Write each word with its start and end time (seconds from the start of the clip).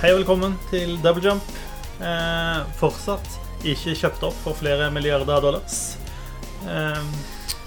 Hei 0.00 0.12
og 0.14 0.20
velkommen 0.22 0.54
til 0.70 0.94
Double 1.04 1.22
Jump. 1.24 1.48
Eh, 2.00 2.60
fortsatt 2.80 3.26
ikke 3.68 3.92
kjøpt 4.00 4.22
opp 4.30 4.36
for 4.44 4.56
flere 4.56 4.86
milliarder 4.94 5.42
dollars. 5.44 5.80
Eh, 6.64 7.02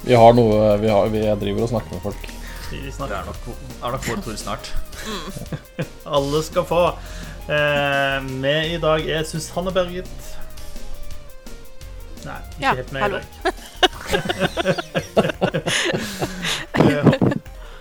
Vi 0.04 0.14
har 0.20 0.34
noe 0.36 0.78
Vi, 0.82 0.90
har, 0.92 1.08
vi 1.14 1.22
driver 1.40 1.64
og 1.64 1.70
snakker 1.72 1.94
med 1.94 2.02
folk. 2.04 2.24
vi 2.72 2.82
Det 2.82 2.94
snakker. 2.96 3.16
er 3.16 3.26
nok, 3.26 3.38
er 3.84 3.92
nok 3.94 4.08
vår 4.10 4.24
tur 4.26 4.36
snart. 4.38 4.72
Alle 6.18 6.42
skal 6.44 6.66
få. 6.66 6.82
Eh, 7.48 8.24
med 8.42 8.74
i 8.74 8.78
dag 8.82 9.06
er 9.10 9.24
Susanne 9.30 9.72
Berget. 9.76 10.10
Nei, 12.26 12.40
ikke 12.58 12.64
Ja, 12.64 12.74
helt 12.74 12.92
med 12.92 13.02
hallo. 13.02 13.18
i 13.18 13.22
dag. 13.22 13.54
Eh, 16.84 17.06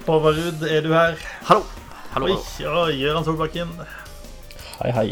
Håvard 0.07 0.37
Ruud, 0.37 0.63
er 0.69 0.81
du 0.85 0.93
her? 0.93 1.15
Hallo. 1.49 1.63
Hallo. 2.13 2.27
Oi, 2.27 2.65
og 2.67 2.93
Gøran 3.01 3.25
Solbakken. 3.27 3.71
Hei, 4.83 4.91
hei. 4.91 5.11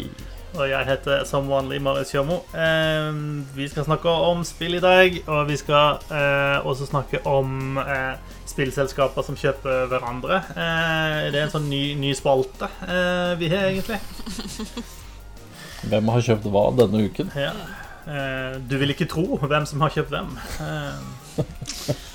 Og 0.59 0.65
jeg 0.67 0.83
heter 0.83 1.21
som 1.23 1.45
vanlig 1.47 1.77
Marius 1.79 2.09
Kjørmo. 2.11 2.41
Eh, 2.51 3.19
vi 3.55 3.69
skal 3.71 3.85
snakke 3.87 4.11
om 4.11 4.41
spill 4.43 4.75
i 4.75 4.81
dag, 4.83 5.15
og 5.31 5.45
vi 5.47 5.55
skal 5.55 6.01
eh, 6.11 6.57
også 6.67 6.89
snakke 6.89 7.21
om 7.29 7.79
eh, 7.79 8.19
spillselskaper 8.51 9.23
som 9.23 9.39
kjøper 9.39 9.87
hverandre. 9.93 10.41
Eh, 10.51 11.31
det 11.31 11.39
er 11.39 11.45
en 11.45 11.53
sånn 11.55 11.71
ny, 11.71 11.81
ny 12.01 12.11
spalte 12.19 12.67
eh, 12.83 13.31
vi 13.39 13.47
har, 13.53 13.69
egentlig. 13.69 14.01
Hvem 15.87 16.11
har 16.17 16.27
kjøpt 16.27 16.51
hva 16.51 16.67
denne 16.81 17.07
uken? 17.07 17.31
Ja. 17.39 17.55
Eh, 18.11 18.59
du 18.67 18.75
vil 18.81 18.91
ikke 18.91 19.07
tro 19.07 19.39
hvem 19.39 19.71
som 19.71 19.87
har 19.87 19.95
kjøpt 19.95 20.11
hvem. 20.11 20.35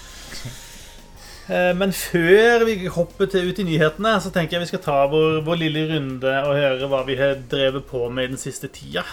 Eh, 1.46 1.72
men 1.78 1.92
før 1.94 2.64
vi 2.66 2.88
hopper 2.90 3.30
ut 3.30 3.60
i 3.62 3.66
nyhetene, 3.68 4.16
så 4.22 4.32
tenker 4.34 4.56
jeg 4.56 4.64
vi 4.64 4.70
skal 4.72 4.82
ta 4.82 4.98
vår, 5.12 5.40
vår 5.46 5.60
lille 5.60 5.84
runde 5.92 6.32
og 6.42 6.58
høre 6.58 6.90
hva 6.90 7.04
vi 7.06 7.18
har 7.20 7.38
drevet 7.50 7.86
på 7.86 8.08
med 8.10 8.26
i 8.26 8.32
den 8.34 8.42
siste 8.42 8.70
tida. 8.74 9.04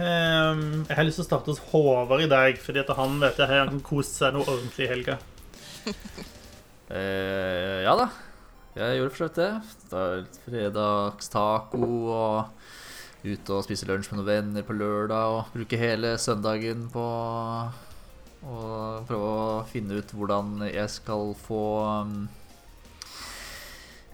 Eh, 0.00 0.62
jeg 0.88 0.96
har 0.96 1.04
lyst 1.04 1.20
til 1.20 1.26
å 1.26 1.28
starte 1.28 1.52
hos 1.52 1.60
Håvard 1.72 2.24
i 2.24 2.30
dag, 2.32 2.56
fordi 2.64 2.80
at 2.80 2.94
han 2.96 3.18
vet 3.20 3.40
jeg 3.42 3.50
har 3.50 3.72
kost 3.84 4.16
seg 4.22 4.32
noe 4.36 4.48
ordentlig 4.48 4.88
i 4.88 4.92
helga. 4.94 5.18
Eh, 6.92 7.78
ja 7.86 7.94
da. 7.96 8.04
Jeg 8.76 8.98
gjorde 8.98 9.12
for 9.14 9.22
så 9.22 9.26
vidt 9.30 9.38
det. 9.38 9.52
Det 9.88 10.40
Fredagstaco 10.44 11.86
og 12.12 13.22
ute 13.22 13.54
og 13.54 13.64
spise 13.64 13.88
lunsj 13.88 14.10
med 14.10 14.18
noen 14.18 14.28
venner 14.28 14.66
på 14.66 14.76
lørdag 14.76 15.36
og 15.38 15.54
bruke 15.54 15.78
hele 15.80 16.10
søndagen 16.20 16.90
på 16.92 17.06
å 18.42 19.02
prøve 19.06 19.26
å 19.32 19.64
finne 19.70 20.00
ut 20.00 20.14
hvordan 20.16 20.64
jeg 20.66 20.90
skal 20.90 21.34
få 21.38 21.62
um, 22.02 22.14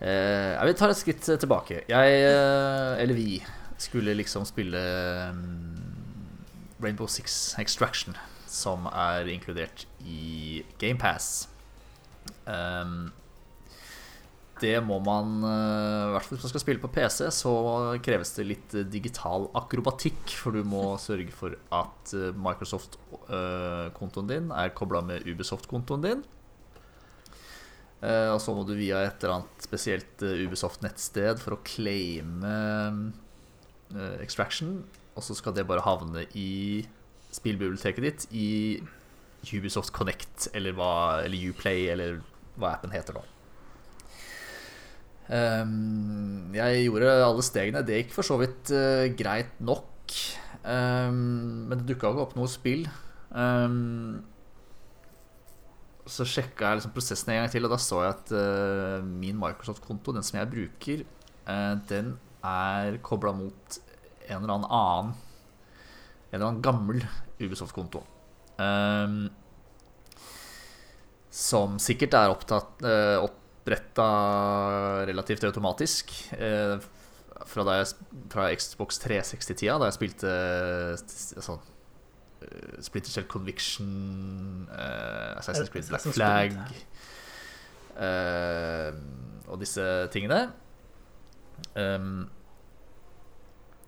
eh, 0.01 0.53
Jeg 0.55 0.69
vil 0.69 0.77
ta 0.81 0.91
et 0.91 1.01
skritt 1.01 1.31
tilbake. 1.45 1.83
Jeg, 1.89 2.19
eh, 2.27 3.03
eller 3.03 3.17
vi, 3.17 3.39
skulle 3.79 4.17
liksom 4.19 4.43
spille 4.43 4.81
um, 5.31 5.79
Rainbow 6.83 7.07
Six 7.07 7.55
Extraction, 7.63 8.17
som 8.51 8.89
er 8.91 9.31
inkludert 9.31 9.87
i 10.03 10.65
GamePass. 10.83 11.47
Um, 12.45 13.13
det 14.63 14.77
må 14.85 14.99
man 15.05 15.43
uh, 15.45 16.09
I 16.09 16.13
hvert 16.15 16.27
fall 16.27 16.37
hvis 16.39 16.47
man 16.47 16.53
skal 16.53 16.63
spille 16.65 16.83
på 16.83 16.91
PC, 16.95 17.29
så 17.35 17.53
kreves 18.05 18.35
det 18.37 18.47
litt 18.47 18.75
uh, 18.77 18.85
digital 18.87 19.49
akrobatikk. 19.59 20.35
For 20.41 20.57
du 20.57 20.67
må 20.67 20.93
sørge 21.09 21.35
for 21.35 21.55
at 21.75 22.15
uh, 22.17 22.31
Microsoft-kontoen 22.37 24.31
din 24.31 24.51
er 24.55 24.75
kobla 24.77 25.03
med 25.05 25.27
Ubisoft-kontoen 25.29 26.05
din. 26.07 26.27
Og 27.99 28.37
så 28.39 28.53
må 28.55 28.63
du 28.63 28.77
via 28.79 29.01
et 29.03 29.25
eller 29.25 29.41
annet 29.41 29.65
spesielt 29.65 30.21
Ubisoft-nettsted 30.23 31.41
for 31.43 31.57
å 31.57 31.63
claime 31.67 32.53
Extraction. 34.23 34.85
Og 35.19 35.27
så 35.27 35.35
skal 35.35 35.57
det 35.57 35.65
bare 35.67 35.83
havne 35.83 36.23
i 36.39 36.87
spillbiblioteket 37.35 38.07
ditt 38.07 38.29
i 38.31 38.79
Ubisoft 39.51 39.91
Connect 39.97 40.47
eller, 40.55 40.79
hva, 40.79 40.93
eller 41.25 41.51
Uplay 41.51 41.89
eller 41.91 42.21
hva 42.55 42.77
appen 42.77 42.95
heter 42.95 43.19
nå. 43.19 43.25
Ehm, 45.29 46.55
jeg 46.57 46.87
gjorde 46.87 47.13
alle 47.27 47.45
stegene. 47.45 47.85
Det 47.85 48.03
gikk 48.03 48.15
for 48.17 48.27
så 48.27 48.39
vidt 48.41 48.73
uh, 48.73 49.05
greit 49.19 49.59
nok. 49.61 50.17
Um, 50.65 51.69
men 51.69 51.77
det 51.79 51.87
dukka 51.91 52.11
ikke 52.11 52.25
opp 52.25 52.37
noe 52.39 52.49
spill. 52.51 52.87
Um, 53.31 54.23
så 56.09 56.25
sjekka 56.25 56.71
jeg 56.71 56.79
liksom 56.79 56.95
prosessen 56.97 57.35
en 57.35 57.43
gang 57.43 57.51
til, 57.53 57.69
og 57.69 57.75
da 57.75 57.81
så 57.83 58.01
jeg 58.05 58.15
at 58.15 58.33
uh, 58.33 59.05
min 59.05 59.37
Microsoft-konto, 59.41 60.15
den 60.17 60.25
som 60.25 60.41
jeg 60.41 60.53
bruker, 60.55 61.05
uh, 61.49 61.75
den 61.91 62.15
er 62.47 62.97
kobla 63.05 63.35
mot 63.37 63.81
en 64.29 64.39
eller 64.39 64.55
annen 64.55 64.71
annen 64.71 65.17
En 66.29 66.37
eller 66.37 66.47
annen 66.51 66.63
gammel 66.65 67.05
Ubisoft-konto. 67.41 68.03
Som 71.33 71.79
sikkert 71.81 72.17
er 72.19 72.33
opptatt, 72.33 72.83
eh, 72.85 73.17
oppretta 73.69 75.07
relativt 75.07 75.45
automatisk. 75.45 76.33
Eh, 76.33 76.79
fra, 77.47 77.65
da 77.65 77.79
jeg, 77.79 77.93
fra 78.33 78.49
Xbox 78.55 78.99
360-tida, 79.05 79.77
da 79.79 79.89
jeg 79.89 79.97
spilte 79.99 80.33
sånn 81.45 81.61
Splinter 82.85 83.13
Cell 83.13 83.29
Conviction, 83.31 84.67
eh, 84.73 85.39
Assassin's 85.39 85.71
Creed 85.73 85.89
Black 85.91 86.07
Flag 86.15 86.57
eh, 87.99 88.91
og 89.49 89.61
disse 89.63 89.85
tingene. 90.15 90.49
Um, 91.75 92.29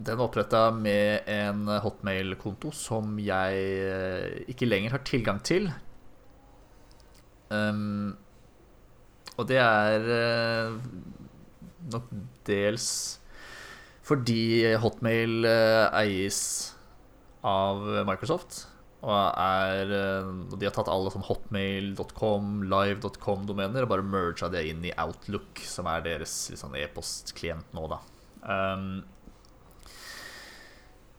den 0.00 0.16
var 0.16 0.26
oppretta 0.26 0.62
med 0.74 1.28
en 1.30 1.68
hotmail-konto 1.84 2.72
som 2.74 3.18
jeg 3.20 4.48
ikke 4.50 4.66
lenger 4.66 4.96
har 4.96 5.04
tilgang 5.06 5.42
til. 5.44 5.68
Um, 7.52 8.16
og 9.38 9.46
det 9.50 9.60
er 9.62 10.10
eh, 10.16 10.76
nok 11.92 12.10
dels 12.48 12.90
fordi 14.10 14.74
Hotmail 14.82 15.46
eh, 15.46 15.86
eies 16.00 16.40
av 17.46 17.84
Microsoft. 18.08 18.64
Og, 19.00 19.14
er, 19.40 19.92
eh, 19.96 20.32
de 20.52 20.66
har 20.66 20.74
tatt 20.76 20.90
alle 20.92 21.12
sånn 21.12 21.24
hotmail.com, 21.24 22.50
live.com-domener 22.68 23.86
og 23.86 23.92
bare 23.94 24.04
merga 24.04 24.50
det 24.52 24.66
inn 24.68 24.82
i 24.84 24.92
Outlook, 25.00 25.62
som 25.64 25.88
er 25.88 26.04
deres 26.04 26.34
liksom, 26.52 26.74
e-postklient 26.76 27.72
nå, 27.76 27.86
da. 27.92 28.00
Um, 28.40 28.90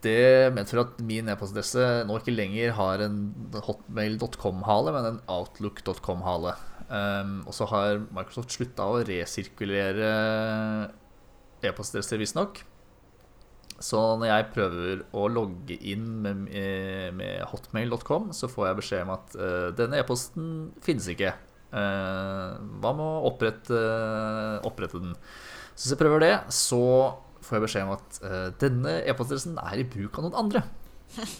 det 0.01 0.49
medfører 0.53 0.87
at 0.87 1.01
min 1.05 1.29
e-postadresse 1.29 1.87
nå 2.09 2.15
ikke 2.17 2.33
lenger 2.33 2.75
har 2.77 3.03
en 3.05 3.17
hotmail.com-hale, 3.65 4.93
men 4.97 5.09
en 5.11 5.19
outlook.com-hale. 5.29 6.55
Um, 6.91 7.37
og 7.47 7.55
så 7.55 7.67
har 7.71 8.01
Microsoft 8.11 8.51
slutta 8.51 8.89
å 8.91 8.99
resirkulere 9.07 10.09
e-postadresser, 11.63 12.19
visstnok. 12.19 12.59
Så 13.81 13.99
når 14.19 14.27
jeg 14.29 14.49
prøver 14.53 14.99
å 15.17 15.25
logge 15.31 15.77
inn 15.89 16.19
med, 16.21 16.43
med 17.17 17.45
hotmail.com, 17.49 18.29
så 18.35 18.49
får 18.51 18.67
jeg 18.67 18.79
beskjed 18.81 19.05
om 19.07 19.13
at 19.15 19.37
uh, 19.39 19.69
denne 19.77 20.01
e-posten 20.01 20.45
finnes 20.85 21.07
ikke. 21.13 21.33
Uh, 21.71 22.59
hva 22.83 22.91
med 22.97 23.05
å 23.05 23.31
opprette, 23.31 23.79
opprette 24.67 25.01
den? 25.01 25.15
Så 25.73 25.85
hvis 25.85 25.93
jeg 25.95 26.01
prøver 26.03 26.25
det, 26.25 26.35
så 26.53 26.83
får 27.41 27.57
jeg 27.57 27.65
beskjed 27.65 27.87
om 27.87 27.95
at 27.95 28.19
uh, 28.25 28.49
denne 28.61 28.99
e-postadressen 29.07 29.57
er 29.63 29.81
i 29.81 29.87
bruk 29.95 30.19
av 30.19 30.27
noen 30.27 30.39
andre. 30.43 30.65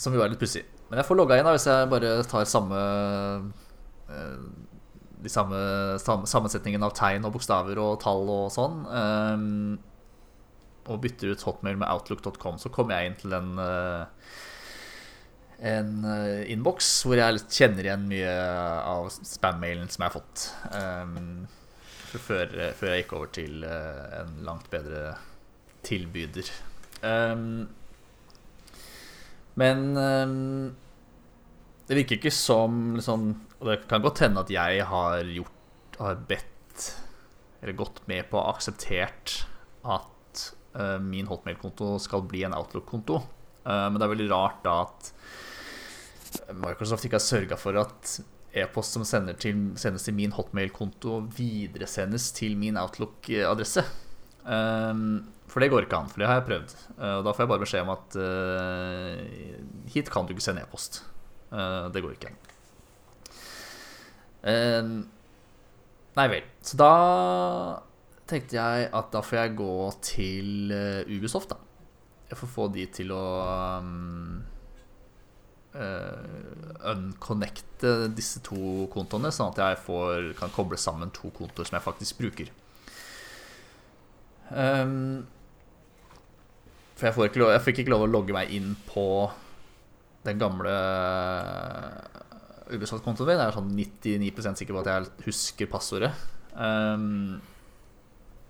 Som 0.00 0.14
jo 0.16 0.22
er 0.24 0.30
litt 0.32 0.40
pussig. 0.40 0.62
Men 0.90 1.00
jeg 1.00 1.06
får 1.06 1.20
logga 1.20 1.38
inn 1.38 1.46
da 1.46 1.54
hvis 1.54 1.68
jeg 1.70 1.90
bare 1.92 2.16
tar 2.26 2.48
samme 2.50 2.80
uh, 4.10 4.42
De 5.22 5.30
samme, 5.30 5.60
samme 6.02 6.26
sammensetningen 6.26 6.82
av 6.82 6.96
tegn 6.98 7.26
og 7.28 7.36
bokstaver 7.36 7.78
og 7.78 8.00
tall 8.02 8.26
og 8.32 8.48
sånn. 8.54 8.82
Um, 8.88 9.78
og 10.90 11.02
bytter 11.04 11.34
ut 11.34 11.44
hotmail 11.46 11.76
med 11.78 11.90
outlook.com, 11.92 12.56
så 12.58 12.72
kommer 12.74 12.96
jeg 12.96 13.10
inn 13.10 13.18
til 13.20 13.36
en 13.36 13.50
en 15.60 15.90
uh, 16.08 16.40
innboks 16.48 16.86
hvor 17.04 17.20
jeg 17.20 17.42
kjenner 17.52 17.84
igjen 17.84 18.06
mye 18.08 18.30
av 18.32 19.10
spam-mailen 19.12 19.90
som 19.92 20.06
jeg 20.06 20.08
har 20.08 20.14
fått. 20.16 20.46
Um, 20.72 21.44
før, 22.16 22.48
før, 22.78 22.94
jeg 22.94 23.04
gikk 23.04 23.12
over 23.18 23.28
til 23.36 23.60
en 23.68 24.32
langt 24.42 24.72
bedre 24.72 25.12
tilbyder. 25.86 26.48
Um, 27.04 27.68
men 29.58 29.96
um, 29.96 30.76
det 31.90 31.98
virker 31.98 32.20
ikke 32.20 32.30
som 32.34 32.94
liksom, 32.94 33.32
Og 33.58 33.66
det 33.66 33.80
kan 33.90 34.02
godt 34.04 34.22
hende 34.22 34.44
at 34.44 34.52
jeg 34.54 34.84
har 34.86 35.24
gjort 35.26 35.96
Har 35.98 36.20
bedt 36.28 36.84
Eller 37.60 37.74
gått 37.76 37.98
med 38.06 38.28
på 38.30 38.38
og 38.38 38.54
akseptert 38.54 39.40
at 39.80 40.42
uh, 40.76 40.98
min 41.02 41.26
hotmail-konto 41.26 41.94
skal 42.04 42.22
bli 42.28 42.42
en 42.44 42.54
Outlook-konto. 42.54 43.16
Uh, 43.64 43.86
men 43.88 43.96
det 43.96 44.04
er 44.04 44.12
veldig 44.12 44.28
rart 44.30 44.58
da 44.64 44.74
at 44.84 45.08
Microsoft 46.54 47.06
ikke 47.08 47.16
har 47.16 47.24
sørga 47.24 47.58
for 47.58 47.78
at 47.80 48.12
e-post 48.60 48.94
som 48.94 49.04
til, 49.40 49.62
sendes 49.80 50.04
til 50.06 50.14
min 50.14 50.34
hotmail-konto, 50.36 51.16
videresendes 51.36 52.30
til 52.36 52.56
min 52.60 52.78
Outlook-adresse. 52.80 53.84
Um, 54.44 55.24
for 55.50 55.62
det 55.62 55.70
går 55.72 55.86
ikke 55.86 55.98
an, 55.98 56.10
for 56.10 56.22
det 56.22 56.28
har 56.30 56.38
jeg 56.38 56.46
prøvd. 56.46 56.74
Uh, 56.94 57.14
og 57.18 57.24
da 57.26 57.34
får 57.34 57.44
jeg 57.44 57.50
bare 57.52 57.64
beskjed 57.64 57.86
om 57.86 57.94
at 57.96 58.18
uh, 58.22 59.88
hit 59.90 60.10
kan 60.12 60.26
du 60.26 60.34
ikke 60.34 60.44
sende 60.44 60.62
e-post. 60.62 61.02
Uh, 61.50 61.88
det 61.90 62.04
går 62.04 62.14
ikke 62.14 62.30
an. 62.30 62.38
Uh, 64.46 64.92
nei 66.18 66.28
vel. 66.30 66.46
Så 66.62 66.78
da 66.78 66.92
tenkte 68.30 68.60
jeg 68.60 68.86
at 68.94 69.10
da 69.10 69.24
får 69.26 69.40
jeg 69.40 69.58
gå 69.58 69.74
til 70.06 70.72
Ubisoft, 71.10 71.50
da. 71.50 71.58
Jeg 72.30 72.38
får 72.38 72.50
få 72.52 72.68
de 72.70 72.84
til 72.94 73.10
å 73.10 73.24
um, 73.82 74.36
unconnecte 76.92 78.06
disse 78.14 78.38
to 78.46 78.86
kontoene, 78.94 79.32
sånn 79.34 79.50
at 79.50 79.58
jeg 79.64 79.80
får, 79.82 80.28
kan 80.38 80.54
koble 80.54 80.78
sammen 80.78 81.10
to 81.10 81.32
kontoer 81.34 81.66
som 81.66 81.80
jeg 81.80 81.86
faktisk 81.88 82.22
bruker. 82.22 82.54
Um, 84.54 85.26
for 87.00 87.24
jeg, 87.24 87.32
ikke 87.32 87.42
lov, 87.42 87.54
fikk 87.64 87.82
ikke 87.82 87.92
lov 87.94 88.04
å 88.04 88.10
logge 88.10 88.36
meg 88.36 88.52
inn 88.52 88.74
på 88.88 89.06
den 90.26 90.40
gamle 90.40 90.74
Ubisoft-kontoen 92.70 93.30
min. 93.30 93.40
Jeg 93.40 93.48
er 93.48 93.56
sånn 93.56 93.72
99% 93.74 94.60
sikker 94.60 94.76
på 94.76 94.82
at 94.82 94.90
jeg 94.92 95.26
husker 95.26 95.70
passordet. 95.70 96.12
Um, 96.54 97.40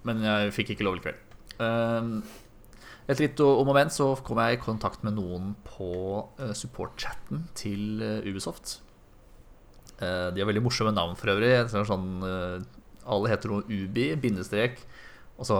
men 0.08 0.23
jeg 0.25 0.55
fikk 0.56 0.75
ikke 0.75 0.87
lov 0.87 0.99
likevel. 0.99 1.19
Um, 1.61 2.20
etter 3.06 3.26
litt 3.26 3.43
om 3.44 3.69
og 3.69 3.76
vent 3.76 3.94
så 3.94 4.12
kom 4.25 4.41
jeg 4.43 4.56
i 4.56 4.62
kontakt 4.62 5.05
med 5.06 5.17
noen 5.19 5.55
på 5.67 5.91
uh, 6.41 6.52
support-chatten 6.56 7.47
til 7.58 8.02
uh, 8.02 8.29
Ubisoft. 8.29 8.81
De 10.00 10.41
har 10.41 10.49
veldig 10.49 10.62
morsomme 10.64 10.94
navn 10.97 11.12
for 11.20 11.29
øvrig. 11.29 11.50
Sånn, 11.69 12.23
alle 12.25 13.29
heter 13.29 13.50
noe 13.52 13.67
Ubi, 13.69 14.06
bindestrek, 14.17 14.79
og 15.37 15.44
så 15.44 15.58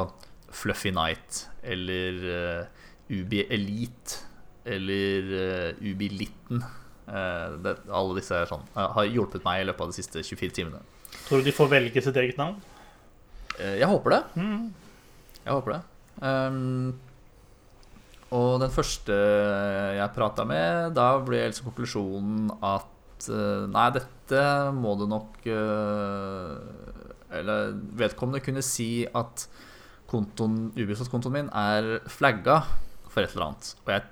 Fluffy 0.51 0.91
Night 0.95 1.47
eller 1.63 2.13
uh, 2.27 2.65
Ubi 3.11 3.45
Elite 3.51 4.27
eller 4.65 5.31
uh, 5.31 5.83
Ubi 5.83 6.09
Litten. 6.13 6.63
Uh, 7.11 7.59
det, 7.63 7.77
alle 7.91 8.19
disse 8.21 8.43
sånn, 8.51 8.67
har 8.75 9.09
hjulpet 9.09 9.47
meg 9.47 9.63
i 9.63 9.69
løpet 9.69 9.87
av 9.87 9.93
de 9.93 9.99
siste 9.99 10.23
24 10.23 10.57
timene. 10.61 10.83
Tror 11.27 11.41
du 11.41 11.49
de 11.49 11.55
får 11.55 11.71
velge 11.73 12.03
sitt 12.05 12.19
eget 12.21 12.39
navn? 12.41 12.61
jeg 13.61 13.85
håper 13.91 14.15
det. 14.15 14.19
Mm. 14.41 14.71
Jeg 15.43 15.53
håper 15.53 15.75
det. 15.75 15.81
Um, 16.25 16.95
og 18.33 18.55
den 18.63 18.73
første 18.73 19.13
jeg 19.99 20.15
prata 20.15 20.47
med, 20.49 20.95
da 20.97 21.11
ble 21.27 21.43
altså 21.45 21.67
konklusjonen 21.67 22.49
at 22.65 23.27
nei, 23.69 23.89
dette 23.99 24.45
må 24.73 24.95
du 24.97 25.05
nok 25.11 25.45
Eller 27.37 27.75
vedkommende 28.01 28.41
kunne 28.47 28.65
si 28.65 29.05
at 29.05 29.45
kontoen, 30.11 30.71
Ubisoft-kontoen 30.75 31.37
min 31.37 31.51
er 31.55 32.01
flagga 32.11 32.61
for 33.11 33.23
et 33.23 33.35
eller 33.35 33.51
annet. 33.51 33.73
Og 33.85 33.95
jeg 33.95 34.03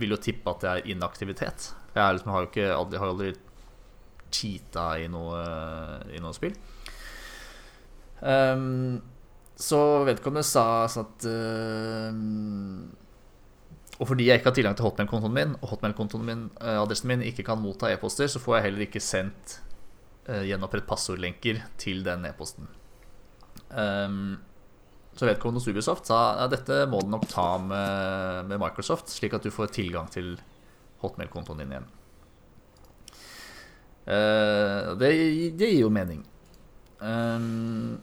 vil 0.00 0.14
jo 0.14 0.20
tippe 0.22 0.50
at 0.50 0.62
det 0.64 0.70
er 0.70 0.92
inaktivitet. 0.94 1.70
Jeg, 1.94 2.16
liksom, 2.16 2.32
har 2.34 2.44
jo 2.44 2.50
ikke 2.50 2.70
aldri, 2.74 3.00
har 3.00 3.12
aldri 3.12 3.32
cheata 4.34 4.86
i 4.98 5.08
noe, 5.10 5.40
i 6.10 6.22
noe 6.22 6.34
spill. 6.34 6.54
Um, 8.24 9.02
så 9.54 9.78
vedkommende 10.06 10.46
sa 10.46 10.86
sånn 10.90 11.04
at 11.04 11.26
uh, 11.28 12.14
Og 14.00 14.08
fordi 14.08 14.26
jeg 14.26 14.40
ikke 14.40 14.48
har 14.48 14.56
tilgang 14.56 14.78
til 14.78 14.86
hotmail-kontoen 14.88 15.34
min, 15.36 15.52
og 15.60 15.74
hotmail-kontoen 15.74 16.24
min, 16.26 16.46
uh, 16.58 16.80
adressen 16.80 17.12
min 17.12 17.22
ikke 17.26 17.44
kan 17.46 17.60
motta 17.62 17.92
e-poster, 17.92 18.30
så 18.30 18.42
får 18.42 18.58
jeg 18.58 18.66
heller 18.68 18.86
ikke 18.88 19.02
sendt 19.04 19.58
uh, 20.30 20.42
gjenopprett 20.42 20.88
passordlenker 20.88 21.62
til 21.78 22.02
den 22.06 22.26
e-posten. 22.26 22.66
Um, 23.70 24.40
så 25.14 25.28
vedkommende 25.28 25.62
hos 25.62 25.68
Ubisoft 25.70 26.08
sa 26.10 26.20
ja, 26.40 26.46
dette 26.50 26.84
må 26.90 27.00
du 27.04 27.12
nok 27.12 27.28
ta 27.30 27.54
med, 27.62 28.48
med, 28.50 28.58
Microsoft, 28.62 29.12
slik 29.14 29.36
at 29.36 29.46
du 29.46 29.52
får 29.54 29.70
tilgang 29.76 30.08
til 30.10 30.34
hotmail-kontoen 31.04 31.62
din 31.62 31.74
igjen. 31.76 31.92
Uh, 34.04 34.92
det, 35.00 35.12
det, 35.56 35.70
gir 35.70 35.84
jo 35.84 35.92
mening. 35.92 36.24
Um, 36.98 38.00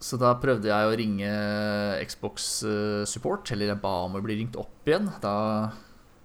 så 0.00 0.18
da 0.20 0.34
prøvde 0.40 0.70
jeg 0.70 0.88
å 0.88 0.96
ringe 1.00 1.32
Xbox 2.08 2.50
uh, 2.66 3.02
Support, 3.08 3.50
eller 3.54 3.72
jeg 3.72 3.82
ba 3.82 3.96
om 4.04 4.18
å 4.18 4.22
bli 4.24 4.36
ringt 4.42 4.58
opp 4.60 4.88
igjen. 4.88 5.08
Da, 5.24 5.34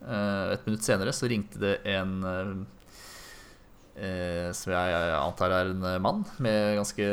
uh, 0.04 0.46
et 0.52 0.68
minutt 0.68 0.86
senere 0.86 1.16
så 1.16 1.32
ringte 1.32 1.62
det 1.62 1.78
en 1.96 2.66
som 3.96 4.74
jeg 4.74 5.12
antar 5.16 5.54
er 5.56 5.70
en 5.72 5.84
mann 6.04 6.26
med 6.44 6.74
ganske 6.76 7.06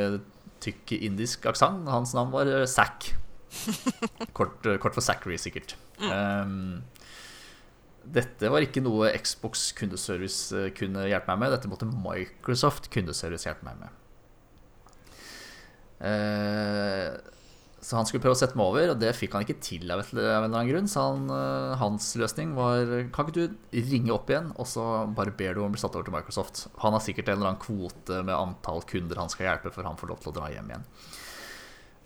tykk 0.63 0.95
indisk 1.01 1.47
aksent. 1.51 1.89
Hans 1.91 2.15
navn 2.17 2.33
var 2.35 2.51
eh, 2.51 2.67
Zack. 2.71 3.13
Kort, 4.37 4.65
eh, 4.67 4.79
kort, 4.81 4.95
for 4.97 5.05
Zachary, 5.05 5.37
sikkert. 5.37 5.77
Um, 6.01 6.81
dette 8.03 8.49
var 8.51 8.65
ikke 8.65 8.83
noe 8.83 9.11
Xbox 9.15 9.69
kundeservice 9.79 10.57
eh, 10.57 10.71
kunne 10.75 11.05
hjelpe 11.11 11.29
meg 11.35 11.45
med. 11.45 11.53
Dette 11.55 11.71
måtte 11.71 11.89
Microsoft 11.91 12.89
kundeservice 12.95 13.47
hjelpe 13.47 13.69
meg 13.69 13.83
med. 13.83 13.99
Uh, 16.03 17.13
så 17.83 17.97
han 17.99 18.07
skulle 18.07 18.23
prøve 18.23 18.37
å 18.37 18.39
sette 18.39 18.55
meg 18.59 18.69
over, 18.71 18.93
og 18.93 18.99
det 19.03 19.11
fikk 19.19 19.33
han 19.35 19.43
ikke 19.43 19.59
til 19.65 19.91
av 19.91 20.05
en 20.05 20.11
eller 20.15 20.45
annen 20.47 20.69
grunn. 20.69 20.89
Så 20.91 21.03
han, 21.03 21.25
uh, 21.35 21.73
hans 21.81 22.13
løsning 22.21 22.53
var 22.55 22.87
Kan 23.15 23.27
ikke 23.27 23.49
du 23.49 23.57
ringe 23.91 24.13
opp 24.15 24.31
igjen, 24.31 24.53
og 24.55 24.69
så 24.71 24.85
bare 25.17 25.35
ber 25.35 25.57
du 25.57 25.65
om 25.65 25.73
å 25.73 25.75
bli 25.75 25.83
satt 25.83 25.97
over 25.99 26.07
til 26.07 26.15
Microsoft? 26.15 26.69
Han 26.85 26.95
har 26.95 27.03
sikkert 27.03 27.33
en 27.33 27.41
eller 27.41 27.51
annen 27.51 27.65
kvote 27.65 28.21
med 28.23 28.37
antall 28.37 28.85
kunder 28.87 29.19
han 29.19 29.33
skal 29.33 29.49
hjelpe 29.49 29.75
før 29.75 29.91
han 29.91 29.99
får 29.99 30.13
lov 30.13 30.23
til 30.23 30.31
å 30.31 30.37
dra 30.37 30.53
hjem 30.53 30.71
igjen. 30.71 30.87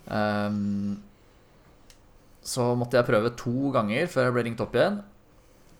Um, 0.07 0.97
så 2.47 2.71
måtte 2.79 2.97
jeg 2.97 3.09
prøve 3.11 3.35
to 3.37 3.69
ganger 3.75 4.09
før 4.09 4.27
jeg 4.27 4.35
ble 4.37 4.45
ringt 4.49 4.65
opp 4.65 4.73
igjen. 4.79 4.97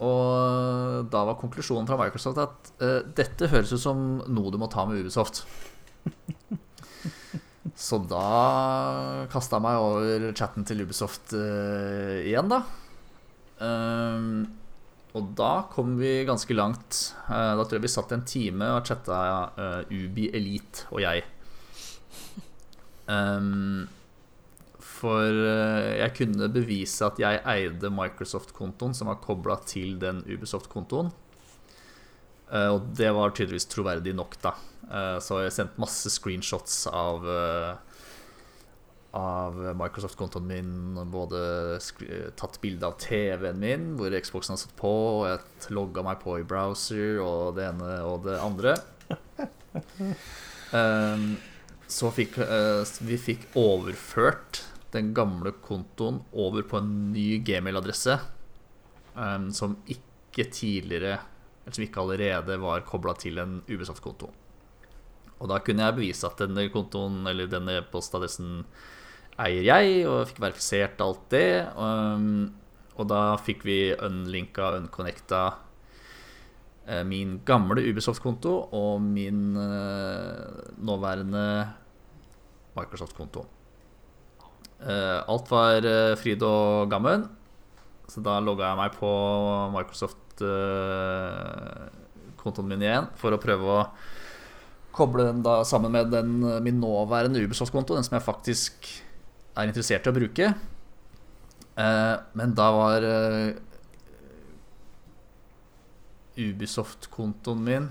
Og 0.05 1.09
da 1.09 1.23
var 1.25 1.39
konklusjonen 1.41 1.89
fra 1.89 1.97
Microsoft 2.03 2.43
at 2.43 2.71
uh, 2.83 3.01
dette 3.17 3.49
høres 3.49 3.73
ut 3.73 3.81
som 3.81 4.21
noe 4.29 4.53
du 4.53 4.61
må 4.61 4.69
ta 4.69 4.85
med 4.85 5.01
Ubisoft. 5.01 5.41
Så 7.75 7.99
da 8.07 9.25
kasta 9.31 9.57
jeg 9.57 9.65
meg 9.65 9.81
over 9.81 10.27
chatten 10.37 10.67
til 10.67 10.85
Ubisoft 10.85 11.33
uh, 11.35 12.19
igjen, 12.21 12.51
da. 12.51 12.61
Um, 13.57 14.45
og 15.17 15.31
da 15.37 15.51
kom 15.73 15.95
vi 15.99 16.21
ganske 16.27 16.53
langt. 16.55 16.99
Uh, 17.25 17.57
da 17.57 17.65
tror 17.65 17.79
jeg 17.79 17.87
vi 17.87 17.91
satt 17.91 18.13
en 18.15 18.25
time 18.29 18.71
og 18.77 18.87
chatta 18.87 19.19
uh, 19.57 19.81
Ubi 19.89 20.29
Elite 20.37 20.87
og 20.93 21.01
jeg. 21.03 21.25
Um, 23.07 23.87
for 24.97 25.29
jeg 25.29 26.09
kunne 26.17 26.47
bevise 26.49 27.05
at 27.05 27.19
jeg 27.21 27.43
eide 27.45 27.91
Microsoft-kontoen 27.93 28.95
som 28.97 29.11
var 29.11 29.19
kobla 29.21 29.59
til 29.69 29.99
den 30.01 30.23
Ubisoft-kontoen. 30.25 31.11
Og 32.47 32.91
det 32.95 33.09
var 33.15 33.33
tydeligvis 33.35 33.67
troverdig 33.71 34.13
nok, 34.15 34.37
da. 34.43 34.53
Eh, 34.87 35.17
så 35.23 35.41
jeg 35.41 35.49
har 35.49 35.55
sendt 35.57 35.81
masse 35.81 36.11
screenshots 36.13 36.85
av 36.91 37.27
eh, 37.27 37.73
av 39.17 39.57
Microsoft-kontoen 39.79 40.47
min. 40.47 40.71
Både 41.11 41.39
tatt 42.39 42.59
bilde 42.61 42.85
av 42.85 42.97
TV-en 43.01 43.59
min, 43.59 43.89
hvor 43.97 44.13
Xboxen 44.13 44.53
har 44.53 44.61
satt 44.61 44.75
på. 44.79 44.91
Og 44.91 45.27
jeg 45.31 45.73
logga 45.73 46.05
meg 46.05 46.21
på 46.21 46.37
i 46.37 46.47
browser 46.47 47.21
og 47.23 47.57
det 47.57 47.69
ene 47.71 47.91
og 48.05 48.27
det 48.27 48.37
andre. 48.43 48.75
Um, 50.71 51.31
så 51.97 52.11
fikk 52.13 52.37
uh, 52.43 52.83
vi 53.07 53.17
fikk 53.21 53.47
overført 53.57 54.61
den 54.93 55.13
gamle 55.17 55.55
kontoen 55.65 56.21
over 56.35 56.67
på 56.67 56.81
en 56.81 56.91
ny 57.15 57.39
gmail-adresse 57.47 58.19
um, 59.15 59.49
som 59.55 59.79
ikke 59.89 60.45
tidligere 60.53 61.17
som 61.73 61.83
ikke 61.83 62.03
allerede 62.03 62.59
var 62.61 62.85
kobla 62.87 63.15
til 63.19 63.39
en 63.41 63.59
Ubisoft-konto. 63.67 64.29
Og 65.37 65.49
da 65.51 65.59
kunne 65.61 65.85
jeg 65.85 65.97
bevise 65.97 66.25
at 66.27 66.39
denne 66.41 66.65
kontoen 66.73 67.27
eller 67.29 67.49
denne 67.51 67.81
postadressen 67.91 68.63
eier 69.37 69.67
jeg, 69.67 70.01
og 70.09 70.25
fikk 70.31 70.41
verifisert 70.41 71.01
alt 71.03 71.27
det. 71.33 71.67
Og, 71.77 72.25
og 72.97 73.09
da 73.11 73.21
fikk 73.41 73.65
vi 73.67 73.77
unlinka, 73.93 74.71
unconnecta 74.79 75.43
uh, 75.53 77.03
min 77.05 77.37
gamle 77.45 77.85
Ubisoft-konto 77.85 78.55
og 78.73 79.03
min 79.03 79.51
uh, 79.59 80.73
nåværende 80.81 81.45
Microsoft-konto. 82.77 83.45
Uh, 84.77 85.21
alt 85.25 85.49
var 85.49 85.85
fryd 86.21 86.43
og 86.45 86.89
gammen, 86.89 87.25
så 88.09 88.21
da 88.25 88.39
logga 88.41 88.71
jeg 88.71 88.81
meg 88.81 88.97
på 88.97 89.13
Microsoft-kontoen 92.47 92.67
min 92.67 92.81
igjen 92.85 93.07
for 93.19 93.35
å 93.35 93.41
prøve 93.41 93.67
å 93.67 93.87
koble 94.95 95.27
den 95.27 95.43
da 95.45 95.63
sammen 95.67 95.91
med 95.91 96.09
den, 96.11 96.43
eh, 96.43 96.59
min 96.61 96.79
nåværende 96.81 97.43
Ubisoft-konto, 97.43 97.95
den 97.95 98.03
som 98.03 98.17
jeg 98.17 98.25
faktisk 98.25 98.73
er 99.55 99.67
interessert 99.67 100.05
i 100.07 100.09
å 100.09 100.15
bruke. 100.15 100.55
Eh, 101.77 102.17
men 102.33 102.55
da 102.55 102.71
var 102.71 103.03
eh, 103.03 103.53
Ubisoft-kontoen 106.37 107.63
min 107.63 107.89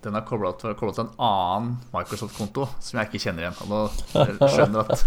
den 0.00 0.14
er 0.14 0.22
kobla 0.22 0.52
til, 0.54 0.76
til, 0.78 1.00
en 1.02 1.10
annen 1.18 1.72
Microsoft-konto 1.90 2.68
som 2.78 3.00
jeg 3.00 3.08
ikke 3.08 3.18
kjenner 3.18 3.42
igjen. 3.42 3.56
Og 3.64 3.68
nå 3.72 4.46
skjønner 4.46 4.84
at, 4.84 5.02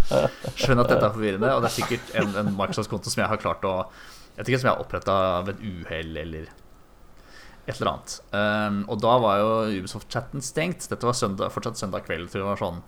skjønner 0.52 0.84
at 0.84 0.90
dette 0.92 1.06
er 1.06 1.14
forvirrende, 1.14 1.54
og 1.54 1.62
det 1.64 1.70
er 1.70 1.76
sikkert 1.78 2.12
en, 2.20 2.34
en 2.36 2.52
Microsoft-konto 2.52 3.08
som 3.08 3.22
jeg 3.22 3.30
har 3.32 3.40
klart 3.40 3.64
å 3.64 3.86
vet 4.42 4.52
ikke 4.52 4.62
som 4.62 4.70
jeg 4.70 4.76
har 4.76 4.84
oppretta 4.84 5.16
ved 5.46 5.56
et 5.56 5.64
uhell 5.70 6.18
eller 6.24 6.50
et 7.62 7.76
eller 7.78 7.92
annet. 7.92 8.16
Um, 8.34 8.80
og 8.90 9.02
da 9.02 9.16
var 9.22 9.38
jo 9.38 9.50
Ubisoft-chatten 9.78 10.42
stengt. 10.42 10.88
Dette 10.90 11.06
var 11.06 11.14
søndag, 11.14 11.52
fortsatt 11.54 11.78
søndag 11.78 12.06
kveld. 12.08 12.30
Tror 12.30 12.42
jeg 12.42 12.48
var 12.50 12.62
sånn 12.62 12.80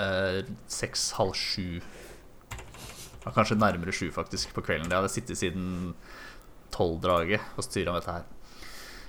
uh, 0.00 0.40
seks-halv 0.70 1.36
sju. 1.38 1.78
Ja, 3.22 3.34
kanskje 3.34 3.58
nærmere 3.58 3.94
sju, 3.94 4.08
faktisk, 4.14 4.54
på 4.54 4.66
kvelden. 4.66 4.90
Jeg 4.90 4.98
hadde 4.98 5.14
sittet 5.14 5.38
siden 5.38 5.94
tolvdraget 6.74 7.54
og 7.54 7.66
styra 7.66 7.94
med 7.94 8.02
dette 8.02 8.18
her. 8.18 8.32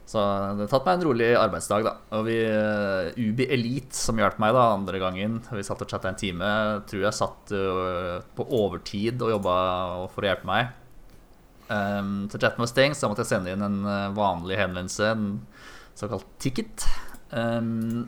Så 0.08 0.22
det 0.56 0.64
har 0.64 0.72
tatt 0.72 0.86
meg 0.88 1.02
en 1.02 1.10
rolig 1.10 1.34
arbeidsdag, 1.36 1.84
da. 1.84 1.98
Og 2.16 2.28
vi, 2.30 2.38
uh, 2.46 3.10
Ubi 3.18 3.50
Elite, 3.52 3.98
som 3.98 4.22
hjalp 4.22 4.38
meg 4.40 4.54
da 4.56 4.70
andre 4.78 5.02
gangen, 5.02 5.42
vi 5.50 5.66
satt 5.66 5.82
og 5.84 5.90
chatta 5.90 6.14
en 6.14 6.20
time, 6.20 6.52
tror 6.88 7.10
jeg 7.10 7.18
satt 7.18 7.58
uh, 7.58 8.20
på 8.38 8.46
overtid 8.62 9.18
og 9.26 9.34
jobba 9.34 9.56
for 10.14 10.24
å 10.24 10.30
hjelpe 10.30 10.48
meg. 10.48 10.76
Um, 11.68 12.28
til 12.32 12.40
chatten 12.40 12.64
var 12.64 12.70
stengt, 12.72 13.00
så 13.00 13.10
måtte 13.10 13.26
jeg 13.26 13.34
sende 13.34 13.52
inn 13.52 13.64
en 13.66 13.82
uh, 13.84 14.16
vanlig 14.16 14.60
henvendelse, 14.60 15.12
en 15.12 15.26
såkalt 16.00 16.28
ticket. 16.40 16.86
Um, 17.32 18.08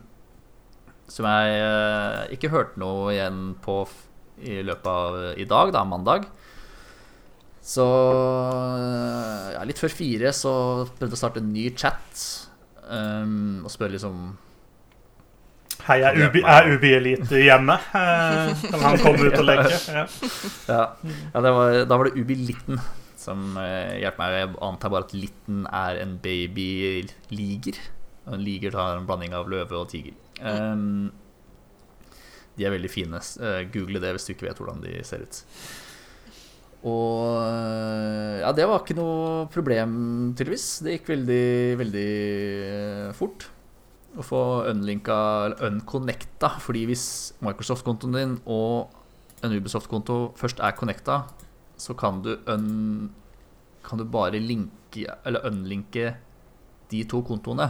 som 1.10 1.28
jeg 1.28 1.64
uh, 1.66 2.28
ikke 2.32 2.52
hørte 2.54 2.80
noe 2.80 3.12
igjen 3.12 3.58
på 3.64 3.82
i 4.40 4.62
løpet 4.64 4.88
av 4.88 5.18
i 5.36 5.48
dag, 5.50 5.74
da, 5.76 5.84
mandag. 5.84 6.30
Så 7.70 7.84
ja, 9.54 9.62
litt 9.68 9.82
før 9.82 9.92
fire 9.92 10.32
så 10.34 10.54
prøvde 10.96 11.12
jeg 11.12 11.18
å 11.18 11.20
starte 11.20 11.42
en 11.44 11.52
ny 11.52 11.66
chat 11.78 12.22
um, 12.88 13.66
og 13.68 13.74
spørre 13.74 13.98
liksom 13.98 14.22
Hei, 15.90 16.00
er 16.06 16.18
Ubi, 16.22 16.42
er 16.44 16.68
Ubi 16.70 16.90
Elite 16.94 17.40
hjemme? 17.42 17.76
Eh, 17.98 18.64
kan 18.68 18.82
han 18.84 18.98
komme 19.02 19.30
ut 19.30 19.38
og 19.40 19.46
leke? 19.48 19.78
Ja, 19.96 20.06
ja, 20.70 20.82
ja 21.34 21.54
var, 21.56 21.78
da 21.90 21.98
var 21.98 22.10
det 22.10 22.20
Ubi 22.20 22.36
Litten 22.38 22.82
som 23.20 23.58
hjelper 23.60 24.22
meg. 24.22 24.38
Jeg 24.40 24.52
antar 24.64 24.94
bare 24.94 25.08
at 25.08 25.16
Litten 25.16 25.66
er 25.68 26.00
en 26.02 26.16
babyliger. 26.24 27.82
En 28.30 28.44
liger 28.44 28.74
tar 28.76 28.98
en 28.98 29.08
blanding 29.10 29.36
av 29.36 29.50
løve 29.52 29.76
og 29.78 29.90
tiger. 29.92 30.16
Um, 30.40 31.10
de 32.56 32.68
er 32.68 32.74
veldig 32.76 32.92
fine. 32.92 33.22
Uh, 33.40 33.62
google 33.74 34.02
det 34.04 34.16
hvis 34.16 34.28
du 34.28 34.34
ikke 34.36 34.50
vet 34.50 34.60
hvordan 34.62 34.84
de 34.86 34.98
ser 35.08 35.24
ut. 35.26 35.44
Og 36.88 37.36
eh, 37.44 38.40
ja, 38.40 38.52
det 38.56 38.64
var 38.70 38.84
ikke 38.84 38.96
noe 38.96 39.48
problem, 39.52 39.96
tydeligvis. 40.32 40.68
Det 40.86 40.94
gikk 40.96 41.10
veldig, 41.12 41.48
veldig 41.82 42.12
eh, 42.70 43.10
fort 43.18 43.50
å 44.16 44.24
få 44.26 44.44
unlinka 44.72 45.18
eller 45.50 45.66
unconnecta. 45.68 46.54
Fordi 46.64 46.86
hvis 46.88 47.06
Microsoft-kontoen 47.44 48.16
din 48.16 48.38
og 48.48 48.96
en 49.44 49.56
Ubisoft-konto 49.56 50.32
først 50.40 50.64
er 50.64 50.78
connecta, 50.80 51.26
så 51.80 51.96
kan 51.98 52.22
du, 52.26 52.34
un, 52.52 53.10
kan 53.86 54.02
du 54.02 54.06
bare 54.06 54.42
linke 54.44 55.06
eller 55.24 55.46
unlinke 55.48 56.14
de 56.90 57.04
to 57.10 57.22
kontoene. 57.26 57.70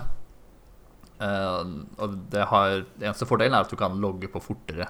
Uh, 1.19 1.83
og 1.99 2.19
det 2.31 2.45
har, 2.47 2.83
eneste 3.01 3.27
fordelen 3.27 3.57
er 3.57 3.65
at 3.65 3.71
du 3.71 3.79
kan 3.79 3.97
logge 3.99 4.29
på 4.31 4.41
fortere 4.43 4.87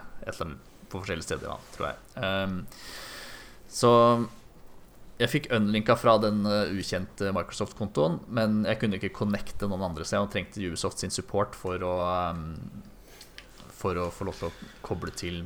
på 0.89 0.99
forskjellige 0.99 1.25
steder, 1.25 1.63
tror 1.75 1.89
jeg. 1.89 1.97
Um, 2.21 2.59
så 3.69 3.91
jeg 5.19 5.31
fikk 5.33 5.49
unlinka 5.55 5.97
fra 5.99 6.15
den 6.21 6.45
uh, 6.47 6.69
ukjente 6.71 7.33
Microsoft-kontoen, 7.35 8.21
men 8.31 8.61
jeg 8.69 8.79
kunne 8.81 8.99
ikke 8.99 9.13
connecte 9.17 9.67
noen 9.69 9.83
andre, 9.89 10.05
så 10.05 10.17
jeg 10.17 10.31
trengte 10.35 10.63
Ubisoft 10.63 11.01
sin 11.01 11.13
support 11.13 11.57
for 11.57 11.81
å, 11.85 11.95
um, 12.31 12.45
for 13.81 13.99
å 13.99 14.07
få 14.13 14.29
lov 14.29 14.39
til 14.39 14.49
å 14.49 14.71
koble 14.85 15.13
til 15.17 15.43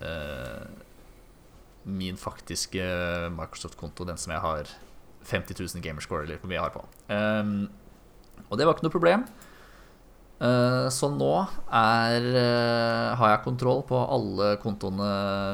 uh, 0.00 0.64
min 1.84 2.18
faktiske 2.20 2.84
Microsoft-konto, 3.34 4.06
den 4.08 4.20
som 4.20 4.34
jeg 4.34 4.44
har 4.44 4.74
50 5.28 5.56
000 5.60 5.84
gamerscore, 5.84 6.24
eller 6.24 6.40
hvor 6.40 6.50
mye 6.50 6.58
jeg 6.58 6.66
har 6.66 6.74
på. 6.74 6.84
Um, 7.08 7.70
og 8.48 8.58
det 8.58 8.66
var 8.66 8.76
ikke 8.76 8.86
noe 8.86 8.94
problem. 8.94 9.26
Uh, 10.40 10.90
så 10.92 11.08
nå 11.12 11.30
er, 11.70 12.26
har 13.20 13.30
jeg 13.32 13.44
kontroll 13.46 13.84
på 13.88 14.00
alle 14.02 14.54
kontoene 14.64 15.12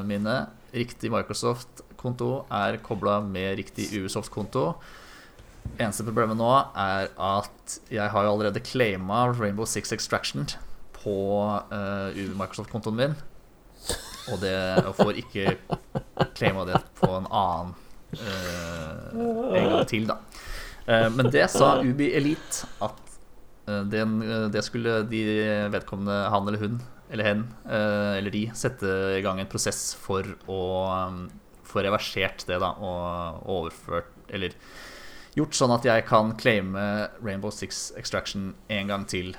mine. 0.08 0.40
Riktig 0.74 1.10
Microsoft, 1.12 1.84
konto 2.00 2.44
er 2.50 2.78
kobla 2.84 3.18
med 3.24 3.58
riktig 3.60 3.90
Ubisoft-konto. 3.92 4.72
Eneste 5.76 6.04
problemet 6.06 6.38
nå 6.40 6.50
er 6.78 7.10
at 7.14 7.76
jeg 7.92 8.12
har 8.12 8.26
jo 8.26 8.34
allerede 8.34 8.62
claima 8.64 9.26
Rainbow 9.34 9.68
Six 9.68 9.92
Extraction 9.94 10.48
på 10.96 11.16
uh, 11.72 12.16
Microsoft-kontoen 12.36 12.98
min. 12.98 13.18
Og 14.30 14.40
det 14.42 14.54
og 14.84 14.94
får 14.98 15.20
ikke 15.22 15.54
claima 16.38 16.66
det 16.68 16.80
på 17.00 17.10
en 17.16 17.28
annen 17.28 17.74
uh, 18.20 19.54
en 19.56 19.70
gang 19.74 19.86
til, 19.90 20.06
da. 20.10 20.18
Uh, 20.86 21.08
men 21.14 21.30
det 21.32 21.46
sa 21.52 21.76
Ubi 21.82 22.12
Elite 22.16 22.68
at 22.84 23.06
den, 23.90 24.16
det 24.50 24.64
skulle 24.66 25.04
de 25.06 25.20
vedkommende, 25.70 26.14
han 26.32 26.48
eller 26.48 26.58
hun 26.58 26.80
eller 27.12 27.26
hen, 27.26 27.42
eller 27.70 28.32
de, 28.34 28.40
sette 28.58 28.88
i 29.14 29.20
gang 29.22 29.38
en 29.42 29.50
prosess 29.50 29.92
for 29.98 30.26
å 30.50 30.62
få 31.70 31.84
reversert 31.86 32.42
det 32.48 32.58
da, 32.62 32.72
og 32.74 33.46
overført 33.50 34.10
Eller 34.30 34.54
gjort 35.38 35.54
sånn 35.54 35.74
at 35.74 35.86
jeg 35.86 36.06
kan 36.08 36.34
claime 36.40 36.86
Rainbow 37.22 37.52
Six 37.54 37.90
Extraction 37.98 38.52
en 38.70 38.90
gang 38.90 39.06
til 39.10 39.34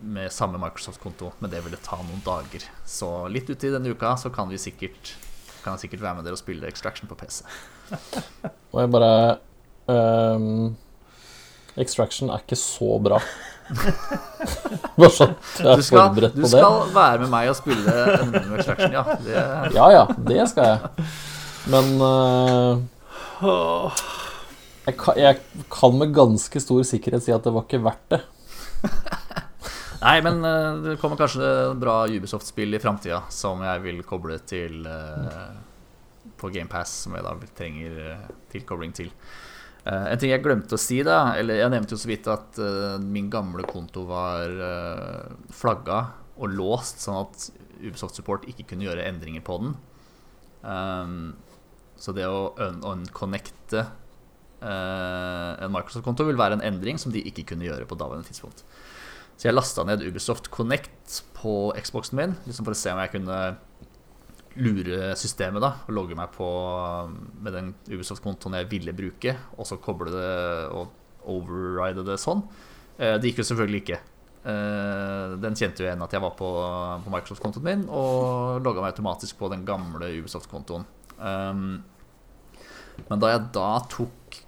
med 0.00 0.32
samme 0.32 0.60
Microsoft-konto, 0.62 1.32
men 1.38 1.50
det 1.50 1.62
ville 1.64 1.80
ta 1.82 1.98
noen 2.00 2.20
dager. 2.24 2.64
Så 2.86 3.10
litt 3.32 3.50
uti 3.50 3.72
denne 3.72 3.94
uka 3.94 4.14
så 4.20 4.30
kan 4.34 4.50
vi 4.50 4.60
sikkert 4.60 5.16
kan 5.62 5.74
jeg 5.76 5.88
sikkert 5.88 6.04
være 6.04 6.18
med 6.18 6.26
dere 6.26 6.36
og 6.38 6.40
spille 6.40 6.68
Extraction 6.70 7.10
på 7.10 7.16
PC. 7.18 7.42
Og 8.72 8.80
jeg 8.82 8.90
bare 8.94 9.38
um, 9.90 10.76
Extraction 11.78 12.30
er 12.32 12.42
ikke 12.42 12.58
så 12.58 12.98
bra. 13.02 13.20
Bare 14.98 15.10
sånn 15.12 15.34
jeg 15.60 15.68
er 15.68 15.82
forberedt 15.84 16.36
på 16.36 16.40
det. 16.40 16.46
Du 16.46 16.46
skal 16.48 16.94
være 16.94 17.18
med 17.24 17.32
meg 17.34 17.50
og 17.50 17.58
spille 17.58 17.96
NM 18.30 18.54
Extraction, 18.56 18.96
ja. 18.96 19.04
Det... 19.24 19.42
Ja 19.76 19.90
ja, 19.92 20.06
det 20.30 20.46
skal 20.52 20.72
jeg. 20.72 21.08
Men 21.68 21.90
uh, 22.00 22.80
jeg, 24.86 24.96
kan, 24.96 25.20
jeg, 25.20 25.40
kan, 25.68 25.98
med 26.00 26.16
ganske 26.16 26.64
stor 26.64 26.80
sikkerhet 26.88 27.26
si 27.26 27.34
at 27.34 27.44
det 27.44 27.52
var 27.54 27.68
ikke 27.68 27.84
verdt 27.84 28.16
det. 28.16 28.22
Nei, 29.98 30.18
men 30.22 30.38
uh, 30.44 30.78
det 30.84 30.96
kommer 31.02 31.18
kanskje 31.18 31.48
bra 31.78 32.00
Ubisoft-spill 32.06 32.76
i 32.76 32.82
framtida 32.82 33.24
som 33.34 33.64
jeg 33.66 33.82
vil 33.84 34.00
koble 34.06 34.38
til 34.46 34.86
uh, 34.86 35.56
på 36.38 36.50
GamePass, 36.54 36.92
som 37.04 37.16
jeg 37.18 37.26
da 37.26 37.34
trenger 37.58 38.00
tilkobling 38.52 38.92
til. 38.94 39.10
en 39.88 40.18
ting 40.20 40.30
jeg 40.30 40.42
glemte 40.44 40.76
å 40.76 40.78
si, 40.78 41.00
da 41.02 41.34
Eller 41.38 41.62
jeg 41.62 41.70
nevnte 41.72 41.94
jo 41.96 41.98
så 41.98 42.08
vidt 42.10 42.26
at 42.30 42.58
min 43.00 43.30
gamle 43.32 43.64
konto 43.66 44.04
var 44.06 44.52
flagga 45.54 45.98
og 46.38 46.54
låst, 46.54 47.02
sånn 47.02 47.18
at 47.24 47.48
Ubisoft 47.82 48.18
Support 48.18 48.46
ikke 48.50 48.66
kunne 48.70 48.86
gjøre 48.86 49.06
endringer 49.08 49.42
på 49.44 49.58
den. 49.62 49.74
Um, 50.62 51.34
så 51.98 52.14
det 52.14 52.26
å 52.30 52.52
unconnecte 52.58 53.84
uh, 54.62 55.52
en 55.58 55.72
Microsoft-konto 55.74 56.26
vil 56.28 56.38
være 56.38 56.58
en 56.58 56.66
endring 56.66 56.98
som 57.00 57.14
de 57.14 57.22
ikke 57.26 57.46
kunne 57.52 57.66
gjøre 57.66 57.88
på 57.88 57.98
daværende 57.98 58.30
tidspunkt. 58.30 58.64
Så 59.38 59.46
jeg 59.46 59.54
lasta 59.54 59.84
ned 59.86 60.02
Ubisoft 60.02 60.50
Connect 60.50 61.20
på 61.38 61.70
Xboxen 61.78 62.18
min 62.18 62.36
liksom 62.48 62.66
for 62.66 62.74
å 62.74 62.78
se 62.78 62.90
om 62.90 62.98
jeg 62.98 63.12
kunne 63.12 63.38
lure 64.58 65.12
systemet 65.18 65.62
da 65.62 65.70
og 65.86 65.94
logge 65.94 66.16
meg 66.18 66.32
på 66.34 66.48
med 67.44 67.54
den 67.54 67.68
Ubisoft-kontoen 67.86 68.56
jeg 68.58 68.70
ville 68.72 68.94
bruke, 68.96 69.36
og 69.54 69.68
så 69.68 69.78
koble 69.82 70.10
det 70.10 70.30
og 70.74 71.28
override 71.28 72.02
det 72.06 72.16
sånn. 72.18 72.42
Uh, 72.98 73.14
det 73.20 73.30
gikk 73.30 73.42
jo 73.42 73.48
selvfølgelig 73.52 73.82
ikke. 73.84 74.00
Uh, 74.42 75.36
den 75.42 75.54
kjente 75.58 75.84
jo 75.84 75.86
igjen 75.86 76.02
at 76.02 76.14
jeg 76.16 76.24
var 76.24 76.34
på, 76.38 76.48
på 77.04 77.12
Microsoft-kontoen 77.14 77.68
min, 77.68 77.84
og 77.86 78.64
logga 78.64 78.82
meg 78.82 78.96
automatisk 78.96 79.38
på 79.38 79.52
den 79.52 79.62
gamle 79.68 80.10
Ubisoft-kontoen. 80.18 80.88
Um, 81.18 81.78
men 83.06 83.22
da 83.22 83.34
jeg 83.34 83.46
da 83.54 83.70
tok 83.92 84.40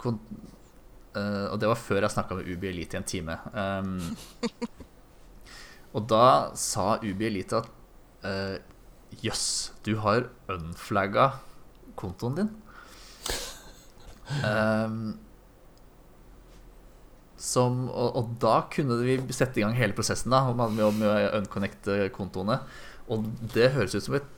Og 1.16 1.56
det 1.58 1.68
var 1.70 1.78
før 1.80 2.04
jeg 2.04 2.14
snakka 2.14 2.36
med 2.38 2.48
Ubi 2.50 2.68
Elite 2.70 2.96
i 2.96 3.00
en 3.00 3.06
time. 3.08 3.34
Um, 3.50 3.96
og 5.96 6.04
da 6.10 6.26
sa 6.58 7.00
Ubi 7.02 7.26
Elite 7.26 7.58
at 7.58 7.70
eh, 8.28 8.58
jøss, 9.24 9.46
uh, 9.72 9.80
du 9.86 9.96
har 10.04 10.28
unflagga 10.52 11.32
kontoen 11.98 12.38
din. 12.38 12.52
Um, 14.44 15.18
som, 17.40 17.86
og, 17.88 18.16
og, 18.20 18.32
da 18.42 18.60
kunne 18.70 19.00
vi 19.00 19.16
sette 19.32 19.58
i 19.58 19.64
gang 19.64 19.74
hele 19.74 19.96
prosessen 19.96 20.32
da 20.32 20.44
med, 20.52 20.76
med 20.76 21.06
å 21.08 21.40
unconnecte 21.40 22.04
kontoene. 22.14 22.60
Og 23.10 23.26
det 23.54 23.72
høres 23.74 23.96
ut 23.96 24.06
som 24.06 24.18
et 24.20 24.28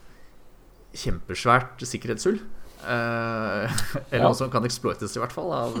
kjempesvært 0.97 1.83
sikkerhetshull. 1.85 2.39
Uh, 2.83 3.67
eller 4.09 4.23
ja. 4.23 4.29
noe 4.29 4.37
som 4.39 4.51
kan 4.53 4.65
exploites, 4.65 5.17
i 5.17 5.21
hvert 5.21 5.35
fall. 5.35 5.51
Av, 5.53 5.77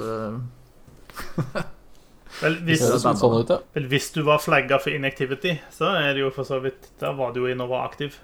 Vel, 2.41 2.55
hvis, 2.65 2.81
Det 2.81 2.89
høres 2.89 3.03
sånn 3.05 3.35
ut, 3.37 3.51
ja. 3.53 3.59
vel, 3.75 3.85
hvis 3.91 4.07
du 4.15 4.23
var 4.25 4.41
flagga 4.41 4.79
for 4.81 4.91
inactivity, 4.95 5.53
så 5.71 5.91
er 5.99 6.15
det 6.15 6.23
jo 6.23 6.31
for 6.33 6.47
så 6.47 6.57
vidt 6.63 6.89
Da 6.99 7.13
var 7.15 7.31
du 7.35 7.43
jo 7.43 7.51
Innova 7.51 7.83
aktiv. 7.85 8.17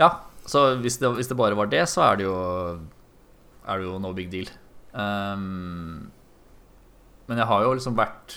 Ja, 0.00 0.10
så 0.48 0.72
hvis 0.80 0.98
det, 1.00 1.12
hvis 1.14 1.30
det 1.30 1.38
bare 1.38 1.58
var 1.58 1.70
det, 1.70 1.84
så 1.90 2.02
er 2.08 2.18
det 2.18 2.26
jo 2.26 2.34
Er 2.34 3.78
det 3.78 3.86
jo 3.86 3.98
no 4.02 4.10
big 4.16 4.30
deal. 4.32 4.50
Um, 4.90 6.10
men 7.30 7.38
jeg 7.38 7.46
har 7.46 7.62
jo 7.62 7.74
liksom 7.78 7.94
vært 7.94 8.34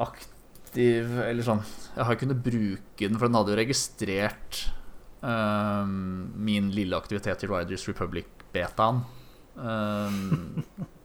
aktiv 0.00 1.10
Eller 1.20 1.44
sånn 1.44 1.60
Jeg 1.98 2.06
har 2.08 2.16
kunnet 2.16 2.40
bruke 2.40 3.02
den, 3.02 3.18
for 3.18 3.28
den 3.28 3.36
hadde 3.36 3.52
jo 3.52 3.58
registrert 3.60 4.62
um, 5.20 6.32
min 6.48 6.72
lille 6.72 6.96
aktivitet 6.96 7.44
i 7.44 7.50
Riders 7.50 7.84
Republic-betaen. 7.90 9.04
Ehm, 9.56 10.64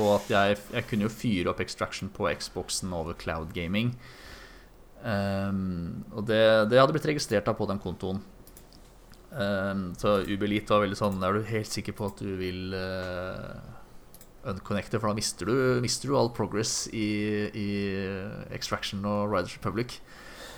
Og 0.00 0.14
at 0.16 0.30
jeg, 0.32 0.58
jeg 0.72 0.88
kunne 0.88 1.06
jo 1.06 1.12
fyre 1.12 1.52
opp 1.52 1.60
Extraction 1.60 2.08
på 2.12 2.30
Xboxen 2.32 2.92
over 2.96 3.16
Cloud 3.18 3.52
Gaming. 3.56 3.92
Um, 5.02 6.04
og 6.14 6.24
det, 6.28 6.70
det 6.70 6.78
hadde 6.78 6.94
blitt 6.94 7.08
registrert 7.10 7.48
da 7.48 7.54
på 7.58 7.66
den 7.68 7.82
kontoen. 7.82 8.22
Um, 9.32 9.90
så 9.98 10.20
Uberlit 10.28 10.68
var 10.68 10.82
veldig 10.82 10.96
sånn 10.98 11.22
Er 11.24 11.32
du 11.32 11.46
helt 11.48 11.70
sikker 11.70 11.94
på 11.96 12.10
at 12.10 12.18
du 12.20 12.34
vil 12.36 12.74
uh, 12.76 13.56
unconnecte? 14.52 15.00
For 15.00 15.10
da 15.10 15.16
mister 15.16 15.48
du, 15.48 15.54
mister 15.84 16.10
du 16.12 16.16
all 16.18 16.32
progress 16.36 16.86
i, 16.92 17.08
i 17.52 17.68
Extraction 18.54 19.04
og 19.08 19.32
Riders 19.32 19.56
Republic. 19.58 20.00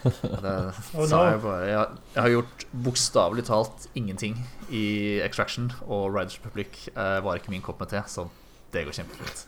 Det 0.05 0.55
Oh, 0.95 1.09
no. 1.09 1.21
jeg 1.25 1.41
bare. 1.41 1.64
Jeg, 1.64 2.00
jeg 2.14 2.23
har 2.23 2.33
gjort 2.35 2.67
bokstavelig 2.85 3.47
talt 3.49 3.87
ingenting 3.97 4.37
i 4.69 5.21
Extraction, 5.25 5.71
og 5.87 6.11
Riders 6.12 6.37
Republic 6.41 6.88
eh, 6.93 7.19
var 7.25 7.41
ikke 7.41 7.55
min 7.55 7.64
kopp 7.64 7.81
med 7.81 7.93
te, 7.95 8.03
så 8.07 8.26
det 8.75 8.85
går 8.87 8.97
kjempefint. 8.97 9.45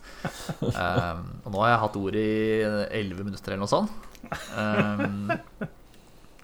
Um, 0.62 1.24
og 1.44 1.52
nå 1.52 1.62
har 1.62 1.72
jeg 1.72 1.80
hatt 1.84 1.98
ordet 2.00 2.22
i 2.22 2.66
elleve 3.00 3.26
minutter 3.26 3.54
eller 3.54 3.64
noe 3.64 3.70
sånt. 3.70 3.90
Um, 4.56 5.32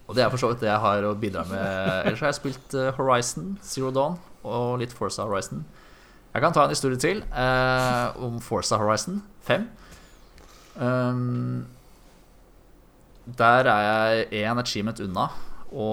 og 0.06 0.16
det 0.18 0.24
er 0.24 0.32
for 0.32 0.42
så 0.42 0.50
vidt 0.50 0.62
det 0.64 0.68
jeg 0.68 0.82
har 0.82 1.06
å 1.08 1.14
bidra 1.18 1.44
med. 1.48 1.62
Ellers 2.06 2.20
har 2.20 2.32
jeg 2.32 2.40
spilt 2.40 2.74
eh, 2.76 2.90
Horizon, 2.98 3.54
Zero 3.64 3.92
Dawn 3.94 4.18
og 4.42 4.82
litt 4.82 4.92
Forza 4.92 5.24
Horizon. 5.24 5.62
Jeg 6.32 6.42
kan 6.44 6.54
ta 6.56 6.66
en 6.66 6.72
historie 6.72 7.00
til 7.00 7.22
uh, 7.32 8.12
om 8.20 8.40
Forza 8.42 8.76
Horizon 8.80 9.22
5. 9.46 9.64
Um, 10.76 11.64
der 13.38 13.68
er 13.70 13.82
jeg 13.86 14.42
én 14.42 14.60
achievement 14.60 15.00
unna 15.04 15.28
å, 15.72 15.88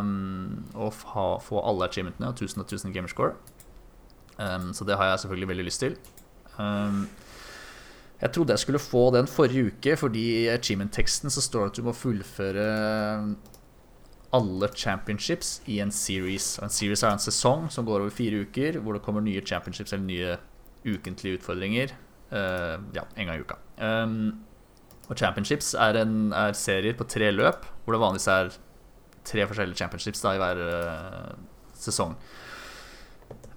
um, 0.00 0.90
få 1.00 1.60
alle 1.60 1.88
achievementene 1.88 2.30
og 2.30 2.38
1000 2.38 2.62
og 2.62 2.66
1000 2.70 2.94
gamerscore. 2.96 3.34
Um, 4.38 4.70
så 4.72 4.86
det 4.88 4.96
har 4.96 5.10
jeg 5.10 5.24
selvfølgelig 5.24 5.52
veldig 5.52 5.68
lyst 5.68 5.84
til. 5.84 5.98
Um, 6.60 7.06
jeg 8.20 8.34
trodde 8.34 8.52
jeg 8.52 8.62
skulle 8.64 8.82
få 8.82 9.06
den 9.14 9.28
forrige 9.30 9.70
uke, 9.70 9.96
fordi 9.96 10.24
i 10.42 10.48
achievement-teksten 10.52 11.32
så 11.32 11.40
står 11.40 11.64
det 11.64 11.70
at 11.70 11.80
du 11.80 11.86
må 11.86 11.96
fullføre 11.96 12.66
alle 14.36 14.68
championships 14.76 15.62
i 15.66 15.80
en 15.82 15.90
series. 15.90 16.52
En 16.62 16.70
series 16.70 17.02
er 17.02 17.16
en 17.16 17.22
sesong 17.22 17.70
som 17.72 17.88
går 17.88 18.04
over 18.04 18.12
fire 18.14 18.44
uker, 18.44 18.78
hvor 18.78 18.94
det 18.94 19.02
kommer 19.02 19.24
nye 19.24 19.40
championships 19.40 19.94
eller 19.96 20.06
nye 20.06 20.36
ukentlige 20.84 21.40
utfordringer. 21.40 21.96
Uh, 22.30 22.76
ja, 22.94 23.06
en 23.16 23.26
gang 23.26 23.40
i 23.40 23.42
uka. 23.42 23.56
Um, 23.80 24.44
og 25.08 25.16
championships 25.18 25.72
er, 25.74 25.98
en, 26.04 26.30
er 26.36 26.52
serier 26.54 26.94
på 26.94 27.08
tre 27.10 27.32
løp, 27.34 27.64
hvor 27.84 27.96
det 27.96 28.02
vanligvis 28.04 28.28
er 28.30 28.52
tre 29.26 29.46
forskjellige 29.48 29.80
championships 29.80 30.22
da, 30.22 30.36
i 30.36 30.42
hver 30.44 30.62
uh, 30.62 31.72
sesong. 31.74 32.14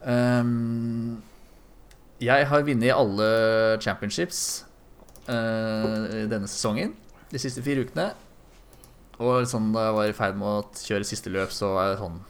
Um, 0.02 1.22
jeg 2.24 2.50
har 2.50 2.68
vunnet 2.68 2.96
alle 2.96 3.30
championships 3.84 4.42
uh, 5.28 6.28
denne 6.30 6.50
sesongen, 6.50 6.94
de 7.32 7.42
siste 7.42 7.64
fire 7.66 7.86
ukene. 7.86 8.12
Og 9.22 9.48
sånn, 9.48 9.72
da 9.76 9.88
jeg 9.88 9.98
var 9.98 10.10
i 10.10 10.16
ferd 10.18 10.38
med 10.40 10.48
å 10.50 10.84
kjøre 10.84 11.08
siste 11.08 11.32
løp, 11.34 11.52
så 11.54 11.74
var 11.76 11.92
jeg 11.92 12.00
sånn, 12.02 12.22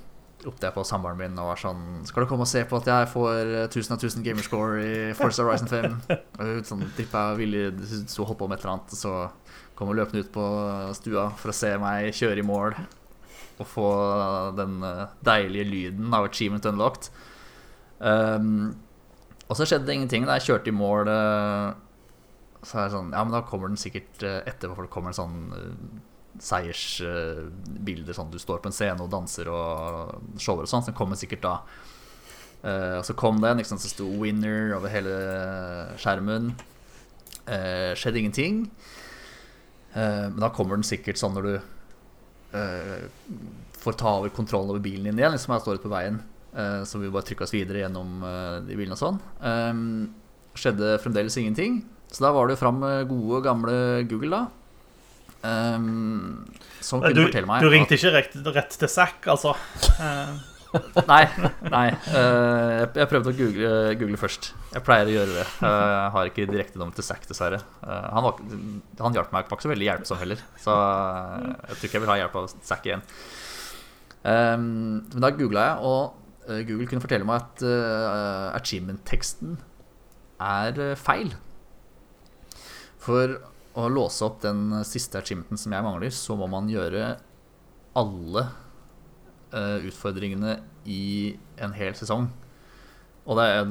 ropte 0.43 0.67
jeg 0.67 0.75
på 0.75 0.83
samboeren 0.87 1.19
min 1.21 1.37
og 1.39 1.53
var 1.53 1.59
sånn 1.61 2.01
Skal 2.03 2.25
du 2.25 2.27
komme 2.27 2.43
og 2.43 2.49
se 2.51 2.65
på 2.67 2.75
at 2.81 2.87
jeg 2.89 3.05
får 3.13 3.37
eh, 3.39 3.61
1000 3.69 3.93
av 3.95 4.01
1000 4.01 4.25
gamerscore 4.25 4.81
i 4.83 4.97
Forza 5.15 5.45
Horizon 5.45 5.69
5? 5.71 5.93
Og 6.43 6.67
sånn 6.67 6.83
trippa 6.97 7.29
villig, 7.39 7.69
sto 8.11 8.25
og 8.25 8.33
holdt 8.33 8.41
på 8.41 8.49
med 8.51 8.59
et 8.59 8.65
eller 8.65 8.73
annet, 8.73 8.97
så 8.99 9.13
kom 9.77 9.89
hun 9.89 10.01
løpende 10.01 10.25
ut 10.25 10.33
på 10.35 10.43
stua 10.99 11.29
for 11.39 11.53
å 11.53 11.55
se 11.55 11.71
meg 11.79 12.11
kjøre 12.17 12.43
i 12.43 12.45
mål 12.45 12.75
og 13.61 13.69
få 13.69 13.89
den 14.57 14.81
eh, 14.83 15.05
deilige 15.25 15.69
lyden 15.69 16.13
av 16.17 16.27
achievement 16.27 16.65
unlocked. 16.67 17.09
Um, 17.99 18.73
og 19.49 19.57
så 19.57 19.65
skjedde 19.67 19.85
det 19.85 19.95
ingenting 19.97 20.25
da 20.27 20.37
jeg 20.39 20.47
kjørte 20.49 20.71
i 20.71 20.75
mål. 20.75 21.07
eh, 21.11 21.73
Så 22.63 22.77
er 22.79 22.87
det 22.87 22.93
sånn 22.95 23.11
Ja, 23.11 23.23
men 23.23 23.33
da 23.35 23.41
kommer 23.43 23.67
den 23.67 23.77
sikkert 23.77 24.23
eh, 24.23 24.39
etterpå, 24.47 24.75
for 24.75 24.87
det 24.87 24.93
kommer 24.93 25.11
en 25.11 25.17
sånn 25.19 25.39
eh, 25.57 25.99
seiersbilder. 26.39 28.13
Sånn 28.15 28.31
du 28.31 28.39
står 28.39 28.61
på 28.63 28.71
en 28.71 28.75
scene 28.75 29.03
og 29.03 29.11
danser 29.11 29.49
og 29.51 30.39
shower 30.41 30.63
og 30.65 30.69
sånn. 30.71 30.81
Så 30.81 30.89
den 30.91 30.97
kommer 30.97 31.19
sikkert 31.19 31.43
da. 31.45 31.57
Og 32.63 33.03
så 33.03 33.13
kom 33.19 33.41
den, 33.43 33.59
ikke 33.59 33.73
sant, 33.73 33.83
så 33.83 33.89
sto 33.91 34.05
'winner' 34.07 34.71
over 34.77 34.87
hele 34.89 35.13
skjermen. 35.99 36.53
Skjedde 37.45 38.17
ingenting. 38.21 38.71
Men 39.93 40.39
da 40.39 40.49
kommer 40.49 40.79
den 40.79 40.87
sikkert 40.87 41.19
sånn 41.19 41.35
når 41.35 41.43
du 41.49 41.55
får 43.83 43.93
ta 43.99 44.15
over 44.17 44.29
kontrollen 44.29 44.71
over 44.71 44.79
bilen 44.79 45.03
din 45.11 45.19
igjen, 45.19 45.35
liksom 45.35 45.53
jeg 45.53 45.61
står 45.65 45.75
ute 45.77 45.85
på 45.89 45.91
veien. 45.93 46.21
Eh, 46.53 46.83
så 46.85 47.01
vi 47.01 47.09
bare 47.09 47.25
trykka 47.25 47.47
oss 47.47 47.53
videre 47.55 47.81
gjennom 47.81 48.21
eh, 48.27 48.57
de 48.67 48.77
bilene 48.77 48.93
og 48.93 49.01
sånn. 49.01 49.17
Um, 49.41 49.83
skjedde 50.57 50.97
fremdeles 51.01 51.37
ingenting. 51.41 51.81
Så 52.13 52.21
da 52.27 52.33
var 52.35 52.49
det 52.51 52.59
fram 52.61 52.77
med 52.83 53.07
gode, 53.09 53.41
gamle 53.45 53.77
Google, 54.09 54.37
da. 54.37 54.43
Um, 55.43 56.45
som 56.79 57.01
kunne 57.03 57.17
Du, 57.17 57.25
fortelle 57.25 57.49
meg 57.49 57.59
du 57.59 57.67
at- 57.67 57.73
ringte 57.73 57.97
ikke 57.97 58.13
rett, 58.13 58.35
rett 58.55 58.77
til 58.79 58.87
Zack, 58.91 59.25
altså? 59.33 59.55
Eh, 59.99 60.49
Nei. 61.05 61.23
nei 61.69 61.89
uh, 61.91 62.85
jeg, 62.95 63.05
prøvde 63.11 63.29
å 63.29 63.35
google, 63.37 63.73
google 63.99 64.17
først. 64.17 64.53
Jeg 64.73 64.81
pleier 64.85 65.09
å 65.09 65.13
gjøre 65.13 65.35
det. 65.35 65.43
Uh, 65.61 66.07
har 66.15 66.29
ikke 66.31 66.47
direktenummer 66.49 66.95
til 66.97 67.05
Zack, 67.05 67.27
dessverre. 67.29 67.59
Uh, 67.83 68.07
Han, 68.15 68.25
var, 68.25 68.39
han 69.03 69.19
hjalp 69.19 69.35
meg 69.35 69.45
var 69.51 69.59
ikke 69.59 69.67
så 69.67 69.73
veldig 69.73 69.89
hjelpsom 69.89 70.21
heller, 70.21 70.41
så 70.63 70.77
jeg 70.79 71.77
tror 71.77 71.89
ikke 71.89 71.97
jeg 71.99 72.05
vil 72.05 72.13
ha 72.13 72.19
hjelp 72.23 72.39
av 72.41 72.49
Zack 72.65 72.89
igjen. 72.89 73.05
Um, 74.23 74.65
men 75.11 75.25
da 75.25 75.33
googla 75.35 75.67
jeg, 75.67 75.91
og 75.91 76.22
Google 76.47 76.87
kunne 76.89 77.03
fortelle 77.03 77.27
meg 77.27 77.41
at 77.41 77.63
uh, 77.65 78.51
achievement-teksten 78.57 79.57
er 80.43 80.79
eh, 80.81 80.95
feil. 80.99 81.33
For 83.03 83.37
å 83.79 83.87
låse 83.89 84.23
opp 84.25 84.41
den 84.43 84.71
siste 84.87 85.19
achievementen 85.19 85.59
som 85.59 85.73
jeg 85.75 85.85
mangler, 85.85 86.13
så 86.13 86.35
må 86.39 86.49
man 86.51 86.69
gjøre 86.71 87.15
alle 87.99 88.43
uh, 89.53 89.79
utfordringene 89.85 90.57
i 90.89 91.35
en 91.63 91.75
hel 91.77 91.95
sesong. 91.97 92.27
Og 93.23 93.39
det 93.39 93.47
er 93.47 93.63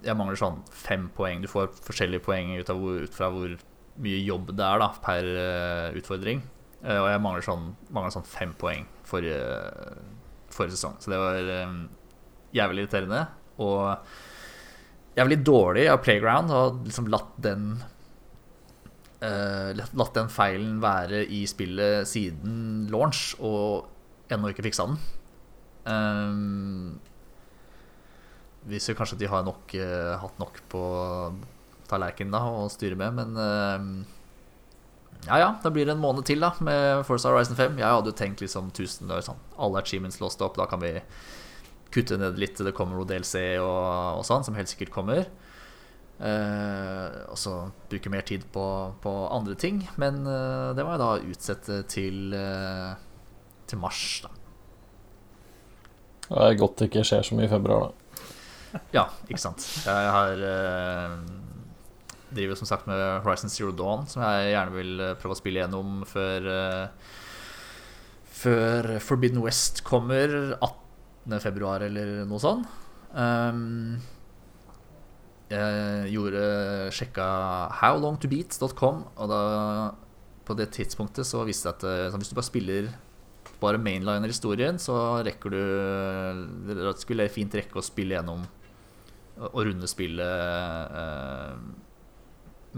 Jeg 0.00 0.16
mangler 0.16 0.38
sånn 0.40 0.62
fem 0.72 1.10
poeng. 1.12 1.42
Du 1.42 1.48
får 1.52 1.74
forskjellige 1.84 2.24
poeng 2.24 2.54
ut, 2.56 2.70
hvor, 2.72 3.02
ut 3.04 3.12
fra 3.12 3.28
hvor 3.28 3.52
mye 4.00 4.22
jobb 4.24 4.54
det 4.56 4.64
er 4.64 4.80
da, 4.80 4.88
per 5.04 5.28
uh, 5.28 5.98
utfordring. 5.98 6.40
Eh, 6.80 6.96
og 6.96 7.10
jeg 7.10 7.20
mangler 7.20 7.44
sånn, 7.44 7.66
mangler 7.92 8.14
sånn 8.14 8.28
fem 8.28 8.54
poeng 8.56 8.86
forrige, 9.04 9.36
forrige 10.54 10.76
sesong. 10.78 10.98
Så 11.02 11.12
det 11.12 11.20
var 11.20 11.50
um, 11.68 11.80
jævlig 12.56 12.84
irriterende. 12.84 13.22
Og 13.60 15.16
jævlig 15.18 15.40
dårlig 15.46 15.86
av 15.92 16.02
Playground 16.04 16.54
å 16.54 16.62
liksom 16.84 17.10
latt 17.12 17.32
den 17.42 17.70
uh, 19.24 19.70
latt- 19.76 20.16
den 20.16 20.32
feilen 20.32 20.80
være 20.82 21.24
i 21.28 21.44
spillet 21.50 22.08
siden 22.08 22.88
launch, 22.92 23.34
og 23.40 23.88
ennå 24.32 24.52
ikke 24.52 24.66
fiksa 24.68 24.88
den. 24.90 25.00
Um, 25.90 27.00
viser 28.70 28.96
kanskje 28.96 29.16
at 29.16 29.22
de 29.24 29.32
har 29.32 29.46
nok, 29.46 29.74
uh, 29.80 30.14
hatt 30.22 30.40
nok 30.40 30.60
på 30.72 30.84
tallerkenen 31.90 32.34
da 32.34 32.44
å 32.46 32.68
styre 32.70 32.98
med, 32.98 33.16
men 33.16 33.38
ehm, 33.42 33.92
ja 35.26 35.38
ja, 35.40 35.50
da 35.62 35.70
blir 35.72 35.86
det 35.88 35.94
en 35.96 36.02
måned 36.02 36.24
til 36.28 36.40
da 36.42 36.52
med 36.64 37.04
Forza 37.08 37.32
Horizon 37.32 37.58
5. 37.58 37.78
Jeg 37.80 37.96
hadde 37.96 38.12
jo 38.12 38.16
tenkt 38.16 38.40
liksom 38.44 38.70
1000 38.72 39.12
år, 39.12 39.24
sånn, 39.26 39.40
alle 39.60 39.82
achievements 39.82 40.20
låst 40.22 40.42
opp, 40.44 40.56
da 40.56 40.66
kan 40.70 40.82
vi 40.82 40.94
kutte 41.92 42.18
ned 42.20 42.38
litt. 42.40 42.60
Det 42.60 42.74
kommer 42.76 42.98
noe 42.98 43.08
DLC 43.08 43.58
og, 43.60 44.20
og 44.20 44.26
sånn, 44.26 44.46
som 44.46 44.56
helt 44.58 44.70
sikkert 44.70 44.94
kommer. 44.94 45.24
Eh, 46.20 47.20
og 47.32 47.38
så 47.40 47.54
bruke 47.88 48.12
mer 48.12 48.24
tid 48.28 48.44
på, 48.52 48.64
på 49.02 49.14
andre 49.32 49.56
ting. 49.60 49.82
Men 50.00 50.22
eh, 50.28 50.72
det 50.76 50.84
må 50.84 50.94
jeg 50.94 51.02
da 51.02 51.12
utsette 51.34 51.80
til, 51.90 52.34
eh, 52.36 52.92
til 53.70 53.80
mars, 53.82 54.04
da. 54.26 54.36
Det 56.30 56.42
er 56.46 56.60
godt 56.60 56.76
det 56.78 56.90
ikke 56.90 57.02
skjer 57.08 57.24
så 57.26 57.36
mye 57.36 57.48
i 57.48 57.50
februar, 57.50 57.88
da. 57.88 57.96
Ja, 58.94 59.08
ikke 59.26 59.42
sant. 59.42 59.64
Jeg 59.82 60.10
har 60.14 60.44
eh, 60.46 61.14
driver 62.34 62.58
som 62.58 62.68
sagt 62.68 62.88
med 62.90 63.00
Horizon 63.24 63.52
Zero 63.52 63.72
Dawn, 63.76 64.06
som 64.10 64.22
jeg 64.24 64.52
gjerne 64.54 64.76
vil 64.76 65.02
eh, 65.02 65.16
prøve 65.20 65.36
å 65.36 65.40
spille 65.40 65.62
gjennom 65.62 66.04
før 66.08 66.48
eh, 66.54 67.10
Før 68.40 68.94
Forbidden 69.04 69.42
West 69.44 69.82
kommer 69.84 70.32
18. 70.56 71.40
februar 71.44 71.82
eller 71.84 72.22
noe 72.24 72.40
sånt. 72.40 72.68
Um, 73.12 73.98
jeg 75.50 76.12
gjorde 76.14 76.44
sjekka 76.94 77.26
howlongtobeat.com, 77.82 79.02
og 79.18 79.28
da 79.28 79.42
på 80.46 80.56
det 80.58 80.70
tidspunktet 80.74 81.28
så 81.28 81.42
viste 81.46 81.68
det 81.68 81.76
at 81.76 81.88
eh, 81.90 82.16
hvis 82.16 82.32
du 82.32 82.38
bare 82.38 82.48
spiller 82.48 82.90
bare 83.60 83.80
mainliner 83.82 84.30
historien, 84.30 84.78
så 84.80 85.20
rekker 85.26 85.52
du 85.52 85.60
Det 86.70 86.94
skulle 87.02 87.28
fint 87.28 87.54
rekke 87.54 87.76
å 87.76 87.84
spille 87.84 88.16
gjennom 88.16 88.46
og 89.40 89.62
runde 89.64 89.88
spillet 89.88 90.96
eh, 91.00 91.60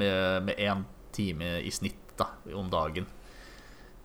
med, 0.01 0.49
med 0.49 0.61
én 0.61 0.85
time 1.13 1.59
i 1.63 1.71
snitt 1.75 2.15
da, 2.19 2.31
om 2.57 2.71
dagen. 2.73 3.07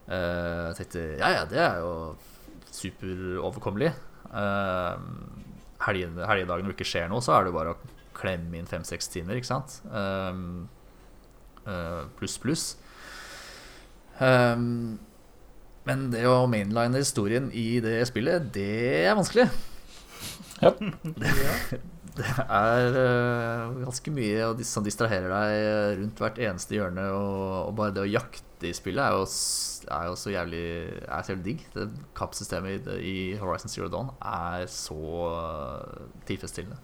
Eh, 0.07 0.63
jeg 0.69 0.77
tenkte 0.79 1.03
ja, 1.19 1.31
ja, 1.35 1.43
det 1.49 1.59
er 1.63 1.81
jo 1.83 1.91
superoverkommelig. 2.77 3.93
Uh, 4.27 4.99
helgedagen 5.87 6.49
hvor 6.49 6.67
det 6.67 6.75
ikke 6.75 6.87
skjer 6.87 7.07
noe, 7.11 7.23
så 7.23 7.37
er 7.37 7.45
det 7.45 7.53
jo 7.53 7.57
bare 7.57 7.73
å 7.75 7.93
klemme 8.17 8.59
inn 8.59 8.67
fem-seks 8.69 9.09
timer, 9.13 9.37
ikke 9.39 9.49
sant? 9.49 9.77
Um, 9.87 10.67
uh, 11.67 12.03
pluss, 12.19 12.37
pluss. 12.41 12.65
Um, 14.19 14.97
men 15.87 16.09
det 16.11 16.25
å 16.27 16.47
mainline 16.51 16.99
historien 16.99 17.47
i 17.55 17.79
det 17.83 18.01
spillet, 18.09 18.49
det 18.55 19.05
er 19.07 19.17
vanskelig. 19.17 19.47
Ja. 20.59 20.73
Det, 21.21 21.31
det 22.17 22.25
er 22.43 22.97
uh, 22.97 23.77
ganske 23.83 24.13
mye 24.13 24.49
som 24.67 24.85
distraherer 24.85 25.29
deg 25.31 26.01
rundt 26.01 26.21
hvert 26.23 26.41
eneste 26.41 26.77
hjørne. 26.77 27.05
Og, 27.13 27.71
bare 27.77 27.95
det 27.95 28.03
å 28.03 28.09
jakte 28.09 28.69
i 28.69 28.73
spillet 28.73 29.03
er 29.03 29.13
jo, 29.13 29.27
er 29.93 30.09
jo 30.09 30.15
så 30.17 30.33
jævlig 30.33 30.65
Er 31.05 31.23
så 31.23 31.33
jævlig 31.35 31.45
digg. 31.45 31.63
Det 31.75 31.87
Kappsystemet 32.17 32.89
i, 32.97 32.97
i 33.11 33.17
Horizon 33.41 33.71
Zero 33.71 33.89
Dawn 33.93 34.11
er 34.17 34.65
så 34.71 34.97
tilfredsstillende. 36.29 36.81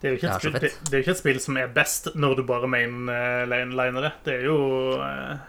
Det 0.00 0.08
er, 0.08 0.12
jo 0.12 0.16
ikke 0.16 0.28
et 0.28 0.32
Det 0.32 0.36
er 0.36 0.40
spill, 0.40 0.54
det, 0.60 0.68
det 0.88 0.92
er 0.92 0.96
jo 0.96 1.04
ikke 1.04 1.12
et 1.12 1.20
spill 1.20 1.40
som 1.44 1.56
er 1.60 1.72
best 1.76 2.06
når 2.16 2.38
du 2.38 2.46
bare 2.48 2.68
mainliner 2.72 4.06
det. 4.06 4.12
Det 4.24 4.36
er 4.38 4.46
jo 4.48 4.60
eh, 5.04 5.42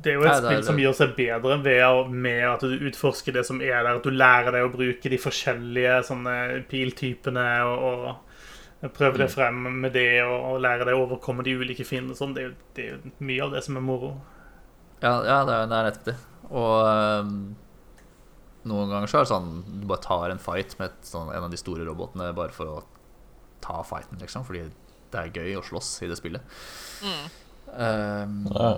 Det 0.00 0.12
er 0.12 0.16
jo 0.16 0.22
et 0.24 0.30
Nei, 0.32 0.38
spill 0.40 0.62
som 0.64 0.78
gjør 0.80 0.94
seg 0.96 1.10
bedre 1.16 1.56
ved 1.64 1.82
å, 1.84 2.04
med 2.08 2.40
at 2.48 2.62
du 2.64 2.86
utforsker 2.88 3.34
det 3.36 3.42
som 3.44 3.58
er 3.60 3.82
der. 3.84 3.98
At 3.98 4.06
du 4.06 4.10
lærer 4.14 4.54
deg 4.54 4.64
å 4.64 4.72
bruke 4.72 5.10
de 5.12 5.18
forskjellige 5.20 5.98
sånne 6.08 6.34
piltypene 6.70 7.46
og, 7.68 8.06
og 8.80 8.92
prøve 8.96 9.18
Mm. 9.18 9.20
det 9.20 9.30
frem 9.34 9.58
med 9.82 9.92
det 9.92 10.06
og, 10.24 10.36
og 10.54 10.60
lære 10.64 10.86
deg 10.88 10.96
å 10.96 11.02
overkomme 11.04 11.44
de 11.44 11.52
ulike 11.60 11.84
fiendene. 11.84 12.14
og 12.16 12.20
Sånn. 12.22 12.32
Det, 12.36 12.46
det 12.78 12.86
er 12.86 12.94
jo 12.94 13.12
mye 13.28 13.42
av 13.44 13.52
det 13.52 13.60
som 13.66 13.76
er 13.76 13.84
moro. 13.84 14.14
Ja, 15.02 15.18
ja 15.26 15.40
det, 15.44 15.52
er, 15.58 15.66
det 15.68 15.76
er 15.80 15.88
nettopp 15.90 16.08
det. 16.08 16.16
Og 16.50 16.86
um, 16.88 17.34
noen 18.70 18.90
ganger 18.92 19.08
så 19.12 19.20
er 19.20 19.26
det 19.26 19.32
sånn 19.34 19.50
du 19.82 19.84
bare 19.88 20.02
tar 20.04 20.32
en 20.32 20.40
fight 20.42 20.78
med 20.80 20.88
et, 20.90 21.04
sånn, 21.12 21.28
en 21.32 21.44
av 21.46 21.52
de 21.52 21.60
store 21.60 21.84
robotene 21.88 22.32
bare 22.36 22.52
for 22.56 22.72
å 22.72 22.80
ta 23.64 23.82
fighten, 23.84 24.16
liksom. 24.24 24.44
Fordi 24.48 24.64
det 25.12 25.20
er 25.26 25.30
gøy 25.42 25.58
å 25.60 25.62
slåss 25.66 25.92
i 26.04 26.08
det 26.08 26.16
spillet. 26.20 26.56
Mm. 27.04 27.28
Um, 27.70 28.40
Ja. 28.56 28.72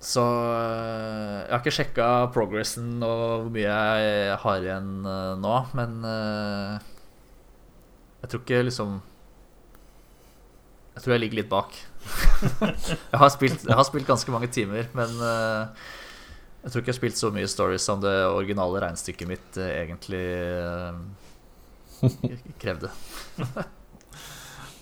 Så 0.00 0.22
eh, 0.24 1.36
jeg 1.44 1.52
har 1.52 1.60
ikke 1.60 1.74
sjekka 1.76 2.08
progressen 2.32 3.02
og 3.04 3.44
hvor 3.44 3.50
mye 3.52 3.68
jeg 3.68 4.38
har 4.40 4.64
igjen 4.64 4.90
eh, 5.04 5.32
nå, 5.42 5.56
men 5.76 5.98
eh, 6.08 6.86
jeg 8.22 8.32
tror 8.32 8.40
ikke 8.40 8.62
liksom 8.64 8.94
Jeg 10.94 11.04
tror 11.04 11.14
jeg 11.14 11.22
ligger 11.22 11.40
litt 11.40 11.48
bak. 11.52 11.76
jeg, 13.12 13.18
har 13.22 13.30
spilt, 13.32 13.62
jeg 13.64 13.76
har 13.76 13.86
spilt 13.88 14.08
ganske 14.08 14.32
mange 14.34 14.50
timer, 14.52 14.88
men 14.96 15.12
jeg 15.16 16.72
tror 16.72 16.82
ikke 16.82 16.90
jeg 16.90 16.96
har 16.96 16.98
spilt 16.98 17.20
så 17.20 17.30
mye 17.32 17.48
stories 17.48 17.86
som 17.88 18.02
det 18.02 18.12
originale 18.26 18.82
regnestykket 18.84 19.30
mitt 19.30 19.60
egentlig 19.64 20.24
krevde. 22.60 22.92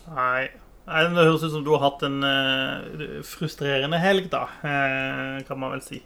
Nei. 0.08 0.48
Nei, 0.88 1.04
Det 1.12 1.26
høres 1.26 1.44
ut 1.44 1.52
som 1.52 1.64
du 1.64 1.72
har 1.74 1.84
hatt 1.84 2.04
en 2.06 2.22
uh, 2.24 3.20
frustrerende 3.26 4.00
helg, 4.00 4.30
da. 4.32 4.46
uh, 4.64 5.38
kan 5.48 5.60
man 5.60 5.74
vel 5.76 5.84
si. 5.84 6.00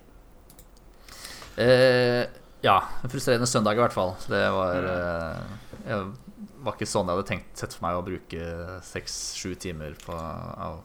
Uh, 1.54 2.24
ja, 2.64 2.78
en 3.02 3.12
frustrerende 3.12 3.46
søndag 3.46 3.78
i 3.78 3.82
hvert 3.82 3.94
fall. 3.94 4.14
Det 4.30 4.42
var 4.54 4.86
Jeg 5.82 6.04
var 6.62 6.76
ikke 6.76 6.86
sånn 6.86 7.08
jeg 7.10 7.18
hadde 7.18 7.28
tenkt 7.28 7.58
sett 7.58 7.74
for 7.74 7.86
meg 7.86 7.98
å 7.98 8.04
bruke 8.06 8.78
seks-sju 8.86 9.54
timer 9.58 9.96
på, 9.98 10.14
av 10.14 10.80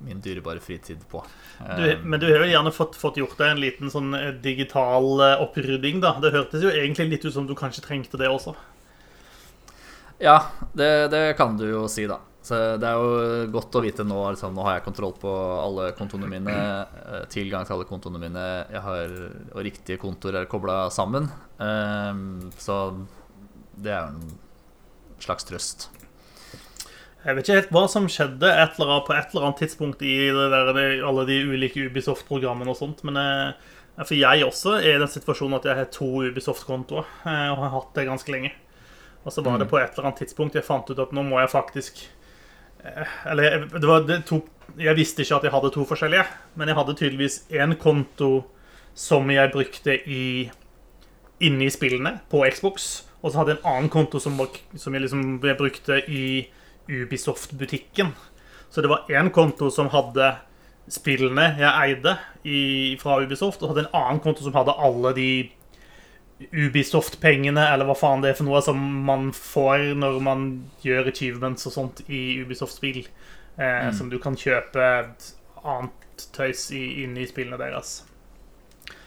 min 0.00 0.22
dyrebare 0.24 0.62
fritid 0.64 1.02
på. 1.10 1.20
Du, 1.60 1.84
men 2.00 2.22
du 2.22 2.24
har 2.30 2.46
jo 2.46 2.54
gjerne 2.54 2.72
fått, 2.72 2.96
fått 2.96 3.20
gjort 3.20 3.36
deg 3.36 3.52
en 3.52 3.60
liten 3.60 3.92
sånn 3.92 4.16
digital 4.40 5.20
opprydding, 5.44 6.00
da. 6.00 6.14
Det 6.24 6.32
hørtes 6.32 6.64
jo 6.64 6.72
egentlig 6.72 7.10
litt 7.10 7.28
ut 7.28 7.36
som 7.36 7.48
du 7.48 7.52
kanskje 7.56 7.84
trengte 7.84 8.20
det 8.20 8.32
også. 8.32 8.56
Ja, 10.24 10.38
det, 10.72 10.90
det 11.12 11.22
kan 11.36 11.60
du 11.60 11.68
jo 11.68 11.84
si, 11.92 12.08
da. 12.08 12.16
Så 12.42 12.56
det 12.80 12.88
er 12.88 12.96
jo 12.96 13.48
godt 13.52 13.76
å 13.76 13.82
vite 13.84 14.04
nå 14.08 14.16
liksom, 14.32 14.54
Nå 14.56 14.62
har 14.64 14.78
jeg 14.78 14.86
kontroll 14.86 15.12
på 15.20 15.28
alle 15.60 15.90
kontoene 15.98 16.28
mine. 16.30 16.54
eh, 17.12 17.24
Tilgang 17.28 17.66
til 17.68 17.76
alle 17.76 17.84
kontoene 17.88 18.18
mine. 18.22 18.44
Jeg 18.72 18.80
har, 18.80 19.12
og 19.52 19.60
riktige 19.66 19.98
kontoer 20.00 20.40
er 20.40 20.46
kobla 20.48 20.86
sammen. 20.90 21.28
Ehm, 21.60 22.50
så 22.56 22.78
det 23.76 23.92
er 23.92 24.06
jo 24.06 24.14
en 24.14 24.38
slags 25.20 25.44
trøst. 25.44 25.88
Jeg 27.20 27.36
vet 27.36 27.44
ikke 27.44 27.58
helt 27.58 27.74
hva 27.76 27.82
som 27.92 28.06
skjedde 28.08 28.48
et 28.48 28.78
eller 28.78 28.94
annet, 28.94 29.04
på 29.06 29.12
et 29.18 29.34
eller 29.34 29.44
annet 29.50 29.58
tidspunkt 29.60 30.00
i 30.08 30.14
der, 30.32 31.04
alle 31.04 31.26
de 31.28 31.36
ulike 31.52 31.82
Ubisoft-programmene 31.90 32.72
og 32.72 32.78
sånt, 32.78 33.02
men 33.04 33.18
eh, 33.20 33.52
for 34.00 34.16
jeg 34.16 34.46
også 34.46 34.78
er 34.78 34.94
i 34.94 35.02
den 35.02 35.12
situasjonen 35.12 35.58
at 35.58 35.68
jeg 35.68 35.76
har 35.76 35.90
to 35.92 36.08
Ubisoft-kontoer, 36.30 37.04
eh, 37.28 37.50
og 37.52 37.60
har 37.60 37.74
hatt 37.76 37.92
det 38.00 38.06
ganske 38.08 38.32
lenge. 38.32 38.54
Og 39.26 39.28
så 39.36 39.44
var 39.44 39.58
det 39.60 39.66
Mm. 39.68 39.72
på 39.74 39.78
et 39.82 39.92
eller 39.92 40.06
annet 40.08 40.22
tidspunkt 40.24 40.54
jeg 40.56 40.64
fant 40.64 40.88
ut 40.88 40.98
at 41.04 41.12
nå 41.12 41.22
må 41.28 41.36
jeg 41.42 41.52
faktisk 41.52 42.00
Eller 43.28 43.66
det 43.72 43.86
var, 43.86 44.06
det 44.08 44.22
to 44.28 44.40
jeg 44.78 44.96
visste 44.96 45.24
ikke 45.24 45.40
at 45.40 45.44
jeg 45.44 45.52
hadde 45.52 45.70
to 45.74 45.84
forskjellige, 45.84 46.24
men 46.54 46.70
jeg 46.70 46.76
hadde 46.78 46.96
tydeligvis 46.96 47.36
én 47.50 47.74
konto 47.80 48.44
som 48.94 49.30
jeg 49.30 49.50
brukte 49.52 49.96
i 50.08 50.50
inne 51.40 51.66
i 51.66 51.72
spillene 51.72 52.18
på 52.30 52.44
Xbox, 52.52 53.06
og 53.22 53.32
så 53.32 53.40
hadde 53.40 53.54
jeg 53.54 53.60
en 53.60 53.70
annen 53.72 53.92
konto 53.92 54.20
som, 54.22 54.36
som 54.76 54.94
jeg 54.94 55.04
liksom 55.04 55.40
jeg 55.42 55.58
brukte 55.58 55.98
i 56.08 56.24
Ubisoft-butikken. 56.90 58.12
Så 58.70 58.82
det 58.82 58.90
var 58.92 59.08
én 59.10 59.30
konto 59.34 59.70
som 59.72 59.90
hadde 59.92 60.34
spillene 60.90 61.54
jeg 61.58 61.70
eide 61.70 62.16
i, 62.44 62.60
fra 63.00 63.20
Ubisoft, 63.22 63.62
og 63.62 63.72
hadde 63.72 63.86
en 63.88 63.96
annen 64.02 64.22
konto 64.22 64.44
som 64.44 64.54
hadde 64.56 64.76
alle 64.78 65.14
de 65.16 65.30
Ubisoft-pengene, 66.48 67.66
eller 67.68 67.88
hva 67.88 67.96
faen 67.98 68.22
det 68.24 68.32
er 68.32 68.38
for 68.38 68.48
noe, 68.48 68.62
som 68.64 68.80
man 69.06 69.28
får 69.36 69.90
når 70.00 70.20
man 70.24 70.46
gjør 70.84 71.10
achievements 71.12 71.68
og 71.68 71.74
sånt 71.76 72.04
i 72.08 72.40
Ubisoft-spill. 72.40 73.02
Eh, 73.60 73.90
Som 73.92 74.08
du 74.08 74.18
kan 74.22 74.38
kjøpe 74.38 74.80
et 74.80 75.32
annet 75.60 76.24
tøys 76.32 76.70
i, 76.72 77.02
inne 77.04 77.20
i 77.24 77.28
spillene 77.28 77.58
deres. 77.60 78.00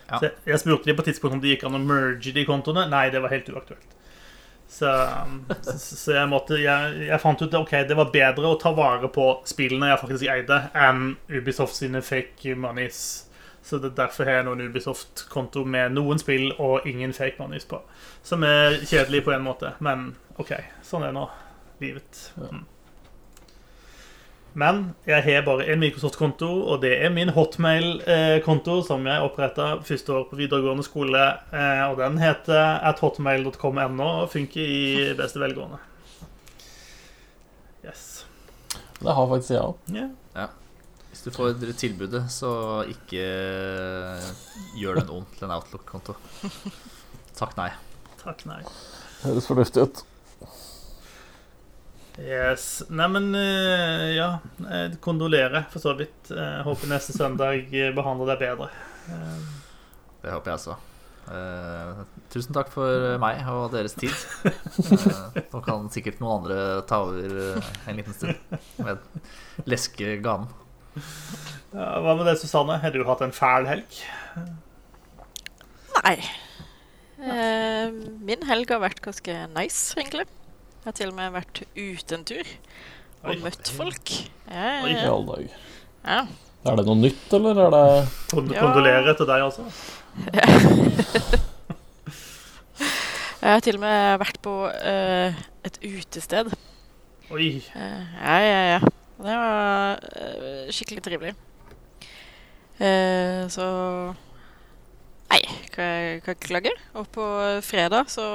Ja. 0.10 0.20
Så 0.20 0.30
jeg, 0.46 0.60
spurte 0.62 0.90
de 0.90 0.96
på 0.96 1.02
et 1.02 1.10
tidspunkt 1.14 1.40
om 1.40 1.42
det 1.42 1.56
gikk 1.56 1.66
an 1.68 1.80
å 1.80 1.82
merge 1.82 2.34
de 2.36 2.46
kontoene. 2.46 2.86
Nei, 2.92 3.08
det 3.14 3.24
var 3.24 3.34
helt 3.34 3.50
uaktuelt. 3.50 3.90
Så, 4.74 4.90
så, 5.62 5.76
så 5.78 6.16
jeg, 6.16 6.30
måtte, 6.32 6.58
jeg, 6.58 7.04
jeg 7.06 7.22
fant 7.22 7.42
ut 7.42 7.50
at 7.52 7.60
okay, 7.60 7.84
det 7.86 7.98
var 7.98 8.14
bedre 8.14 8.50
å 8.50 8.58
ta 8.62 8.72
vare 8.74 9.10
på 9.14 9.28
spillene 9.46 9.92
jeg 9.92 10.02
faktisk 10.02 10.30
eide, 10.34 10.60
enn 10.74 11.12
Ubisoft 11.30 11.78
sine 11.78 12.02
fake 12.06 12.56
monies. 12.58 13.04
Så 13.64 13.80
det, 13.80 13.94
derfor 13.96 14.28
har 14.28 14.42
jeg 14.42 14.46
nå 14.48 14.58
en 14.58 14.66
Ubisoft-konto 14.68 15.64
med 15.66 15.96
noen 15.96 16.20
spill 16.20 16.50
og 16.60 16.88
ingen 16.90 17.14
fake 17.16 17.40
monies 17.40 17.66
på. 17.70 17.80
Som 18.24 18.44
er 18.44 18.82
kjedelig 18.84 19.24
på 19.24 19.32
en 19.32 19.46
måte, 19.46 19.72
men 19.80 20.10
OK. 20.42 20.52
Sånn 20.84 21.06
er 21.08 21.16
nå 21.16 21.30
livet. 21.80 22.26
Mm. 22.36 22.66
Men 24.54 24.82
jeg 25.10 25.24
har 25.26 25.46
bare 25.48 25.66
en 25.74 25.80
Microsoft-konto, 25.82 26.48
og 26.70 26.84
det 26.84 26.92
er 27.02 27.10
min 27.10 27.32
Hotmail-konto, 27.34 28.76
som 28.86 29.08
jeg 29.10 29.26
oppretta 29.26 29.70
første 29.82 30.14
år 30.14 30.28
på 30.30 30.38
videregående 30.38 30.86
skole. 30.86 31.24
eh, 31.54 31.82
Og 31.90 31.98
den 31.98 32.20
heter 32.22 32.84
at 32.86 33.00
hotmail.com.no 33.02 34.10
og 34.22 34.30
funker 34.30 34.62
i 34.62 35.14
beste 35.18 35.42
velgående. 35.42 35.80
Yes. 37.86 38.26
Det 39.00 39.16
har 39.16 39.28
faktisk 39.32 39.56
jeg 39.56 39.64
òg. 39.64 39.96
Ja. 40.36 40.48
Hvis 41.24 41.32
du 41.32 41.38
får 41.40 41.54
det 41.56 41.74
tilbudet, 41.80 42.20
så 42.28 42.50
ikke 42.92 43.22
gjør 44.76 44.98
den 45.00 45.12
om 45.16 45.24
til 45.38 45.46
en 45.48 45.54
Outlook-konto. 45.56 46.18
Takk 47.40 47.54
nei. 47.56 47.70
Takk, 48.20 48.42
nei. 48.50 48.58
Høres 49.22 49.48
fornuftig 49.48 49.86
ut. 49.86 50.02
Yes. 52.20 52.66
Neimen, 52.92 53.30
ja. 54.12 54.34
Jeg 54.68 54.98
kondolerer 55.06 55.64
for 55.72 55.80
så 55.80 55.94
vidt. 55.96 56.28
Jeg 56.28 56.66
håper 56.68 56.92
neste 56.92 57.16
søndag 57.16 57.72
behandler 57.72 58.34
deg 58.34 58.44
bedre. 58.44 58.68
Eh, 59.08 59.46
Det 60.26 60.34
håper 60.36 60.52
jeg 60.52 60.60
også. 60.60 60.76
Uh, 61.24 62.02
tusen 62.36 62.52
takk 62.52 62.68
for 62.74 63.14
meg 63.24 63.40
og 63.48 63.70
deres 63.72 63.96
tid. 63.96 64.12
Uh, 64.92 65.40
nå 65.54 65.64
kan 65.64 65.88
sikkert 65.88 66.20
noen 66.20 66.42
andre 66.42 66.84
ta 66.84 67.00
over 67.06 67.40
eh, 67.46 67.72
en 67.88 67.96
liten 68.02 68.20
stund 68.20 68.84
med 68.84 69.00
leske 69.72 70.18
ganen. 70.20 70.52
Ja, 71.74 71.88
hva 72.06 72.14
med 72.20 72.28
det, 72.30 72.36
Susanne? 72.42 72.76
Har 72.84 72.94
du 72.94 73.02
hatt 73.08 73.22
en 73.26 73.34
fæl 73.34 73.66
helg? 73.70 74.00
Nei. 76.04 76.16
Eh, 77.24 77.88
min 78.28 78.44
helg 78.50 78.70
har 78.74 78.82
vært 78.84 79.02
ganske 79.06 79.36
nice, 79.56 79.96
egentlig. 79.98 80.28
Jeg 80.84 80.90
har 80.90 80.96
til 81.00 81.10
og 81.14 81.18
med 81.18 81.32
vært 81.38 81.62
ute 81.80 82.18
en 82.18 82.26
tur 82.28 82.44
og 83.24 83.30
Oi. 83.32 83.38
møtt 83.46 83.70
folk. 83.72 84.12
Ja, 84.52 84.82
Oi. 84.84 84.90
I 84.92 84.98
ja, 84.98 85.06
alle 85.14 85.28
dager. 85.32 85.62
ja. 86.04 86.24
Er 86.64 86.78
det 86.80 86.86
noe 86.88 86.96
nytt, 86.96 87.26
eller 87.36 87.58
er 87.60 87.74
det 87.74 87.88
Kond 88.32 88.52
Ja. 88.54 88.62
Kondolerer 88.64 89.18
til 89.20 89.28
deg 89.28 89.42
også. 89.44 89.66
Jeg 93.44 93.52
har 93.52 93.60
til 93.66 93.76
og 93.76 93.82
med 93.84 94.20
vært 94.22 94.38
på 94.46 94.54
eh, 94.72 95.36
et 95.68 95.80
utested. 95.84 96.54
Oi. 97.34 97.50
Eh, 97.76 98.04
ja, 98.22 98.38
ja, 98.40 98.62
ja. 98.78 98.80
Det 99.18 99.36
var 99.38 100.00
eh, 100.18 100.72
skikkelig 100.74 101.04
trivelig. 101.06 101.34
Eh, 102.82 103.48
så 103.54 103.68
Nei, 105.34 105.40
kan 105.74 106.20
kan 106.22 106.36
ikke 106.36 106.48
klage. 106.48 106.72
Og 106.94 107.08
på 107.14 107.26
fredag 107.66 108.10
så 108.14 108.26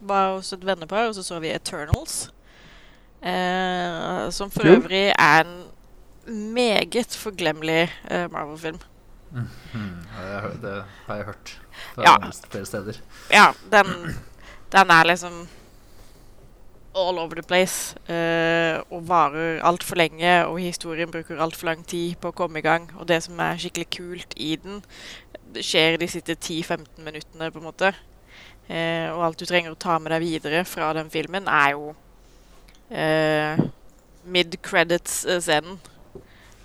var 0.00 0.24
jeg 0.26 0.34
hos 0.40 0.52
et 0.56 0.64
vennepar, 0.66 1.06
og 1.08 1.14
så 1.14 1.22
så 1.22 1.38
vi 1.42 1.52
Eternals. 1.54 2.30
Eh, 3.22 4.30
som 4.34 4.50
for 4.50 4.62
cool. 4.66 4.76
øvrig 4.76 5.12
er 5.18 5.44
en 5.44 5.64
meget 6.54 7.14
forglemmelig 7.16 7.86
eh, 8.10 8.26
Marvel-film. 8.32 8.78
Mm, 9.32 10.02
det 10.62 10.84
har 11.06 11.16
jeg 11.16 11.24
hørt 11.24 11.52
fra 11.94 12.02
Ja. 12.06 12.16
flere 12.50 12.66
steder. 12.66 13.00
Ja, 13.32 13.46
den, 13.72 13.86
den 14.72 14.90
er 14.90 15.04
liksom 15.04 15.48
all 16.96 17.20
over 17.20 17.36
the 17.36 17.44
place. 17.44 17.94
uh, 18.08 18.80
og 18.90 19.08
varer 19.08 19.60
altfor 19.64 19.96
lenge, 20.00 20.32
og 20.46 20.58
historien 20.60 21.10
bruker 21.10 21.40
altfor 21.40 21.70
lang 21.70 21.84
tid 21.86 22.16
på 22.20 22.32
å 22.32 22.36
komme 22.36 22.58
i 22.60 22.66
gang. 22.66 22.88
Og 22.98 23.08
det 23.08 23.22
som 23.26 23.38
er 23.40 23.60
skikkelig 23.60 23.88
kult 23.98 24.36
i 24.36 24.56
den, 24.62 24.82
skjer 25.56 25.98
de 26.00 26.08
siste 26.10 26.34
10-15 26.34 27.04
minuttene, 27.04 27.50
på 27.50 27.60
en 27.60 27.68
måte. 27.68 27.92
Uh, 28.70 29.12
og 29.14 29.26
alt 29.28 29.40
du 29.40 29.46
trenger 29.46 29.74
å 29.74 29.78
ta 29.78 29.98
med 30.00 30.14
deg 30.16 30.24
videre 30.24 30.64
fra 30.66 30.90
den 30.96 31.12
filmen, 31.12 31.46
er 31.46 31.76
jo 31.76 31.92
uh, 32.90 33.66
mid-credits-scenen, 34.26 35.78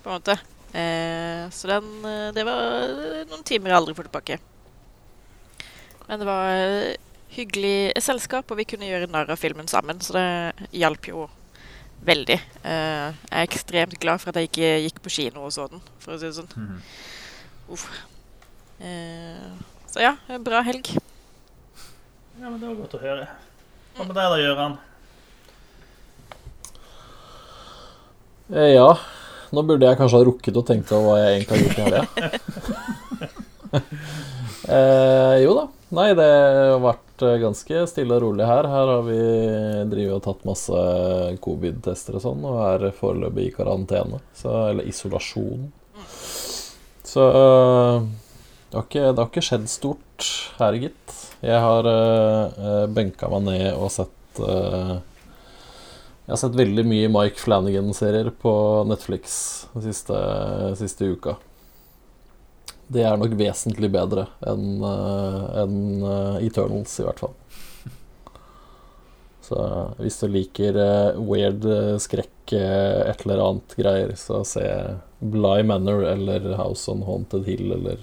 på 0.02 0.10
en 0.10 0.18
måte. 0.18 0.40
Eh, 0.72 1.50
så 1.50 1.68
den 1.68 1.88
eh, 2.08 2.32
Det 2.32 2.44
var 2.48 2.88
noen 3.28 3.42
timer 3.44 3.72
jeg 3.72 3.76
aldri 3.76 3.94
får 3.96 4.08
tilbake. 4.08 4.38
Men 6.06 6.22
det 6.22 6.28
var 6.28 6.52
eh, 6.56 6.94
hyggelig 7.32 7.92
selskap, 8.04 8.50
og 8.52 8.58
vi 8.60 8.66
kunne 8.68 8.88
gjøre 8.88 9.08
narr 9.10 9.30
av 9.32 9.40
filmen 9.40 9.68
sammen, 9.70 10.00
så 10.04 10.16
det 10.18 10.68
hjalp 10.82 11.08
jo 11.08 11.26
veldig. 12.04 12.38
Eh, 12.66 13.08
jeg 13.14 13.38
er 13.38 13.46
ekstremt 13.46 13.98
glad 14.02 14.20
for 14.22 14.32
at 14.32 14.40
jeg 14.40 14.50
ikke 14.50 14.70
gikk 14.86 15.02
på 15.04 15.12
kino 15.16 15.46
og 15.46 15.52
så 15.54 15.68
den, 15.70 15.82
for 16.02 16.14
å 16.14 16.18
si 16.20 16.28
det 16.28 16.36
sånn. 16.36 16.52
Mhm. 16.56 16.80
Eh, 18.82 19.50
så 19.92 20.02
ja, 20.02 20.16
bra 20.42 20.60
helg. 20.66 20.88
Ja, 22.40 22.48
men 22.48 22.58
Det 22.60 22.66
var 22.66 22.74
godt 22.80 22.96
å 22.98 23.02
høre. 23.02 23.28
Hva 23.96 24.06
med 24.08 24.16
deg 24.16 24.32
da, 24.32 24.38
Gøran? 24.40 24.78
Eh, 28.52 28.72
Ja, 28.74 28.88
nå 29.52 29.62
burde 29.68 29.86
jeg 29.86 29.98
kanskje 30.00 30.18
ha 30.18 30.24
rukket 30.26 30.58
å 30.58 30.64
tenke 30.66 30.96
over 30.96 31.12
hva 31.12 31.20
jeg 31.22 31.30
egentlig 31.36 31.54
har 31.54 31.62
gjort 31.62 31.78
i 31.78 31.84
helga. 31.86 32.02
eh, 34.76 35.36
jo 35.44 35.54
da. 35.60 35.66
Nei, 35.92 36.08
det 36.16 36.28
har 36.72 36.80
vært 36.80 37.11
eh, 37.26 37.38
ganske 37.42 37.84
stille 37.90 38.16
og 38.16 38.24
rolig 38.26 38.46
her. 38.48 38.68
Her 38.70 38.90
har 38.94 39.04
vi 39.06 39.18
drivet 39.92 40.16
og 40.18 40.24
tatt 40.26 40.46
masse 40.48 40.82
covid-tester 41.44 42.18
og 42.18 42.24
sånn, 42.24 42.48
og 42.48 42.58
er 42.66 42.88
foreløpig 42.96 43.48
i 43.48 43.54
karantene. 43.54 44.22
Så, 44.36 44.52
eller 44.72 44.88
isolasjon. 44.88 45.70
Så 47.12 47.28
øh, 47.28 48.08
det, 48.70 48.76
har 48.76 48.88
ikke, 48.88 49.06
det 49.12 49.18
har 49.20 49.30
ikke 49.30 49.46
skjedd 49.46 49.70
stort 49.70 50.28
her, 50.58 50.80
gitt. 50.86 51.16
Jeg 51.42 51.62
har 51.62 51.88
øh, 51.90 52.84
benka 52.94 53.30
meg 53.32 53.48
ned 53.50 53.66
og 53.74 53.90
sett 53.92 54.42
øh, 54.42 54.98
jeg 56.22 56.36
har 56.36 56.38
sett 56.38 56.54
veldig 56.56 56.84
mye 56.86 57.08
Mike 57.10 57.40
Flanagan-serier 57.42 58.30
på 58.40 58.52
Netflix 58.86 59.32
den 59.72 59.82
siste, 59.88 60.18
siste 60.78 61.08
uka. 61.10 61.34
Det 62.92 63.04
er 63.06 63.16
nok 63.16 63.34
vesentlig 63.38 63.88
bedre 63.94 64.26
enn 64.48 64.82
eh, 64.84 65.44
enn, 65.62 65.76
eh, 66.04 66.46
Eternals, 66.48 66.94
i 67.00 67.06
hvert 67.06 67.22
fall. 67.22 67.36
Så 69.42 69.58
hvis 69.98 70.18
du 70.20 70.26
liker 70.32 70.78
eh, 70.80 71.20
weird 71.20 71.66
skrekk, 72.02 72.30
et 72.52 73.22
eller 73.24 73.40
annet 73.40 73.74
greier, 73.78 74.10
så 74.18 74.42
se 74.44 74.64
Bly 75.22 75.62
Manor 75.64 76.02
eller 76.04 76.50
House 76.58 76.90
on 76.90 77.04
Haunted 77.06 77.46
Hill 77.48 77.70
eller 77.78 78.02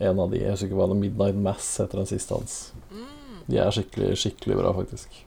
en 0.00 0.18
av 0.18 0.32
de. 0.32 0.40
Jeg 0.40 0.54
husker 0.54 0.70
ikke 0.70 0.80
hva 0.80 0.88
det 0.90 0.98
Midnight 0.98 1.38
Mass 1.44 1.68
heter 1.78 2.00
den 2.00 2.08
siste 2.10 2.34
hans. 2.34 2.56
De 3.46 3.60
er 3.60 3.70
skikkelig, 3.76 4.16
skikkelig 4.18 4.58
bra, 4.58 4.72
faktisk. 4.74 5.20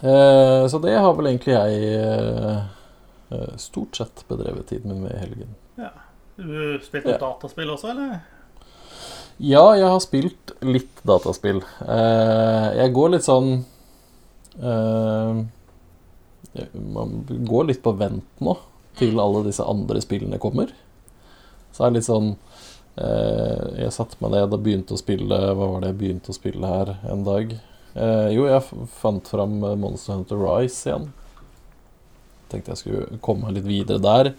Eh, 0.00 0.66
så 0.70 0.80
det 0.86 0.96
har 0.96 1.12
vel 1.18 1.32
egentlig 1.32 1.58
jeg 1.58 2.64
stort 3.58 3.96
sett 3.96 4.24
bedrevet 4.28 4.66
tiden 4.68 4.92
min 4.92 5.02
med 5.02 5.12
i 5.16 5.18
helgen. 5.22 5.54
Du 6.36 6.78
spilte 6.82 7.14
Ja. 7.14 7.18
dataspill 7.18 7.70
også, 7.70 7.90
eller? 7.90 8.20
Ja, 9.38 9.74
jeg 9.74 9.88
har 9.90 10.00
spilt 10.00 10.52
litt 10.62 11.00
dataspill. 11.06 11.60
Eh, 11.80 12.68
jeg 12.78 12.92
går 12.94 13.10
litt 13.16 13.22
sånn 13.26 13.64
eh, 14.62 15.42
Man 16.74 17.24
går 17.48 17.64
litt 17.70 17.82
på 17.82 17.92
vent 17.98 18.24
nå 18.44 18.56
til 18.98 19.18
alle 19.18 19.42
disse 19.48 19.64
andre 19.66 20.00
spillene 20.04 20.38
kommer. 20.38 20.70
Så 21.74 21.82
er 21.84 21.90
det 21.90 21.98
litt 21.98 22.06
sånn 22.06 22.28
eh, 22.96 23.82
Jeg 23.82 23.92
satte 23.96 24.20
meg 24.22 24.30
ned 24.36 24.54
og 24.54 24.62
begynte 24.62 24.94
å 24.94 25.00
spille 25.00 25.38
Hva 25.50 25.66
var 25.72 25.80
det 25.82 25.88
jeg 25.90 25.98
begynte 26.02 26.30
å 26.30 26.36
spille 26.36 26.70
her 26.70 26.92
en 27.10 27.24
dag? 27.26 27.56
Eh, 27.94 28.28
jo, 28.36 28.46
jeg 28.50 28.86
fant 29.00 29.26
fram 29.30 29.58
eh, 29.66 29.74
Monster 29.78 30.14
Hunter 30.14 30.38
Rise 30.42 30.90
igjen. 30.90 31.08
Tenkte 32.54 32.74
jeg 32.74 32.82
skulle 32.84 33.20
komme 33.24 33.52
litt 33.54 33.68
videre 33.68 34.00
der. 34.02 34.32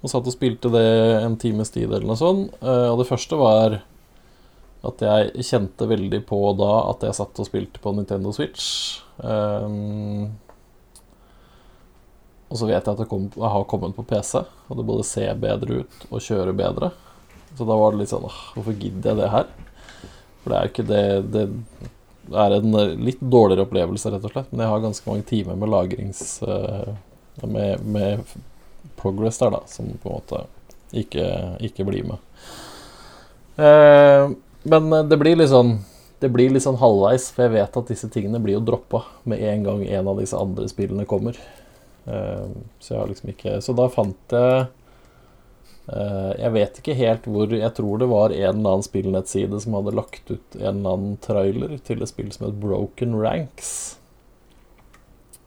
Og 0.00 0.08
satt 0.08 0.28
og 0.30 0.32
spilte 0.32 0.72
det 0.72 0.86
en 1.20 1.36
times 1.40 1.74
tid 1.74 1.90
eller 1.90 2.08
noe 2.08 2.18
sånt. 2.18 2.54
Eh, 2.62 2.88
og 2.88 3.02
det 3.02 3.08
første 3.10 3.36
var 3.40 3.80
at 4.86 5.02
jeg 5.04 5.44
kjente 5.44 5.88
veldig 5.88 6.22
på 6.28 6.38
da 6.56 6.70
at 6.88 7.02
jeg 7.04 7.18
satt 7.18 7.40
og 7.42 7.48
spilte 7.48 7.82
på 7.82 7.92
Nintendo 7.96 8.32
Switch. 8.32 9.00
Um, 9.20 10.30
og 12.48 12.58
så 12.58 12.66
vet 12.66 12.80
jeg 12.80 12.94
at 12.94 13.02
det, 13.02 13.08
kom, 13.10 13.28
det 13.34 13.50
har 13.52 13.66
kommet 13.68 13.94
på 13.94 14.06
PC, 14.08 14.40
og 14.40 14.78
det 14.78 14.86
både 14.88 15.06
ser 15.06 15.36
bedre 15.42 15.82
ut 15.82 16.06
og 16.08 16.24
kjører 16.24 16.56
bedre. 16.56 16.90
Så 17.58 17.66
da 17.68 17.76
var 17.76 17.92
det 17.92 18.00
litt 18.00 18.12
sånn 18.12 18.24
åh, 18.26 18.40
Hvorfor 18.54 18.78
gidder 18.78 19.12
jeg 19.12 19.20
det 19.20 19.28
her? 19.34 19.52
For 20.40 20.52
det 20.52 20.56
er 20.56 20.64
jo 20.66 20.70
ikke 20.70 20.84
det 20.88 21.04
Det 21.34 21.44
er 22.40 22.54
en 22.56 22.76
litt 23.02 23.20
dårligere 23.20 23.66
opplevelse, 23.66 24.12
rett 24.14 24.26
og 24.26 24.32
slett. 24.32 24.50
Men 24.52 24.64
jeg 24.64 24.72
har 24.72 24.84
ganske 24.86 25.10
mange 25.10 25.28
timer 25.28 25.60
med 25.60 25.72
lagrings... 25.72 26.24
eh, 26.46 26.90
med, 27.42 27.84
med 27.84 28.24
progress 29.00 29.38
der, 29.38 29.50
da, 29.50 29.62
som 29.66 29.90
på 30.02 30.10
en 30.10 30.18
måte 30.18 30.42
ikke, 30.96 31.26
ikke 31.60 31.86
blir 31.88 32.04
med. 32.08 32.18
Eh, 33.60 34.30
men 34.62 34.90
det 35.08 35.18
blir 35.20 35.36
litt 35.36 35.50
sånn 35.50 35.78
Det 36.20 36.28
blir 36.28 36.52
litt 36.52 36.64
sånn 36.64 36.78
halvveis, 36.80 37.30
for 37.32 37.46
jeg 37.46 37.54
vet 37.54 37.76
at 37.80 37.88
disse 37.88 38.08
tingene 38.12 38.40
blir 38.44 38.58
jo 38.58 38.64
droppa 38.64 39.06
med 39.28 39.40
en 39.40 39.62
gang 39.64 39.86
en 39.86 40.10
av 40.12 40.20
disse 40.20 40.36
andre 40.36 40.66
spillene 40.68 41.06
kommer. 41.08 41.38
Eh, 42.04 42.50
så 42.78 42.94
jeg 42.94 43.00
har 43.00 43.08
liksom 43.08 43.32
ikke 43.32 43.54
Så 43.64 43.74
da 43.76 43.86
fant 43.92 44.32
jeg 44.32 44.66
eh, 45.92 46.30
Jeg 46.40 46.52
vet 46.54 46.78
ikke 46.80 46.96
helt 46.96 47.26
hvor 47.28 47.52
Jeg 47.52 47.74
tror 47.76 48.00
det 48.00 48.08
var 48.08 48.32
en 48.32 48.38
eller 48.54 48.74
annen 48.74 48.86
spillnettside 48.86 49.60
som 49.60 49.76
hadde 49.76 49.96
lagt 49.96 50.32
ut 50.32 50.56
en 50.56 50.80
eller 50.80 50.96
annen 50.96 51.18
trailer 51.24 51.76
til 51.84 52.00
et 52.00 52.12
spill 52.12 52.30
som 52.32 52.48
het 52.48 52.60
Broken 52.62 53.16
Ranks. 53.20 53.72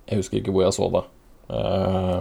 Jeg 0.09 0.21
husker 0.21 0.41
ikke 0.41 0.53
hvor 0.53 0.67
jeg 0.67 0.77
så 0.77 0.89
det. 0.93 1.03
Eh, 1.49 2.17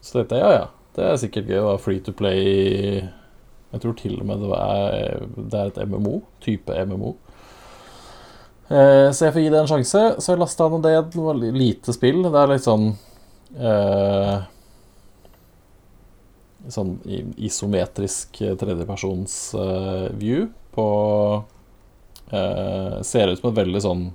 så 0.00 0.22
jeg 0.22 0.38
ja, 0.40 0.52
ja, 0.56 0.68
det 0.96 1.06
er 1.06 1.18
sikkert 1.22 1.48
gøy. 1.48 1.56
Det 1.56 1.66
var 1.68 1.82
free 1.82 2.02
to 2.02 2.14
play 2.16 3.02
Jeg 3.70 3.82
tror 3.82 3.92
til 3.98 4.16
og 4.18 4.26
med 4.26 4.40
det, 4.42 4.48
var, 4.50 5.26
det 5.36 5.58
er 5.60 5.70
et 5.70 5.82
MMO. 5.88 6.20
Type 6.42 6.84
MMO. 6.86 7.14
Eh, 8.70 9.10
så 9.10 9.26
jeg 9.26 9.34
får 9.34 9.44
gi 9.44 9.52
det 9.52 9.60
en 9.60 9.70
sjanse. 9.70 10.02
Så 10.18 10.32
jeg 10.32 10.40
lasta 10.40 10.68
ned 10.70 10.86
det. 10.86 11.52
Lite 11.54 11.94
spill. 11.94 12.22
Det 12.26 12.40
er 12.40 12.50
litt 12.54 12.66
sånn 12.66 12.88
eh, 13.58 14.40
Sånn 16.70 16.98
isometrisk 17.40 18.42
eh, 18.44 18.52
tredjepersons 18.60 19.36
eh, 19.56 20.08
view 20.20 20.50
på 20.74 20.88
eh, 22.30 22.98
Ser 23.06 23.32
ut 23.32 23.40
som 23.40 23.48
et 23.50 23.62
veldig 23.62 23.80
sånn 23.84 24.10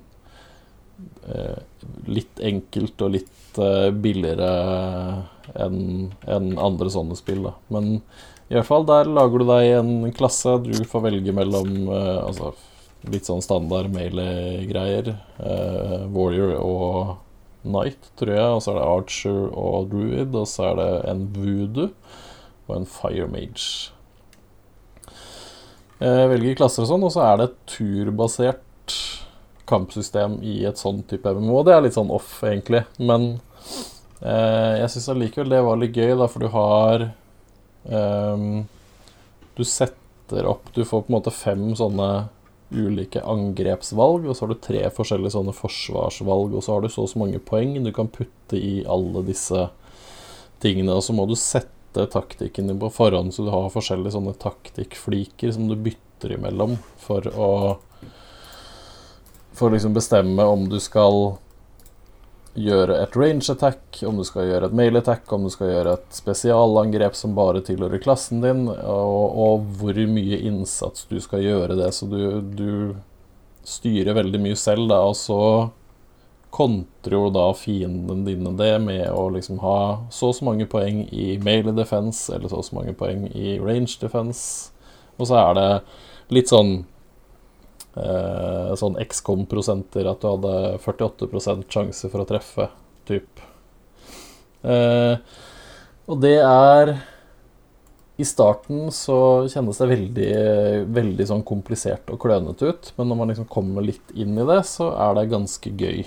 Litt 2.06 2.38
enkelt 2.40 3.02
og 3.04 3.10
litt 3.16 3.32
eh, 3.62 3.90
billigere 3.92 4.50
enn 5.56 5.78
en 6.26 6.48
andre 6.58 6.90
sånne 6.92 7.16
spill, 7.18 7.44
da. 7.48 7.54
Men 7.72 8.00
i 8.46 8.54
hvert 8.54 8.68
fall 8.68 8.86
der 8.86 9.10
lager 9.10 9.42
du 9.42 9.48
deg 9.48 9.72
en 9.80 9.92
klasse. 10.14 10.56
Du 10.62 10.74
får 10.86 11.06
velge 11.08 11.34
mellom 11.34 11.90
eh, 11.90 12.20
altså, 12.22 12.52
litt 13.10 13.28
sånn 13.28 13.44
standard 13.44 13.90
melee-greier. 13.94 15.12
eh, 15.42 16.06
warrior 16.14 16.56
og 16.60 17.16
Knight, 17.66 18.12
tror 18.18 18.34
jeg. 18.36 18.54
Og 18.54 18.62
så 18.62 18.72
er 18.72 18.78
det 18.78 18.86
Archer 18.86 19.42
og 19.50 19.90
Druid. 19.90 20.34
Og 20.34 20.46
så 20.50 20.70
er 20.70 20.80
det 20.80 20.90
en 21.10 21.26
Voodoo 21.34 21.90
og 22.66 22.80
en 22.80 22.88
Fire 22.90 23.26
Mage. 23.30 23.92
Jeg 25.96 26.28
velger 26.28 26.58
klasser 26.58 26.84
og 26.84 26.90
sånn, 26.90 27.04
og 27.08 27.12
så 27.14 27.22
er 27.24 27.38
det 27.40 27.52
turbasert 27.72 28.96
kampsystem 29.68 30.38
i 30.46 30.60
et 30.68 30.80
sånn 30.80 31.02
type 31.10 31.32
MMO. 31.34 31.62
Det 31.66 31.74
er 31.74 31.84
litt 31.84 31.96
sånn 31.96 32.12
off, 32.14 32.38
egentlig. 32.46 32.84
Men 32.98 33.28
eh, 34.20 34.82
jeg 34.82 34.92
syns 34.94 35.10
allikevel 35.14 35.52
det 35.52 35.64
var 35.66 35.80
litt 35.80 35.98
gøy, 35.98 36.14
da, 36.20 36.30
for 36.30 36.44
du 36.44 36.50
har 36.54 37.08
eh, 37.90 38.46
Du 39.56 39.64
setter 39.64 40.48
opp 40.50 40.72
Du 40.74 40.82
får 40.84 41.04
på 41.04 41.12
en 41.12 41.18
måte 41.18 41.34
fem 41.34 41.68
sånne 41.78 42.10
ulike 42.74 43.20
angrepsvalg, 43.22 44.24
og 44.26 44.34
så 44.34 44.42
har 44.42 44.50
du 44.50 44.58
tre 44.58 44.80
forskjellige 44.90 45.36
sånne 45.36 45.54
forsvarsvalg, 45.54 46.56
og 46.56 46.64
så 46.64 46.74
har 46.74 46.82
du 46.82 46.90
så 46.90 47.04
og 47.04 47.12
så 47.12 47.20
mange 47.22 47.38
poeng 47.38 47.76
du 47.84 47.92
kan 47.94 48.10
putte 48.10 48.58
i 48.58 48.80
alle 48.90 49.22
disse 49.28 49.68
tingene, 50.62 50.96
og 50.96 51.04
så 51.06 51.14
må 51.14 51.28
du 51.30 51.36
sette 51.38 52.08
taktikken 52.10 52.66
din 52.66 52.80
på 52.82 52.90
forhånd, 52.92 53.30
så 53.32 53.46
du 53.46 53.52
har 53.54 53.70
forskjellige 53.70 54.16
sånne 54.16 54.34
taktikkfliker 54.42 55.54
som 55.54 55.70
du 55.70 55.76
bytter 55.78 56.34
imellom 56.36 56.74
for 57.00 57.30
å 57.30 57.50
For 59.56 59.70
å 59.70 59.76
liksom 59.76 59.96
bestemme 59.96 60.44
om 60.44 60.66
du 60.68 60.76
skal 60.82 61.38
gjøre 62.56 62.96
et 63.02 63.16
range 63.16 63.52
attack, 63.52 64.00
om 64.08 64.16
du 64.20 64.24
skal 64.24 64.48
gjøre 64.48 64.68
et 64.70 64.76
mail 64.76 64.96
attack, 64.96 65.24
om 65.32 65.44
du 65.44 65.52
skal 65.52 65.70
gjøre 65.70 65.96
et 65.96 66.16
spesialangrep 66.16 67.16
som 67.16 67.36
bare 67.36 67.62
tilhører 67.64 68.00
klassen 68.04 68.40
din, 68.44 68.66
og, 68.68 69.24
og 69.46 69.66
hvor 69.80 70.00
mye 70.12 70.40
innsats 70.48 71.04
du 71.10 71.18
skal 71.24 71.44
gjøre 71.44 71.76
det. 71.78 71.90
Så 71.96 72.08
du, 72.08 72.20
du 72.40 72.70
styrer 73.66 74.16
veldig 74.16 74.40
mye 74.44 74.56
selv, 74.60 74.88
da, 74.92 75.02
og 75.08 75.16
så 75.20 75.40
kontrer 76.56 77.18
jo 77.18 77.28
da 77.34 77.50
fiendene 77.58 78.24
dine 78.24 78.52
det 78.56 78.74
med 78.80 79.08
å 79.12 79.26
liksom 79.34 79.58
ha 79.60 79.78
så 80.14 80.30
og 80.30 80.38
så 80.38 80.46
mange 80.46 80.64
poeng 80.70 81.02
i 81.12 81.34
mail 81.44 81.68
defense, 81.76 82.30
eller 82.32 82.48
så 82.48 82.62
og 82.62 82.68
så 82.68 82.78
mange 82.78 82.96
poeng 82.96 83.26
i 83.34 83.58
range 83.60 83.98
defense. 84.00 84.70
Og 85.16 85.28
så 85.28 85.40
er 85.42 85.58
det 85.58 85.70
litt 86.32 86.52
sånn 86.52 86.78
sånn 87.96 88.98
XCOM-prosenter, 89.00 90.04
at 90.10 90.20
du 90.20 90.28
hadde 90.28 90.54
48% 90.84 91.64
sjanse 91.72 92.10
for 92.12 92.22
å 92.22 92.28
treffe, 92.28 92.68
typ. 93.08 93.40
Eh, 94.66 95.18
og 96.06 96.22
det 96.22 96.38
er 96.42 96.96
I 98.16 98.24
starten 98.24 98.88
så 98.94 99.18
kjennes 99.52 99.76
det 99.76 99.88
veldig, 99.90 100.30
veldig 100.96 101.26
sånn 101.28 101.42
komplisert 101.46 102.08
og 102.12 102.20
klønete 102.22 102.70
ut, 102.70 102.88
men 102.96 103.10
når 103.10 103.18
man 103.20 103.32
liksom 103.32 103.48
kommer 103.52 103.84
litt 103.84 104.14
inn 104.16 104.38
i 104.38 104.46
det, 104.48 104.62
så 104.64 104.88
er 104.94 105.18
det 105.18 105.28
ganske 105.34 105.72
gøy. 105.76 106.06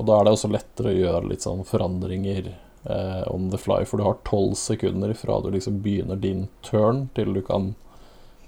Og 0.00 0.08
da 0.08 0.16
er 0.16 0.24
det 0.24 0.32
også 0.32 0.48
lettere 0.48 0.94
å 0.94 0.96
gjøre 0.96 1.28
litt 1.28 1.44
sånn 1.44 1.60
forandringer 1.68 2.48
eh, 2.54 3.22
on 3.28 3.50
the 3.52 3.60
fly, 3.60 3.82
for 3.84 4.00
du 4.00 4.06
har 4.08 4.16
tolv 4.24 4.56
sekunder 4.56 5.12
fra 5.18 5.36
du 5.44 5.50
liksom 5.52 5.82
begynner 5.84 6.16
din 6.16 6.46
turn, 6.64 7.10
til 7.14 7.36
du 7.36 7.42
kan 7.44 7.74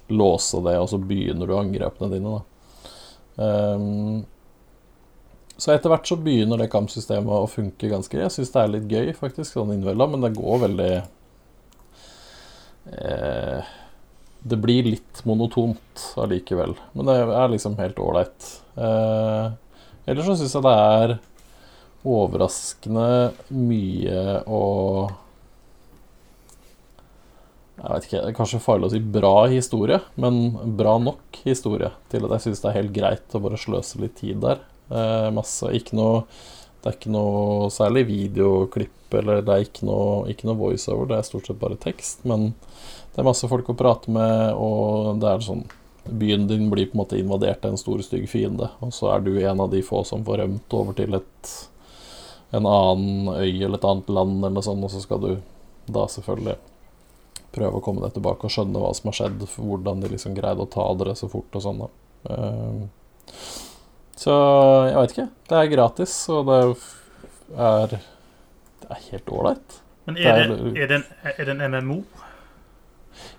låse 0.09 0.65
det, 0.65 0.79
og 0.81 0.89
så 0.95 0.99
begynner 0.99 1.47
du 1.49 1.59
angrepene 1.59 2.15
dine, 2.15 2.39
da. 2.39 2.52
Um, 3.37 4.25
så 5.63 5.75
etter 5.75 5.93
hvert 5.93 6.09
så 6.09 6.17
begynner 6.19 6.59
det 6.59 6.71
kampsystemet 6.73 7.33
å 7.33 7.51
funke 7.51 7.91
ganske 7.91 8.19
Jeg 8.19 8.35
syns 8.35 8.51
det 8.55 8.63
er 8.63 8.73
litt 8.73 8.89
gøy, 8.91 9.13
faktisk, 9.15 9.53
sånn 9.53 9.71
innimellom, 9.75 10.17
men 10.17 10.25
det 10.25 10.33
går 10.35 10.63
veldig 10.65 10.93
eh, 12.97 13.71
Det 14.43 14.59
blir 14.59 14.89
litt 14.91 15.23
monotont 15.29 16.07
allikevel, 16.19 16.75
men 16.97 17.11
det 17.11 17.19
er 17.23 17.53
liksom 17.53 17.77
helt 17.79 18.01
ålreit. 18.03 18.49
Eh, 18.75 19.53
ellers 20.11 20.27
så 20.33 20.39
syns 20.41 20.57
jeg 20.59 20.67
det 20.67 20.75
er 20.97 21.15
overraskende 22.03 23.11
mye 23.55 24.41
å 24.51 24.63
jeg 27.81 27.89
vet 27.89 28.07
ikke, 28.07 28.21
Det 28.21 28.31
er 28.31 28.37
kanskje 28.37 28.63
farlig 28.63 28.89
å 28.89 28.93
si 28.93 29.01
bra 29.15 29.37
historie, 29.51 29.99
men 30.21 30.77
bra 30.79 30.99
nok 31.01 31.39
historie 31.47 31.91
til 32.13 32.27
at 32.27 32.37
jeg 32.37 32.45
syns 32.47 32.63
det 32.63 32.71
er 32.71 32.79
helt 32.79 32.95
greit 32.95 33.37
å 33.37 33.43
bare 33.43 33.61
sløse 33.61 34.01
litt 34.03 34.19
tid 34.21 34.43
der. 34.45 34.61
Eh, 34.93 35.29
masse, 35.35 35.71
ikke 35.73 35.97
noe, 35.99 36.27
Det 36.83 36.91
er 36.91 36.97
ikke 36.97 37.13
noe 37.15 37.69
særlig 37.71 38.09
videoklipp, 38.09 39.15
eller 39.15 39.45
det 39.47 39.53
er 39.55 39.61
ikke 39.63 39.85
noe, 39.87 40.25
ikke 40.27 40.49
noe 40.49 40.59
voiceover, 40.59 41.07
det 41.07 41.19
er 41.21 41.29
stort 41.29 41.47
sett 41.47 41.61
bare 41.61 41.77
tekst. 41.79 42.25
Men 42.27 42.49
det 43.13 43.23
er 43.23 43.29
masse 43.29 43.47
folk 43.47 43.71
å 43.71 43.77
prate 43.79 44.11
med, 44.11 44.51
og 44.59 45.21
det 45.23 45.31
er 45.31 45.47
sånn 45.47 45.63
Byen 46.03 46.49
din 46.51 46.65
blir 46.67 46.89
på 46.91 46.97
en 46.97 47.03
måte 47.05 47.15
invadert 47.15 47.63
av 47.63 47.71
en 47.71 47.79
stor, 47.79 48.01
stygg 48.03 48.27
fiende, 48.27 48.73
og 48.83 48.91
så 48.91 49.13
er 49.13 49.23
du 49.23 49.37
en 49.39 49.63
av 49.63 49.71
de 49.71 49.85
få 49.87 50.03
som 50.03 50.25
får 50.27 50.41
rømt 50.41 50.75
over 50.75 50.99
til 50.99 51.15
et, 51.15 51.53
en 52.51 52.67
annen 52.67 53.31
øy 53.31 53.63
eller 53.63 53.79
et 53.79 53.87
annet 53.87 54.11
land, 54.11 54.41
eller 54.41 54.57
noe 54.57 54.67
sånt, 54.67 54.83
og 54.83 54.91
så 54.91 55.05
skal 55.05 55.23
du 55.23 55.31
da 55.87 56.09
selvfølgelig 56.11 56.59
prøve 57.53 57.79
å 57.79 57.85
komme 57.85 58.05
deg 58.05 58.17
tilbake 58.17 58.49
og 58.49 58.55
skjønne 58.55 58.81
hva 58.83 58.93
som 58.97 59.11
har 59.11 59.19
skjedd, 59.19 59.45
hvordan 59.57 60.03
de 60.03 60.13
liksom 60.13 60.37
greide 60.37 60.65
å 60.65 60.71
ta 60.71 60.87
dere 61.01 61.15
så 61.19 61.29
fort 61.33 61.59
og 61.59 61.65
sånn. 61.65 61.85
da. 61.85 61.91
Uh, 62.31 63.33
så 64.23 64.35
jeg 64.87 64.97
veit 64.99 65.15
ikke. 65.15 65.29
Det 65.51 65.59
er 65.59 65.71
gratis, 65.73 66.17
og 66.33 66.51
det 66.51 66.59
er 67.59 67.97
Det 68.83 68.91
er 68.91 69.07
helt 69.11 69.33
ålreit. 69.33 69.79
Men 70.07 70.19
er 70.19 70.39
det, 70.39 70.59
er, 70.83 70.89
det 70.91 70.97
en, 70.99 71.05
er 71.31 71.47
det 71.47 71.55
en 71.55 71.77
MMO? 71.79 71.99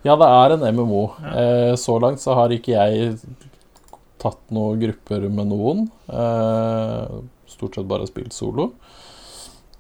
Ja, 0.06 0.16
det 0.20 0.28
er 0.28 0.56
en 0.56 0.64
MMO. 0.76 1.02
Ja. 1.20 1.34
Eh, 1.42 1.74
så 1.80 1.98
langt 2.00 2.22
så 2.24 2.36
har 2.38 2.54
ikke 2.56 2.76
jeg 2.76 3.18
tatt 4.24 4.40
noen 4.56 4.80
grupper 4.80 5.28
med 5.28 5.52
noen. 5.52 5.86
Eh, 6.08 7.18
stort 7.52 7.76
sett 7.76 7.90
bare 7.90 8.08
spilt 8.08 8.36
solo. 8.36 8.72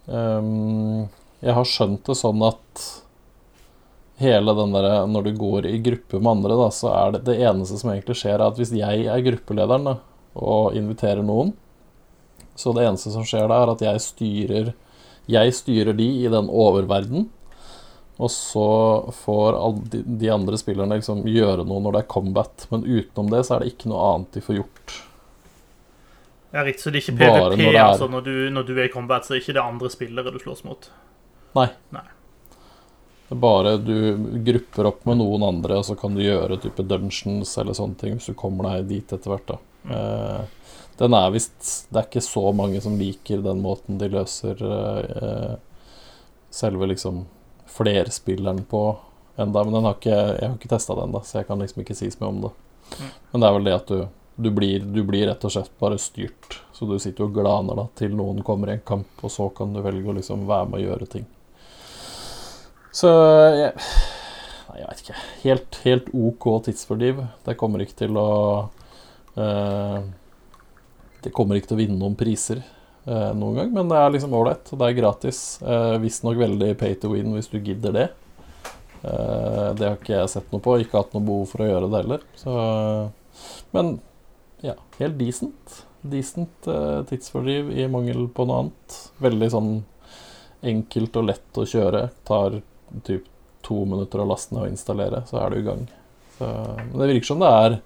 Um, 0.06 1.08
jeg 1.43 1.56
har 1.56 1.67
skjønt 1.67 2.04
det 2.10 2.17
sånn 2.19 2.43
at 2.43 2.84
hele 4.23 4.53
den 4.57 4.71
der 4.75 4.88
Når 5.07 5.23
du 5.27 5.31
går 5.38 5.67
i 5.69 5.77
gruppe 5.83 6.19
med 6.19 6.31
andre, 6.38 6.55
da, 6.63 6.69
så 6.73 6.89
er 6.95 7.12
det 7.17 7.23
det 7.27 7.36
eneste 7.43 7.77
som 7.81 7.91
egentlig 7.93 8.15
skjer, 8.19 8.39
er 8.39 8.47
at 8.47 8.57
hvis 8.59 8.71
jeg 8.75 9.05
er 9.12 9.21
gruppelederen 9.27 9.86
da, 9.91 9.97
og 10.36 10.73
inviterer 10.79 11.21
noen, 11.25 11.53
så 12.55 12.73
det 12.75 12.83
eneste 12.88 13.12
som 13.13 13.23
skjer 13.25 13.47
da, 13.49 13.62
er 13.63 13.71
at 13.75 13.81
jeg 13.86 14.01
styrer 14.07 14.73
Jeg 15.29 15.53
styrer 15.55 15.95
de 15.95 16.07
i 16.25 16.27
den 16.27 16.49
oververden, 16.51 17.29
og 18.19 18.29
så 18.29 18.65
får 19.23 19.55
alle 19.57 20.01
de, 20.03 20.27
andre 20.29 20.57
spillerne 20.59 20.97
liksom 20.99 21.23
gjøre 21.25 21.63
noe 21.65 21.79
når 21.81 21.95
det 21.95 22.01
er 22.03 22.12
combat, 22.12 22.65
men 22.73 22.83
utenom 22.83 23.29
det 23.31 23.45
så 23.47 23.55
er 23.55 23.63
det 23.63 23.71
ikke 23.73 23.89
noe 23.93 24.03
annet 24.13 24.36
de 24.36 24.43
får 24.43 24.57
gjort. 24.59 24.97
Ja, 26.53 26.62
riktig, 26.67 26.83
Så 26.83 26.91
det 26.91 26.99
er 26.99 27.05
ikke 27.07 27.17
PVP? 27.17 27.63
når 27.63 27.73
er- 27.73 27.79
altså 27.88 28.09
når 28.12 28.21
du, 28.27 28.33
når 28.53 28.63
du 28.67 28.73
er 28.77 28.83
i 28.86 28.91
combat, 28.93 29.23
så 29.25 29.33
er 29.33 29.39
det 29.39 29.43
ikke 29.47 29.55
det 29.57 29.63
andre 29.63 29.89
spillere 29.89 30.31
du 30.31 30.38
slåss 30.43 30.63
mot? 30.67 30.89
Nei. 31.55 31.69
Nei. 31.95 32.03
Det 33.27 33.36
er 33.38 33.41
bare 33.41 33.77
du 33.79 33.95
grupper 34.45 34.89
opp 34.89 35.05
med 35.09 35.21
noen 35.21 35.45
andre, 35.47 35.79
og 35.79 35.88
så 35.88 35.95
kan 35.99 36.15
du 36.15 36.23
gjøre 36.23 36.59
type 36.62 36.83
dungeons 36.86 37.55
eller 37.57 37.77
sånne 37.77 37.99
ting 37.99 38.17
hvis 38.17 38.29
du 38.29 38.38
kommer 38.38 38.69
deg 38.69 38.89
dit 38.91 39.15
etter 39.15 39.31
hvert. 39.31 39.55
da. 39.55 39.59
Eh, 39.93 40.73
den 40.97 41.15
er 41.17 41.31
visst 41.33 41.88
Det 41.89 41.99
er 41.99 42.05
ikke 42.07 42.21
så 42.23 42.43
mange 42.55 42.79
som 42.83 42.99
liker 42.99 43.41
den 43.43 43.63
måten 43.63 43.97
de 43.99 44.12
løser 44.13 44.59
eh, 44.62 45.55
selve 46.53 46.88
liksom 46.91 47.23
flerspilleren 47.73 48.62
på 48.69 48.83
enda, 49.36 49.63
men 49.63 49.88
har 49.88 49.95
ikke, 49.97 50.13
jeg 50.13 50.49
har 50.49 50.57
ikke 50.59 50.69
testa 50.75 50.95
den, 50.99 51.15
da, 51.15 51.23
så 51.25 51.39
jeg 51.39 51.47
kan 51.47 51.63
liksom 51.63 51.81
ikke 51.81 51.95
si 51.97 52.12
så 52.13 52.21
mye 52.21 52.29
om 52.29 52.43
det. 52.43 52.51
Men 53.31 53.41
det 53.41 53.47
er 53.47 53.55
vel 53.55 53.65
det 53.65 53.73
at 53.79 53.89
du, 53.89 54.03
du, 54.36 54.49
blir, 54.53 54.86
du 54.86 55.01
blir 55.07 55.25
rett 55.31 55.47
og 55.47 55.55
slett 55.55 55.71
bare 55.81 55.97
styrt. 55.97 56.59
Så 56.73 56.86
du 56.86 56.99
sitter 57.01 57.25
og 57.25 57.33
glaner 57.33 57.79
da 57.79 57.88
til 57.97 58.13
noen 58.13 58.43
kommer 58.45 58.69
i 58.69 58.77
en 58.77 58.86
kamp, 58.86 59.09
og 59.25 59.33
så 59.33 59.49
kan 59.57 59.73
du 59.73 59.81
velge 59.81 60.12
å 60.12 60.17
liksom 60.19 60.45
være 60.49 60.69
med 60.69 60.83
og 60.83 60.86
gjøre 60.86 61.09
ting. 61.15 61.25
Så 62.93 63.10
jeg, 63.58 63.73
Nei, 64.73 64.82
jeg 64.82 64.89
vet 64.89 65.01
ikke. 65.03 65.19
Helt, 65.43 65.77
helt 65.84 66.12
OK 66.13 66.45
tidsfordriv. 66.65 67.19
Det 67.45 67.53
kommer 67.60 67.84
ikke 67.84 67.99
til 68.06 68.17
å 68.17 68.29
uh, 69.38 69.99
Det 71.21 71.34
kommer 71.36 71.58
ikke 71.58 71.71
til 71.71 71.77
å 71.77 71.82
vinne 71.84 71.99
noen 71.99 72.17
priser 72.17 72.63
uh, 73.06 73.32
noen 73.38 73.60
gang, 73.60 73.71
men 73.75 73.91
det 73.91 73.99
er 73.99 74.15
liksom 74.15 74.34
ålreit. 74.38 74.73
Det 74.73 74.88
er 74.88 74.97
gratis. 74.97 75.43
Uh, 75.62 75.99
Visstnok 76.01 76.41
veldig 76.41 76.71
pay 76.79 76.97
to 76.97 77.13
win 77.13 77.36
hvis 77.38 77.51
du 77.53 77.60
gidder 77.60 77.93
det. 77.97 78.08
Uh, 79.04 79.73
det 79.77 79.87
har 79.87 79.98
ikke 80.00 80.17
jeg 80.17 80.33
sett 80.33 80.50
noe 80.54 80.63
på. 80.63 80.79
Ikke 80.81 81.02
hatt 81.02 81.13
noe 81.13 81.25
behov 81.29 81.48
for 81.54 81.65
å 81.65 81.69
gjøre 81.69 81.89
det 81.94 82.02
heller. 82.02 82.27
Så, 82.39 82.58
men 83.77 83.96
ja, 84.65 84.77
helt 84.98 85.17
decent. 85.21 85.81
Decent 86.04 86.67
tidsfordriv 87.10 87.69
i 87.77 87.85
mangel 87.91 88.25
på 88.33 88.46
noe 88.50 88.65
annet. 88.65 89.00
Veldig 89.23 89.50
sånn 89.54 89.73
enkelt 90.63 91.19
og 91.19 91.29
lett 91.29 91.60
å 91.60 91.67
kjøre. 91.67 92.08
Tar 92.27 92.58
typ 93.08 93.25
to 93.63 93.85
minutter 93.87 94.21
å 94.23 94.27
laste 94.27 94.54
ned 94.54 94.65
og 94.65 94.71
installere, 94.73 95.23
så 95.29 95.39
er 95.41 95.50
du 95.54 95.60
i 95.62 95.65
gang. 95.65 95.83
Så, 96.37 96.50
men 96.89 97.00
det 97.00 97.10
virker 97.13 97.29
som 97.31 97.41
det 97.44 97.52
er 97.63 97.77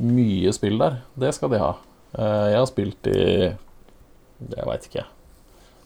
mye 0.00 0.52
spill 0.56 0.78
der. 0.80 1.00
Det 1.20 1.32
skal 1.36 1.52
de 1.52 1.60
ha. 1.60 1.74
Eh, 2.16 2.46
Jeg 2.54 2.58
har 2.62 2.70
spilt 2.70 3.10
i 3.12 3.20
jeg 4.40 4.64
veit 4.64 4.86
ikke 4.88 5.02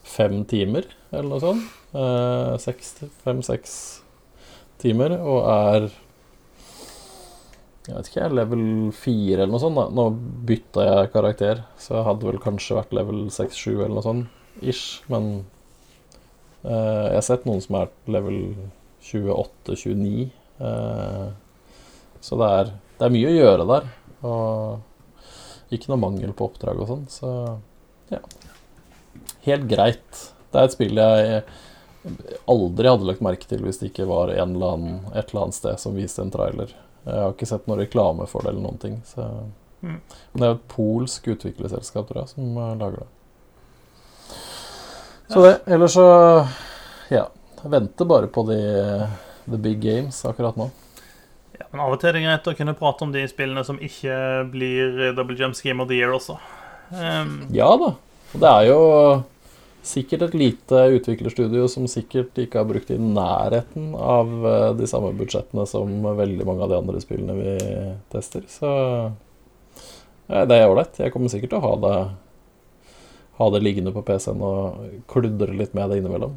fem 0.07 0.45
timer, 0.47 0.85
eller 1.11 1.27
noe 1.33 1.43
sånt. 1.43 1.65
Eh, 1.97 2.53
seks, 2.63 2.93
Fem-seks 3.25 3.73
timer, 4.79 5.17
og 5.19 5.41
er 5.51 5.89
jeg 7.85 7.97
vet 7.99 8.07
ikke, 8.09 8.29
level 8.33 8.63
4 8.97 9.43
eller 9.43 9.51
noe 9.53 9.61
sånt. 9.61 9.77
da 9.77 9.89
Nå 9.93 10.05
bytta 10.49 10.87
jeg 10.87 11.11
karakter, 11.13 11.65
så 11.77 11.99
jeg 11.99 12.07
hadde 12.07 12.29
vel 12.31 12.39
kanskje 12.41 12.79
vært 12.79 12.95
level 12.97 13.27
6-7 13.35 13.75
eller 13.75 13.97
noe 13.99 14.05
sånt. 14.07 14.39
Ish. 14.65 15.03
Men 15.13 15.45
jeg 16.65 17.19
har 17.19 17.27
sett 17.27 17.45
noen 17.49 17.61
som 17.61 17.77
er 17.83 17.93
level 18.09 18.39
28-29. 19.05 20.31
Eh, 20.65 21.29
så 22.25 22.41
det 22.41 22.51
er 22.59 22.73
det 22.95 23.07
er 23.07 23.15
mye 23.15 23.31
å 23.31 23.35
gjøre 23.35 23.69
der. 23.69 23.89
Og 24.25 25.75
ikke 25.75 25.91
noe 25.91 26.01
mangel 26.01 26.33
på 26.37 26.49
oppdrag 26.49 26.81
og 26.85 26.91
sånn, 26.91 27.07
så 27.11 27.31
ja. 28.13 28.21
Helt 29.45 29.67
greit. 29.69 30.21
Det 30.53 30.61
er 30.61 30.69
et 30.69 30.77
spill 30.77 31.01
jeg 31.01 31.43
aldri 32.51 32.89
hadde 32.89 33.09
lagt 33.09 33.25
merke 33.25 33.49
til 33.49 33.63
hvis 33.65 33.81
det 33.81 33.91
ikke 33.91 34.07
var 34.09 34.31
eller 34.33 34.77
annen, 34.77 35.03
et 35.13 35.33
eller 35.33 35.47
annet 35.47 35.57
sted 35.57 35.81
som 35.81 35.97
viste 35.97 36.23
en 36.23 36.33
trailer. 36.33 36.73
Jeg 37.05 37.21
har 37.21 37.35
ikke 37.35 37.49
sett 37.49 37.67
noen 37.69 37.83
reklame 37.83 38.29
for 38.31 38.45
det 38.45 38.53
eller 38.53 38.65
noen 38.65 38.81
ting. 38.81 38.99
Så. 39.09 39.27
Mm. 39.85 39.99
Men 39.99 40.41
det 40.41 40.47
er 40.47 40.53
jo 40.53 40.59
et 40.61 40.71
polsk 40.73 41.29
utviklerselskap, 41.35 42.09
tror 42.09 42.23
jeg, 42.23 42.33
som 42.37 42.57
eh, 42.57 42.77
lager 42.81 43.03
det. 43.03 43.11
Så 45.29 45.45
det. 45.45 45.55
Ellers 45.67 45.97
så 45.97 46.07
ja. 47.13 47.29
Venter 47.65 48.05
bare 48.05 48.29
på 48.29 48.43
de 48.49 48.59
the 49.49 49.57
big 49.57 49.79
games 49.81 50.19
akkurat 50.29 50.57
nå. 50.57 50.71
Ja, 51.59 51.67
men 51.71 51.81
av 51.85 51.95
og 51.95 52.01
til 52.03 52.11
er 52.11 52.19
det 52.19 52.25
greit 52.27 52.49
å 52.51 52.57
kunne 52.59 52.75
prate 52.77 53.07
om 53.07 53.13
de 53.15 53.23
spillene 53.31 53.63
som 53.65 53.79
ikke 53.81 54.17
blir 54.53 55.15
Double 55.17 55.37
Jumps 55.39 55.63
Game 55.65 55.81
of 55.81 55.89
the 55.89 55.97
Year 55.97 56.13
også. 56.13 56.37
Um, 56.93 57.47
Ja 57.55 57.71
da. 57.81 57.95
Og 58.35 58.43
det 58.43 58.51
er 58.51 58.67
jo 58.69 58.81
sikkert 59.85 60.25
et 60.29 60.37
lite 60.39 60.81
utviklerstudio 60.97 61.69
som 61.71 61.87
sikkert 61.91 62.37
ikke 62.41 62.61
har 62.61 62.69
brukt 62.69 62.91
i 62.91 62.97
nærheten 62.99 63.93
av 63.95 64.31
eh, 64.49 64.71
de 64.79 64.89
samme 64.89 65.13
budsjettene 65.17 65.67
som 65.69 65.93
veldig 66.17 66.47
mange 66.49 66.65
av 66.65 66.73
de 66.73 66.79
andre 66.79 67.03
spillene 67.05 67.37
vi 67.37 67.55
tester. 68.15 68.47
Så 68.51 68.71
ja, 70.27 70.45
det 70.49 70.57
er 70.57 70.71
ålreit. 70.71 70.97
Jeg 70.99 71.13
kommer 71.13 71.33
sikkert 71.33 71.53
til 71.53 71.61
å 71.61 71.67
ha 71.67 71.75
det, 71.85 71.97
ha 73.39 73.49
det 73.51 73.63
liggende 73.65 73.93
på 73.95 74.03
PC-en 74.07 74.43
og 74.47 74.85
kludre 75.11 75.55
litt 75.57 75.75
med 75.75 75.91
det 75.91 76.03
innimellom. 76.03 76.37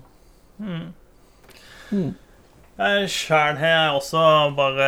mm. 0.60 0.88
Mm. 1.92 2.16
Sjæl 3.10 3.56
har 3.58 3.72
jeg 3.72 3.94
også 3.98 4.22
bare 4.54 4.88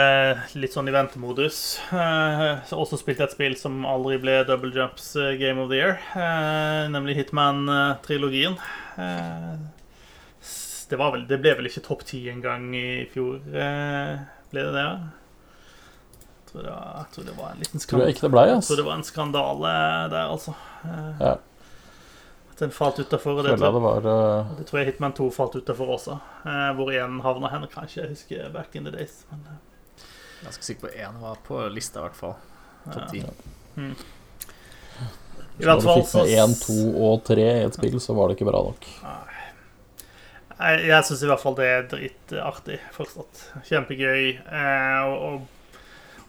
litt 0.61 0.75
sånn 0.75 0.89
i 0.91 0.93
ventemodus. 0.93 1.79
Eh, 1.89 2.59
så 2.69 2.77
også 2.77 2.99
spilt 3.01 3.21
et 3.25 3.31
spill 3.33 3.55
som 3.57 3.79
aldri 3.89 4.19
ble 4.21 4.35
Double 4.45 4.69
Jumps 4.75 5.07
eh, 5.17 5.31
Game 5.41 5.57
of 5.63 5.71
the 5.71 5.79
Year, 5.79 5.95
eh, 6.13 6.83
nemlig 6.93 7.15
Hitman-trilogien. 7.17 8.59
Eh, 9.01 9.55
det, 10.91 10.99
var 11.01 11.15
vel, 11.15 11.25
det 11.31 11.39
ble 11.41 11.55
vel 11.57 11.71
ikke 11.71 11.81
topp 11.87 12.05
ti 12.05 12.21
engang 12.29 12.69
i 12.77 13.07
fjor, 13.09 13.39
eh, 13.57 14.21
ble 14.53 14.67
det 14.69 14.75
det? 14.77 14.85
Jeg 16.29 16.51
tror 16.51 16.61
det 16.67 16.71
var, 16.75 16.85
jeg 16.99 17.11
tror 17.15 17.25
det 17.31 17.37
var 17.41 17.49
en 17.55 17.59
liten 17.63 17.73
Tror 17.79 17.87
skandale. 17.87 18.05
jeg 18.11 18.15
ikke 18.19 18.27
det 18.27 18.33
ble, 18.37 18.45
Jeg 18.53 18.63
tror 18.69 18.81
det 18.83 18.87
var 18.91 18.97
en 18.99 19.07
skandale 19.09 19.73
der, 20.13 20.29
altså. 20.37 20.53
Eh, 20.85 21.13
Ja. 21.25 21.35
Den 22.59 22.71
falt 22.75 22.99
utafor. 22.99 23.39
Det, 23.43 23.55
det 23.55 23.71
var 23.71 24.05
eh, 24.11 24.51
det 24.57 24.67
tror 24.67 24.81
jeg 24.81 24.91
Hitman 24.91 25.13
2 25.15 25.29
falt 25.31 25.55
utafor 25.55 25.95
også. 25.95 26.19
Eh, 26.43 26.69
hvor 26.75 26.91
igjen 26.91 27.21
havna 27.23 27.51
henne, 27.53 27.69
kanskje. 27.71 28.03
Jeg 28.03 28.15
husker 28.17 28.53
back 28.53 28.75
in 28.75 28.87
the 28.87 28.91
days. 28.95 29.21
Men, 29.31 29.45
uh... 29.47 30.05
Ganske 30.43 30.63
sikker 30.63 30.87
på 30.87 30.93
én 30.95 31.19
var 31.21 31.39
på 31.43 31.61
lista, 31.71 31.99
i 31.99 32.07
hvert 32.07 32.19
fall. 32.19 32.35
Topp 32.93 33.11
ti. 33.11 33.23
mm. 33.75 33.93
I 35.59 35.65
Når 35.65 35.67
hvert 35.67 35.81
du 35.81 35.87
fall 35.87 36.03
fikk 36.03 36.13
med 36.15 36.33
én, 36.39 36.53
to 36.61 36.77
og 37.03 37.23
tre 37.27 37.45
i 37.45 37.63
et 37.67 37.75
spill, 37.75 37.97
så 37.99 38.15
var 38.15 38.29
det 38.29 38.37
ikke 38.37 38.47
bra 38.47 38.61
nok. 38.63 38.87
Jeg, 40.59 40.83
jeg 40.87 41.07
syns 41.07 41.23
i 41.23 41.29
hvert 41.31 41.41
fall 41.43 41.55
det 41.57 41.67
er 41.67 41.87
dritartig 41.91 42.77
fortsatt. 42.95 43.41
Kjempegøy. 43.67 44.23
Eh, 44.39 44.99
og, 45.07 45.25
og, 45.27 45.58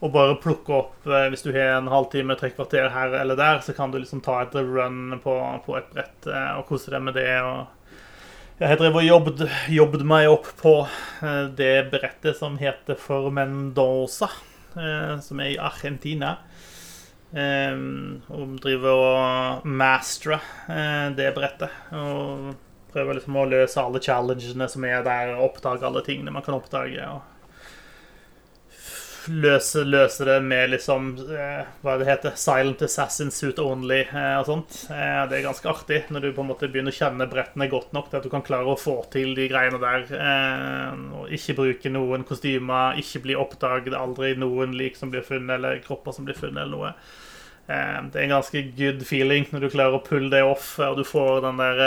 og 0.00 0.12
bare 0.14 0.38
plukke 0.40 0.72
opp 0.76 1.08
eh, 1.08 1.28
Hvis 1.32 1.44
du 1.44 1.50
har 1.52 1.76
en 1.76 1.90
halvtime, 1.92 2.36
tre 2.40 2.52
kvarter 2.54 2.88
her 2.92 3.16
eller 3.20 3.38
der, 3.38 3.60
så 3.64 3.74
kan 3.76 3.92
du 3.92 3.98
liksom 4.00 4.22
ta 4.24 4.40
et 4.42 4.56
run 4.56 5.18
på, 5.22 5.34
på 5.66 5.76
et 5.76 5.90
brett 5.92 6.30
eh, 6.30 6.52
og 6.56 6.66
kose 6.70 6.92
deg 6.92 7.04
med 7.04 7.18
det. 7.20 7.28
Og 7.44 8.60
jeg 8.60 8.80
drevet 8.80 9.02
og 9.02 9.08
jobbet, 9.08 9.44
jobbet 9.72 10.06
meg 10.08 10.28
opp 10.32 10.48
på 10.60 10.74
eh, 10.84 11.44
det 11.56 11.74
brettet 11.92 12.38
som 12.40 12.56
heter 12.60 12.96
for 13.00 13.30
Mendoza, 13.32 14.30
som 14.70 15.40
er 15.42 15.48
i 15.50 15.58
Argentina. 15.58 16.36
Og 17.34 18.52
driver 18.62 19.00
og 19.00 19.64
masterer 19.66 21.10
det 21.18 21.32
brettet. 21.34 21.74
Og 21.90 22.52
prøver 22.92 23.18
liksom 23.18 23.38
å 23.40 23.48
løse 23.50 23.82
alle 23.82 24.02
challengene 24.04 24.68
som 24.70 24.86
er 24.86 25.02
der, 25.06 25.34
og 25.34 25.48
oppdage 25.48 25.88
alle 25.88 26.04
tingene 26.06 26.34
man 26.34 26.46
kan 26.46 26.54
oppdage. 26.54 27.02
og 27.08 27.39
Løse, 29.28 29.82
løse 29.84 30.24
det 30.24 30.38
med 30.40 30.70
liksom 30.72 31.10
eh, 31.36 31.66
Hva 31.84 31.96
det 32.00 32.06
heter 32.08 32.36
Silent 32.40 32.80
assassin 32.86 33.28
suit 33.34 33.58
only 33.60 34.00
eh, 34.06 34.36
og 34.38 34.46
sånt. 34.48 34.76
Eh, 34.88 35.18
det 35.28 35.38
er 35.38 35.44
ganske 35.44 35.68
artig 35.68 36.00
når 36.08 36.24
du 36.24 36.28
på 36.36 36.44
en 36.44 36.48
måte 36.48 36.70
begynner 36.72 36.94
å 36.94 36.96
kjenne 36.96 37.28
brettene 37.28 37.68
godt 37.68 37.92
nok 37.96 38.08
til 38.08 38.20
at 38.20 38.24
du 38.24 38.30
kan 38.32 38.44
klare 38.46 38.72
å 38.72 38.78
få 38.80 38.96
til 39.12 39.34
de 39.36 39.48
greiene 39.50 39.80
der. 39.82 40.06
Og 41.20 41.34
ikke 41.36 41.58
bruke 41.58 41.92
noen 41.92 42.24
kostymer, 42.28 42.96
ikke 43.00 43.22
bli 43.26 43.36
oppdaget, 43.38 43.96
aldri 43.98 44.32
noen 44.40 44.72
lik 44.78 44.96
som 44.96 45.12
blir 45.12 45.26
funnet, 45.26 45.58
eller 45.58 45.82
kropper 45.84 46.16
som 46.16 46.28
blir 46.28 46.38
funnet, 46.38 46.64
eller 46.64 46.76
noe. 46.76 46.94
Det 47.66 48.18
er 48.18 48.24
en 48.24 48.34
ganske 48.34 48.62
good 48.74 49.04
feeling 49.06 49.44
når 49.52 49.62
du 49.62 49.70
klarer 49.70 50.00
å 50.00 50.02
pulle 50.02 50.32
det 50.32 50.42
off, 50.42 50.72
og 50.82 50.98
du 50.98 51.04
får 51.06 51.44
den 51.44 51.60
der 51.60 51.82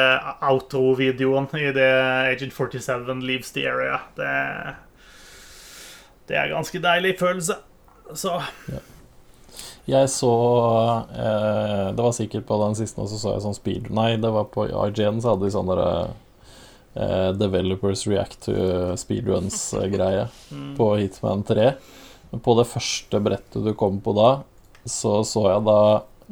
outro-videoen 0.48 1.50
i 1.60 1.74
det 1.76 1.92
Agent 2.30 2.56
47 2.56 3.26
leaves 3.26 3.52
the 3.58 3.66
area. 3.68 4.00
Det, 4.16 4.32
det 6.30 6.40
er 6.40 6.52
ganske 6.54 6.82
deilig 6.84 7.16
følelse. 7.20 7.60
Så 8.16 8.36
Jeg 9.88 10.10
så 10.12 10.32
eh, 11.12 11.88
Det 11.96 12.04
var 12.04 12.14
sikkert 12.16 12.46
på 12.48 12.58
den 12.62 12.76
siste, 12.78 13.02
og 13.02 13.10
så 13.12 13.18
så 13.20 13.34
jeg 13.34 13.44
sånn 13.46 13.58
speed 13.58 13.90
Nei, 13.96 14.14
det 14.22 14.32
var 14.32 14.46
på 14.54 14.68
IGN, 14.70 15.22
så 15.24 15.34
hadde 15.34 15.48
de 15.48 15.54
sånn 15.56 15.72
derre 15.72 15.90
eh, 16.96 17.32
Developers 17.40 18.06
React 18.08 18.40
to 18.48 18.56
Speedruns-greie 19.00 20.28
på 20.78 20.90
Hitman 21.02 21.44
3. 21.48 21.74
På 22.44 22.56
det 22.60 22.70
første 22.70 23.20
brettet 23.24 23.66
du 23.66 23.74
kom 23.78 24.00
på 24.04 24.16
da, 24.18 24.32
så 24.90 25.22
så 25.28 25.48
jeg 25.52 25.68
da 25.70 25.80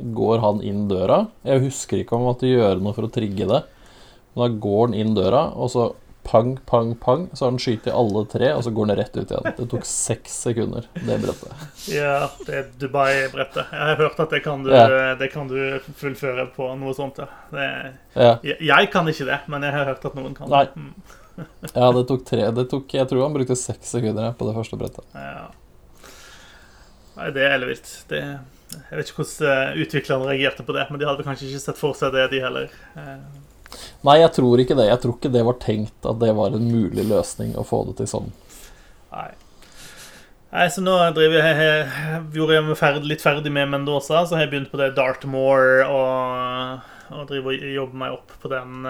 Går 0.02 0.40
han 0.42 0.62
inn 0.66 0.86
døra? 0.90 1.26
Jeg 1.46 1.66
husker 1.66 2.00
ikke 2.00 2.16
om 2.16 2.24
han 2.24 2.30
måtte 2.32 2.48
gjøre 2.50 2.80
noe 2.82 2.96
for 2.96 3.06
å 3.06 3.12
trigge 3.12 3.46
det. 3.46 3.60
Men 4.32 4.40
da 4.46 4.48
går 4.64 4.86
han 4.88 4.96
inn 4.98 5.12
døra, 5.14 5.42
og 5.52 5.68
så 5.70 5.90
pang, 6.24 6.58
pang, 6.70 6.96
pang, 7.02 7.30
så 7.34 7.46
har 7.46 7.52
han 7.52 7.60
skutt 7.60 7.88
i 7.90 7.94
alle 7.96 8.26
tre, 8.30 8.52
og 8.54 8.64
så 8.66 8.72
går 8.76 8.88
han 8.92 8.98
rett 9.00 9.16
ut 9.18 9.32
igjen. 9.32 9.54
Det 9.58 9.66
tok 9.72 9.86
seks 9.90 10.36
sekunder, 10.48 10.86
det 10.94 11.18
brettet. 11.24 11.64
ja, 11.92 12.28
det 12.46 12.58
er 12.60 12.68
Dubai-brettet. 12.82 13.72
Jeg 13.72 13.88
har 13.90 13.96
hørt 14.04 14.20
at 14.20 14.30
det 14.36 14.44
kan 14.46 14.64
du, 14.64 14.70
Ja. 14.74 15.16
det 15.16 15.32
kan 15.34 15.48
du 15.50 15.58
fullføre 15.98 16.46
på 16.56 16.68
noe 16.78 16.94
sånt. 16.94 17.18
Ja. 17.18 17.28
Det, 17.52 17.70
Ja. 18.16 18.36
jeg, 18.44 18.58
jeg 18.62 18.92
kan 18.92 19.08
ikke 19.08 19.26
det, 19.26 19.40
men 19.48 19.64
jeg 19.64 19.74
har 19.74 19.86
hørt 19.86 20.06
at 20.06 20.16
noen 20.16 20.36
kan. 20.38 20.50
Nei. 20.50 20.66
Mm. 20.76 20.94
Ja, 21.74 21.88
det 21.96 22.04
tok 22.10 22.26
tre. 22.28 22.44
Det 22.54 22.68
tok, 22.70 22.92
jeg 22.94 23.08
tror 23.10 23.24
han 23.24 23.34
brukte 23.34 23.56
seks 23.58 23.94
sekunder 23.96 24.34
på 24.38 24.46
det 24.46 24.54
første 24.56 24.78
brettet. 24.78 25.06
Ja. 25.16 25.48
Nei, 27.18 27.30
det 27.36 27.42
er 27.48 27.56
ellevilt. 27.58 27.90
Det 28.12 28.20
Jeg 28.72 28.98
vet 29.00 29.10
ikke 29.10 29.24
hvordan 29.24 29.48
eh, 29.52 29.80
utviklerne 29.84 30.28
reagerte 30.30 30.64
på 30.68 30.76
det, 30.76 30.86
men 30.92 31.00
de 31.02 31.08
hadde 31.10 31.24
kanskje 31.28 31.50
ikke 31.50 31.60
sett 31.64 31.80
for 31.80 31.98
seg 31.98 32.14
det, 32.16 32.28
de 32.32 32.40
heller. 32.44 32.70
Eh, 33.72 33.86
Nei, 34.08 34.18
jeg 34.22 34.34
tror 34.38 34.62
ikke 34.62 34.78
det. 34.80 34.90
Jeg 34.90 35.02
tror 35.04 35.16
ikke 35.18 35.34
det 35.34 35.46
var 35.48 35.60
tenkt 35.62 36.10
at 36.10 36.20
det 36.22 36.34
var 36.38 36.58
en 36.58 36.68
mulig 36.72 37.06
løsning 37.08 37.56
å 37.58 37.66
få 37.68 37.84
det 37.90 38.00
til 38.02 38.10
sånn. 38.12 38.32
Nei. 39.12 39.30
Nei, 40.52 40.66
så 40.68 40.84
nå 40.84 40.98
driver 41.16 41.38
jeg, 41.40 41.60
jeg 41.64 42.24
gjorde 42.36 42.58
jeg 42.58 42.66
meg 42.68 42.80
ferdig, 42.80 43.06
litt 43.08 43.24
ferdig 43.24 43.54
med 43.56 43.70
Mendoza, 43.72 44.26
så 44.28 44.36
har 44.36 44.44
jeg 44.44 44.52
begynt 44.52 44.72
på 44.74 44.82
det 44.82 44.90
Dartmoor 44.98 45.86
og, 45.86 46.90
og 47.16 47.30
driver 47.30 47.56
og 47.56 47.70
jobber 47.78 48.02
meg 48.02 48.18
opp 48.18 48.34
på 48.42 48.52
den 48.52 48.82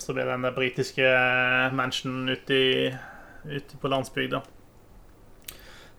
Så 0.00 0.10
som 0.10 0.18
er 0.18 0.32
den 0.32 0.48
britiske 0.56 1.12
mansionen 1.72 2.34
ute, 2.34 2.58
ute 3.46 3.78
på 3.80 3.88
landsbygda. 3.92 4.42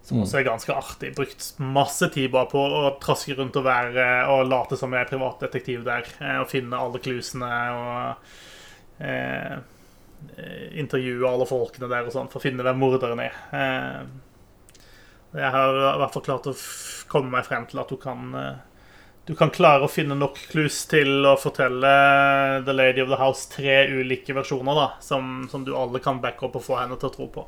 Som 0.08 0.18
Mm. 0.22 0.24
også 0.24 0.38
er 0.40 0.44
ganske 0.48 0.72
artig. 0.74 1.10
Brukt 1.18 1.48
masse 1.60 2.08
tid 2.14 2.32
bare 2.32 2.48
på 2.48 2.62
å 2.64 2.94
traske 3.04 3.36
rundt 3.36 3.58
og 3.60 3.66
være 3.66 4.06
og 4.32 4.48
late 4.48 4.78
som 4.80 4.94
jeg 4.96 5.04
er 5.04 5.10
privatdetektiv 5.10 5.84
der. 5.84 6.06
eh, 6.22 6.38
Og 6.40 6.48
finne 6.48 6.80
alle 6.80 7.00
klusene 7.04 7.50
og 7.76 8.16
eh, 9.04 9.58
eh, 10.38 10.80
intervjue 10.80 11.28
alle 11.28 11.46
folkene 11.50 11.90
der 11.92 12.08
og 12.08 12.14
sånn 12.16 12.30
for 12.32 12.40
å 12.40 12.46
finne 12.46 12.64
hvem 12.64 12.80
morderen 12.80 13.20
er. 13.20 13.36
Eh, 13.52 14.06
jeg 15.38 15.52
har 15.52 15.76
i 15.76 16.00
hvert 16.00 16.14
fall 16.16 16.24
klart 16.24 16.48
å 16.48 16.56
komme 17.12 17.30
meg 17.36 17.46
frem 17.46 17.68
til 17.68 17.80
at 17.84 17.90
du 17.92 17.98
kan 18.00 18.34
eh, 18.36 18.56
Du 19.28 19.34
kan 19.36 19.50
klare 19.52 19.84
å 19.84 19.92
finne 19.92 20.16
nok 20.16 20.38
clues 20.54 20.86
til 20.88 21.26
å 21.28 21.34
fortelle 21.36 22.64
The 22.64 22.72
Lady 22.72 23.02
of 23.04 23.10
the 23.12 23.18
House 23.20 23.50
tre 23.52 23.82
ulike 23.92 24.32
versjoner, 24.34 24.74
da, 24.74 24.86
som, 25.04 25.50
som 25.52 25.66
du 25.68 25.74
alle 25.76 26.00
kan 26.00 26.22
backe 26.24 26.46
opp 26.48 26.56
og 26.56 26.64
få 26.64 26.78
henne 26.80 26.96
til 26.96 27.10
å 27.10 27.12
tro 27.14 27.28
på. 27.28 27.44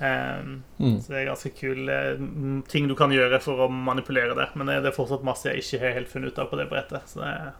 Eh, 0.00 0.42
Mm. 0.78 1.00
så 1.02 1.08
det 1.10 1.16
er 1.22 1.30
ganske 1.32 1.50
kul 1.58 1.88
eh, 1.90 2.20
ting 2.68 2.86
du 2.88 2.94
kan 2.94 3.10
gjøre 3.10 3.40
for 3.42 3.64
å 3.66 3.70
manipulere 3.70 4.34
det. 4.38 4.48
Men 4.54 4.66
det 4.70 4.82
det 4.84 4.92
er 4.92 4.96
fortsatt 4.98 5.24
masse 5.26 5.48
jeg 5.50 5.58
ikke 5.64 5.80
har 5.86 5.96
helt 5.98 6.08
funnet 6.12 6.32
ut 6.32 6.38
av 6.38 6.50
på 6.50 6.56
det 6.60 6.68
brettet. 6.70 7.02
Så 7.10 7.18
det 7.20 7.32
er 7.32 7.52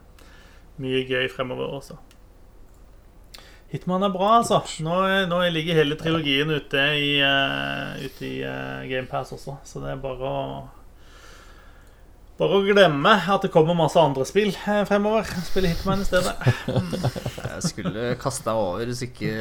mye 0.79 1.01
gøy 1.09 1.27
fremover 1.29 1.73
også. 1.81 1.97
Hitman 3.69 4.01
er 4.03 4.09
bra, 4.09 4.29
altså. 4.39 4.61
Nå, 4.81 4.95
er- 5.05 5.27
nå 5.29 5.43
ligger 5.53 5.75
hele 5.77 5.95
trilogien 5.99 6.49
ute 6.49 6.85
i, 6.97 7.21
uh, 7.21 7.99
ute 8.01 8.25
i 8.25 8.39
uh, 8.41 8.81
GamePass 8.89 9.31
også, 9.35 9.57
så 9.63 9.81
det 9.83 9.91
er 9.91 9.99
bare 10.01 10.25
å 10.25 10.69
bare 12.39 12.55
å 12.55 12.63
glemme 12.63 13.11
at 13.33 13.43
det 13.43 13.51
kommer 13.51 13.75
masse 13.75 13.99
andre 13.99 14.23
spill 14.27 14.53
eh, 14.55 14.85
fremover. 14.87 15.27
Spille 15.43 15.73
Hitman 15.73 16.03
i 16.03 16.07
stedet. 16.07 16.35
Jeg 17.49 17.63
skulle 17.67 18.15
kaste 18.21 18.47
deg 18.47 18.55
over 18.55 18.87
hvis 18.87 19.03
ikke 19.09 19.31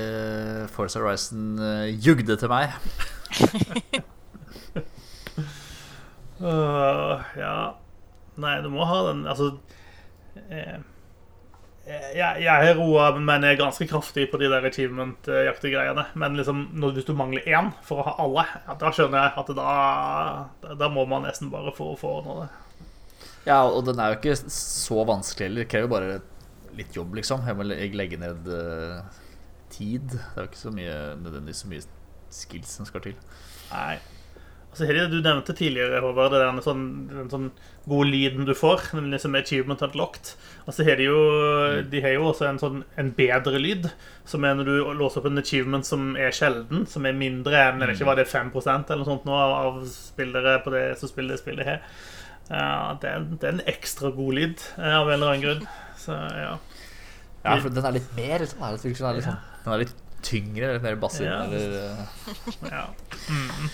Force 0.75 0.99
Horizon 0.99 1.59
eh, 1.63 1.95
jugde 1.95 2.35
til 2.41 2.51
meg. 2.51 2.75
uh, 6.43 7.15
ja 7.37 7.55
Nei, 8.39 8.55
du 8.63 8.71
må 8.73 8.87
ha 8.87 9.01
den 9.11 9.27
Altså 9.29 9.51
eh, 10.49 10.79
jeg, 11.89 12.43
jeg 12.45 12.53
har 12.53 12.77
roa, 12.77 13.09
men 13.17 13.45
jeg 13.47 13.57
er 13.57 13.61
ganske 13.63 13.87
kraftig 13.89 14.27
på 14.29 14.37
de 14.41 14.51
der 14.53 14.67
achievement-jaktegreiene. 14.69 16.05
Men 16.21 16.37
liksom, 16.37 16.67
når, 16.77 16.99
hvis 16.99 17.07
du 17.09 17.15
mangler 17.17 17.47
én 17.49 17.71
for 17.87 18.03
å 18.03 18.05
ha 18.11 18.13
alle, 18.27 18.45
ja, 18.67 18.77
da 18.77 18.93
skjønner 18.93 19.23
jeg 19.23 19.33
at 19.41 19.53
da, 19.57 20.75
da 20.83 20.91
må 20.93 21.07
man 21.09 21.25
nesten 21.25 21.49
bare 21.53 21.73
få, 21.73 21.95
få 21.97 22.19
ordna 22.19 22.43
det. 22.43 22.51
Ja, 23.49 23.63
og 23.65 23.87
den 23.89 24.01
er 24.01 24.13
jo 24.13 24.19
ikke 24.19 24.37
så 24.53 25.05
vanskelig 25.09 25.49
heller. 25.49 25.71
Krever 25.73 25.93
bare 25.93 26.19
litt 26.77 26.97
jobb, 26.97 27.17
liksom. 27.19 27.47
Jeg 27.49 27.57
må 27.57 27.67
legge 27.69 28.21
ned 28.21 28.53
uh, 28.53 29.01
tid. 29.73 30.13
Det 30.13 30.37
er 30.37 30.45
jo 30.45 30.51
ikke 30.51 30.67
så 30.67 30.75
mye 30.75 31.01
nødvendigvis 31.23 31.65
så 31.65 31.73
mye 31.73 31.89
skills 32.35 32.79
som 32.79 32.89
skal 32.89 33.09
til. 33.09 33.19
Nei. 33.73 33.97
Altså, 34.69 34.85
det 34.85 35.07
du 35.11 35.23
nevnte 35.25 35.55
tidligere, 35.57 36.03
Håvard, 36.05 36.35
det 36.37 36.43
er 36.45 36.59
sånn, 36.63 36.83
den 37.09 37.31
sånn 37.33 37.47
gode 37.89 38.11
lyden 38.13 38.45
du 38.47 38.53
får. 38.55 38.91
Liksom 39.01 39.39
achievement 39.39 39.81
unlocked. 39.83 40.35
Og 40.67 40.77
så 40.77 40.85
har 40.87 41.01
de 41.01 41.09
jo 41.09 41.17
De 41.89 42.03
har 42.05 42.15
jo 42.15 42.29
også 42.29 42.47
en 42.51 42.61
sånn 42.61 42.85
en 43.01 43.11
bedre 43.17 43.59
lyd, 43.59 43.89
som 44.29 44.45
er 44.45 44.59
når 44.59 44.69
du 44.69 44.75
låser 45.01 45.23
opp 45.23 45.31
en 45.31 45.41
achievement 45.41 45.89
som 45.89 46.13
er 46.21 46.37
sjelden, 46.37 46.85
som 46.87 47.09
er 47.09 47.17
mindre 47.17 47.57
enn 47.65 47.81
jeg 47.81 47.89
vet 47.89 47.97
ikke 47.97 48.11
var 48.11 48.21
det 48.21 48.29
er 48.29 48.35
5 48.37 48.53
eller 48.53 49.01
noe 49.01 49.09
sånt 49.09 49.27
nå 49.27 49.41
av 49.41 49.83
spillere 49.89 50.59
på 50.63 50.75
det 50.77 50.85
som 51.01 51.11
spiller 51.11 51.35
det 51.35 51.43
spillet 51.43 51.73
her. 51.73 51.83
Ja, 52.49 52.97
det, 53.01 53.11
er, 53.11 53.27
det 53.37 53.45
er 53.45 53.57
en 53.59 53.67
ekstra 53.69 54.11
god 54.17 54.39
lyd 54.39 54.63
eh, 54.79 54.95
av 54.97 55.11
en 55.11 55.19
eller 55.19 55.35
annen 55.35 55.45
grunn. 55.45 55.67
Så 56.01 56.17
ja. 56.17 56.55
Ja, 57.45 57.55
for 57.63 57.73
den 57.73 57.87
er 57.87 57.95
litt 57.95 58.09
mer 58.17 58.45
sånn, 58.49 58.65
er 58.67 58.75
det, 58.75 58.83
den, 58.89 59.07
er 59.09 59.19
litt, 59.19 59.29
sånn, 59.29 59.45
den 59.65 59.75
er 59.75 59.83
litt 59.85 59.95
tyngre, 60.27 60.73
litt 60.75 60.85
mer 60.85 60.99
bassin. 61.01 61.29
Ja. 61.29 61.45
Eller, 61.47 61.77
uh... 61.79 62.73
ja. 62.73 62.85
Mm. 63.29 63.69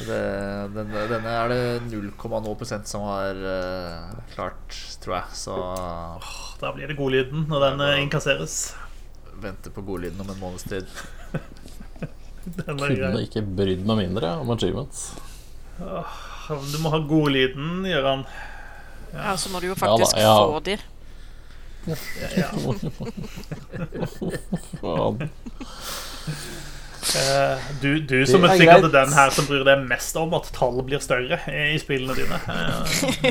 Det, 0.00 0.20
denne, 0.72 1.00
denne, 1.10 1.32
er 1.42 1.50
det 1.52 1.64
0,0 1.90 2.86
som 2.88 3.02
har 3.04 3.40
uh, 3.44 4.14
klart, 4.32 4.76
tror 5.02 5.18
jeg. 5.18 5.40
Så 5.42 5.56
oh, 5.56 6.30
Da 6.62 6.72
blir 6.76 6.88
det 6.88 6.96
godlyden 7.00 7.44
når 7.50 7.66
den 7.66 7.84
inkasseres. 8.06 8.60
Venter 9.40 9.74
på 9.74 9.84
godlyden 9.84 10.20
om 10.24 10.32
en 10.32 10.40
måneds 10.40 10.68
tid. 10.68 10.88
Kunne 12.64 13.20
ikke 13.26 13.44
brydd 13.44 13.84
meg 13.88 14.06
mindre 14.06 14.32
om 14.40 14.52
achievements. 14.54 15.10
Oh, 15.84 16.08
du 16.50 16.78
må 16.82 16.90
ha 16.92 16.98
godlyden, 17.06 17.84
Gøran. 17.86 18.24
Ja. 19.12 19.30
ja, 19.30 19.36
så 19.38 19.50
må 19.52 19.60
du 19.62 19.66
jo 19.70 19.76
faktisk 19.78 20.16
ja, 20.16 20.22
da, 20.22 20.26
ja. 20.26 20.34
få 20.46 20.60
de. 20.66 20.78
Ja, 21.86 21.96
ja. 22.36 22.48
Uh, 27.00 27.58
du, 27.82 28.00
du, 28.00 28.26
som 28.26 28.44
er 28.44 28.58
sikkert 28.60 28.92
den 28.92 29.12
her 29.16 29.32
som 29.32 29.46
bryr 29.48 29.64
deg 29.64 29.86
mest 29.88 30.16
om 30.20 30.34
at 30.36 30.50
tallet 30.52 30.84
blir 30.84 31.00
større 31.02 31.38
i 31.48 31.78
spillene 31.80 32.12
dine. 32.14 32.36
Uh, 32.44 32.84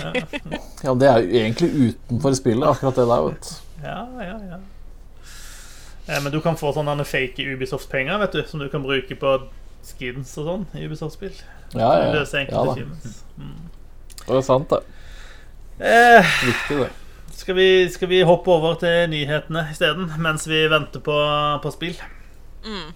ja, 0.87 0.95
det 0.97 1.09
er 1.11 1.21
jo 1.21 1.37
egentlig 1.43 1.69
utenfor 1.69 2.33
spillet, 2.39 2.65
akkurat 2.65 2.97
det 2.97 3.05
der, 3.11 3.27
vet 3.27 3.51
Ja, 3.83 4.01
ja, 4.25 4.35
ja. 4.55 4.59
Uh, 6.09 6.17
men 6.23 6.33
du 6.33 6.39
kan 6.41 6.57
få 6.57 6.73
sånne 6.73 7.05
fake 7.05 7.45
Ubisoft-penger 7.53 8.19
vet 8.25 8.39
du 8.39 8.41
som 8.49 8.63
du 8.63 8.67
kan 8.73 8.83
bruke 8.83 9.15
på 9.21 9.37
skins 9.85 10.35
og 10.41 10.49
sånn 10.49 10.65
i 10.77 10.85
Ubisoft-spill. 10.87 11.35
Ja, 11.73 11.91
ja, 12.01 12.13
ja. 12.13 12.23
ja 12.23 12.63
mm. 13.37 13.59
Det 14.25 14.39
er 14.39 14.45
sant, 14.45 14.73
det. 14.73 14.81
Viktig, 16.43 16.81
det. 16.83 16.89
Skal 17.39 17.55
vi, 17.55 17.89
skal 17.89 18.09
vi, 18.11 18.23
hoppe 18.27 18.51
over 18.51 18.75
til 18.81 19.05
nyhetene 19.13 19.69
isteden, 19.71 20.09
mens 20.19 20.43
vi 20.49 20.65
venter 20.69 21.01
på, 21.03 21.15
på 21.63 21.71
spill? 21.71 21.95
Mm. 22.65 22.89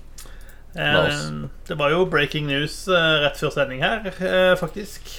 Eh, 0.76 1.22
det 1.68 1.78
var 1.78 1.94
jo 1.94 2.08
breaking 2.10 2.48
news 2.50 2.88
eh, 2.90 3.16
rett 3.24 3.38
før 3.38 3.54
sending 3.54 3.84
her, 3.86 4.10
eh, 4.10 4.54
faktisk. 4.58 5.12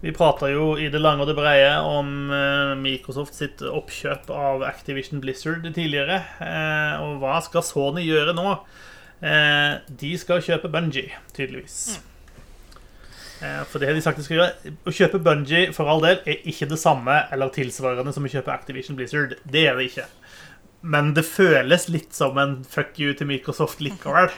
Vi 0.00 0.12
prata 0.14 0.48
jo 0.52 0.76
i 0.78 0.86
det 0.92 1.00
lange 1.00 1.24
og 1.24 1.30
det 1.30 1.34
breie 1.38 1.70
om 1.82 2.28
Microsoft 2.78 3.34
sitt 3.34 3.62
oppkjøp 3.64 4.28
av 4.30 4.62
Activision 4.68 5.22
Blizzard 5.22 5.64
tidligere. 5.74 6.20
Og 7.02 7.16
hva 7.22 7.40
skal 7.42 7.64
Sony 7.64 8.04
gjøre 8.04 8.36
nå? 8.36 8.52
De 9.20 10.10
skal 10.20 10.42
kjøpe 10.44 10.68
Bungie, 10.68 11.16
tydeligvis. 11.32 11.96
For 13.40 13.80
det 13.80 13.88
har 13.88 13.96
de 13.96 14.02
sagt 14.04 14.20
de 14.20 14.24
skal 14.26 14.38
gjøre. 14.40 14.72
Å 14.84 14.92
kjøpe 14.92 15.20
Bungie 15.24 15.70
for 15.76 15.88
all 15.88 16.02
del 16.04 16.20
er 16.28 16.44
ikke 16.48 16.68
det 16.68 16.78
samme 16.80 17.14
eller 17.32 17.52
tilsvarende 17.54 18.12
som 18.12 18.28
å 18.28 18.32
kjøpe 18.32 18.52
Activision 18.52 18.98
Blizzard. 18.98 19.32
Det 19.48 19.64
er 19.70 19.78
det 19.80 19.88
ikke. 19.88 20.04
Men 20.86 21.14
det 21.16 21.24
føles 21.26 21.88
litt 21.90 22.14
som 22.14 22.36
en 22.38 22.58
fuck 22.68 22.98
you 23.00 23.14
til 23.16 23.30
Microsoft 23.30 23.80
likevel. 23.84 24.28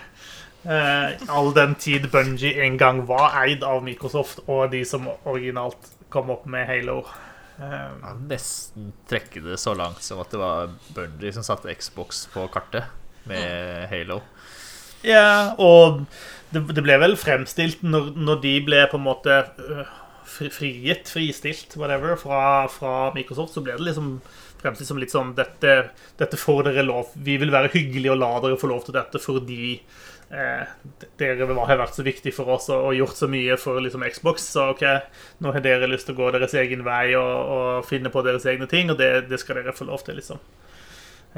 Eh, 0.69 1.29
all 1.31 1.53
den 1.55 1.75
tid 1.79 2.09
Bungie 2.13 2.55
en 2.65 2.79
gang 2.81 3.05
var 3.07 3.37
eid 3.45 3.63
av 3.65 3.83
Microsoft, 3.87 4.43
og 4.51 4.73
de 4.73 4.83
som 4.89 5.07
originalt 5.29 5.93
kom 6.13 6.33
opp 6.35 6.49
med 6.51 6.67
Halo. 6.69 7.03
Uh, 7.59 7.91
ja, 7.91 8.13
nesten 8.31 8.93
trekke 9.11 9.41
det 9.43 9.57
så 9.59 9.73
langt 9.75 10.05
som 10.07 10.21
at 10.23 10.31
det 10.31 10.39
var 10.39 10.69
Bungie 10.95 11.35
som 11.35 11.47
satte 11.47 11.73
Xbox 11.75 12.27
på 12.31 12.45
kartet 12.55 12.87
med 13.27 13.89
Halo. 13.91 14.21
Ja, 15.07 15.55
og 15.63 16.03
det, 16.53 16.65
det 16.75 16.83
ble 16.85 16.99
vel 17.01 17.17
fremstilt 17.21 17.85
når, 17.87 18.13
når, 18.17 18.43
de 18.43 18.55
ble 18.67 18.83
på 18.91 18.99
en 18.99 19.07
måte 19.07 19.39
uh, 19.61 19.95
frigitt, 20.29 21.11
fristilt, 21.13 21.77
whatever, 21.79 22.17
fra, 22.21 22.67
fra 22.73 22.95
Microsoft, 23.15 23.55
så 23.55 23.65
ble 23.65 23.77
det 23.79 23.91
liksom 23.91 24.17
fremstilt 24.59 24.91
som 24.91 25.01
litt 25.01 25.15
sånn 25.15 25.35
dette, 25.39 25.75
dette, 26.19 26.39
får 26.41 26.65
dere 26.67 26.83
lov 26.83 27.13
Vi 27.15 27.37
vil 27.39 27.53
være 27.55 27.71
hyggelige 27.77 28.15
og 28.15 28.23
la 28.23 28.31
dere 28.43 28.59
få 28.59 28.71
lov 28.73 28.83
til 28.87 28.97
dette 28.97 29.21
fordi 29.23 29.77
eh, 30.35 30.73
dere 31.21 31.47
har 31.47 31.79
vært 31.79 31.95
så 31.95 32.07
viktig 32.07 32.33
for 32.35 32.57
oss 32.57 32.67
og, 32.73 32.89
og 32.89 32.97
gjort 32.99 33.21
så 33.21 33.29
mye 33.31 33.59
for 33.61 33.79
liksom, 33.85 34.03
Xbox. 34.11 34.49
Så 34.57 34.71
OK, 34.75 34.87
nå 35.45 35.55
har 35.55 35.65
dere 35.65 35.91
lyst 35.91 36.11
til 36.11 36.17
å 36.17 36.23
gå 36.23 36.33
deres 36.35 36.57
egen 36.59 36.83
vei 36.87 37.13
og, 37.19 37.35
og 37.55 37.87
finne 37.89 38.11
på 38.11 38.25
deres 38.27 38.49
egne 38.51 38.67
ting, 38.71 38.91
og 38.91 38.99
det, 38.99 39.29
det 39.31 39.39
skal 39.39 39.61
dere 39.61 39.77
få 39.77 39.87
lov 39.89 40.03
til, 40.07 40.19
liksom. 40.19 40.43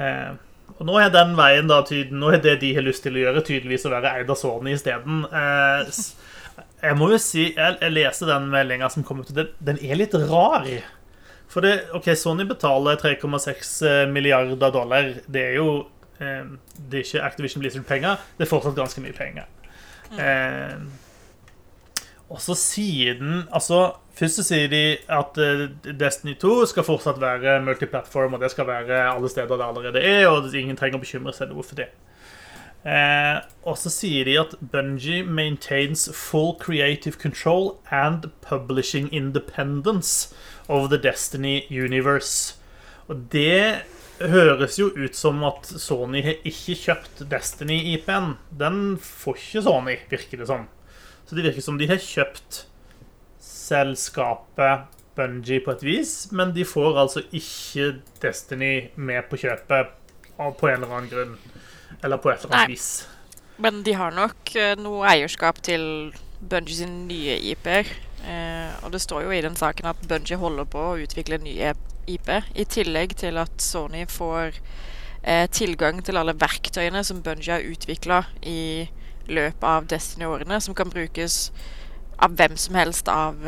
Eh, 0.01 0.31
og 0.77 0.87
nå 0.87 0.97
er 1.01 1.11
den 1.13 1.35
veien 1.37 1.69
da 1.69 1.81
Nå 2.11 2.33
er 2.35 2.41
det 2.43 2.59
de 2.61 2.73
har 2.77 2.85
lyst 2.85 3.03
til 3.05 3.17
å 3.17 3.23
gjøre, 3.25 3.43
tydeligvis 3.45 3.87
å 3.87 3.93
være 3.93 4.15
eid 4.19 4.31
av 4.31 4.39
Sony 4.39 4.75
isteden. 4.75 5.23
Eh, 5.27 5.91
jeg 6.81 6.97
må 6.97 7.11
jo 7.11 7.19
si 7.21 7.51
Jeg, 7.51 7.77
jeg 7.81 7.93
leser 7.93 8.29
den 8.31 8.49
meldinga 8.51 8.89
som 8.93 9.05
kom 9.05 9.21
ut. 9.21 9.31
Den, 9.35 9.51
den 9.61 9.79
er 9.83 9.99
litt 9.99 10.17
rar. 10.31 10.67
For 11.51 11.65
det, 11.65 11.73
ok, 11.97 12.13
Sony 12.15 12.45
betaler 12.47 12.99
3,6 13.01 13.71
eh, 13.87 14.03
milliarder 14.11 14.73
dollar. 14.73 15.13
Det 15.27 15.45
er 15.49 15.57
jo 15.59 15.69
eh, 16.23 16.53
Det 16.75 17.01
er 17.01 17.07
ikke 17.07 17.25
Activision 17.27 17.63
Blizzard-penger. 17.63 18.27
Det 18.37 18.47
er 18.47 18.51
fortsatt 18.51 18.77
ganske 18.77 19.03
mye 19.03 19.15
penger. 19.17 19.49
Mm. 20.11 20.19
Eh, 20.19 21.09
og 22.31 22.39
så 22.39 22.55
siden 22.55 23.43
Altså, 23.51 23.91
først 24.15 24.39
så 24.39 24.45
sier 24.47 24.69
de 24.71 24.83
at 25.11 25.39
uh, 25.41 25.65
Destiny 25.99 26.37
2 26.39 26.53
skal 26.71 26.87
fortsatt 26.87 27.19
være 27.21 27.59
multiplattform, 27.65 28.37
og 28.37 28.43
det 28.43 28.51
skal 28.53 28.69
være 28.69 29.03
alle 29.11 29.29
steder 29.29 29.57
det 29.57 29.67
allerede 29.67 30.05
er, 30.05 30.27
og 30.29 30.47
ingen 30.55 30.79
trenger 30.79 30.99
å 30.99 31.03
bekymre 31.03 31.35
seg 31.35 31.51
noe 31.51 31.65
for 31.65 31.79
det. 31.79 31.91
Eh, 32.81 33.37
og 33.61 33.75
så 33.77 33.91
sier 33.93 34.25
de 34.25 34.39
at 34.41 34.55
Bungie 34.71 35.21
maintains 35.21 36.07
full 36.17 36.55
creative 36.57 37.19
control 37.21 37.75
and 37.93 38.31
publishing 38.41 39.05
independence 39.13 40.33
of 40.67 40.89
the 40.89 40.97
Destiny 40.97 41.61
universe. 41.69 42.55
Og 43.07 43.27
det 43.31 43.83
høres 44.21 44.79
jo 44.79 44.89
ut 44.97 45.17
som 45.17 45.43
at 45.45 45.69
Sony 45.81 46.23
har 46.25 46.41
ikke 46.41 46.77
kjøpt 46.87 47.25
Destiny-IP-en. 47.29 48.35
Den 48.49 48.97
får 48.97 49.37
ikke 49.37 49.65
Sony, 49.67 49.97
virker 50.09 50.41
det 50.41 50.49
som. 50.49 50.65
Så 51.31 51.37
det 51.37 51.45
virker 51.45 51.63
som 51.63 51.77
de 51.79 51.85
har 51.87 51.95
kjøpt 51.95 52.65
selskapet 53.39 54.97
Bungie 55.15 55.61
på 55.63 55.71
et 55.71 55.85
vis, 55.87 56.09
men 56.35 56.51
de 56.51 56.65
får 56.67 56.99
altså 56.99 57.23
ikke 57.31 57.85
Destiny 58.19 58.89
med 58.99 59.29
på 59.29 59.39
kjøpet 59.39 59.95
på 60.35 60.67
en 60.67 60.75
eller 60.75 60.91
annen 60.91 61.07
grunn. 61.07 61.31
Eller 62.03 62.19
på 62.19 62.33
et 62.33 62.43
eller 62.43 62.51
annet 62.51 62.67
Nei. 62.67 62.75
vis. 62.75 62.89
Men 63.63 63.79
de 63.87 63.95
har 63.95 64.11
nok 64.11 64.51
uh, 64.59 64.75
noe 64.83 65.07
eierskap 65.07 65.63
til 65.63 66.11
Bungie 66.43 66.81
sin 66.81 67.05
nye 67.07 67.39
IP-er. 67.53 67.87
Uh, 68.27 68.83
og 68.83 68.91
det 68.91 68.99
står 69.07 69.29
jo 69.29 69.31
i 69.31 69.43
den 69.47 69.55
saken 69.55 69.87
at 69.95 70.03
Bungie 70.11 70.35
holder 70.35 70.67
på 70.67 70.83
å 70.83 70.97
utvikle 70.99 71.39
en 71.39 71.47
ny 71.47 71.55
IP, 72.11 72.27
i 72.59 72.67
tillegg 72.67 73.15
til 73.23 73.39
at 73.39 73.63
Sony 73.63 74.03
får 74.11 74.59
eh, 75.23 75.47
tilgang 75.47 76.03
til 76.03 76.19
alle 76.19 76.35
verktøyene 76.35 77.07
som 77.07 77.23
Bungie 77.23 77.55
har 77.55 77.63
utvikla 77.63 78.25
i 78.43 78.89
løpet 79.27 79.67
av 79.67 79.87
Destiny-årene, 79.91 80.61
som 80.61 80.75
kan 80.77 80.89
brukes 80.89 81.51
av 82.21 82.35
hvem 82.37 82.57
som 82.57 82.75
helst 82.77 83.07
av 83.09 83.39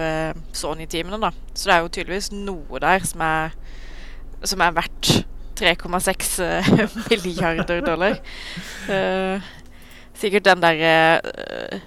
Sony-teamene. 0.53 1.19
da. 1.21 1.29
Så 1.53 1.69
det 1.69 1.75
er 1.75 1.83
jo 1.83 1.91
tydeligvis 1.93 2.31
noe 2.33 2.81
der 2.81 3.05
som 3.05 3.21
er, 3.21 3.53
som 4.49 4.63
er 4.65 4.73
verdt 4.73 5.11
3,6 5.55 6.43
eh, 6.43 6.89
milliarder 7.09 7.81
dollar. 7.81 8.17
Uh, 8.89 9.41
sikkert 10.17 10.45
den 10.45 10.63
derre 10.63 11.21
uh, 11.23 11.79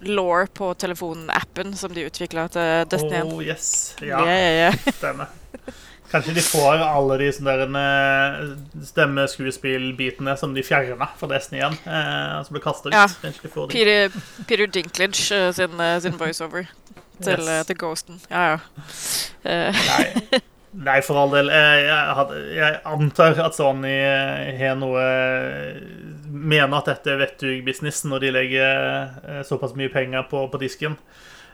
law 0.00 0.46
på 0.46 0.72
telefonen-appen 0.74 1.76
som 1.78 1.94
de 1.94 2.06
utvikla 2.08 2.48
til 2.52 2.88
Destiny 2.90 3.20
1. 3.20 3.30
Oh, 3.32 3.44
yes. 3.44 3.70
Ja, 4.02 4.24
yeah, 4.26 4.56
yeah. 4.56 4.92
stemmer. 4.98 5.41
Kanskje 6.12 6.34
de 6.36 6.44
får 6.44 6.82
alle 6.84 7.16
de 7.22 7.30
sånne 7.32 7.80
eh, 7.80 8.50
stemmeskuespillbitene 8.90 10.36
som 10.36 10.52
de 10.52 10.64
fjerna 10.66 11.08
fra 11.16 11.28
Destiny 11.30 11.62
igjen. 11.62 11.76
Eh, 11.88 12.38
som 12.44 12.56
ble 12.56 12.62
kasta 12.64 12.92
ut. 12.92 12.96
Ja. 12.96 13.06
Peter, 13.72 14.12
Peter 14.48 14.68
Dinklage 14.68 15.32
eh, 15.32 15.48
sin, 15.56 15.80
eh, 15.80 15.98
sin 16.04 16.18
voiceover 16.20 16.68
til, 17.22 17.40
Yes. 17.40 17.66
til 17.66 17.78
Ghosten. 17.80 18.20
Ja, 18.30 18.42
ja. 18.52 18.58
Eh, 19.44 19.84
Nei. 19.88 20.42
Nei, 20.72 21.00
for 21.04 21.20
all 21.20 21.32
del. 21.34 21.50
Jeg, 21.52 21.82
jeg, 22.56 22.76
antar 22.88 23.36
at 23.44 23.56
Sony 23.56 23.92
har 24.56 24.78
noe 24.80 25.02
Mener 26.32 26.78
at 26.78 26.88
dette 26.88 27.12
er 27.12 27.20
vettug 27.20 27.58
business 27.66 28.06
når 28.08 28.22
de 28.24 28.30
legger 28.32 29.42
såpass 29.44 29.76
mye 29.76 29.92
penger 29.92 30.24
på, 30.30 30.46
på 30.48 30.60
disken. 30.62 30.96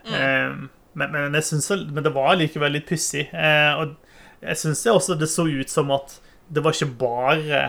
Eh, 0.07 0.55
men, 0.93 1.11
men, 1.11 1.35
jeg 1.35 1.43
synes, 1.43 1.71
men 1.91 2.03
det 2.03 2.13
var 2.15 2.37
likevel 2.39 2.77
litt 2.77 2.87
pussig. 2.89 3.27
Eh, 3.33 3.81
og 3.81 3.95
jeg 4.41 4.59
syns 4.61 4.85
også 4.87 5.17
det 5.19 5.29
så 5.31 5.45
ut 5.47 5.71
som 5.71 5.91
at 5.95 6.19
det 6.49 6.63
var 6.65 6.75
ikke 6.75 6.97
bare 6.99 7.63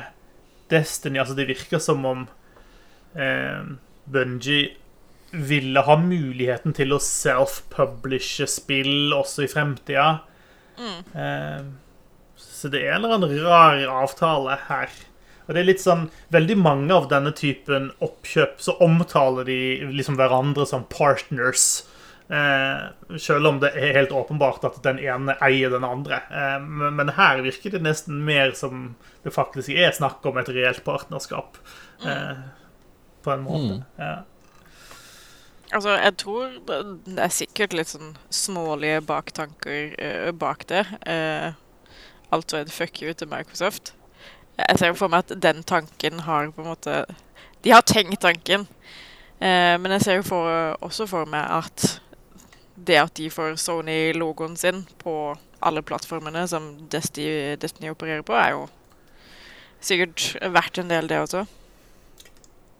Destiny. 0.71 1.18
Altså, 1.18 1.35
det 1.35 1.49
virker 1.49 1.83
som 1.83 2.05
om 2.07 2.27
eh, 3.18 3.73
Bungie 4.07 4.77
ville 5.31 5.83
ha 5.87 5.97
muligheten 5.99 6.75
til 6.75 6.95
å 6.95 7.03
self-publishe 7.03 8.47
spill 8.51 9.12
også 9.14 9.45
i 9.47 9.51
fremtida. 9.51 10.09
Eh, 10.81 11.62
så 12.41 12.71
det 12.73 12.83
er 12.85 12.95
en 12.95 13.05
eller 13.05 13.18
annen 13.18 13.45
rar 13.45 13.83
avtale 14.05 14.57
her. 14.68 14.95
Og 15.47 15.55
det 15.55 15.62
er 15.62 15.66
litt 15.66 15.83
sånn 15.83 16.07
Veldig 16.31 16.57
mange 16.62 16.95
av 16.95 17.09
denne 17.11 17.33
typen 17.35 17.91
oppkjøp 18.05 18.61
så 18.62 18.77
omtaler 18.85 19.49
de 19.49 19.61
liksom 19.91 20.18
hverandre 20.21 20.66
som 20.68 20.87
partners. 20.93 21.83
Eh, 22.31 23.18
selv 23.18 23.47
om 23.47 23.59
det 23.59 23.72
er 23.74 23.97
helt 23.97 24.12
åpenbart 24.14 24.62
at 24.68 24.76
den 24.85 25.01
ene 25.03 25.35
eier 25.43 25.72
den 25.72 25.87
andre. 25.87 26.20
Eh, 26.31 26.59
men, 26.62 26.95
men 27.01 27.14
her 27.16 27.43
virker 27.43 27.74
det 27.74 27.83
nesten 27.83 28.20
mer 28.26 28.55
som 28.59 28.93
det 29.24 29.35
faktisk 29.35 29.72
er 29.74 29.91
snakk 29.97 30.24
om 30.31 30.39
et 30.39 30.51
reelt 30.55 30.85
partnerskap. 30.87 31.59
Eh, 32.07 32.45
på 33.24 33.33
en 33.35 33.43
måte. 33.45 33.81
Ja. 33.99 34.12
Altså, 35.72 35.91
jeg 35.91 36.16
tror 36.18 36.55
det 37.07 37.18
er 37.22 37.35
sikkert 37.35 37.74
litt 37.78 37.91
sånn 37.93 38.16
smålige 38.35 39.03
baktanker 39.07 39.95
eh, 39.99 40.31
bak 40.35 40.64
det. 40.70 40.83
Uh, 41.07 41.55
altså 42.35 42.59
et 42.59 42.72
fuck 42.74 43.03
you 43.03 43.12
til 43.14 43.31
Microsoft. 43.31 43.93
Jeg 44.59 44.78
ser 44.78 44.91
jo 44.91 44.99
for 44.99 45.12
meg 45.12 45.24
at 45.24 45.43
den 45.43 45.62
tanken 45.62 46.24
har 46.26 46.51
på 46.51 46.62
en 46.62 46.72
måte 46.72 47.05
De 47.64 47.70
har 47.72 47.85
tenkt 47.87 48.20
tanken. 48.22 48.66
Eh, 49.41 49.76
men 49.81 49.95
jeg 49.97 50.03
ser 50.05 50.18
jo 50.18 50.24
for, 50.26 50.76
også 50.85 51.07
for 51.09 51.28
meg 51.28 51.45
at 51.45 52.01
det 52.87 52.99
at 53.01 53.14
de 53.18 53.28
får 53.33 53.59
Sony-logoen 53.61 54.57
sin 54.57 54.85
på 55.03 55.14
alle 55.61 55.83
plattformene 55.85 56.47
som 56.49 56.72
Destiny, 56.93 57.57
Destiny 57.61 57.93
opererer 57.93 58.24
på, 58.26 58.37
er 58.37 58.55
jo 58.57 58.66
sikkert 59.85 60.35
verdt 60.55 60.81
en 60.81 60.93
del, 60.93 61.09
det 61.11 61.20
også. 61.20 61.45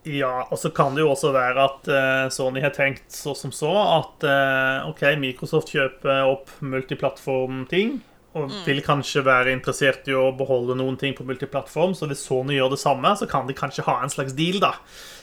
Ja, 0.09 0.47
og 0.49 0.57
så 0.57 0.71
kan 0.73 0.95
det 0.97 1.03
jo 1.05 1.11
også 1.13 1.33
være 1.35 1.65
at 1.67 1.89
eh, 1.93 2.27
Sony 2.33 2.63
har 2.65 2.73
tenkt 2.73 3.13
så 3.13 3.35
som 3.37 3.53
så 3.53 3.69
at 3.69 4.25
eh, 4.25 4.87
OK, 4.89 5.03
Microsoft 5.21 5.75
kjøper 5.75 6.25
opp 6.25 6.49
multiplattform-ting, 6.65 7.99
og 8.35 8.51
vil 8.67 8.79
kanskje 8.87 9.25
være 9.27 9.51
interessert 9.53 10.07
i 10.07 10.15
å 10.15 10.29
beholde 10.39 10.77
noen 10.79 10.97
ting 11.01 11.15
på 11.19 11.25
multiplattform, 11.27 11.95
så 11.99 12.07
hvis 12.07 12.23
Sony 12.29 12.55
gjør 12.61 12.71
det 12.77 12.79
samme, 12.79 13.11
så 13.19 13.27
kan 13.29 13.49
de 13.49 13.55
kanskje 13.59 13.83
ha 13.89 13.97
en 14.05 14.13
slags 14.13 14.33
deal, 14.39 14.61
da. 14.63 14.75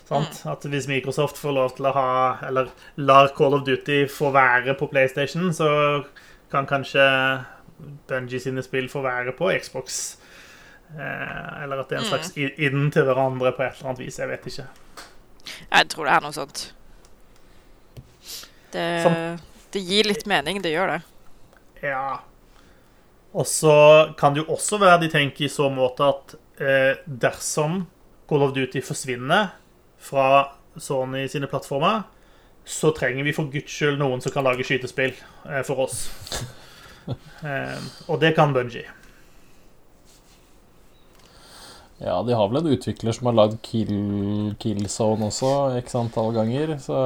Sant? 0.08 0.41
At 0.47 0.64
hvis 0.68 0.88
Microsoft 0.91 1.38
får 1.39 1.53
lov 1.55 1.74
til 1.76 1.86
å 1.89 1.91
ha 1.91 2.12
Eller 2.47 2.70
lar 2.97 3.28
Call 3.36 3.53
of 3.58 3.66
Duty 3.68 4.05
få 4.08 4.30
være 4.36 4.76
på 4.80 4.88
PlayStation, 4.91 5.49
så 5.55 6.03
kan 6.51 6.66
kanskje 6.68 7.03
Bungie 8.08 8.39
sine 8.39 8.64
spill 8.64 8.88
få 8.89 9.01
være 9.03 9.34
på 9.38 9.51
Xbox. 9.60 10.18
Eh, 10.97 11.64
eller 11.64 11.82
at 11.84 11.89
det 11.89 11.97
er 11.97 12.01
en 12.01 12.08
slags 12.12 12.32
i- 12.38 12.53
inn 12.66 12.89
til 12.91 13.03
hverandre 13.03 13.51
på 13.55 13.64
et 13.66 13.76
eller 13.76 13.89
annet 13.91 13.99
vis. 14.05 14.18
Jeg 14.20 14.28
vet 14.30 14.47
ikke. 14.47 14.68
Jeg 15.72 15.89
tror 15.89 16.05
det 16.05 16.14
er 16.14 16.22
noe 16.22 16.32
sånt. 16.36 16.72
Det, 18.72 18.86
det 19.72 19.82
gir 19.84 20.08
litt 20.10 20.26
mening, 20.28 20.62
det 20.64 20.72
gjør 20.74 20.95
det. 20.95 21.01
Ja. 21.84 22.20
Og 23.38 23.45
så 23.45 23.77
kan 24.17 24.33
det 24.33 24.43
jo 24.43 24.53
også 24.55 24.79
være 24.81 25.03
de 25.03 25.11
tenker 25.13 25.45
i 25.45 25.51
så 25.51 25.69
måte 25.69 26.05
at 26.09 26.35
eh, 26.57 26.93
dersom 27.05 27.83
Call 28.27 28.45
of 28.47 28.53
Duty 28.55 28.81
forsvinner 28.83 29.51
fra 30.01 30.57
Sony 30.77 31.27
sine 31.29 31.49
plattformer, 31.49 32.05
så 32.67 32.91
trenger 32.91 33.23
vi 33.23 33.35
for 33.35 33.49
guds 33.51 33.71
skyld 33.71 33.99
noen 34.01 34.21
som 34.23 34.33
kan 34.33 34.45
lage 34.45 34.65
skytespill 34.67 35.13
eh, 35.13 35.63
for 35.67 35.88
oss. 35.88 36.07
Eh, 37.07 37.83
og 38.11 38.17
det 38.19 38.33
kan 38.35 38.51
Bungie. 38.51 38.81
Ja, 42.01 42.17
de 42.27 42.35
har 42.35 42.49
vel 42.49 42.59
en 42.59 42.73
utvikler 42.75 43.15
som 43.15 43.29
har 43.29 43.38
lagd 43.38 43.61
Kill, 43.63 43.93
Killzone 44.59 45.29
også 45.29 45.53
x 45.79 45.95
antall 45.95 46.33
ganger, 46.35 46.75
så 46.83 46.97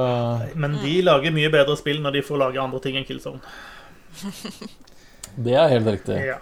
Men 0.58 0.74
de 0.82 0.96
lager 1.06 1.36
mye 1.36 1.52
bedre 1.54 1.78
spill 1.78 2.02
når 2.02 2.16
de 2.16 2.24
får 2.26 2.42
lage 2.42 2.64
andre 2.64 2.82
ting 2.82 2.98
enn 2.98 3.06
Killzone. 3.06 3.38
det 5.36 5.54
er 5.56 5.70
helt 5.72 5.92
riktig. 5.94 6.18
Ja. 6.26 6.38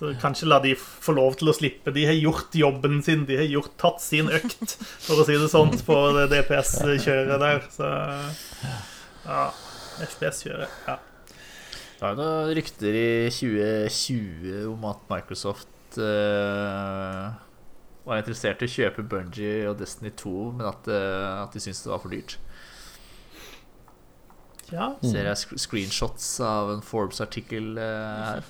Så 0.00 0.14
kanskje 0.20 0.48
la 0.48 0.56
de 0.64 0.72
få 0.78 1.12
lov 1.12 1.34
til 1.40 1.50
å 1.52 1.54
slippe. 1.56 1.92
De 1.92 2.06
har 2.08 2.16
gjort 2.16 2.54
jobben 2.56 3.02
sin. 3.04 3.26
De 3.28 3.36
har 3.36 3.48
gjort, 3.48 3.74
tatt 3.80 4.00
sin 4.00 4.30
økt, 4.32 4.78
for 5.04 5.20
å 5.20 5.26
si 5.28 5.36
det 5.36 5.50
sånn, 5.52 5.74
på 5.84 5.98
det 6.16 6.30
DPS-kjøret 6.32 7.42
der. 7.42 7.66
Så 7.74 7.90
ja. 9.26 9.44
FPS-kjøret. 10.06 10.72
Ja. 10.88 10.96
Det 12.00 12.08
er 12.08 12.14
jo 12.14 12.20
noen 12.22 12.54
rykter 12.56 12.96
i 12.96 13.08
2020 13.28 14.70
om 14.70 14.86
at 14.88 15.02
Microsoft 15.12 15.98
eh, 16.00 17.26
var 18.08 18.22
interessert 18.22 18.64
i 18.64 18.70
å 18.70 18.72
kjøpe 18.72 19.04
Bungie 19.04 19.66
og 19.68 19.76
Destiny 19.82 20.14
2, 20.16 20.32
men 20.56 20.70
at, 20.70 20.88
eh, 20.88 21.42
at 21.42 21.52
de 21.52 21.60
syntes 21.60 21.84
det 21.84 21.92
var 21.92 22.00
for 22.00 22.16
dyrt. 22.16 22.38
Ja. 24.72 24.86
Ser 25.02 25.28
jeg 25.30 25.60
screenshots 25.60 26.32
av 26.44 26.72
en 26.76 26.82
Forbes-artikkel 26.84 27.76
eh, 27.78 28.24
her. 28.30 28.48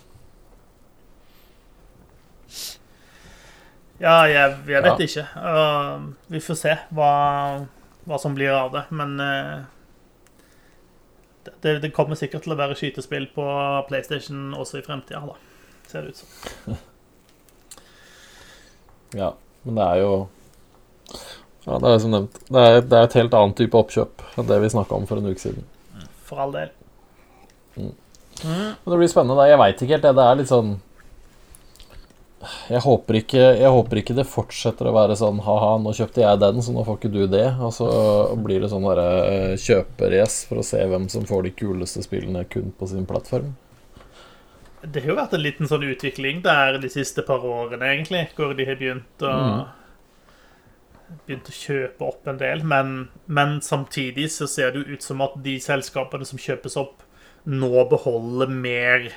Ja, 4.01 4.15
jeg, 4.29 4.57
jeg 4.67 4.83
vet 4.83 4.91
Ja. 4.91 5.07
ikke. 5.07 5.27
Uh, 5.37 6.13
vi 6.33 6.41
får 6.41 6.57
se 6.57 6.77
hva, 6.97 7.11
hva 8.09 8.19
som 8.19 8.35
blir 8.35 8.53
av 8.57 8.73
det. 8.73 8.85
Men 8.97 9.21
uh, 9.21 9.61
det, 11.61 11.79
det 11.85 11.93
kommer 11.93 12.17
sikkert 12.17 12.47
til 12.47 12.55
å 12.55 12.59
være 12.61 12.77
skytespill 12.81 13.29
på 13.35 13.45
PlayStation 13.91 14.55
også 14.57 14.81
i 14.81 14.87
fremtida, 14.87 15.21
da. 15.21 15.37
Ser 15.91 16.07
det 16.07 16.15
ut 16.15 16.23
som. 16.23 16.79
Ja, 19.11 19.33
men 19.67 19.75
det 19.75 19.83
er 19.83 19.97
jo 20.05 20.11
Ja, 21.65 21.79
det 21.83 21.89
er 21.91 21.97
som 21.99 22.13
nevnt. 22.15 22.37
Det 22.47 22.61
er, 22.63 22.77
det 22.87 22.95
er 22.95 23.09
et 23.09 23.17
helt 23.19 23.33
annet 23.35 23.57
type 23.59 23.75
oppkjøp 23.75 24.23
enn 24.39 24.47
det 24.47 24.59
vi 24.63 24.69
snakka 24.71 24.95
om 24.95 25.09
for 25.11 25.19
en 25.19 25.27
uke 25.27 25.43
siden. 25.43 25.65
For 26.31 26.41
all 26.41 26.55
del. 26.55 26.71
Mm. 27.77 27.91
Mm. 28.47 28.71
Det 28.87 29.01
blir 29.03 29.11
spennende. 29.11 29.37
da. 29.37 29.51
Jeg 29.51 29.61
veit 29.61 29.83
ikke 29.83 29.99
helt. 29.99 30.07
det. 30.07 30.15
Det 30.17 30.29
er 30.29 30.41
litt 30.41 30.53
sånn 30.53 30.79
jeg 32.71 32.81
håper, 32.81 33.19
ikke, 33.19 33.41
jeg 33.61 33.69
håper 33.69 33.99
ikke 34.01 34.15
det 34.17 34.25
fortsetter 34.25 34.89
å 34.89 34.95
være 34.97 35.17
sånn 35.19 35.43
ha-ha, 35.45 35.75
nå 35.83 35.93
kjøpte 35.93 36.23
jeg 36.23 36.41
den, 36.41 36.63
så 36.65 36.73
nå 36.73 36.87
får 36.87 36.97
ikke 36.97 37.11
du 37.13 37.25
det. 37.29 37.49
Og 37.61 37.75
så 37.77 37.89
blir 38.41 38.63
det 38.65 38.71
sånn 38.73 38.87
derre 38.89 39.09
eh, 39.27 39.57
kjøperace 39.61 40.49
for 40.49 40.63
å 40.63 40.65
se 40.65 40.81
hvem 40.81 41.05
som 41.13 41.27
får 41.29 41.45
de 41.45 41.53
kuleste 41.59 42.01
spillene 42.07 42.47
kun 42.49 42.73
på 42.79 42.89
sin 42.89 43.05
plattform. 43.09 43.53
Det 44.81 45.03
har 45.03 45.13
jo 45.13 45.19
vært 45.19 45.37
en 45.37 45.45
liten 45.45 45.69
sånn 45.69 45.85
utvikling 45.91 46.41
der 46.47 46.79
de 46.81 46.89
siste 46.89 47.21
par 47.27 47.45
årene, 47.45 47.85
egentlig, 47.93 48.25
hvor 48.39 48.57
de 48.57 48.65
har 48.65 48.81
begynt 48.81 49.27
å 49.29 49.35
Begynt 51.27 51.49
å 51.51 51.55
kjøpe 51.55 52.07
opp 52.07 52.29
en 52.31 52.39
del, 52.41 52.63
men, 52.67 53.09
men 53.27 53.59
samtidig 53.65 54.29
så 54.31 54.47
ser 54.51 54.73
det 54.75 54.83
jo 54.85 54.95
ut 54.97 55.03
som 55.07 55.21
at 55.25 55.35
de 55.43 55.57
selskapene 55.63 56.27
som 56.29 56.39
kjøpes 56.39 56.77
opp, 56.81 57.03
nå 57.51 57.85
beholder 57.91 58.51
mer 58.53 59.09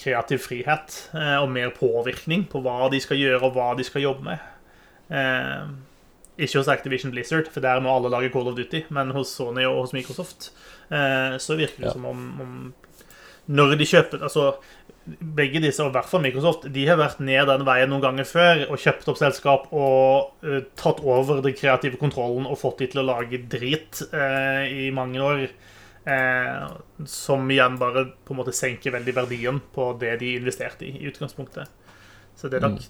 kreativ 0.00 0.40
frihet 0.46 0.94
eh, 1.12 1.36
og 1.42 1.50
mer 1.52 1.72
påvirkning 1.76 2.46
på 2.48 2.62
hva 2.64 2.86
de 2.92 3.00
skal 3.04 3.18
gjøre, 3.20 3.42
og 3.44 3.56
hva 3.58 3.72
de 3.76 3.84
skal 3.84 4.04
jobbe 4.06 4.24
med. 4.30 4.46
Eh, 5.12 5.66
ikke 6.46 6.58
hos 6.62 6.70
Activision 6.72 7.12
Blizzard, 7.14 7.50
for 7.52 7.60
der 7.62 7.82
må 7.84 7.92
alle 7.94 8.10
lage 8.10 8.32
Call 8.34 8.48
of 8.50 8.56
Duty, 8.56 8.84
men 8.94 9.12
hos 9.14 9.34
Sony 9.36 9.66
og 9.68 9.82
hos 9.84 9.92
Microsoft 9.94 10.48
eh, 10.88 11.36
så 11.38 11.58
virker 11.60 11.84
det 11.84 11.90
Ja. 11.90 11.92
som 11.98 12.08
om, 12.10 12.24
om 12.40 12.74
Når 13.46 13.76
de 13.76 13.84
kjøper 13.86 14.22
Altså, 14.24 14.54
begge 15.04 15.60
disse, 15.60 15.82
og 15.84 15.90
i 15.90 15.94
hvert 15.98 16.08
fall 16.08 16.22
Microsoft, 16.24 16.66
de 16.72 16.86
har 16.88 16.96
vært 16.96 17.20
ned 17.24 17.44
den 17.50 17.64
veien 17.66 17.90
noen 17.92 18.02
ganger 18.04 18.28
før 18.28 18.64
og 18.70 18.80
kjøpt 18.80 19.10
opp 19.12 19.20
selskap 19.20 19.66
og 19.76 20.46
uh, 20.46 20.62
tatt 20.80 21.02
over 21.04 21.42
den 21.44 21.56
kreative 21.56 22.00
kontrollen 22.00 22.48
og 22.48 22.58
fått 22.60 22.80
de 22.80 22.88
til 22.92 23.02
å 23.02 23.08
lage 23.10 23.42
drit 23.52 24.00
uh, 24.14 24.64
i 24.64 24.90
mange 24.94 25.22
år. 25.22 25.46
Eh, 26.04 26.64
som 27.08 27.46
igjen 27.48 27.78
bare 27.80 28.02
på 28.28 28.34
en 28.34 28.36
måte 28.42 28.52
senker 28.52 28.92
veldig 28.92 29.12
verdien 29.16 29.60
på 29.72 29.86
det 29.96 30.18
de 30.20 30.34
investerte 30.36 30.84
i 30.84 30.98
i 30.98 31.06
utgangspunktet. 31.08 31.70
Så 32.36 32.50
det 32.52 32.58
er 32.58 32.66
nok 32.66 32.82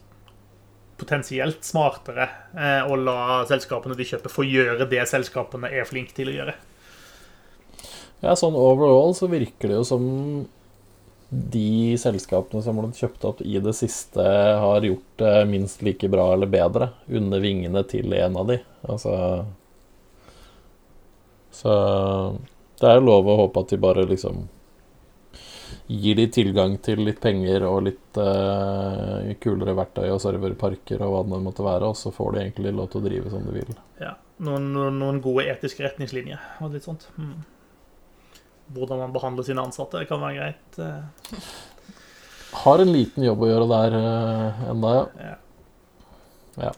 potensielt 0.99 1.63
smartere 1.63 2.27
å 2.91 2.97
la 2.99 3.45
selskapene 3.47 3.95
de 3.95 4.09
kjøper, 4.09 4.35
få 4.35 4.43
gjøre 4.49 4.89
det 4.91 5.05
selskapene 5.07 5.71
er 5.71 5.87
flinke 5.87 6.17
til 6.17 6.33
å 6.33 6.35
gjøre. 6.41 6.57
Ja, 8.25 8.35
sånn 8.39 8.59
overall 8.59 9.15
så 9.15 9.31
virker 9.31 9.71
det 9.71 9.79
jo 9.79 9.87
som 9.87 10.05
de 11.35 11.97
selskapene 11.99 12.63
som 12.63 12.79
har 12.79 12.91
kjøpt 12.95 13.27
opp 13.29 13.43
i 13.43 13.59
det 13.63 13.75
siste, 13.77 14.23
har 14.61 14.87
gjort 14.87 15.21
det 15.21 15.35
minst 15.51 15.83
like 15.83 16.09
bra 16.09 16.31
eller 16.35 16.51
bedre 16.51 16.91
under 17.09 17.43
vingene 17.43 17.83
til 17.91 18.13
en 18.15 18.37
av 18.41 18.51
de. 18.53 18.59
Altså 18.87 19.15
Så 21.55 21.73
det 22.81 22.91
er 22.91 23.01
lov 23.05 23.29
å 23.31 23.39
håpe 23.45 23.65
at 23.65 23.73
de 23.73 23.81
bare 23.81 24.07
liksom 24.11 24.45
gir 25.87 26.17
de 26.17 26.27
tilgang 26.33 26.79
til 26.83 27.03
litt 27.05 27.21
penger 27.21 27.67
og 27.69 27.83
litt 27.89 28.19
uh, 28.19 29.21
kulere 29.41 29.75
verktøy 29.77 30.07
og 30.09 30.21
serverparker 30.23 31.03
og 31.05 31.13
hva 31.13 31.25
det 31.29 31.41
måtte 31.45 31.67
være, 31.67 31.91
og 31.91 31.99
så 31.99 32.13
får 32.15 32.35
de 32.35 32.45
egentlig 32.45 32.73
lov 32.73 32.89
til 32.93 33.03
å 33.03 33.09
drive 33.09 33.33
som 33.33 33.45
de 33.45 33.57
vil. 33.59 33.75
Ja. 34.01 34.15
Noen, 34.45 34.73
noen 34.99 35.21
gode 35.23 35.45
etiske 35.47 35.85
retningslinjer 35.85 36.41
og 36.65 36.73
litt 36.75 36.87
sånt. 36.89 37.07
Mm. 37.21 37.45
Hvordan 38.73 38.99
man 39.05 39.13
behandler 39.13 39.45
sine 39.47 39.61
ansatte, 39.63 40.01
det 40.01 40.09
kan 40.09 40.23
være 40.23 40.39
greit. 40.39 40.79
eh. 40.81 41.45
Har 42.65 42.79
en 42.81 42.93
liten 42.95 43.25
jobb 43.27 43.43
å 43.43 43.49
gjøre 43.51 43.67
der 43.71 43.95
uh, 43.99 44.65
enda, 44.71 44.91
ja. 45.21 45.35
Ja. 46.63 46.71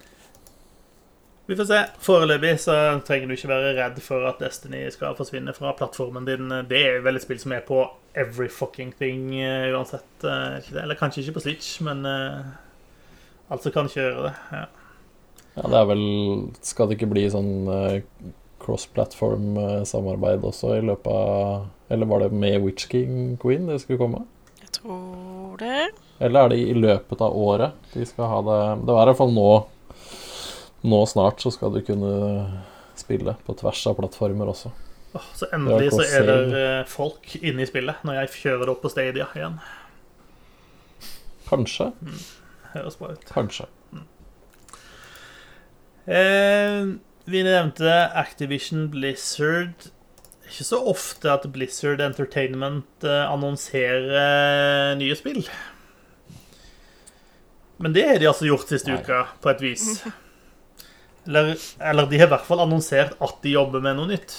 Vi 1.47 1.55
får 1.55 1.67
se. 1.69 1.81
Foreløpig 2.03 2.55
så 2.59 2.75
trenger 3.07 3.29
du 3.31 3.35
ikke 3.37 3.51
være 3.53 3.75
redd 3.77 4.01
for 4.03 4.25
at 4.27 4.41
Destiny 4.43 4.81
skal 4.91 5.15
forsvinne 5.15 5.53
fra 5.55 5.75
plattformen 5.79 6.25
din. 6.27 6.49
Det 6.67 6.81
er 6.89 7.05
vel 7.05 7.21
et 7.21 7.23
spill 7.23 7.39
som 7.39 7.53
er 7.55 7.63
på 7.69 7.85
every 8.19 8.49
fucking 8.51 8.91
thing 8.99 9.29
eh, 9.39 9.69
uansett. 9.77 10.09
eh. 10.27 10.73
Eller 10.83 10.99
kanskje 10.99 11.23
ikke 11.23 11.37
på 11.37 11.45
Switch, 11.45 11.77
men 11.87 12.03
uh, 12.09 12.41
altså 13.53 13.71
kan 13.71 13.87
ikke 13.87 14.01
gjøre 14.01 14.27
det. 14.27 14.35
Ja. 14.57 14.65
Ja, 15.57 15.69
det 15.73 15.79
er 15.79 15.87
vel 15.89 16.03
Skal 16.67 16.89
det 16.91 16.99
ikke 16.99 17.13
bli 17.15 17.23
sånn 17.33 17.53
eh, 17.73 18.01
cross-platform-samarbeid 18.67 20.45
også 20.47 20.77
i 20.77 20.85
løpet 20.85 21.13
av 21.13 21.93
Eller 21.93 22.11
var 22.11 22.25
det 22.25 22.33
med 22.35 22.59
Witch 22.65 22.89
King 22.91 23.37
Queen 23.43 23.69
det 23.71 23.81
skulle 23.83 24.01
komme? 24.01 24.25
Jeg 24.61 24.73
tror 24.81 25.57
det. 25.61 25.91
Eller 26.19 26.45
er 26.45 26.53
det 26.53 26.59
i 26.61 26.75
løpet 26.77 27.23
av 27.23 27.37
året 27.37 27.93
de 27.95 28.07
skal 28.09 28.33
ha 28.33 28.41
det 28.47 28.61
Det 28.87 28.97
var 28.97 29.07
i 29.07 29.13
hvert 29.13 29.21
fall 29.21 29.37
nå 29.37 29.51
Nå 30.87 30.99
snart 31.11 31.43
så 31.43 31.51
skal 31.55 31.73
du 31.75 31.81
kunne 31.87 32.11
spille 32.97 33.37
på 33.47 33.55
tvers 33.59 33.81
av 33.91 33.97
plattformer 33.99 34.49
også. 34.49 34.71
Oh, 35.17 35.25
så 35.37 35.49
endelig 35.53 35.91
så 35.93 36.05
er 36.05 36.27
det 36.29 36.61
eh, 36.61 36.85
folk 36.89 37.35
inne 37.41 37.65
i 37.65 37.69
spillet 37.69 38.05
når 38.07 38.21
jeg 38.21 38.33
kjører 38.37 38.63
det 38.65 38.73
opp 38.73 38.83
på 38.85 38.93
Stadia 38.93 39.27
igjen. 39.37 39.59
Kanskje. 41.49 41.91
Høres 42.75 42.99
bra 43.01 43.13
ut. 43.15 43.27
Kanskje. 43.31 43.67
Eh, 46.07 46.93
vi 47.27 47.43
nevnte 47.47 47.93
Activision 48.15 48.89
Blizzard. 48.93 49.89
Ikke 50.47 50.67
så 50.67 50.79
ofte 50.87 51.33
at 51.33 51.47
Blizzard 51.51 52.03
Entertainment 52.05 53.07
eh, 53.07 53.25
annonserer 53.27 54.13
eh, 54.15 54.93
nye 55.01 55.17
spill. 55.19 55.43
Men 57.83 57.97
det 57.97 58.07
har 58.09 58.21
de 58.23 58.29
altså 58.31 58.47
gjort 58.49 58.71
siste 58.71 58.93
Nei. 58.93 59.01
uka, 59.03 59.25
på 59.43 59.53
et 59.53 59.65
vis. 59.65 59.89
Eller, 61.27 61.57
eller 61.83 62.07
de 62.07 62.21
har 62.21 62.29
i 62.29 62.31
hvert 62.31 62.45
fall 62.47 62.61
annonsert 62.63 63.17
at 63.19 63.41
de 63.43 63.57
jobber 63.57 63.83
med 63.83 63.97
noe 63.99 64.07
nytt. 64.13 64.31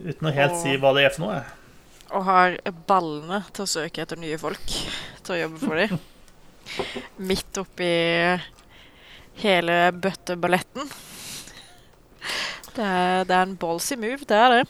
Uten 0.00 0.30
å 0.30 0.32
helt 0.32 0.56
si 0.62 0.78
hva 0.80 0.94
det 0.96 1.02
er 1.04 1.12
for 1.12 1.26
noe. 1.26 1.42
Og 2.16 2.24
har 2.24 2.56
ballene 2.88 3.42
til 3.52 3.66
å 3.66 3.68
søke 3.68 4.00
etter 4.00 4.16
nye 4.16 4.38
folk 4.40 4.64
til 5.20 5.34
å 5.34 5.38
jobbe 5.42 5.60
for 5.60 5.76
dem. 5.76 6.00
Midt 7.28 7.60
oppi 7.60 7.90
hele 9.44 9.76
bøtteballetten. 9.92 10.88
Det 12.76 12.86
er, 12.86 13.24
det 13.26 13.34
er 13.34 13.48
en 13.48 13.56
ballsy 13.58 13.96
move, 13.98 14.22
det 14.30 14.36
er 14.36 14.52
det. 14.54 14.60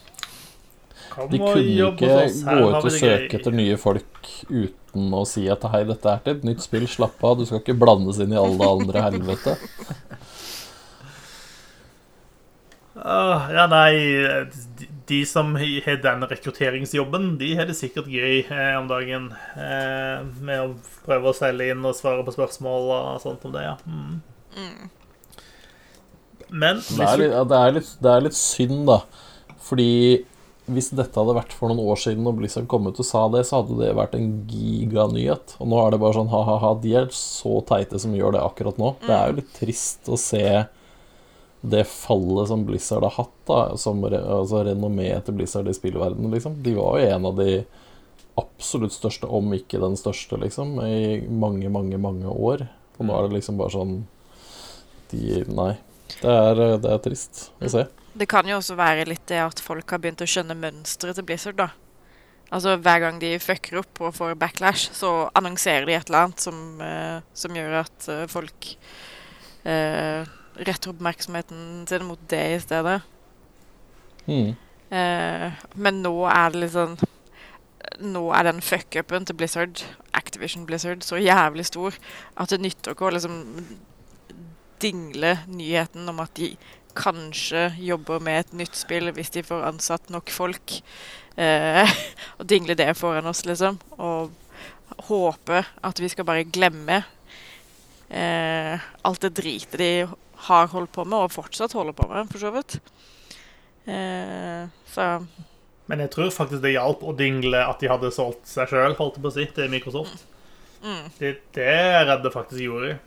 Kom 1.11 1.27
De 1.29 1.37
kunne 1.37 1.61
ikke 1.61 1.91
gå 1.99 2.07
ut 2.07 2.77
og 2.79 2.87
søke 2.93 3.37
etter 3.37 3.55
nye 3.55 3.77
folk 3.79 4.29
uten 4.47 5.13
å 5.15 5.25
si 5.27 5.43
at 5.51 5.65
hei, 5.73 5.83
dette 5.87 6.09
er 6.09 6.23
til 6.23 6.37
et 6.37 6.45
nytt 6.47 6.63
spill, 6.63 6.87
slapp 6.89 7.21
av, 7.27 7.37
du 7.39 7.45
skal 7.47 7.61
ikke 7.61 7.77
blandes 7.77 8.21
inn 8.23 8.33
i 8.33 8.39
alle 8.39 8.69
andre 8.77 9.03
helvete. 9.05 9.57
uh, 12.95 13.51
ja, 13.57 13.67
nei 13.71 13.91
de, 13.91 14.89
de 15.11 15.21
som 15.27 15.53
har 15.59 16.01
den 16.05 16.25
rekrutteringsjobben, 16.31 17.35
de 17.41 17.51
har 17.59 17.67
det 17.67 17.75
sikkert 17.79 18.07
gøy 18.11 18.45
eh, 18.45 18.73
om 18.79 18.87
dagen. 18.91 19.29
Eh, 19.59 20.23
med 20.39 20.63
å 20.63 20.71
prøve 21.05 21.31
å 21.31 21.37
selge 21.37 21.71
inn 21.73 21.83
og 21.87 21.97
svare 21.97 22.23
på 22.27 22.35
spørsmål 22.35 22.91
og 22.95 23.21
sånt 23.23 23.43
om 23.47 23.55
det, 23.55 23.67
ja. 23.67 23.77
Mm. 23.85 24.21
Men 26.51 26.81
Det 26.83 27.07
er, 27.07 27.21
litt, 27.21 27.37
det, 27.47 27.57
er 27.57 27.75
litt, 27.77 27.91
det 28.03 28.11
er 28.11 28.25
litt 28.27 28.37
synd, 28.37 28.83
da. 28.89 28.99
Fordi 29.63 29.91
hvis 30.71 30.91
dette 30.95 31.17
hadde 31.17 31.35
vært 31.35 31.53
for 31.55 31.71
noen 31.71 31.87
år 31.91 31.99
siden 31.99 32.27
og 32.29 32.37
Blizzard 32.37 32.67
kom 32.71 32.85
ut 32.87 32.99
og 33.01 33.07
sa 33.07 33.23
det, 33.33 33.43
så 33.47 33.61
hadde 33.61 33.79
det 33.79 33.95
vært 33.97 34.13
en 34.17 34.29
giganyhet. 34.51 35.55
Og 35.63 35.71
nå 35.71 35.79
er 35.81 35.93
det 35.93 36.01
bare 36.03 36.17
sånn 36.19 36.31
ha-ha-ha, 36.31 36.75
de 36.83 36.93
er 37.01 37.09
så 37.15 37.59
teite 37.67 37.99
som 38.01 38.13
gjør 38.15 38.35
det 38.35 38.43
akkurat 38.43 38.79
nå. 38.81 38.93
Det 39.03 39.15
er 39.15 39.31
jo 39.31 39.39
litt 39.39 39.51
trist 39.57 40.11
å 40.11 40.19
se 40.19 40.45
det 41.61 41.83
fallet 41.85 42.49
som 42.49 42.63
Blizzard 42.65 43.05
har 43.05 43.15
hatt, 43.19 43.35
da, 43.49 43.59
som 43.77 44.01
re, 44.03 44.17
altså 44.39 44.63
renommeet 44.65 45.27
til 45.27 45.37
Blizzard 45.37 45.69
i 45.69 45.75
spillverdenen, 45.77 46.31
liksom. 46.33 46.57
De 46.65 46.73
var 46.77 46.99
jo 46.99 47.11
en 47.17 47.29
av 47.29 47.37
de 47.37 47.61
absolutt 48.39 48.95
største, 48.95 49.29
om 49.29 49.51
ikke 49.53 49.81
den 49.81 49.97
største, 49.99 50.39
liksom, 50.41 50.77
i 50.85 51.21
mange, 51.29 51.69
mange, 51.73 51.99
mange 52.01 52.31
år. 52.31 52.65
Og 52.97 53.07
nå 53.07 53.17
er 53.17 53.27
det 53.27 53.39
liksom 53.39 53.59
bare 53.61 53.75
sånn 53.75 53.95
de 55.11 55.41
Nei. 55.51 55.73
Det 56.19 56.31
er, 56.31 56.61
det 56.83 56.91
er 56.91 57.03
trist 57.05 57.45
å 57.61 57.71
se. 57.71 57.85
Det 58.11 58.27
kan 58.29 58.47
jo 58.49 58.57
også 58.57 58.75
være 58.79 59.07
litt 59.07 59.23
det 59.31 59.39
at 59.39 59.61
folk 59.63 59.93
har 59.93 60.01
begynt 60.03 60.23
å 60.23 60.27
skjønne 60.27 60.57
mønsteret 60.59 61.17
til 61.17 61.27
Blizzard, 61.27 61.59
da. 61.61 61.69
Altså 62.51 62.75
Hver 62.83 62.99
gang 62.99 63.21
de 63.21 63.37
fucker 63.39 63.79
opp 63.79 64.01
og 64.03 64.17
får 64.17 64.35
backlash, 64.39 64.89
så 64.91 65.29
annonserer 65.39 65.87
de 65.87 65.95
et 65.95 66.09
eller 66.11 66.25
annet 66.25 66.43
som, 66.43 66.57
uh, 66.83 67.23
som 67.31 67.55
gjør 67.55 67.77
at 67.85 68.09
uh, 68.11 68.25
folk 68.31 68.73
uh, 69.63 70.27
retter 70.59 70.91
oppmerksomheten 70.91 71.85
sin 71.87 72.03
mot 72.09 72.19
det 72.29 72.43
i 72.57 72.59
stedet. 72.59 72.97
Mm. 74.27 74.51
Eh, 74.91 75.51
men 75.79 76.01
nå 76.03 76.11
er 76.27 76.51
det 76.51 76.65
litt 76.65 76.73
sånn 76.75 76.97
Nå 78.03 78.25
er 78.35 78.43
den 78.45 78.59
fuck-upen 78.63 79.23
til 79.25 79.37
Blizzard, 79.39 79.79
Activision 80.17 80.65
Blizzard, 80.67 81.01
så 81.05 81.19
jævlig 81.21 81.63
stor 81.69 81.95
at 82.39 82.51
det 82.51 82.59
nytter 82.61 82.93
ikke 82.93 83.07
å 83.07 83.13
liksom 83.15 83.37
dingle 84.81 85.35
nyheten 85.51 86.09
om 86.09 86.21
at 86.23 86.33
de 86.39 86.53
kanskje 86.97 87.69
jobber 87.79 88.19
med 88.23 88.39
et 88.41 88.53
nytt 88.63 88.75
spill 88.75 89.11
hvis 89.15 89.31
de 89.35 89.43
får 89.45 89.67
ansatt 89.69 90.11
nok 90.13 90.31
folk. 90.33 90.77
Eh, 91.39 91.97
og 92.39 92.47
dingle 92.49 92.75
det 92.77 92.91
foran 92.99 93.29
oss, 93.31 93.45
liksom. 93.47 93.79
Og 93.97 94.31
håpe 95.07 95.63
at 95.63 96.01
vi 96.01 96.09
skal 96.11 96.27
bare 96.27 96.47
glemme 96.47 97.01
eh, 98.09 98.89
alt 99.07 99.23
det 99.23 99.35
dritet 99.39 99.79
de 99.79 99.91
har 100.47 100.71
holdt 100.73 100.91
på 100.95 101.05
med, 101.05 101.27
og 101.27 101.33
fortsatt 101.33 101.75
holder 101.77 101.95
på 101.95 102.07
med, 102.09 102.27
for 102.31 102.41
så 102.41 102.51
vidt. 102.55 102.79
Eh, 103.85 104.65
så 104.89 105.07
Men 105.85 106.03
jeg 106.03 106.11
tror 106.13 106.33
faktisk 106.33 106.61
det 106.63 106.75
hjalp 106.75 107.03
å 107.03 107.13
dingle 107.17 107.61
at 107.65 107.81
de 107.81 107.89
hadde 107.91 108.11
solgt 108.15 108.47
seg 108.49 108.69
sjøl, 108.71 108.95
holdt 108.97 109.17
jeg 109.17 109.23
på 109.23 109.31
å 109.31 109.35
si, 109.35 109.47
til 109.55 109.71
Microsoft. 109.71 110.25
mm, 110.83 111.07
Det, 111.19 111.33
det 111.55 111.67
er 111.67 112.11
det 112.23 112.33
faktisk 112.33 112.61
gjorde. 112.63 112.97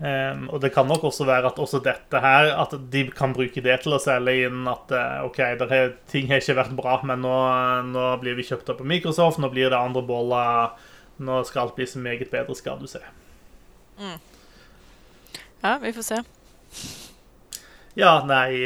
Ehm, 0.00 0.46
og 0.48 0.62
det 0.62 0.70
kan 0.72 0.88
nok 0.88 1.04
også 1.10 1.26
være 1.28 1.50
at 1.50 1.58
også 1.60 1.82
dette 1.84 2.20
her 2.24 2.46
At 2.56 2.72
de 2.88 3.02
kan 3.12 3.34
bruke 3.36 3.60
det 3.60 3.74
til 3.82 3.92
å 3.92 3.98
selge 4.00 4.46
inn 4.46 4.62
at 4.70 4.94
eh, 4.96 5.18
OK, 5.26 5.40
der 5.60 5.74
er, 5.76 5.90
ting 6.08 6.30
har 6.30 6.40
ikke 6.40 6.56
vært 6.56 6.72
bra, 6.78 6.94
men 7.04 7.20
nå, 7.20 7.34
nå 7.90 8.06
blir 8.22 8.38
vi 8.38 8.46
kjøpt 8.48 8.72
opp 8.72 8.80
av 8.80 8.88
Microsoft, 8.88 9.42
nå 9.42 9.50
blir 9.52 9.68
det 9.68 9.76
andre 9.76 10.04
boller 10.06 10.72
Nå 11.20 11.42
skal 11.44 11.66
alt 11.66 11.76
bli 11.76 11.84
så 11.84 12.00
meget 12.00 12.30
bedre, 12.32 12.56
skal 12.56 12.78
du 12.80 12.86
se. 12.88 13.02
ja, 15.60 15.74
vi 15.82 15.92
får 15.92 16.06
se. 16.06 16.20
Ja, 18.00 18.14
nei 18.24 18.56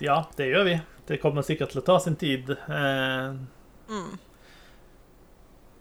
Ja, 0.00 0.22
det 0.38 0.46
gjør 0.48 0.64
vi. 0.70 0.78
Det 1.04 1.20
kommer 1.20 1.44
sikkert 1.44 1.74
til 1.74 1.82
å 1.82 1.84
ta 1.84 1.98
sin 2.00 2.16
tid. 2.16 2.54
Uh, 2.64 3.36
Mm. 3.88 4.18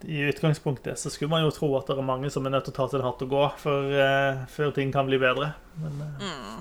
I 0.05 0.19
utgangspunktet 0.29 0.99
så 1.01 1.09
skulle 1.09 1.31
man 1.31 1.41
jo 1.45 1.51
tro 1.55 1.71
at 1.77 1.87
det 1.89 1.95
er 1.97 2.05
mange 2.05 2.29
som 2.29 2.45
er 2.45 2.53
nødt 2.53 2.67
til 2.69 2.75
å 2.75 2.77
ta 2.77 2.85
sin 2.91 3.01
hatt 3.05 3.23
og 3.25 3.31
gå 3.31 3.43
før, 3.63 3.87
uh, 3.97 4.43
før 4.53 4.73
ting 4.75 4.91
kan 4.93 5.07
bli 5.09 5.17
bedre. 5.21 5.53
Men 5.81 6.03
uh... 6.03 6.21
Mm. 6.21 6.59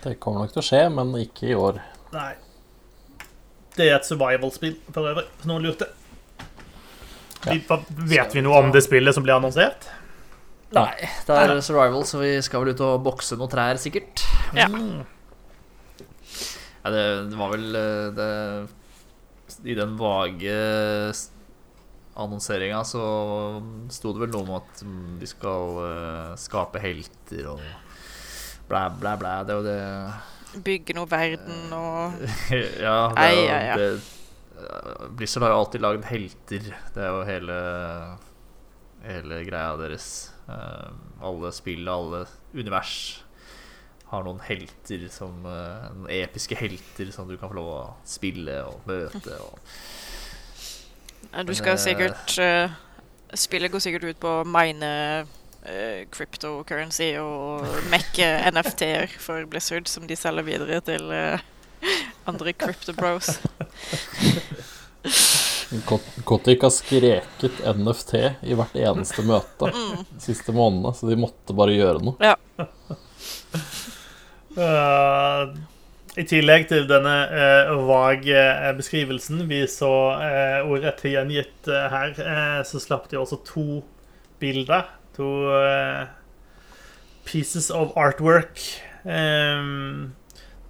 Det 0.00 0.14
kommer 0.20 0.44
nok 0.44 0.52
til 0.54 0.62
å 0.62 0.64
skje, 0.64 0.82
men 0.92 1.14
ikke 1.20 1.50
i 1.52 1.56
år. 1.56 1.80
nei. 2.14 2.32
Det 3.76 3.86
er 3.86 3.94
et 4.00 4.04
survival-spill 4.08 4.74
for 4.92 5.06
øvrig, 5.06 5.26
hvis 5.38 5.46
noen 5.48 5.62
lurte. 5.64 5.86
Vi, 7.46 7.60
hva- 7.68 7.78
vet 8.10 8.34
vi 8.34 8.42
noe 8.44 8.58
om 8.60 8.72
det 8.74 8.82
spillet 8.84 9.14
som 9.16 9.24
ble 9.24 9.32
annonsert? 9.36 9.86
Nei, 10.74 11.06
det 11.26 11.36
er 11.38 11.52
survival, 11.64 12.02
så 12.06 12.20
vi 12.20 12.32
skal 12.44 12.64
vel 12.64 12.74
ut 12.74 12.82
og 12.84 13.00
bokse 13.06 13.38
noen 13.38 13.50
trær, 13.52 13.78
sikkert. 13.80 14.24
Ja. 14.58 14.66
Mm. 14.68 15.06
Ja, 16.82 16.92
det, 16.92 17.04
det 17.30 17.38
var 17.38 17.54
vel 17.54 17.78
eh, 17.78 18.10
det 18.18 18.28
I 19.64 19.76
den 19.76 19.96
vage 20.00 20.56
annonseringa 22.20 22.80
så 22.84 23.02
sto 23.92 24.12
det 24.14 24.24
vel 24.24 24.32
noe 24.34 24.46
om 24.46 24.54
at 24.58 24.82
mm, 24.84 25.18
de 25.20 25.28
skal 25.28 25.80
eh, 25.84 26.32
skape 26.40 26.82
helter 26.82 27.52
og 27.52 27.62
blæ, 28.70 28.82
blæ, 29.00 29.14
blæ. 29.20 29.34
Det 29.46 29.54
er 29.54 29.60
jo 29.60 29.66
det 29.68 30.64
Bygge 30.66 30.96
noe 30.96 31.06
verden 31.06 31.70
og 31.76 32.16
Ja, 32.86 32.96
det, 33.14 33.22
er 33.22 33.36
jo 33.36 33.44
ai, 33.46 33.46
ai. 33.54 33.76
det 33.78 33.90
Blizzard 35.16 35.46
har 35.46 35.54
jo 35.54 35.60
alltid 35.62 35.80
lagd 35.80 36.04
helter. 36.10 36.66
Det 36.92 37.00
er 37.00 37.14
jo 37.14 37.22
hele 37.24 37.60
Hele 39.00 39.38
greia 39.46 39.78
deres. 39.80 40.08
Eh, 40.50 40.90
alle 41.24 41.52
spill, 41.56 41.88
alle 41.88 42.26
univers 42.52 43.22
har 44.10 44.24
noen 44.26 44.40
helter 44.42 45.08
som 45.12 45.44
eh, 45.46 45.90
Noen 45.94 46.10
episke 46.20 46.56
helter 46.58 47.12
som 47.14 47.28
du 47.30 47.36
kan 47.38 47.50
få 47.50 47.58
lov 47.60 47.68
å 47.70 47.94
spille 48.08 48.56
og 48.66 48.86
møte. 48.90 49.36
Og 49.42 49.58
Du 51.46 51.54
skal 51.54 51.76
eh, 51.76 51.84
sikkert 51.84 52.38
uh, 52.42 52.70
Spillet 53.38 53.70
går 53.70 53.82
sikkert 53.84 54.08
ut 54.10 54.18
på 54.22 54.30
å 54.40 54.48
mine 54.48 54.90
uh, 55.22 56.00
cryptocurrency 56.10 57.12
og 57.22 57.62
mekke 57.92 58.26
NFT-er 58.50 59.06
for 59.22 59.46
Blizzard, 59.50 59.86
som 59.90 60.08
de 60.10 60.18
selger 60.18 60.48
videre 60.48 60.80
til 60.82 61.06
uh, 61.14 61.38
andre 62.30 62.52
crypto 62.58 62.92
bros. 62.98 63.38
Kotik 66.26 66.64
har 66.66 66.72
skreket 66.74 67.60
NFT 67.78 68.14
i 68.42 68.56
hvert 68.58 68.74
eneste 68.74 69.22
møte 69.22 69.70
Mm. 69.70 70.02
de 70.10 70.20
siste 70.24 70.52
månedene, 70.52 70.90
så 70.98 71.06
de 71.06 71.16
måtte 71.20 71.54
bare 71.54 71.78
gjøre 71.78 72.02
noe. 72.02 72.34
Eh, 74.58 75.42
I 76.18 76.24
tillegg 76.26 76.66
til 76.72 76.88
denne 76.90 77.14
uh, 77.30 77.76
vage 77.86 78.34
eh, 78.34 78.72
beskrivelsen 78.74 79.44
vi 79.46 79.60
så 79.70 79.90
uh, 80.18 80.66
ordrett 80.66 81.04
gjengitt 81.06 81.68
uh, 81.70 81.86
her, 81.92 82.16
eh, 82.18 82.56
så 82.66 82.80
slapp 82.82 83.06
de 83.12 83.20
også 83.20 83.38
to 83.46 83.82
bilder. 84.42 84.88
To 85.16 85.28
eh, 85.54 86.08
pieces 87.24 87.70
of 87.70 87.92
artwork. 87.96 88.58
Um, 89.04 90.14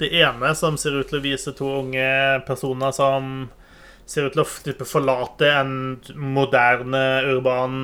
det 0.00 0.10
ene 0.16 0.52
som 0.56 0.76
ser 0.80 0.98
ut 0.98 1.08
til 1.10 1.20
å 1.20 1.24
vise 1.24 1.52
to 1.56 1.68
unge 1.80 2.04
personer 2.48 2.92
som 2.96 3.50
ser 4.10 4.26
ut 4.26 4.34
til 4.34 4.42
å 4.42 4.48
type 4.64 4.86
forlate 4.88 5.46
en 5.54 5.74
moderne 6.18 7.02
urban 7.30 7.76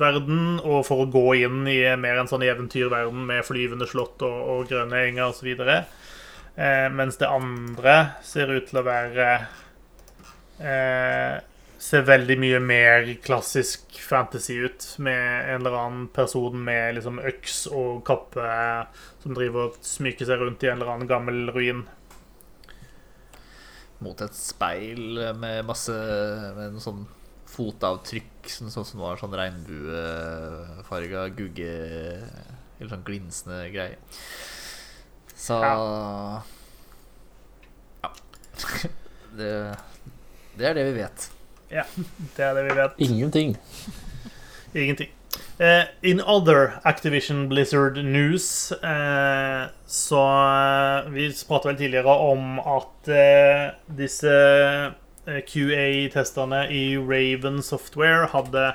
verden, 0.00 0.56
og 0.64 0.86
for 0.88 1.04
å 1.04 1.10
gå 1.12 1.26
inn 1.42 1.66
i 1.68 1.80
mer 2.00 2.22
en 2.22 2.30
sånn 2.30 2.44
eventyrverden 2.46 3.26
med 3.28 3.44
flyvende 3.44 3.88
slott 3.90 4.24
og, 4.24 4.38
og 4.54 4.70
grønne 4.72 5.04
enger 5.10 5.28
osv. 5.28 5.52
Eh, 5.52 6.88
mens 6.92 7.20
det 7.20 7.28
andre 7.28 7.96
ser 8.24 8.52
ut 8.52 8.68
til 8.70 8.80
å 8.80 8.86
være 8.88 9.30
eh, 10.60 11.40
Ser 11.82 12.04
veldig 12.06 12.36
mye 12.38 12.58
mer 12.62 13.08
klassisk 13.24 13.96
fantasy 13.98 14.54
ut, 14.62 14.84
med 15.02 15.48
en 15.50 15.64
eller 15.64 15.74
annen 15.74 16.04
person 16.14 16.54
med 16.54 16.94
liksom 16.94 17.18
øks 17.18 17.64
og 17.74 18.04
kappe 18.06 18.44
som 19.24 19.34
driver 19.34 19.66
og 19.66 19.80
smyker 19.82 20.28
seg 20.28 20.44
rundt 20.44 20.62
i 20.62 20.70
en 20.70 20.78
eller 20.78 20.92
annen 20.92 21.10
gammel 21.10 21.50
ruin. 21.50 21.82
Mot 24.02 24.20
et 24.24 24.34
speil 24.36 25.20
med 25.38 25.64
masse 25.68 25.94
Med 26.56 26.72
en 26.72 26.82
sånn 26.82 27.04
fotavtrykk, 27.52 28.48
sånn 28.48 28.72
sånn 28.72 28.86
som 28.88 29.02
var 29.04 29.18
sånn 29.20 29.34
regnbuefarga 29.36 31.26
gugge 31.36 31.72
Eller 32.78 32.90
sånn 32.94 33.04
glinsende 33.06 33.58
greie. 33.74 33.98
Så 35.36 35.58
Ja. 35.62 36.42
Det, 39.32 39.48
det 40.60 40.66
er 40.68 40.74
det 40.76 40.82
vi 40.90 40.92
vet. 40.98 41.22
Ja, 41.72 41.86
Det 42.36 42.44
er 42.44 42.52
det 42.58 42.64
vi 42.66 42.74
vet. 42.76 42.98
Ingenting. 43.00 43.54
Ingenting. 44.76 45.08
Eh, 45.62 45.84
in 46.02 46.20
other 46.20 46.80
Activision 46.84 47.48
Blizzard 47.48 47.96
news 48.04 48.72
eh, 48.72 49.68
Så 49.86 50.18
eh, 50.18 51.10
Vi 51.14 51.28
pratet 51.46 51.68
vel 51.68 51.76
tidligere 51.78 52.14
om 52.18 52.56
at 52.58 53.10
eh, 53.12 53.68
disse 54.00 54.32
QA-testerne 55.22 56.64
i 56.74 56.96
Raven 56.98 57.60
Software 57.62 58.26
hadde 58.32 58.72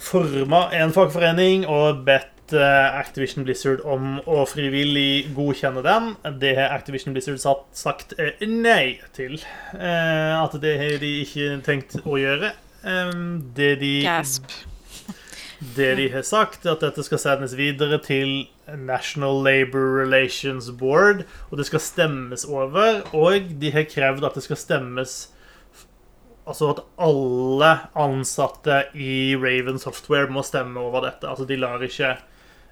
forma 0.00 0.70
en 0.72 0.94
fagforening 0.94 1.66
og 1.68 2.00
bedt 2.06 2.54
Activision 2.56 3.44
Blizzard 3.44 3.82
om 3.84 4.22
å 4.24 4.46
frivillig 4.48 5.34
godkjenne 5.36 5.82
den. 5.84 6.14
Det 6.40 6.54
har 6.56 6.72
Activision 6.78 7.12
Blizzard 7.12 7.42
sagt 7.76 8.14
nei 8.40 9.02
til. 9.12 9.36
At 9.76 10.56
det 10.62 10.72
har 10.80 10.96
de 11.04 11.12
ikke 11.26 11.50
tenkt 11.66 11.98
å 12.08 12.16
gjøre. 12.16 12.54
Eh, 12.88 13.12
det 13.60 13.74
de 13.84 13.94
Gasp. 14.06 14.48
Det 15.58 15.94
de 15.98 16.06
har 16.12 16.22
sagt, 16.22 16.66
er 16.66 16.76
at 16.76 16.84
dette 16.84 17.02
skal 17.02 17.18
sendes 17.18 17.56
videre 17.58 17.98
til 18.02 18.46
National 18.68 19.40
Labour 19.42 19.98
Relations 19.98 20.70
Board, 20.78 21.24
og 21.50 21.58
det 21.58 21.66
skal 21.66 21.82
stemmes 21.82 22.44
over. 22.46 23.02
Og 23.16 23.50
de 23.60 23.72
har 23.74 23.88
krevd 23.90 24.26
at 24.28 24.38
det 24.38 24.46
skal 24.46 24.60
stemmes 24.60 25.18
Altså 26.48 26.70
at 26.72 26.78
alle 27.04 27.66
ansatte 27.92 28.78
i 28.96 29.36
Raven 29.36 29.76
Software 29.76 30.30
må 30.32 30.40
stemme 30.46 30.80
over 30.80 31.02
dette. 31.04 31.28
Altså 31.28 31.44
de 31.44 31.58
lar 31.60 31.82
ikke 31.84 32.14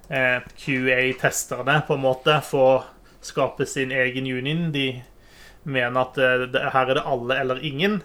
eh, 0.09 0.47
QA-testerne 0.63 1.83
på 1.85 1.99
en 1.99 2.05
måte 2.07 2.39
få 2.47 2.71
skape 3.21 3.67
sin 3.69 3.93
egen 3.93 4.31
union. 4.33 4.71
De 4.73 4.87
mener 5.69 6.01
at 6.07 6.17
eh, 6.17 6.57
her 6.73 6.87
er 6.87 6.97
det 6.97 7.05
alle 7.05 7.37
eller 7.43 7.61
ingen. 7.61 8.01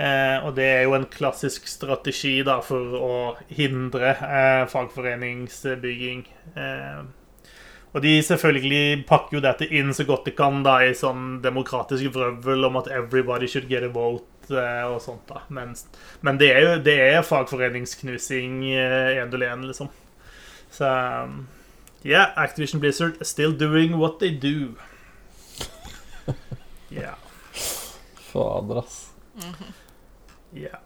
Eh, 0.00 0.36
og 0.46 0.54
det 0.56 0.64
er 0.64 0.82
jo 0.86 0.94
en 0.96 1.08
klassisk 1.12 1.66
strategi 1.68 2.38
da, 2.46 2.60
for 2.64 2.96
å 2.96 3.14
hindre 3.52 4.14
eh, 4.16 4.62
fagforeningsbygging. 4.70 6.22
Eh, 6.56 7.00
og 7.90 8.04
de 8.04 8.14
selvfølgelig 8.22 9.04
pakker 9.08 9.36
jo 9.36 9.44
dette 9.44 9.66
inn 9.66 9.90
så 9.92 10.06
godt 10.08 10.30
de 10.30 10.34
kan 10.38 10.62
da, 10.64 10.78
i 10.86 10.94
sånn 10.96 11.40
demokratisk 11.44 12.14
vrøvl 12.14 12.68
om 12.70 12.78
at 12.80 12.88
'everybody 12.88 13.50
should 13.50 13.68
get 13.68 13.84
a 13.84 13.90
vote' 13.92 14.54
eh, 14.54 14.86
og 14.88 15.02
sånt. 15.04 15.26
da. 15.28 15.42
Men, 15.48 15.74
men 16.22 16.38
det 16.38 16.52
er 16.54 16.60
jo 16.64 16.76
det 16.86 16.98
er 17.10 17.26
fagforeningsknusing 17.26 18.62
én 18.72 19.30
til 19.30 19.42
én, 19.42 19.66
liksom. 19.66 19.90
Så 20.70 20.86
um, 20.86 21.48
Yeah, 22.02 22.32
Activision 22.36 22.80
Blizzard 22.80 23.20
is 23.20 23.28
still 23.28 23.52
doing 23.52 23.98
what 23.98 24.18
they 24.20 24.30
do. 24.30 24.76
Yeah. 26.90 27.14
Fader, 28.32 28.78
ass. 28.78 29.12
Ja. 30.56 30.80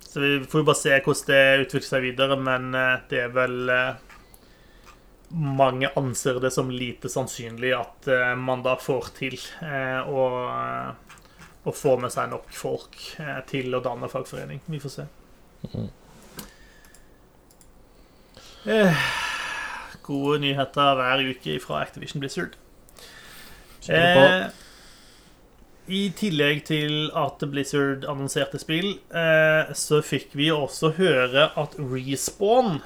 Så 0.00 0.20
vi 0.20 0.30
får 0.44 0.62
jo 0.62 0.66
bare 0.66 0.80
se 0.80 0.94
hvordan 0.96 1.26
det 1.28 1.66
utvikler 1.66 1.88
seg 1.88 2.06
videre, 2.08 2.38
men 2.40 2.72
eh, 2.74 2.96
det 3.10 3.20
er 3.26 3.34
vel 3.34 3.74
eh, 3.74 4.06
Mange 5.30 5.86
anser 5.94 6.40
det 6.42 6.50
som 6.50 6.72
lite 6.74 7.06
sannsynlig 7.12 7.70
at 7.76 8.08
eh, 8.10 8.32
man 8.34 8.64
da 8.66 8.72
får 8.74 9.12
til 9.14 9.36
å, 9.70 10.24
å 11.62 11.74
få 11.76 11.92
med 12.02 12.10
seg 12.10 12.32
nok 12.32 12.50
folk 12.50 12.98
til 13.46 13.78
å 13.78 13.82
danne 13.84 14.10
fagforening. 14.10 14.58
Vi 14.66 14.82
får 14.82 14.96
se. 14.96 15.06
Eh, 18.66 18.96
gode 20.02 20.40
nyheter 20.42 20.98
hver 20.98 21.22
uke 21.30 21.60
fra 21.62 21.80
Activision 21.84 22.20
Blizzard. 22.20 22.58
Kjør 23.80 24.10
på. 24.16 24.24
I 25.88 26.10
tillegg 26.14 26.64
til 26.68 27.08
at 27.16 27.40
Blizzard 27.50 28.04
annonserte 28.08 28.60
spill, 28.60 28.98
eh, 29.16 29.72
så 29.74 30.00
fikk 30.04 30.36
vi 30.38 30.50
også 30.52 30.92
høre 31.00 31.48
at 31.58 31.74
Respawn 31.80 32.82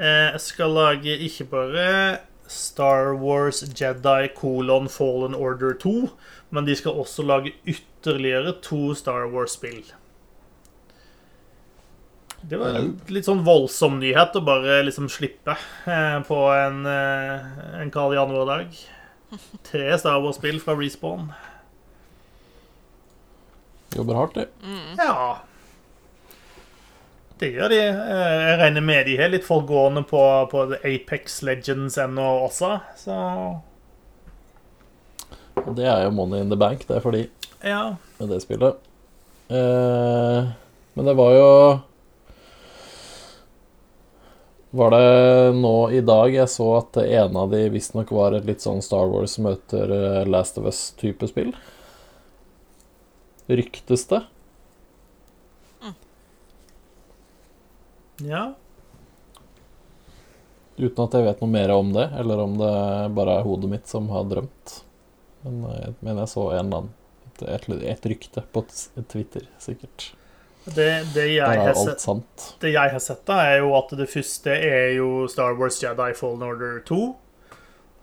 eh, 0.00 0.34
skal 0.40 0.74
lage 0.74 1.18
ikke 1.26 1.46
bare 1.52 1.86
Star 2.50 3.14
Wars 3.14 3.62
Jedi 3.62 4.30
colon 4.34 4.88
Fallen 4.90 5.36
Order 5.36 5.76
2, 5.78 6.10
men 6.50 6.66
de 6.66 6.74
skal 6.74 6.98
også 6.98 7.22
lage 7.22 7.52
ytterligere 7.68 8.56
to 8.64 8.94
Star 8.98 9.28
Wars-spill. 9.30 9.84
Det 12.40 12.56
var 12.56 12.78
en 12.78 12.94
litt 13.12 13.28
sånn 13.28 13.44
voldsom 13.44 13.98
nyhet 14.00 14.34
å 14.34 14.42
bare 14.42 14.80
liksom 14.88 15.10
slippe 15.12 15.54
eh, 15.84 16.18
på 16.24 16.40
en, 16.56 16.82
en 16.88 17.94
kald 17.94 18.16
januardag. 18.16 18.74
Tre 19.68 19.86
Star 20.00 20.18
Wars-spill 20.24 20.58
fra 20.64 20.74
Respawn. 20.74 21.28
Jobber 23.96 24.14
hardt, 24.14 24.34
de. 24.38 24.44
Ja. 24.98 25.38
Det 27.40 27.48
gjør 27.54 27.72
de. 27.72 27.80
Eh, 27.88 28.36
Jeg 28.50 28.58
regner 28.60 28.84
med 28.84 29.06
de 29.08 29.16
har 29.18 29.30
litt 29.32 29.46
folk 29.46 29.66
gående 29.70 30.02
på, 30.06 30.20
på 30.52 30.64
Apex 30.84 31.40
Legends 31.46 31.96
ennå 31.98 32.26
også, 32.46 32.74
så 33.00 33.16
Og 35.64 35.74
det 35.76 35.86
er 35.88 36.04
jo 36.06 36.12
money 36.16 36.40
in 36.44 36.52
the 36.52 36.56
bank, 36.60 36.86
det 36.88 36.98
er 36.98 37.04
for 37.04 37.16
de 37.16 37.26
ja. 37.64 37.96
med 38.20 38.30
det 38.32 38.42
spillet. 38.44 38.76
Eh, 39.50 40.50
men 40.94 41.08
det 41.08 41.16
var 41.18 41.32
jo 41.34 41.48
Var 44.70 44.92
det 44.94 45.56
nå 45.58 45.74
i 45.90 46.00
dag 46.06 46.30
jeg 46.30 46.46
så 46.52 46.68
at 46.78 47.00
en 47.02 47.36
av 47.40 47.50
de 47.50 47.64
visstnok 47.74 48.12
var 48.14 48.36
et 48.38 48.46
litt 48.46 48.62
sånn 48.62 48.78
Star 48.84 49.08
Wars 49.10 49.34
møter 49.42 49.90
eh, 49.90 50.28
Last 50.30 50.60
of 50.60 50.68
Us-type 50.70 51.26
spill? 51.26 51.50
Ryktes 53.50 54.06
det? 54.10 54.22
ja. 58.24 58.52
Uten 60.76 61.02
at 61.04 61.16
jeg 61.16 61.26
vet 61.26 61.42
noe 61.42 61.52
mer 61.52 61.72
om 61.74 61.90
det, 61.92 62.06
eller 62.20 62.40
om 62.44 62.54
det 62.60 62.70
bare 63.16 63.40
er 63.40 63.44
hodet 63.44 63.68
mitt 63.72 63.90
som 63.90 64.08
har 64.12 64.24
drømt. 64.30 64.78
Men 65.44 65.60
eh, 65.68 65.82
jeg 65.84 65.98
men 66.00 66.22
jeg 66.22 66.32
så 66.32 66.46
en 66.54 66.70
eller 66.70 66.82
annen 66.84 66.96
et, 67.40 67.68
et, 67.88 68.06
rykte 68.12 68.42
på 68.52 68.64
Twitter, 69.08 69.46
sikkert. 69.60 70.10
Det, 70.64 70.88
det, 71.14 71.26
jeg 71.32 71.60
har 71.64 71.72
sett, 71.76 72.46
det 72.60 72.74
jeg 72.74 72.92
har 72.92 73.00
sett, 73.00 73.22
da, 73.28 73.38
er 73.48 73.62
jo 73.62 73.72
at 73.78 73.94
det 73.96 74.06
første 74.12 74.52
er 74.52 74.90
jo 74.98 75.24
Star 75.32 75.56
Wars 75.56 75.80
Jedi 75.80 76.10
Fallen 76.18 76.44
Order 76.44 76.82
2. 76.88 77.00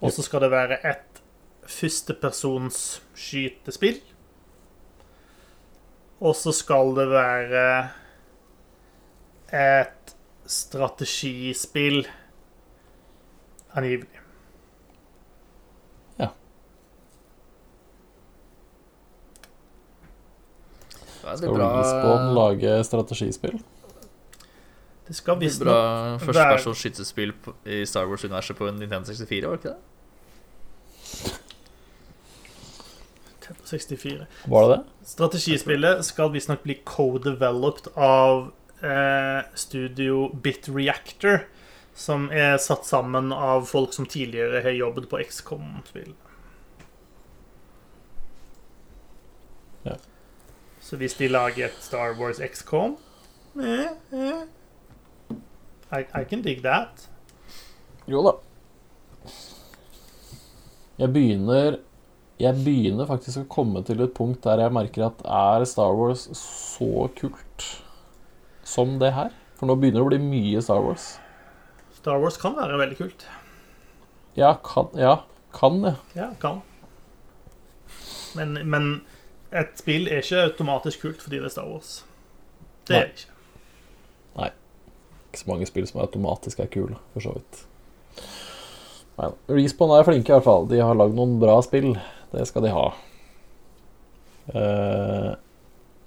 Og 0.02 0.14
så 0.14 0.26
skal 0.26 0.46
det 0.46 0.50
være 0.54 0.80
et 0.86 1.22
førstepersons 1.70 2.82
skytespill. 3.18 4.02
Og 6.20 6.36
så 6.36 6.52
skal 6.56 6.96
det 6.98 7.08
være 7.12 7.90
et 9.54 10.16
strategispill 10.50 12.08
angivelig. 13.78 14.18
Det 21.28 21.34
er 21.34 21.38
Skal 21.38 21.56
bra, 21.58 21.68
Respawn 21.82 22.30
lage 22.36 22.84
strategispill? 22.88 23.58
Det 25.08 25.16
skal 25.16 25.40
visstnok 25.40 25.68
bra 25.68 26.18
førstepersons 26.24 26.80
skytespill 26.80 27.34
i 27.68 27.82
Star 27.88 28.08
Wars-universet 28.08 28.56
på 28.56 28.68
en 28.70 28.80
Nintendo 28.80 29.12
64, 29.12 29.48
var 29.48 29.58
det 29.58 29.60
ikke 29.60 29.74
det? 29.74 29.97
64. 33.68 34.28
Var 34.46 34.70
det 34.70 34.76
det? 34.76 35.08
Strategispillet 35.12 36.06
skal 36.06 36.32
visstnok 36.34 36.64
bli 36.64 36.78
co-developed 36.88 37.92
av 37.96 38.52
eh, 38.82 39.42
studio 39.56 40.28
Bit 40.44 40.70
Reactor, 40.70 41.46
som 41.98 42.30
er 42.32 42.58
satt 42.62 42.86
sammen 42.86 43.32
av 43.34 43.66
folk 43.70 43.94
som 43.94 44.06
tidligere 44.06 44.62
har 44.66 44.76
jobbet 44.78 45.10
på 45.10 45.22
XCOM-spill. 45.30 46.14
Ja. 49.88 49.98
Så 50.82 51.00
hvis 51.02 51.18
de 51.20 51.28
lager 51.28 51.68
et 51.68 51.84
Star 51.84 52.14
Wars 52.20 52.40
XCOM 52.40 52.98
eh, 53.60 53.90
eh, 54.14 54.44
I, 55.92 56.04
I 56.04 56.24
can 56.30 56.44
dig 56.44 56.62
that. 56.64 57.10
Jo 58.08 58.22
da. 58.24 58.38
Jeg 60.98 61.14
begynner 61.14 61.78
Jeg 62.38 62.54
begynner 62.62 63.08
faktisk 63.10 63.42
å 63.42 63.50
komme 63.50 63.82
til 63.86 64.02
et 64.06 64.14
punkt 64.18 64.44
der 64.46 64.62
jeg 64.62 64.74
merker 64.76 65.08
at 65.08 65.24
er 65.26 65.64
Star 65.66 65.96
Wars 65.98 66.28
så 66.38 67.08
kult 67.18 67.66
som 68.68 68.98
det 69.02 69.10
her? 69.16 69.32
For 69.58 69.66
nå 69.66 69.74
begynner 69.80 70.04
det 70.04 70.06
å 70.06 70.12
bli 70.12 70.20
mye 70.22 70.62
Star 70.62 70.84
Wars. 70.86 71.16
Star 71.98 72.20
Wars 72.22 72.38
kan 72.38 72.54
være 72.60 72.78
veldig 72.78 72.98
kult. 73.00 73.26
Ja, 74.38 74.52
kan 74.62 74.92
Ja, 74.94 75.24
kan 75.56 75.82
det. 75.82 75.96
Ja, 76.14 76.28
kan. 76.40 76.62
Men, 78.38 78.54
men 78.70 78.92
et 79.50 79.80
spill 79.82 80.06
er 80.12 80.22
ikke 80.22 80.44
automatisk 80.52 81.08
kult 81.08 81.24
fordi 81.26 81.40
det 81.40 81.50
er 81.50 81.56
Star 81.56 81.72
Wars. 81.72 82.04
Det 82.86 82.94
Nei. 82.94 83.00
er 83.02 83.08
det 83.08 83.24
ikke. 83.24 83.34
Nei. 84.38 84.52
Ikke 85.32 85.42
så 85.42 85.50
mange 85.50 85.70
spill 85.72 85.90
som 85.90 86.04
automatisk 86.04 86.62
er 86.62 86.70
kule, 86.70 87.00
for 87.16 87.26
så 87.26 87.34
vidt. 87.40 87.64
Nei, 89.18 89.32
Respawn 89.58 89.96
er 89.98 90.06
flinke, 90.06 90.30
i 90.30 90.38
hvert 90.38 90.46
fall. 90.46 90.70
De 90.70 90.78
har 90.86 91.02
lagd 91.02 91.18
noen 91.18 91.40
bra 91.42 91.58
spill. 91.66 91.96
Det 92.32 92.46
skal 92.50 92.64
de 92.66 92.72
ha. 92.76 92.88
Uh, 94.48 95.32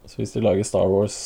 så 0.08 0.14
hvis 0.20 0.34
de 0.34 0.44
lager 0.44 0.64
Star 0.66 0.88
Wars 0.90 1.18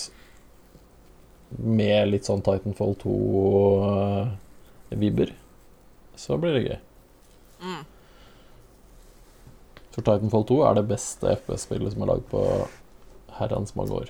med 1.54 2.08
litt 2.10 2.26
sånn 2.26 2.42
Titanfall 2.44 2.94
2-vibber, 3.02 5.30
så 6.18 6.36
blir 6.40 6.52
det 6.56 6.66
gøy. 6.66 6.78
Mm. 7.64 7.84
For 9.94 10.00
Titanfall 10.02 10.44
2 10.50 10.56
er 10.66 10.72
det 10.80 10.90
beste 10.90 11.26
FPS-spillet 11.38 11.90
som 11.94 12.02
er 12.04 12.10
lagd 12.10 12.26
på 12.32 12.40
herrens 13.38 13.72
mange 13.78 13.94
år. 14.02 14.08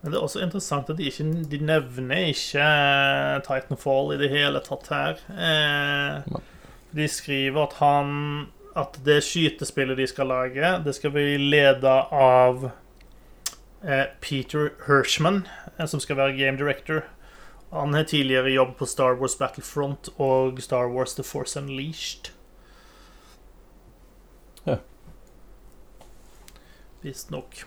Men 0.00 0.08
det 0.12 0.18
er 0.18 0.26
også 0.28 0.44
interessant 0.44 0.90
at 0.92 0.98
de 1.00 1.08
ikke 1.10 1.26
de 1.50 1.58
nevner 1.66 2.20
ikke 2.30 2.62
eh, 2.62 3.42
Titanfall 3.46 4.06
i 4.14 4.20
det 4.20 4.30
hele 4.30 4.60
tatt 4.62 4.86
her. 4.92 5.14
Eh, 5.34 6.14
de 6.94 7.06
skriver 7.10 7.60
at 7.64 7.74
han 7.80 8.08
At 8.76 8.98
det 9.06 9.22
skytespillet 9.24 9.96
de 9.96 10.06
skal 10.10 10.28
lage, 10.28 10.72
det 10.84 10.94
skal 10.98 11.14
bli 11.14 11.36
leda 11.40 11.94
av 12.12 12.70
eh, 13.82 14.08
Peter 14.20 14.74
Hirschman, 14.86 15.46
eh, 15.76 15.86
som 15.88 16.02
skal 16.02 16.18
være 16.20 16.36
game 16.36 16.60
director. 16.60 17.06
Han 17.72 17.96
har 17.96 18.04
tidligere 18.04 18.52
jobbet 18.52 18.76
på 18.76 18.86
Star 18.86 19.16
Wars 19.20 19.38
Battlefront 19.40 20.10
og 20.18 20.60
Star 20.62 20.92
Wars 20.92 21.16
The 21.16 21.24
Force 21.24 21.56
Unleashed. 21.58 22.30
Ja. 24.66 24.76
Visstnok. 27.02 27.64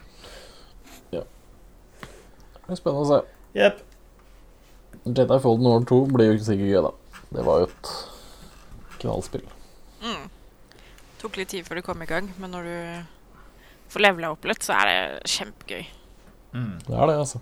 Det 2.70 2.76
er 2.76 2.78
spennende 2.78 3.02
å 3.02 3.10
se. 3.10 3.18
Jepp. 3.58 3.80
Jedi 5.10 5.38
Folden 5.42 5.66
Order 5.72 5.88
2 5.90 5.96
blir 6.14 6.28
jo 6.28 6.36
ikke 6.36 6.46
sikkert 6.52 6.70
gøy, 6.70 6.82
da. 6.86 7.24
Det 7.34 7.46
var 7.48 7.64
jo 7.64 7.70
et 7.72 7.90
knallspill. 9.02 9.48
Mm. 10.04 10.28
Tok 11.20 11.36
litt 11.40 11.52
tid 11.52 11.66
før 11.68 11.80
du 11.82 11.86
kom 11.86 12.02
i 12.04 12.08
gang, 12.10 12.30
men 12.40 12.54
når 12.56 12.68
du 12.70 12.76
får 13.92 14.04
levela 14.06 14.32
opp 14.32 14.46
litt, 14.48 14.64
så 14.64 14.76
er 14.80 14.90
det 14.90 15.32
kjempegøy. 15.34 15.86
Mm. 16.56 16.76
Det 16.86 16.96
er 16.96 17.10
det, 17.12 17.16
altså. 17.20 17.42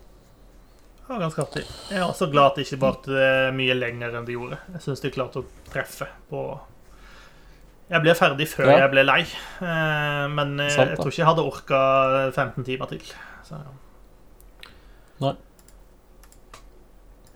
Var 1.07 1.21
ganske 1.23 1.43
artig. 1.45 1.61
Jeg 1.87 2.01
er 2.01 2.07
også 2.09 2.27
glad 2.31 2.49
at 2.51 2.57
det 2.59 2.65
ikke 2.67 2.81
varte 2.81 3.27
mye 3.55 3.75
lenger 3.77 4.17
enn 4.17 4.25
det 4.27 4.33
gjorde. 4.35 4.57
Jeg 4.73 4.83
syns 4.83 5.03
de 5.05 5.11
klarte 5.15 5.39
å 5.43 5.45
treffe 5.71 6.09
på 6.31 6.41
Jeg 7.87 8.03
ble 8.03 8.15
ferdig 8.19 8.47
før 8.51 8.67
Ja. 8.67 8.79
jeg 8.81 8.91
ble 8.91 9.03
lei, 9.07 9.21
eh, 9.63 10.25
men 10.27 10.59
eh, 10.59 10.73
Sant, 10.73 10.89
jeg 10.91 10.97
tror 10.99 11.07
ikke 11.13 11.21
jeg 11.21 11.29
hadde 11.29 11.45
orka 11.47 11.79
15 12.35 12.65
timer 12.67 12.89
til. 12.91 13.05
Så. 13.47 13.61
Nei. 15.23 15.31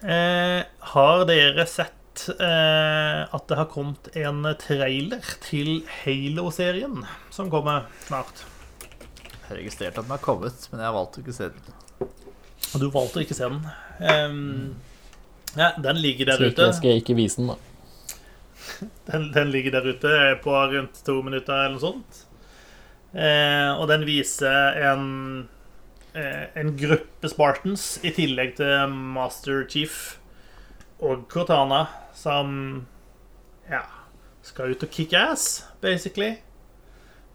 Eh, 0.03 0.59
har 0.91 1.23
dere 1.29 1.65
sett 1.69 1.93
eh, 1.93 2.00
at 2.31 3.47
det 3.47 3.55
har 3.57 3.67
kommet 3.71 4.09
en 4.19 4.43
trailer 4.59 5.23
til 5.43 5.81
Halo-serien 6.01 7.05
som 7.33 7.49
kommer 7.53 7.87
snart? 8.07 8.43
Jeg 8.81 9.45
har 9.47 9.59
registrert 9.61 9.97
at 9.97 10.05
den 10.05 10.11
har 10.13 10.23
kommet, 10.23 10.67
men 10.71 10.79
jeg 10.83 10.89
har 10.89 10.95
valgt 10.95 11.17
å 11.19 11.23
ikke 11.23 11.35
se 11.35 11.49
den. 11.51 12.09
Du 12.79 12.87
valgte 12.93 13.19
å 13.19 13.23
ikke 13.25 13.35
se 13.35 13.49
den. 13.51 13.63
Um, 13.99 14.75
ja, 15.57 15.71
den 15.83 15.99
ligger 16.03 16.31
der 16.31 16.39
Så 16.39 16.47
ute. 16.47 16.51
ikke 16.53 16.73
skal 16.77 16.93
jeg 16.93 17.03
ikke 17.03 17.17
vise 17.19 17.41
den, 17.41 17.51
da. 17.51 17.57
Den, 19.11 19.31
den 19.33 19.49
ligger 19.51 19.73
der 19.75 19.87
ute 19.89 20.11
på 20.43 20.53
rundt 20.53 20.99
to 21.05 21.15
minutter 21.25 21.53
eller 21.65 21.75
noe 21.75 21.81
sånt. 21.81 22.19
Eh, 23.11 23.71
og 23.73 23.89
den 23.89 24.05
viser 24.07 24.77
en, 24.87 25.49
eh, 26.15 26.45
en 26.55 26.71
gruppe 26.79 27.29
Spartans 27.29 27.97
i 28.07 28.13
tillegg 28.15 28.55
til 28.61 28.93
Master 29.17 29.65
Chief 29.69 29.97
og 31.01 31.25
Cortana 31.31 31.85
som 32.13 32.53
ja, 33.69 33.83
skal 34.45 34.73
ut 34.75 34.85
og 34.85 34.93
kick 34.93 35.15
ass, 35.17 35.63
basically. 35.81 36.35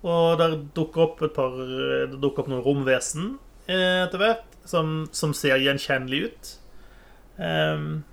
Og 0.07 0.37
der 0.39 0.59
dukker 0.77 1.07
opp 1.09 1.23
et 1.25 1.35
par 1.35 1.55
Det 1.57 2.21
dukker 2.21 2.45
opp 2.45 2.51
noen 2.53 2.63
romvesen 2.63 3.31
eh, 3.67 4.05
etter 4.05 4.21
hvert 4.21 4.45
som, 4.69 5.07
som 5.15 5.33
ser 5.35 5.59
gjenkjennelig 5.63 6.21
ut. 6.29 6.53
Um, 7.39 8.05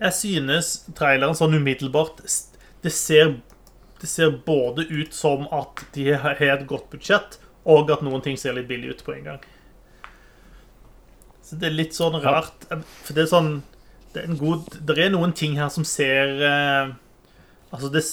jeg 0.00 0.16
synes 0.16 0.70
traileren 0.96 1.36
sånn 1.36 1.54
umiddelbart 1.58 2.22
Det 2.80 2.90
ser, 2.92 3.34
det 4.00 4.08
ser 4.08 4.38
både 4.46 4.86
ut 4.88 5.12
som 5.14 5.44
at 5.54 5.84
de 5.94 6.08
har 6.18 6.40
et 6.42 6.64
godt 6.68 6.88
budsjett, 6.92 7.38
og 7.64 7.92
at 7.92 8.04
noen 8.04 8.24
ting 8.24 8.38
ser 8.40 8.56
litt 8.56 8.68
billig 8.68 8.96
ut 8.96 9.04
på 9.06 9.14
en 9.16 9.28
gang. 9.30 9.44
Så 11.44 11.58
det 11.60 11.68
er 11.68 11.76
litt 11.76 11.96
sånn 11.96 12.16
rart. 12.24 12.66
For 13.04 13.12
det 13.16 13.26
er 13.26 13.30
sånn 13.30 13.54
Det 14.14 14.22
er, 14.22 14.30
en 14.30 14.38
god, 14.38 14.78
det 14.86 14.96
er 15.02 15.10
noen 15.12 15.34
ting 15.36 15.58
her 15.58 15.68
som 15.74 15.84
ser 15.84 16.38
eh, 16.46 16.92
Altså 17.74 17.90
det, 17.92 18.04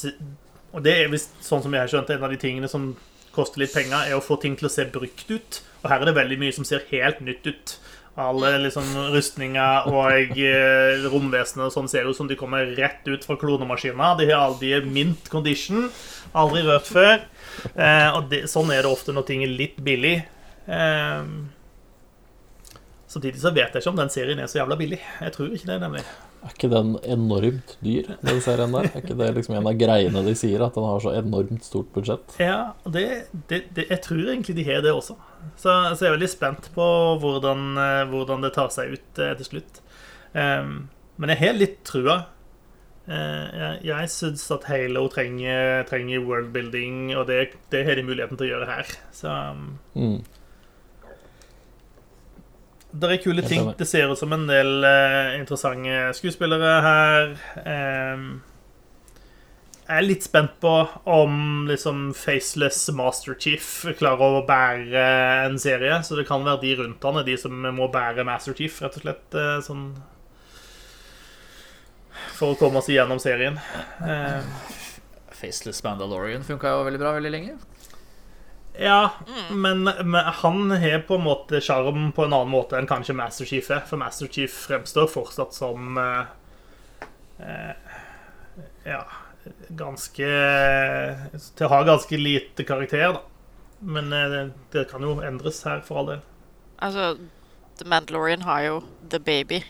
Og 0.73 0.83
det 0.83 0.95
er 0.97 1.11
visst 1.13 1.37
sånn 1.45 1.61
som 1.63 1.73
jeg 1.75 1.83
har 1.83 1.91
skjønt, 1.91 2.11
en 2.11 2.25
av 2.25 2.33
de 2.33 2.39
tingene 2.41 2.69
som 2.71 2.91
koster 3.31 3.61
litt 3.61 3.71
penger, 3.71 4.09
er 4.09 4.17
å 4.17 4.23
få 4.23 4.35
ting 4.41 4.57
til 4.59 4.67
å 4.67 4.71
se 4.71 4.83
brukt 4.91 5.29
ut. 5.31 5.59
Og 5.81 5.87
her 5.87 6.01
er 6.01 6.09
det 6.09 6.17
veldig 6.17 6.37
mye 6.41 6.55
som 6.55 6.65
ser 6.67 6.83
helt 6.89 7.21
nytt 7.23 7.45
ut. 7.47 7.75
Alle 8.19 8.49
liksom 8.65 8.89
rustninger 9.13 9.87
og 9.87 10.33
eh, 10.35 11.05
romvesener 11.13 11.69
og 11.69 11.75
sånn 11.75 11.87
ser 11.91 12.09
ut 12.09 12.17
som 12.17 12.27
de 12.27 12.35
kommer 12.39 12.73
rett 12.75 13.07
ut 13.07 13.23
fra 13.23 13.37
klonemaskiner. 13.39 14.17
De 14.19 14.27
har 14.33 14.49
aldri 14.49 14.73
mint 14.83 15.29
condition. 15.31 15.87
Aldri 16.35 16.65
rørt 16.67 16.91
før. 16.91 17.23
Eh, 17.71 18.09
og 18.11 18.27
det, 18.33 18.43
sånn 18.51 18.73
er 18.75 18.83
det 18.83 18.91
ofte 18.91 19.15
når 19.15 19.27
ting 19.29 19.45
er 19.45 19.55
litt 19.55 19.79
billig. 19.85 20.17
Eh, 20.67 21.31
samtidig 23.11 23.41
så 23.41 23.51
vet 23.53 23.75
jeg 23.75 23.83
ikke 23.83 23.91
om 23.91 23.99
den 23.99 24.11
serien 24.13 24.39
er 24.41 24.49
så 24.51 24.61
jævla 24.61 24.77
billig. 24.79 24.99
Jeg 25.21 25.33
tror 25.35 25.51
ikke 25.55 25.69
det, 25.69 25.77
nemlig. 25.83 26.03
Er 26.41 26.55
ikke 26.55 26.71
den 26.71 26.95
enormt 27.13 27.75
dyr, 27.85 28.09
den 28.23 28.41
serien 28.41 28.73
der? 28.73 28.87
Er 28.89 29.03
ikke 29.03 29.17
det 29.19 29.29
liksom 29.37 29.57
en 29.59 29.69
av 29.69 29.77
greiene 29.77 30.23
de 30.25 30.35
sier, 30.39 30.63
at 30.65 30.79
den 30.79 30.87
har 30.87 31.03
så 31.03 31.13
enormt 31.19 31.67
stort 31.67 31.91
budsjett? 31.93 32.37
Ja, 32.41 32.73
det, 32.87 33.05
det, 33.51 33.63
det, 33.75 33.87
jeg 33.91 34.01
tror 34.07 34.23
egentlig 34.23 34.57
de 34.57 34.67
har 34.71 34.81
det 34.85 34.95
også. 34.95 35.19
Så, 35.53 35.69
så 35.69 36.05
jeg 36.05 36.09
er 36.09 36.17
veldig 36.17 36.31
spent 36.31 36.71
på 36.75 36.89
hvordan, 37.21 37.71
eh, 37.77 38.03
hvordan 38.09 38.47
det 38.47 38.55
tar 38.57 38.73
seg 38.73 38.97
ut 38.97 39.21
eh, 39.21 39.35
til 39.41 39.51
slutt. 39.53 39.81
Um, 40.31 40.87
men 41.19 41.33
jeg 41.33 41.43
har 41.43 41.59
litt 41.59 41.81
trua 41.85 42.21
Eh, 43.09 43.45
jeg 43.57 43.79
jeg 43.89 44.09
syns 44.13 44.43
at 44.53 44.67
Halo 44.69 45.07
trenger, 45.11 45.81
trenger 45.89 46.21
worldbuilding, 46.25 47.15
og 47.17 47.25
det, 47.27 47.57
det 47.73 47.83
har 47.87 47.97
de 47.97 48.05
muligheten 48.05 48.37
til 48.37 48.47
å 48.47 48.51
gjøre 48.53 48.69
her. 48.69 48.93
Så 49.15 49.31
um, 49.31 49.73
Mm. 49.95 50.21
Det 52.91 53.09
er 53.09 53.19
kule 53.23 53.43
ting. 53.45 53.69
Det 53.77 53.87
ser 53.87 54.11
ut 54.11 54.19
som 54.19 54.33
en 54.35 54.47
del 54.49 54.83
uh, 54.83 55.37
interessante 55.39 56.11
skuespillere 56.17 56.71
her. 56.85 57.35
Um, 57.63 58.25
jeg 59.91 59.99
er 59.99 60.05
litt 60.05 60.23
spent 60.23 60.53
på 60.63 60.73
om 61.11 61.65
liksom 61.67 62.11
Faceless 62.15 62.85
Master 62.95 63.35
Chief 63.39 63.65
klarer 63.99 64.37
å 64.37 64.45
bære 64.47 65.05
en 65.47 65.57
serie. 65.59 65.97
Så 66.03 66.19
det 66.19 66.27
kan 66.29 66.45
være 66.47 66.61
de 66.63 66.75
rundt 66.83 67.07
han 67.07 67.19
er 67.19 67.27
de 67.27 67.37
som 67.39 67.55
må 67.75 67.89
bære 67.91 68.27
Master 68.27 68.55
Chief, 68.55 68.77
rett 68.83 68.99
og 68.99 69.07
slett. 69.07 69.27
Uh, 69.35 69.57
Sånn 69.63 69.89
For 72.37 72.53
å 72.53 72.59
komme 72.59 72.79
oss 72.79 72.91
igjennom 72.91 73.19
serien. 73.23 73.59
Uh, 74.03 74.43
Faceless 75.41 75.81
Mandalorian 75.83 76.43
funka 76.45 76.75
jo 76.75 76.87
veldig 76.87 77.01
bra 77.01 77.15
veldig 77.17 77.33
lenge. 77.33 77.59
Ja, 78.81 79.11
men, 79.51 79.83
men 79.83 80.15
han 80.25 80.71
har 80.71 81.03
på 81.05 81.15
en 81.19 81.25
måte 81.27 81.59
sjarm 81.61 82.07
på 82.17 82.23
en 82.25 82.33
annen 82.33 82.49
måte 82.49 82.79
enn 82.79 82.87
kanskje 82.89 83.13
Master 83.13 83.45
Chief 83.45 83.67
er. 83.69 83.83
For 83.85 84.01
Master 84.01 84.29
Chief 84.31 84.55
fremstår 84.67 85.09
fortsatt 85.11 85.53
som 85.53 85.99
eh, 86.01 86.31
eh, 87.45 87.99
Ja, 88.89 89.03
ganske 89.77 90.31
Til 91.37 91.67
å 91.67 91.69
ha 91.75 91.83
ganske 91.85 92.17
lite 92.17 92.65
karakter, 92.65 93.19
da. 93.19 93.21
Men 93.85 94.09
eh, 94.17 94.25
det, 94.33 94.41
det 94.73 94.87
kan 94.89 95.05
jo 95.05 95.19
endres 95.29 95.61
her, 95.67 95.85
for 95.85 96.01
all 96.01 96.11
del. 96.15 96.25
Altså, 96.81 97.11
The 97.77 97.85
Mandalorian 97.85 98.47
har 98.49 98.65
jo 98.65 98.81
The 99.13 99.21
Baby. 99.21 99.61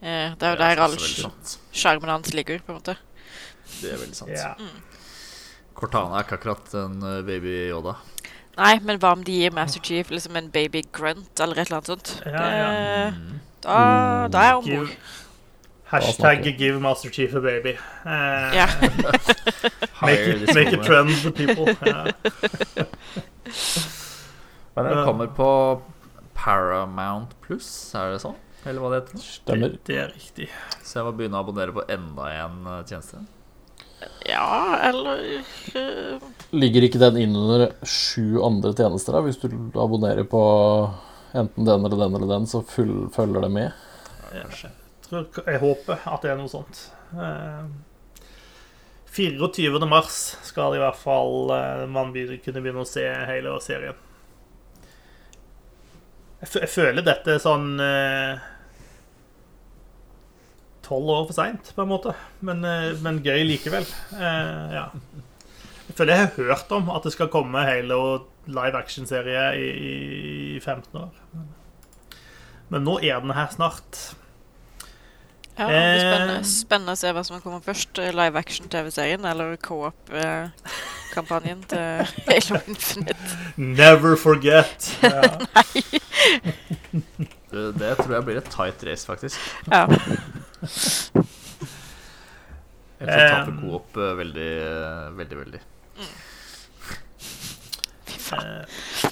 Eh, 0.00 0.32
det 0.32 0.48
er 0.48 0.56
jo 0.56 0.62
der 0.64 0.82
all 0.86 0.96
sjarmen 1.76 2.12
hans 2.12 2.32
ligger, 2.32 2.64
på 2.64 2.72
en 2.72 2.80
måte. 2.80 2.96
Det 3.82 3.92
er 3.92 4.00
veldig 4.00 4.16
sant. 4.16 4.32
Ja. 4.32 4.56
Cortana 5.74 6.20
er 6.20 6.26
ikke 6.26 6.38
akkurat 6.38 6.74
en 6.78 7.00
uh, 7.02 7.20
baby 7.26 7.54
Yoda. 7.68 7.96
Nei, 8.54 8.78
men 8.86 9.00
hva 9.02 9.12
om 9.16 9.24
de 9.26 9.34
gir 9.34 9.54
Master 9.54 9.82
Chief 9.82 10.10
liksom 10.14 10.36
en 10.38 10.50
baby 10.54 10.84
grunt 10.94 11.40
eller 11.42 11.58
et 11.58 11.66
eller 11.66 11.80
annet 11.80 11.90
sånt? 11.90 12.12
Ja, 12.26 12.44
ja. 12.54 12.68
Mm. 13.10 13.40
Det, 13.64 13.70
da, 13.70 14.28
da 14.30 14.38
er 14.38 14.48
jeg 14.50 14.56
om 14.56 14.64
bord. 14.68 14.88
hashtag 15.90 16.44
'give 16.58 16.80
Master 16.80 17.10
Chief 17.10 17.34
a 17.34 17.40
baby'. 17.40 17.78
Uh, 18.04 18.54
yeah. 18.54 18.70
make, 20.02 20.20
it, 20.20 20.54
make 20.54 20.72
a 20.72 20.82
trend 20.84 21.10
for 21.16 21.30
people. 21.30 21.66
Yeah. 21.86 22.12
Men 24.74 24.84
den 24.84 25.04
kommer 25.04 25.26
på 25.26 25.82
Paramount 26.34 27.40
Plus, 27.40 27.94
er 27.94 28.12
det 28.14 28.22
sånn? 28.22 28.34
Eller 28.66 28.80
hva 28.82 28.90
det 28.90 29.00
heter? 29.02 29.22
Stemmer. 29.22 29.78
Det 29.86 29.98
er 30.02 30.10
riktig. 30.14 30.48
Så 30.82 30.98
jeg 30.98 31.06
må 31.06 31.12
begynne 31.14 31.38
å 31.38 31.44
abonnere 31.44 31.74
på 31.74 31.84
enda 31.88 32.30
en 32.42 32.66
tjeneste. 32.88 33.22
Ja, 34.24 34.78
eller 34.82 35.24
eh, 35.74 36.28
Ligger 36.50 36.86
ikke 36.86 37.00
den 37.02 37.18
inn 37.20 37.36
under 37.36 37.72
sju 37.82 38.40
andre 38.44 38.72
tjenester, 38.76 39.16
da? 39.16 39.24
Hvis 39.26 39.40
du 39.42 39.48
abonnerer 39.80 40.24
på 40.28 40.42
enten 41.34 41.66
den 41.66 41.84
eller 41.84 41.98
den 41.98 42.14
eller 42.14 42.30
den, 42.30 42.46
så 42.46 42.62
full, 42.62 43.08
følger 43.14 43.44
det 43.44 43.50
med? 43.52 43.84
Jeg, 44.34 44.70
tror, 45.08 45.26
jeg 45.46 45.60
håper 45.62 46.06
at 46.08 46.24
det 46.24 46.32
er 46.32 46.38
noe 46.40 46.52
sånt. 46.52 46.86
Eh, 47.12 47.66
24. 49.14 49.86
mars 49.86 50.16
skal 50.42 50.74
i 50.74 50.80
hvert 50.82 50.98
fall 50.98 51.52
eh, 51.54 51.84
man 51.90 52.14
kunne 52.14 52.64
begynne 52.64 52.86
å 52.86 52.88
se 52.88 53.04
hele 53.28 53.58
serien. 53.62 54.00
Jeg, 56.40 56.50
jeg 56.64 56.72
føler 56.72 57.04
dette 57.04 57.36
er 57.36 57.42
sånn 57.42 57.68
tolv 60.84 61.08
år 61.14 61.26
for 61.28 61.34
seint, 61.36 61.72
på 61.76 61.82
en 61.84 61.88
måte. 61.90 62.12
Men, 62.44 62.64
eh, 62.64 62.92
men 63.04 63.22
gøy 63.24 63.42
likevel. 63.48 63.86
Eh, 64.14 64.74
ja. 64.76 64.86
Jeg 65.88 65.96
føler 65.98 66.14
jeg 66.16 66.22
har 66.26 66.36
hørt 66.48 66.70
om 66.72 66.88
at 66.94 67.02
det 67.04 67.12
skal 67.12 67.28
komme 67.32 67.60
hele 67.68 67.94
live 68.48 68.76
action-serie 68.78 69.42
i, 69.60 69.68
i 70.56 70.60
15 70.60 71.00
år. 71.00 71.10
Men 72.72 72.84
nå 72.88 72.94
er 73.04 73.20
den 73.20 73.34
her 73.36 73.48
snart. 73.52 74.14
Ja, 75.54 75.68
det 75.70 75.76
blir 75.76 76.00
spennende, 76.02 76.38
Eh. 76.40 76.46
spennende 76.50 76.92
å 76.96 76.98
se 76.98 77.12
hva 77.14 77.22
som 77.24 77.40
kommer 77.44 77.60
først. 77.62 77.98
eh, 78.02 78.10
Live 78.16 78.34
action-TV-serien 78.40 79.24
eller 79.30 79.54
co-op-kampanjen 79.62 81.60
til 81.70 82.02
Halo 82.26 82.58
Infinite. 82.66 83.36
Never 83.56 84.16
forget! 84.16 84.88
Ja. 85.04 85.38
Det, 87.54 87.72
det 87.78 87.90
tror 88.00 88.14
jeg 88.16 88.24
blir 88.26 88.38
et 88.40 88.48
tight 88.50 88.82
race, 88.88 89.06
faktisk. 89.06 89.38
Ja. 89.70 89.84
Tror 92.98 93.10
taper 93.10 93.56
Coop 93.60 93.96
uh, 94.00 94.12
veldig, 94.18 94.50
veldig, 95.18 95.38
veldig. 95.42 95.60
Fy 98.08 98.18
faen. 98.28 98.64
Eh, 98.64 99.10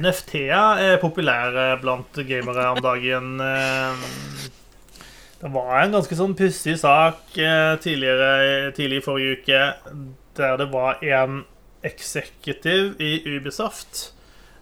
NFT-er 0.00 0.80
er 0.80 1.00
populære 1.02 1.66
blant 1.82 2.16
gamere 2.28 2.70
om 2.72 2.80
dagen. 2.84 3.34
Eh, 3.44 3.92
Det 5.42 5.50
var 5.50 5.80
en 5.82 5.90
ganske 5.96 6.14
sånn 6.16 6.36
pussig 6.38 6.76
sak 6.78 7.34
eh, 7.34 7.74
tidligere, 7.82 8.70
tidlig 8.76 9.00
i 9.00 9.04
forrige 9.04 9.40
uke 9.40 9.62
der 10.38 10.56
det 10.60 10.68
var 10.70 11.02
en 11.02 11.40
executive 11.84 12.94
i 13.02 13.16
Ubisoft 13.26 14.12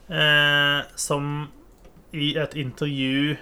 eh, 0.09 0.81
som 0.97 1.51
i 2.17 2.33
et 2.41 2.57
intervju 2.59 3.37
eh, 3.37 3.39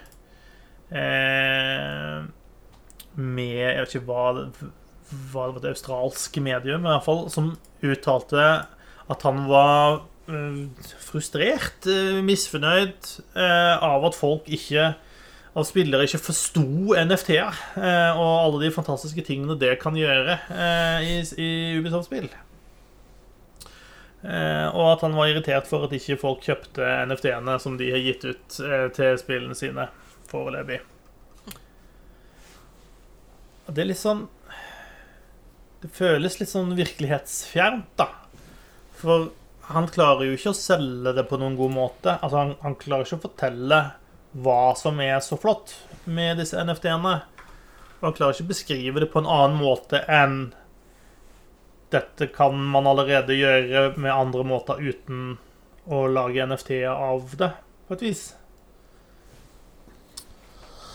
med 3.19 3.55
Jeg 3.59 3.81
vet 3.83 3.95
ikke 3.95 4.07
hva 4.09 4.27
det 4.37 4.45
det 5.09 5.17
var 5.33 5.57
et 5.57 5.67
australsk 5.71 6.37
medium, 6.45 6.85
i 6.85 6.93
hvert 6.93 7.05
fall, 7.07 7.27
som 7.33 7.53
uttalte 7.85 8.47
at 9.09 9.25
han 9.25 9.45
var 9.49 10.03
eh, 10.29 10.89
frustrert, 11.01 11.87
eh, 11.89 12.19
misfornøyd 12.25 13.13
eh, 13.33 13.85
av 13.85 14.05
at 14.09 14.19
folk 14.19 14.49
ikke 14.53 14.91
av 15.59 15.65
spillere 15.67 16.05
ikke 16.05 16.21
forsto 16.21 16.93
NFT-er 16.99 17.63
eh, 17.81 18.19
og 18.21 18.35
alle 18.45 18.67
de 18.67 18.75
fantastiske 18.75 19.25
tingene 19.27 19.57
det 19.59 19.79
kan 19.81 19.97
gjøre 19.97 20.37
eh, 20.53 21.09
i, 21.09 21.17
i 21.41 21.49
Ubisoft-spill. 21.81 22.29
Eh, 24.29 24.67
og 24.75 24.93
at 24.93 25.07
han 25.07 25.17
var 25.17 25.31
irritert 25.31 25.71
for 25.71 25.87
at 25.87 25.95
ikke 25.97 26.19
folk 26.21 26.45
kjøpte 26.45 26.85
NFT-ene 27.09 27.57
som 27.63 27.81
de 27.81 27.89
har 27.95 28.05
gitt 28.05 28.29
ut 28.29 28.61
eh, 28.67 28.91
til 28.93 29.17
spillene 29.23 29.57
sine 29.57 29.89
foreløpig. 30.31 30.81
Og 33.69 33.75
det 33.77 33.83
er 33.83 33.91
litt 33.91 34.01
sånn 34.01 34.25
Det 35.83 35.91
føles 35.95 36.39
litt 36.41 36.51
sånn 36.51 36.73
virkelighetsfjernt, 36.75 37.91
da. 38.01 38.09
For 38.99 39.29
han 39.69 39.87
klarer 39.93 40.27
jo 40.27 40.35
ikke 40.35 40.51
å 40.51 40.59
selge 40.59 41.13
det 41.15 41.27
på 41.29 41.39
noen 41.39 41.59
god 41.59 41.75
måte. 41.75 42.15
Altså, 42.17 42.41
han, 42.41 42.55
han 42.65 42.75
klarer 42.81 43.07
ikke 43.07 43.19
å 43.21 43.27
fortelle 43.29 43.81
hva 44.43 44.63
som 44.77 44.99
er 45.05 45.21
så 45.23 45.39
flott 45.41 45.77
med 46.09 46.41
disse 46.41 46.59
NFT-ene. 46.59 47.13
Og 48.01 48.09
han 48.09 48.17
klarer 48.17 48.35
ikke 48.35 48.49
å 48.49 48.51
beskrive 48.55 49.05
det 49.05 49.11
på 49.13 49.23
en 49.23 49.31
annen 49.31 49.61
måte 49.61 50.03
enn 50.11 50.41
dette 51.93 52.27
kan 52.35 52.59
man 52.73 52.87
allerede 52.87 53.37
gjøre 53.37 53.95
med 53.97 54.13
andre 54.13 54.45
måter 54.45 54.83
uten 54.83 55.39
å 55.89 56.03
lage 56.13 56.45
NFT-er 56.45 56.93
av 56.93 57.31
det, 57.41 57.49
på 57.89 57.97
et 57.97 58.05
vis. 58.05 58.25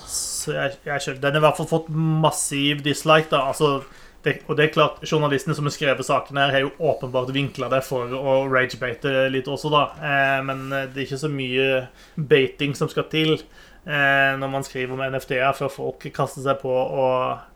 Så 0.05 0.32
jeg, 0.51 0.75
jeg 0.83 1.21
Den 1.21 1.37
har 1.37 1.39
i 1.39 1.45
hvert 1.45 1.59
fall 1.61 1.69
fått 1.69 1.89
massiv 1.89 2.83
dislike, 2.83 3.29
da. 3.31 3.45
Altså, 3.53 3.83
det, 4.23 4.37
og 4.47 4.57
det 4.57 4.65
er 4.65 4.73
klart, 4.75 5.01
journalistene 5.07 5.55
som 5.55 5.67
har 5.67 5.75
skrevet 5.75 6.07
saken 6.07 6.39
her, 6.39 6.51
har 6.51 6.65
jo 6.65 6.73
åpenbart 6.91 7.31
vinkla 7.35 7.69
det 7.71 7.81
for 7.87 8.11
å 8.15 8.35
ragebate 8.51 9.27
litt 9.31 9.47
også, 9.51 9.71
da. 9.73 9.83
Eh, 9.99 10.39
men 10.47 10.67
det 10.69 10.93
er 10.93 11.05
ikke 11.07 11.23
så 11.23 11.31
mye 11.31 11.67
baiting 12.15 12.75
som 12.75 12.91
skal 12.91 13.07
til 13.11 13.33
eh, 13.37 14.35
når 14.39 14.51
man 14.51 14.67
skriver 14.67 14.95
om 14.95 15.03
NFT-er, 15.07 15.55
før 15.57 15.71
folk 15.71 16.07
kaster 16.15 16.45
seg 16.45 16.61
på 16.63 16.71
og 16.71 17.49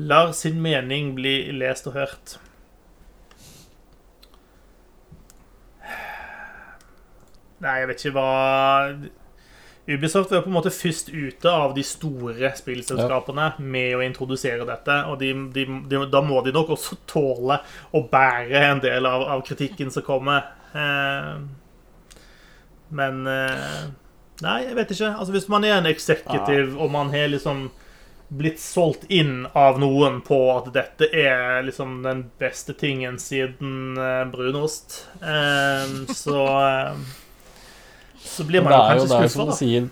lar 0.00 0.30
sin 0.32 0.60
mening 0.62 1.14
bli 1.16 1.34
lest 1.58 1.90
og 1.90 1.98
hørt. 1.98 2.38
Nei, 7.60 7.80
jeg 7.82 7.90
vet 7.90 8.04
ikke 8.04 8.14
hva 8.16 8.28
Ubisoft 9.90 10.30
var 10.30 10.44
på 10.44 10.50
en 10.50 10.56
måte 10.56 10.70
først 10.70 11.08
ute 11.10 11.50
av 11.50 11.74
de 11.74 11.82
store 11.86 12.52
spillselskapene 12.56 13.52
med 13.58 13.96
å 13.98 14.02
introdusere 14.06 14.66
dette. 14.68 14.98
Og 15.10 15.18
de, 15.22 15.32
de, 15.54 15.66
de, 15.90 16.02
da 16.12 16.22
må 16.24 16.42
de 16.46 16.54
nok 16.54 16.74
også 16.76 17.00
tåle 17.10 17.60
å 17.90 18.04
bære 18.10 18.66
en 18.70 18.82
del 18.84 19.08
av, 19.08 19.26
av 19.36 19.42
kritikken 19.46 19.90
som 19.94 20.06
kommer. 20.06 20.52
Eh, 20.74 21.34
men 23.00 23.26
eh, 23.30 23.82
Nei, 24.40 24.62
jeg 24.64 24.76
vet 24.78 24.92
ikke. 24.94 25.12
Altså 25.20 25.34
Hvis 25.34 25.50
man 25.52 25.64
er 25.68 25.76
en 25.76 25.88
executive, 25.90 26.72
og 26.80 26.90
man 26.94 27.10
har 27.12 27.28
liksom 27.28 27.66
blitt 28.30 28.60
solgt 28.62 29.08
inn 29.10 29.42
av 29.58 29.80
noen 29.82 30.20
på 30.22 30.38
at 30.54 30.68
dette 30.74 31.08
er 31.10 31.64
liksom 31.66 31.98
den 32.04 32.22
beste 32.38 32.76
tingen 32.78 33.18
siden 33.18 33.98
eh, 33.98 34.22
brunost, 34.30 35.00
eh, 35.18 35.96
så 36.14 36.44
eh, 36.60 37.02
så 38.24 38.44
blir 38.44 38.62
man 38.64 38.74
jo 38.74 38.80
kanskje 38.84 39.08
det 39.08 39.28
skuffa, 39.30 39.46
da. 39.48 39.56
sier 39.56 39.88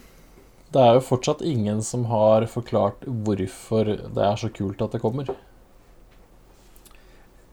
Det 0.72 0.80
er 0.84 0.96
jo 0.98 1.04
fortsatt 1.04 1.44
ingen 1.46 1.82
som 1.82 2.04
har 2.12 2.46
forklart 2.52 3.06
hvorfor 3.06 3.94
det 3.96 4.24
er 4.24 4.40
så 4.40 4.50
kult 4.52 4.82
at 4.84 4.96
det 4.96 5.00
kommer. 5.04 5.30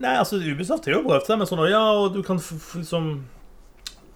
Nei, 0.02 0.12
altså 0.12 0.36
Ubisoft 0.36 0.84
har 0.84 0.98
jo 0.98 1.06
prøvd 1.06 1.30
det, 1.30 1.38
men 1.40 1.48
sånn 1.48 1.64
Ja, 1.70 1.84
og 1.96 2.12
du 2.12 2.20
kan 2.26 2.36
liksom 2.36 3.08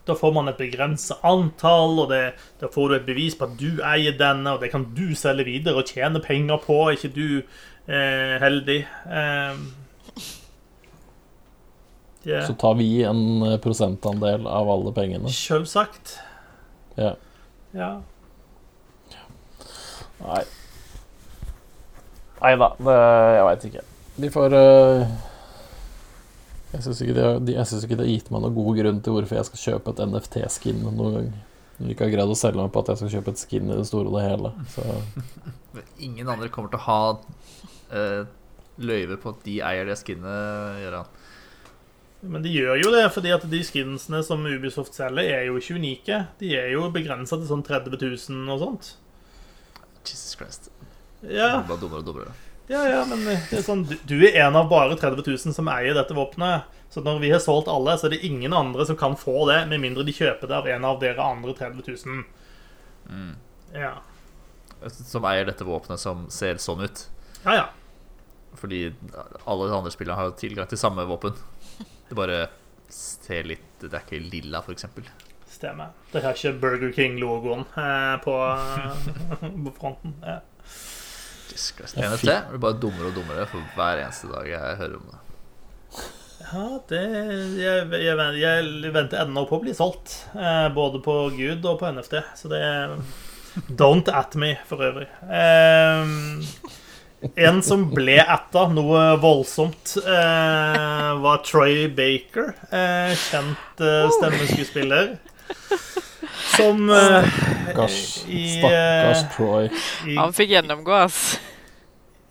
Da 0.09 0.17
får 0.19 0.35
man 0.37 0.51
et 0.51 0.61
begrenset 0.61 1.23
antall, 1.25 1.99
og 2.03 2.11
det, 2.13 2.35
da 2.61 2.69
får 2.73 2.89
du 2.89 2.97
et 2.99 3.09
bevis 3.09 3.37
på 3.39 3.47
at 3.49 3.57
du 3.61 3.81
eier 3.87 4.17
denne, 4.19 4.57
og 4.57 4.65
det 4.65 4.73
kan 4.73 4.89
du 4.97 5.13
selge 5.17 5.47
videre 5.47 5.81
og 5.81 5.93
tjene 5.93 6.23
penger 6.25 6.59
på. 6.65 6.79
Er 6.89 6.97
ikke 6.97 7.13
du 7.15 7.27
eh, 7.39 8.35
heldig? 8.43 8.79
Eh, 9.07 9.61
yeah. 12.25 12.49
Så 12.49 12.57
tar 12.59 12.75
vi 12.81 12.89
en 13.07 13.45
prosentandel 13.63 14.49
av 14.51 14.73
alle 14.73 14.93
pengene. 14.97 15.31
Selvsagt. 15.31 16.17
Ja. 16.99 17.13
Ja. 17.77 17.91
Nei. 20.21 20.43
Nei 22.41 22.55
da, 22.61 22.71
det 22.81 22.97
Jeg 23.37 23.45
veit 23.49 23.67
ikke. 23.69 23.85
De 24.21 24.31
får 24.33 24.57
uh, 24.57 25.05
Jeg 26.73 26.85
syns 26.85 27.01
ikke, 27.05 27.15
de 27.17 27.29
de- 27.51 27.57
ikke 27.61 27.97
det 27.97 28.05
har 28.05 28.11
gitt 28.11 28.31
meg 28.33 28.43
noen 28.45 28.57
god 28.57 28.81
grunn 28.81 29.01
til 29.05 29.15
hvorfor 29.17 29.39
jeg 29.41 29.49
skal 29.51 29.63
kjøpe 29.67 29.95
et 29.95 30.03
NFT-skin 30.09 30.83
noen 30.85 31.01
gang. 31.17 31.31
Når 31.79 31.87
de 31.89 31.95
ikke 31.95 32.05
har 32.09 32.13
greid 32.13 32.33
å 32.35 32.37
selge 32.37 32.61
meg 32.61 32.73
på 32.75 32.83
at 32.83 32.91
jeg 32.93 33.01
skal 33.01 33.13
kjøpe 33.17 33.33
et 33.35 33.41
skin 33.41 33.71
i 33.71 33.77
det 33.79 33.87
store 33.89 34.11
og 34.11 34.19
det 34.19 34.27
hele. 34.27 34.53
Så 34.75 34.85
Ingen 36.07 36.29
andre 36.29 36.51
kommer 36.53 36.73
til 36.75 36.81
å 36.83 36.87
ha 36.89 37.01
uh, 37.95 38.23
løyve 38.81 39.17
på 39.21 39.33
at 39.33 39.41
de 39.47 39.57
eier 39.65 39.89
det 39.89 39.97
skinnet, 40.01 40.81
Gøran. 40.85 41.09
Men 42.23 42.43
de 42.45 42.51
gjør 42.53 42.77
jo 42.83 42.91
det, 42.93 43.07
fordi 43.15 43.31
at 43.33 43.47
de 43.49 43.61
skinsene 43.65 44.19
som 44.27 44.43
Ubisoft 44.45 44.93
selger, 44.95 45.25
er 45.39 45.47
jo 45.49 45.57
ikke 45.57 45.79
unike. 45.79 46.19
De 46.41 46.51
er 46.59 46.67
jo 46.75 46.91
begrensa 46.93 47.39
til 47.41 47.49
sånn 47.49 47.63
30 47.65 47.97
000 47.97 48.51
og 48.53 48.61
sånt. 48.61 48.91
Jesus 50.05 50.35
Christ. 50.37 50.69
Ja, 51.25 51.63
Bare 51.69 51.81
dummere 51.81 52.01
og 52.03 52.07
dummere. 52.11 52.35
ja, 52.69 52.83
ja 52.89 53.01
men 53.09 53.25
det 53.25 53.59
er 53.59 53.65
sånn, 53.65 53.83
du- 54.07 54.27
er 54.27 54.37
en 54.47 54.57
av 54.57 54.69
bare 54.71 54.97
30 54.97 55.25
000 55.27 55.53
som 55.57 55.69
eier 55.69 55.95
dette 55.97 56.15
våpenet. 56.17 56.65
Så 56.91 57.01
når 57.05 57.21
vi 57.21 57.31
har 57.31 57.39
solgt 57.41 57.69
alle, 57.69 57.97
så 57.99 58.07
er 58.09 58.17
det 58.17 58.25
ingen 58.27 58.53
andre 58.53 58.85
som 58.87 58.97
kan 58.97 59.17
få 59.17 59.47
det, 59.49 59.69
med 59.69 59.81
mindre 59.81 60.05
de 60.05 60.13
kjøper 60.13 60.49
det 60.49 60.57
av 60.57 60.67
en 60.67 60.85
av 60.85 61.01
dere 61.01 61.21
andre 61.23 61.53
30 61.55 61.85
000. 62.07 62.25
Mm. 63.11 63.35
Ja, 63.75 63.95
Som 64.91 65.25
eier 65.25 65.45
dette 65.47 65.65
våpenet 65.65 65.99
som 66.01 66.27
ser 66.31 66.57
sånn 66.57 66.83
ut. 66.85 67.07
ja. 67.45 67.55
ja. 67.55 67.69
Fordi 68.59 68.93
alle 69.47 69.69
de 69.71 69.75
andre 69.77 69.91
spillene 69.95 70.17
har 70.19 70.33
tilgang 70.35 70.67
til 70.67 70.77
samme 70.81 71.05
våpen. 71.07 71.37
Det 72.11 72.19
bare 72.19 72.45
ser 72.91 73.47
litt 73.47 73.67
Det 73.85 73.95
er 73.95 74.03
ikke 74.03 74.19
lilla, 74.19 74.61
eksempel. 74.75 75.07
Stemmer. 75.51 75.93
Det 76.13 76.23
har 76.25 76.37
ikke 76.37 76.59
Burger 76.63 76.93
King-logoen 76.95 77.65
eh, 77.79 78.17
på, 78.25 78.35
på 79.65 79.73
fronten. 79.79 80.17
Ja. 80.25 80.41
NFT 81.51 82.31
blir 82.51 82.63
bare 82.63 82.79
dummere 82.79 83.11
og 83.11 83.17
dummere 83.19 83.47
for 83.51 83.75
hver 83.75 84.05
eneste 84.05 84.31
dag 84.31 84.47
jeg 84.49 84.79
hører 84.81 84.99
om 85.01 85.09
det. 85.11 85.21
Ja, 86.41 86.67
det 86.91 87.01
jeg, 87.61 87.89
jeg, 88.01 88.29
jeg 88.41 88.93
venter 88.95 89.25
ennå 89.25 89.45
på 89.49 89.59
å 89.59 89.65
bli 89.65 89.75
solgt. 89.77 90.15
Eh, 90.35 90.69
både 90.75 91.03
på 91.05 91.17
Gud 91.37 91.67
og 91.67 91.81
på 91.83 91.91
NFT. 91.95 92.17
Så 92.39 92.51
det 92.53 92.63
Don't 93.69 94.09
at 94.15 94.37
me, 94.39 94.55
for 94.69 94.83
øvrig. 94.87 95.09
Eh, 95.27 96.15
en 97.37 97.61
som 97.63 97.83
ble 97.93 98.17
atta 98.23 98.67
noe 98.73 99.03
voldsomt, 99.21 99.97
eh, 100.01 101.11
var 101.21 101.43
Troy 101.45 101.89
Baker. 101.93 102.55
Eh, 102.73 103.13
kjent 103.29 103.83
eh, 103.85 104.09
stemmeskuespiller. 104.17 105.13
Som 106.57 106.89
eh, 106.91 107.29
stakkars, 107.65 108.01
i, 108.29 108.45
stakkars 108.59 109.23
eh, 109.25 109.31
Troy. 109.37 109.69
i, 110.07 110.17
Han 110.17 110.33
fikk 110.37 110.55
gjennomgå, 110.55 110.95
ass. 110.97 111.39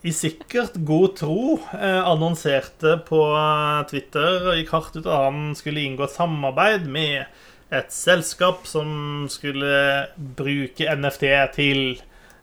i 0.02 0.12
sikkert 0.16 0.78
god 0.88 1.16
tro 1.20 1.58
eh, 1.76 2.00
annonserte 2.08 2.96
på 3.06 3.20
eh, 3.36 3.80
Twitter 3.90 4.48
og 4.48 4.56
gikk 4.56 4.72
hardt 4.72 4.96
ut 4.96 5.04
at 5.06 5.26
han 5.26 5.50
skulle 5.58 5.82
inngå 5.84 6.06
et 6.06 6.14
samarbeid 6.16 6.86
med 6.88 7.26
et 7.70 7.92
selskap 7.94 8.64
som 8.66 9.28
skulle 9.30 10.06
bruke 10.16 10.88
NFT 10.96 11.26
til 11.54 11.82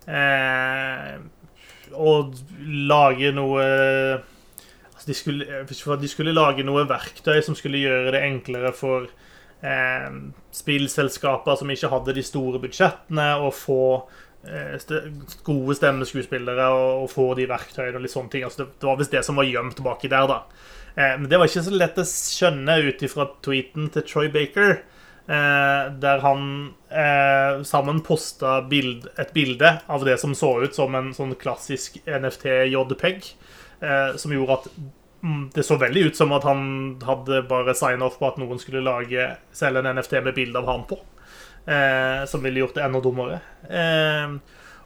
eh, 0.08 1.18
å 1.94 2.18
lage 2.90 3.32
noe 3.36 3.64
altså 4.98 5.08
de, 5.08 5.16
skulle, 5.16 5.64
de 6.02 6.10
skulle 6.12 6.36
lage 6.36 6.66
noe 6.66 6.88
verktøy 6.90 7.42
som 7.46 7.58
skulle 7.58 7.84
gjøre 7.84 8.14
det 8.16 8.24
enklere 8.26 8.74
for 8.76 9.08
eh, 9.62 10.08
spillselskaper 10.56 11.60
som 11.60 11.74
ikke 11.74 11.92
hadde 11.92 12.16
de 12.18 12.24
store 12.26 12.62
budsjettene, 12.64 13.28
å 13.42 13.52
få 13.54 13.82
eh, 14.48 14.74
gode 15.48 15.78
stemmeskuespillere 15.78 16.70
og, 16.74 17.06
og 17.06 17.14
få 17.14 17.30
de 17.40 17.48
verktøyene 17.50 18.00
og 18.00 18.06
litt 18.06 18.16
sånne 18.16 18.34
ting. 18.34 18.48
Altså 18.48 18.64
det, 18.64 18.72
det 18.82 18.90
var 18.90 19.00
visst 19.02 19.16
det 19.16 19.24
som 19.28 19.40
var 19.40 19.50
gjemt 19.50 19.82
baki 19.86 20.12
der, 20.12 20.30
da. 20.30 20.42
Eh, 20.98 21.16
men 21.22 21.30
det 21.30 21.40
var 21.40 21.50
ikke 21.50 21.66
så 21.68 21.76
lett 21.78 22.02
å 22.02 22.08
skjønne 22.10 22.80
ut 22.88 23.04
ifra 23.06 23.30
tweeten 23.46 23.92
til 23.94 24.08
Troy 24.08 24.32
Baker, 24.34 24.80
eh, 25.28 25.84
der 26.04 26.24
han 26.24 26.44
eh, 26.90 27.64
sammen 27.68 28.02
posta 28.06 28.62
bild, 28.70 29.10
et 29.20 29.34
bilde 29.36 29.78
av 29.88 30.06
det 30.08 30.18
som 30.22 30.36
så 30.36 30.54
ut 30.64 30.76
som 30.76 30.96
en 30.98 31.14
sånn 31.16 31.36
klassisk 31.40 32.00
NFT-JPEG, 32.06 33.34
eh, 33.82 34.16
som 34.18 34.34
gjorde 34.34 34.62
at 34.62 34.72
mm, 35.22 35.44
det 35.56 35.68
så 35.68 35.78
veldig 35.80 36.08
ut 36.10 36.20
som 36.20 36.34
at 36.36 36.48
han 36.48 36.64
hadde 37.06 37.44
bare 37.50 37.76
signa 37.78 38.08
off 38.08 38.20
på 38.22 38.32
at 38.32 38.42
noen 38.42 38.62
skulle 38.62 38.86
lage, 38.86 39.30
selge 39.56 39.84
en 39.84 39.94
NFT 39.98 40.20
med 40.22 40.36
bilde 40.38 40.64
av 40.64 40.72
han 40.72 40.88
på. 40.90 41.00
Eh, 41.68 42.26
som 42.26 42.44
ville 42.44 42.60
gjort 42.60 42.78
det 42.78 42.84
enda 42.86 43.00
dummere. 43.04 43.42
Eh, 43.68 44.38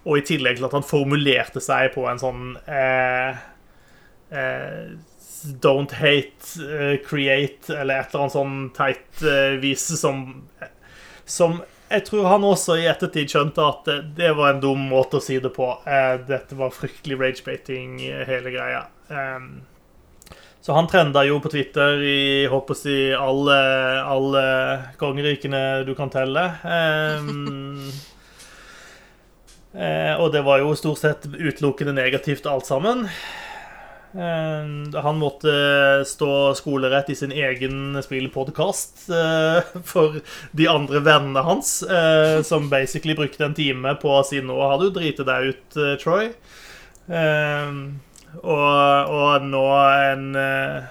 og 0.02 0.18
i 0.18 0.24
tillegg 0.26 0.58
til 0.58 0.66
at 0.66 0.74
han 0.74 0.86
formulerte 0.86 1.62
seg 1.62 1.92
på 1.94 2.08
en 2.10 2.22
sånn 2.22 2.56
eh, 2.66 3.38
Don't 5.64 5.94
hate, 5.98 6.54
uh, 6.62 6.96
create, 7.06 7.72
eller 7.74 8.02
et 8.02 8.14
eller 8.14 8.26
annet 8.26 8.36
sånn 8.38 8.58
teit 8.78 9.24
uh, 9.26 9.58
vise 9.62 9.98
som 10.00 10.26
Som 11.26 11.62
jeg 11.92 12.06
tror 12.08 12.30
han 12.32 12.46
også 12.48 12.78
i 12.80 12.88
ettertid 12.88 13.32
skjønte 13.32 13.64
at 13.68 13.84
det, 13.88 13.98
det 14.16 14.32
var 14.38 14.54
en 14.54 14.62
dum 14.64 14.86
måte 14.92 15.20
å 15.20 15.24
si 15.24 15.38
det 15.44 15.52
på. 15.56 15.68
Uh, 15.84 16.16
dette 16.28 16.56
var 16.56 16.72
fryktelig 16.76 17.18
ragebaiting, 17.20 17.98
eh, 18.08 18.24
hele 18.30 18.54
greia. 18.54 18.86
Um, 19.12 19.66
så 20.62 20.78
han 20.78 20.88
trenda 20.88 21.24
jo 21.26 21.40
på 21.42 21.50
Twitter 21.50 22.04
i 22.06 22.46
håper 22.50 22.78
si, 22.78 22.96
alle, 23.18 23.58
alle 24.06 24.44
kongerikene 25.02 25.82
du 25.88 25.96
kan 25.98 26.12
telle. 26.14 26.46
Um, 26.64 27.90
eh, 29.74 30.14
og 30.16 30.30
det 30.36 30.46
var 30.46 30.62
jo 30.62 30.76
stort 30.78 31.02
sett 31.02 31.26
utelukkende 31.34 31.98
negativt 31.98 32.48
alt 32.48 32.70
sammen. 32.70 33.08
Ehm, 34.14 34.94
han 34.94 35.18
måtte 35.18 35.52
stå 36.06 36.54
skolerett 36.56 37.10
i 37.10 37.16
sin 37.16 37.32
egen 37.32 38.04
spillpodkast 38.04 39.10
eh, 39.10 39.64
for 39.84 40.20
de 40.52 40.68
andre 40.68 41.00
vennene 41.00 41.40
hans, 41.48 41.84
eh, 41.84 42.42
som 42.42 42.70
basically 42.70 43.16
brukte 43.16 43.46
en 43.46 43.56
time 43.56 43.96
på 44.02 44.12
å 44.18 44.24
si 44.28 44.42
'nå 44.42 44.58
har 44.60 44.80
du 44.82 44.90
driti 44.92 45.24
deg 45.24 45.54
ut, 45.54 45.78
eh, 45.78 45.96
Troy'. 46.02 46.34
Ehm, 47.08 48.02
og, 48.44 49.12
og 49.12 49.46
nå 49.48 49.64
en, 50.12 50.36
eh, 50.36 50.90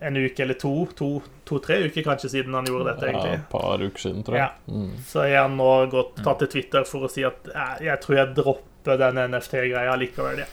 en 0.00 0.16
uke 0.16 0.42
eller 0.42 0.56
to, 0.60 0.86
to, 0.96 1.10
to-tre 1.44 1.82
uker 1.88 2.06
kanskje 2.06 2.30
siden 2.36 2.56
han 2.56 2.68
gjorde 2.68 2.94
dette, 2.94 3.12
Ja, 3.12 3.34
et 3.34 3.48
par 3.52 3.76
uker 3.80 4.00
siden, 4.00 4.24
tror 4.24 4.38
jeg. 4.38 4.48
Ja. 4.48 4.72
Mm. 4.72 4.94
Så 5.04 5.26
jeg 5.28 5.40
har 5.40 5.52
nå 5.52 5.90
gått, 5.92 6.16
tatt 6.24 6.40
til 6.40 6.48
Twitter 6.56 6.88
for 6.88 7.04
å 7.04 7.12
si 7.12 7.24
at 7.28 7.52
jeg, 7.52 7.84
jeg 7.90 8.00
tror 8.00 8.16
jeg 8.16 8.34
dropper 8.40 8.96
den 8.96 9.20
NFT-greia 9.28 9.98
likevel. 10.00 10.40
Ja. 10.40 10.48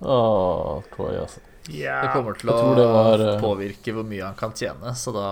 Åh, 0.00 0.82
Troy, 0.94 1.16
altså. 1.20 1.40
Ja. 1.68 2.00
Det 2.02 2.12
kommer 2.14 2.38
til 2.40 2.50
å 2.50 2.56
var, 2.74 3.20
eh, 3.20 3.40
påvirke 3.40 3.92
hvor 3.94 4.06
mye 4.08 4.24
han 4.24 4.36
kan 4.38 4.54
tjene, 4.56 4.94
så 4.96 5.12
da 5.12 5.26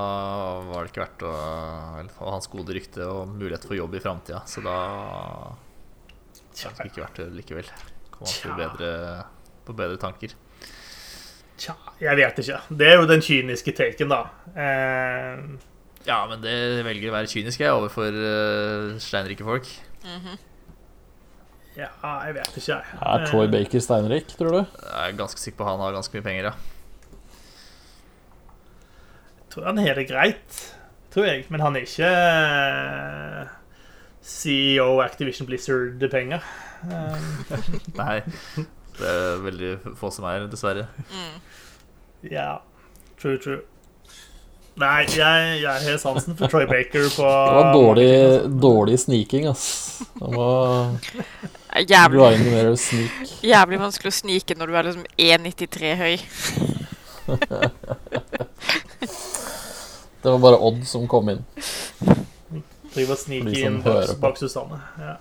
var 0.69 0.85
det 0.85 0.93
ikke 0.93 1.03
verdt 1.07 1.24
å 1.24 1.32
Og 2.20 2.32
hans 2.35 2.51
gode 2.53 2.77
rykte 2.77 3.07
og 3.09 3.32
mulighet 3.32 3.65
for 3.65 3.78
jobb 3.78 3.97
i 3.97 4.03
framtida, 4.05 4.43
så 4.47 4.62
da 4.62 4.77
Tja, 6.53 6.70
var 6.74 6.85
det 6.85 6.93
ikke 6.93 7.05
verdt 7.07 7.23
det 7.23 7.31
likevel. 7.39 7.73
Kom 8.12 8.28
han 8.28 8.36
på 8.45 8.59
bedre, 8.59 8.93
på 9.65 9.77
bedre 9.78 9.97
tanker. 9.97 10.36
tja, 11.57 11.74
jeg 12.01 12.16
vet 12.16 12.39
ikke. 12.45 12.61
Det 12.70 12.86
er 12.86 13.01
jo 13.01 13.09
den 13.09 13.24
kyniske 13.24 13.74
taken, 13.74 14.12
da. 14.12 14.23
Eh, 14.55 15.43
Ja, 16.07 16.27
men 16.28 16.40
det 16.40 16.85
velger 16.86 17.11
å 17.11 17.16
være 17.19 17.28
kynisk 17.28 17.61
jeg 17.61 17.74
overfor 17.74 18.15
uh, 18.15 18.99
steinrike 19.03 19.45
folk. 19.45 19.66
Ja, 21.78 21.90
jeg 22.26 22.34
vet 22.34 22.56
ikke, 22.59 22.64
jeg. 22.72 22.98
Er 23.02 23.26
Troy 23.28 23.44
Eh, 23.46 23.52
Baker 23.52 23.82
steinrik, 23.84 24.32
tror 24.38 24.50
du? 24.56 24.59
Jeg 24.82 25.12
er 25.12 25.16
ganske 25.18 25.40
sikker 25.40 25.60
på 25.60 25.66
at 25.68 25.70
han 25.76 25.84
har 25.84 25.94
ganske 25.94 26.16
mye 26.18 26.26
penger, 26.26 26.48
ja. 26.50 26.55
Jeg 29.38 29.52
tror 29.55 29.68
han 29.70 29.78
har 29.78 29.94
det 29.94 30.09
greit, 30.10 30.59
tror 31.14 31.24
jeg. 31.28 31.44
Men 31.48 31.60
han 31.64 31.76
er 31.78 31.86
ikke 31.86 32.10
eh, 32.10 33.55
CEO 34.22 34.98
Activision 35.05 35.46
Blizzard-penger. 35.48 36.42
Nei, 38.02 38.18
det 38.98 39.09
er 39.14 39.40
veldig 39.46 39.72
få 39.98 40.10
som 40.14 40.26
er, 40.30 40.46
dessverre. 40.50 40.86
ja, 42.30 42.59
true, 43.18 43.38
true. 43.38 43.62
Nei, 44.78 45.09
jeg, 45.10 45.62
jeg 45.64 45.86
har 45.90 45.96
sansen 45.98 46.36
for 46.38 46.46
Troy 46.52 46.66
Baker 46.70 47.09
på 47.10 47.26
Det 47.26 47.55
var 47.56 47.72
dårlig, 47.74 48.10
dårlig 48.62 48.98
sniking, 49.02 49.48
ass. 49.50 50.05
Det 50.20 50.28
var 50.36 50.92
Jævlig, 51.78 52.18
jævlig 53.46 53.78
vanskelig 53.78 54.10
å 54.10 54.16
snike 54.16 54.55
når 54.59 54.66
du 54.66 54.76
er 54.78 54.86
liksom 54.88 55.05
1,93 55.14 55.92
høy. 56.00 56.14
Det 60.18 60.32
var 60.32 60.40
bare 60.42 60.59
Odd 60.66 60.80
som 60.88 61.05
kom 61.10 61.28
inn. 61.30 61.44
Driver 62.90 63.14
og 63.14 63.20
sniker 63.20 63.59
inn 63.60 63.76
bak, 63.84 64.10
bak 64.18 64.40
Susanne. 64.40 64.80
Ja. 64.98 65.14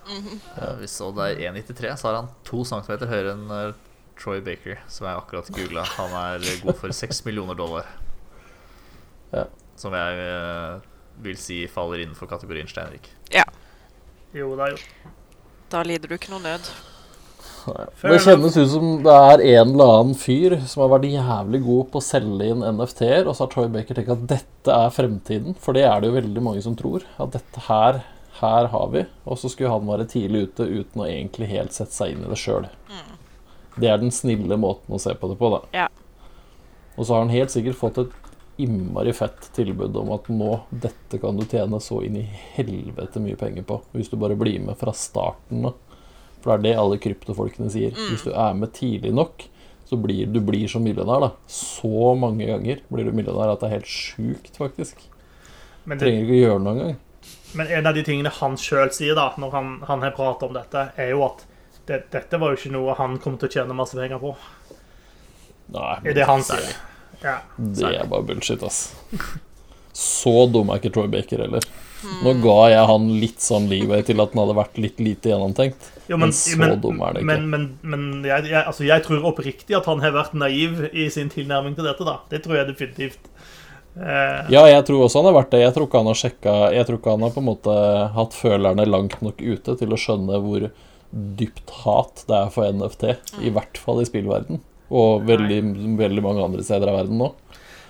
Ja, 0.56 0.72
hvis 0.80 0.96
Odd 1.06 1.20
er 1.22 1.38
1,93, 1.52 1.94
så 2.02 2.10
har 2.10 2.18
han 2.24 2.32
to 2.48 2.64
centimeter 2.66 3.12
høyere 3.12 3.36
enn 3.36 3.46
eh, 3.54 3.78
Troy 4.18 4.42
Baker, 4.42 4.82
som 4.90 5.06
jeg 5.06 5.22
akkurat 5.22 5.52
googla. 5.54 5.86
Han 6.00 6.16
er 6.24 6.48
god 6.64 6.82
for 6.82 6.90
6 7.04 7.22
millioner 7.28 7.60
dollar. 7.60 7.86
Ja. 9.36 9.46
Som 9.78 9.94
jeg 9.94 10.26
eh, 10.26 10.74
vil 11.22 11.38
si 11.38 11.62
faller 11.70 12.02
innenfor 12.02 12.34
kategorien 12.34 12.70
steinrik. 12.72 13.12
Jo, 14.34 14.56
det 14.58 14.72
er 14.72 14.74
jo 14.74 14.82
Da 15.72 15.84
lider 15.84 16.08
du 16.08 16.16
ikke 16.16 16.32
noe 16.32 16.44
nød. 16.44 16.68
Det 17.68 18.20
kjennes 18.24 18.56
ut 18.56 18.70
som 18.72 18.92
det 19.04 19.14
er 19.14 19.42
en 19.58 19.74
eller 19.74 19.90
annen 19.98 20.16
fyr 20.16 20.54
som 20.70 20.86
har 20.86 20.94
vært 20.94 21.10
jævlig 21.12 21.60
god 21.66 21.90
på 21.92 22.00
å 22.00 22.06
selge 22.06 22.48
inn 22.48 22.64
NFT-er, 22.64 23.28
og 23.28 23.36
så 23.36 23.44
har 23.44 23.52
Troy 23.52 23.68
Baker 23.74 23.98
tenkt 23.98 24.14
at 24.14 24.24
dette 24.30 24.78
er 24.86 24.94
fremtiden. 24.96 25.58
For 25.60 25.76
det 25.76 25.84
er 25.90 26.00
det 26.00 26.12
jo 26.12 26.16
veldig 26.16 26.44
mange 26.46 26.64
som 26.64 26.78
tror. 26.80 27.04
At 27.20 27.36
dette 27.36 27.66
her, 27.68 28.00
her 28.40 28.70
har 28.72 28.88
vi. 28.96 29.04
Og 29.28 29.42
så 29.42 29.52
skulle 29.52 29.74
han 29.74 29.90
være 29.90 30.08
tidlig 30.14 30.46
ute 30.48 30.70
uten 30.70 31.04
å 31.04 31.10
egentlig 31.10 31.52
helt 31.52 31.76
sette 31.76 31.96
seg 31.98 32.16
inn 32.16 32.24
i 32.24 32.32
det 32.32 32.40
sjøl. 32.40 32.70
Det 33.78 33.92
er 33.92 34.00
den 34.02 34.16
snille 34.16 34.58
måten 34.58 34.96
å 34.96 35.02
se 35.02 35.14
på 35.20 35.28
det 35.30 35.38
på, 35.38 35.52
da. 35.54 35.60
Ja. 35.84 35.90
Og 36.96 37.06
så 37.06 37.14
har 37.14 37.26
han 37.26 37.36
helt 37.36 37.54
sikkert 37.54 37.78
fått 37.78 38.00
et 38.02 38.16
innmari 38.58 39.14
fett 39.14 39.50
tilbud 39.56 39.96
om 40.02 40.12
at 40.16 40.30
nå, 40.34 40.54
dette 40.70 41.20
kan 41.22 41.38
du 41.38 41.46
tjene 41.46 41.80
så 41.84 42.00
inn 42.06 42.18
i 42.22 42.26
helvete 42.56 43.22
mye 43.22 43.38
penger 43.40 43.66
på. 43.68 43.82
Hvis 43.94 44.10
du 44.10 44.18
bare 44.20 44.38
blir 44.40 44.60
med 44.66 44.78
fra 44.80 44.94
starten 44.98 45.68
av. 45.70 45.78
For 46.42 46.54
det 46.54 46.58
er 46.58 46.64
det 46.66 46.82
alle 46.82 46.98
kryptofolkene 47.02 47.70
sier. 47.74 47.94
Hvis 47.98 48.26
du 48.28 48.32
er 48.34 48.58
med 48.58 48.74
tidlig 48.78 49.14
nok, 49.16 49.46
så 49.88 49.98
blir 50.00 50.28
du 50.28 50.40
blir 50.44 50.68
som 50.68 50.84
millionær, 50.84 51.24
da. 51.24 51.30
Så 51.48 52.14
mange 52.20 52.46
ganger 52.50 52.82
blir 52.92 53.08
du 53.08 53.14
millionær 53.16 53.54
at 53.54 53.62
det 53.64 53.70
er 53.70 53.76
helt 53.78 53.92
sjukt, 53.92 54.54
faktisk. 54.60 55.06
men, 55.86 55.98
det, 55.98 56.04
Trenger 56.04 56.26
ikke 56.26 56.36
å 56.36 56.42
gjøre 56.42 56.64
noe 56.66 56.74
engang. 56.76 56.98
men 57.56 57.72
en 57.78 57.88
av 57.88 57.96
de 57.96 58.04
tingene 58.04 58.34
han 58.42 58.58
sjøl 58.60 58.92
sier, 58.92 59.16
da, 59.16 59.30
når 59.40 59.54
han, 59.56 59.72
han 59.88 60.04
har 60.04 60.18
pratet 60.18 60.50
om 60.50 60.58
dette, 60.58 60.90
er 61.00 61.14
jo 61.14 61.24
at 61.30 61.46
det, 61.88 62.02
dette 62.12 62.40
var 62.42 62.52
jo 62.52 62.60
ikke 62.60 62.74
noe 62.76 62.98
han 63.00 63.16
kom 63.24 63.38
til 63.40 63.48
å 63.48 63.54
tjene 63.54 63.78
masse 63.78 63.96
penger 63.96 64.20
på. 64.20 64.34
Nei, 65.72 65.96
Er 66.04 66.16
det 66.16 66.28
han 66.28 66.44
sier? 66.44 66.76
Ja. 67.24 67.40
det 67.58 67.92
er 67.98 68.08
bare 68.12 68.24
bullshit, 68.28 68.64
ass. 68.64 68.96
Så 69.98 70.34
dum 70.54 70.70
er 70.70 70.80
ikke 70.82 70.94
Troy 70.94 71.08
Baker 71.10 71.42
heller. 71.46 71.64
Nå 72.22 72.36
ga 72.44 72.58
jeg 72.70 72.84
han 72.92 73.08
litt 73.20 73.42
sånn 73.42 73.66
leeway 73.72 74.04
til 74.06 74.22
at 74.22 74.34
den 74.36 74.42
hadde 74.44 74.56
vært 74.60 74.76
litt 74.78 75.00
lite 75.02 75.32
gjennomtenkt. 75.32 75.88
Jo, 76.08 76.20
Men 76.22 76.32
så 76.36 76.76
dum 76.80 77.02
er 77.02 77.16
det 77.18 77.24
ikke. 77.24 77.30
Men, 77.32 77.48
men, 77.50 77.64
men 77.82 78.04
jeg, 78.28 78.46
jeg, 78.52 78.62
altså, 78.70 78.86
jeg 78.86 79.04
tror 79.08 79.26
oppriktig 79.32 79.76
at 79.80 79.90
han 79.90 80.04
har 80.06 80.14
vært 80.14 80.36
naiv 80.38 80.84
i 80.94 81.08
sin 81.14 81.32
tilnærming 81.34 81.74
til 81.76 81.88
dette. 81.90 82.06
da. 82.06 82.20
Det 82.30 82.44
tror 82.46 82.60
jeg 82.60 82.70
definitivt. 82.70 83.32
Eh, 83.98 84.52
Ja, 84.54 84.62
jeg 84.70 84.86
tror 84.86 85.08
også 85.08 85.24
han 85.24 85.32
har 85.32 85.40
vært 85.42 85.56
det. 85.56 85.64
Jeg 85.66 85.74
tror 85.74 85.90
ikke 85.90 86.04
han 86.04 86.12
har 86.12 86.22
sjekka 86.22 86.56
Jeg 86.78 86.86
tror 86.86 87.00
ikke 87.02 87.16
han 87.18 87.26
har 87.26 87.34
på 87.34 87.42
en 87.42 87.50
måte 87.50 87.76
hatt 88.14 88.38
følerne 88.38 88.86
langt 88.86 89.18
nok 89.26 89.42
ute 89.42 89.76
til 89.82 89.90
å 89.98 90.00
skjønne 90.06 90.38
hvor 90.46 90.70
dypt 91.42 91.74
hat 91.82 92.26
det 92.30 92.38
er 92.44 92.54
for 92.54 92.70
NFT. 92.78 93.10
I 93.42 93.50
hvert 93.58 93.82
fall 93.82 94.04
i 94.04 94.08
spillverden. 94.08 94.62
Og 94.88 95.26
veldig, 95.28 95.62
veldig 96.00 96.24
mange 96.24 96.46
andre 96.46 96.64
steder 96.64 96.92
av 96.92 97.02
verden 97.02 97.20
nå. 97.20 97.34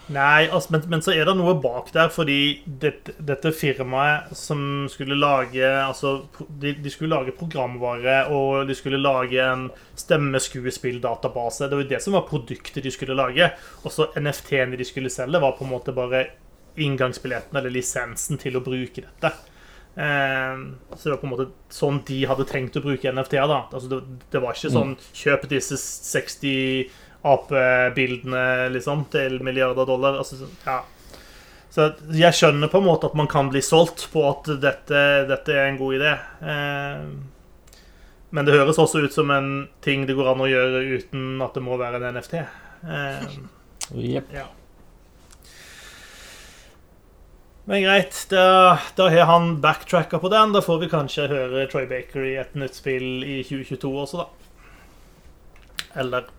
Nei, 0.07 0.47
altså, 0.47 0.71
men, 0.71 0.85
men 0.87 1.01
så 1.03 1.11
er 1.11 1.27
det 1.27 1.33
noe 1.35 1.57
bak 1.59 1.89
der, 1.91 2.07
fordi 2.13 2.61
dette, 2.63 3.11
dette 3.27 3.51
firmaet 3.51 4.31
som 4.39 4.61
skulle 4.87 5.17
lage 5.19 5.67
Altså, 5.67 6.13
de, 6.47 6.71
de 6.79 6.93
skulle 6.93 7.11
lage 7.11 7.35
programvare, 7.35 8.21
og 8.31 8.69
de 8.69 8.77
skulle 8.77 9.01
lage 9.01 9.41
en 9.43 9.67
stemmeskuespilldatabase. 9.99 11.67
Det 11.67 11.75
var 11.75 11.83
jo 11.83 11.91
det 11.91 12.01
som 12.05 12.15
var 12.15 12.27
produktet 12.29 12.87
de 12.87 12.93
skulle 12.93 13.19
lage. 13.19 13.51
Og 13.83 13.91
så 13.91 14.07
NFT-ene 14.15 14.79
de 14.79 14.87
skulle 14.87 15.11
selge, 15.11 15.43
var 15.43 15.57
på 15.59 15.67
en 15.67 15.75
måte 15.75 15.95
bare 15.95 16.23
inngangsbilletten 16.79 17.59
eller 17.59 17.73
lisensen 17.73 18.39
til 18.39 18.55
å 18.55 18.63
bruke 18.63 19.03
dette. 19.03 19.33
Eh, 19.97 20.57
så 20.95 21.03
det 21.03 21.11
var 21.15 21.17
på 21.23 21.25
en 21.27 21.31
måte 21.33 21.47
sånn 21.73 22.03
de 22.05 22.19
hadde 22.29 22.45
tenkt 22.45 22.75
å 22.77 22.83
bruke 22.85 23.09
NFT-er. 23.11 23.47
da 23.49 23.63
Altså 23.73 23.89
det, 23.89 24.01
det 24.31 24.41
var 24.43 24.53
ikke 24.53 24.69
sånn 24.75 24.95
Kjøp 25.13 25.47
disse 25.49 25.77
60 25.77 26.89
apebildene 27.25 28.69
liksom, 28.71 29.05
til 29.11 29.39
milliarder 29.43 29.85
dollar. 29.89 30.17
Altså, 30.21 30.35
så- 30.35 30.49
ja. 30.65 30.81
Så 31.69 31.93
jeg 32.13 32.31
skjønner 32.33 32.69
på 32.71 32.77
en 32.79 32.85
måte 32.87 33.05
at 33.05 33.15
man 33.15 33.27
kan 33.27 33.49
bli 33.49 33.59
solgt 33.61 34.07
på 34.13 34.23
at 34.29 34.45
dette, 34.61 35.27
dette 35.27 35.49
er 35.51 35.67
en 35.67 35.77
god 35.77 35.93
idé. 35.99 36.13
Eh, 36.41 37.01
men 38.31 38.45
det 38.45 38.53
høres 38.53 38.77
også 38.77 39.03
ut 39.03 39.13
som 39.13 39.29
en 39.31 39.67
ting 39.81 40.05
det 40.05 40.15
går 40.15 40.31
an 40.31 40.39
å 40.45 40.47
gjøre 40.49 40.81
uten 40.99 41.41
at 41.41 41.53
det 41.53 41.63
må 41.63 41.77
være 41.77 41.95
en 42.01 42.15
NFT. 42.15 42.33
Eh, 42.87 43.27
Jepp. 43.95 44.31
ja. 44.33 44.45
Men 47.67 47.83
greit, 47.83 48.15
da, 48.31 48.79
da 48.95 49.09
har 49.11 49.25
han 49.27 49.57
backtracka 49.61 50.19
på 50.23 50.29
den. 50.31 50.53
Da 50.55 50.61
får 50.63 50.79
vi 50.85 50.87
kanskje 50.91 51.25
høre 51.27 51.65
Troy 51.67 51.83
Baker 51.89 52.23
i 52.23 52.37
et 52.39 52.53
nytt 52.55 52.77
spill 52.79 53.25
i 53.27 53.41
2022 53.43 53.91
også, 54.03 54.23
da. 54.23 54.27
Eller 55.99 56.29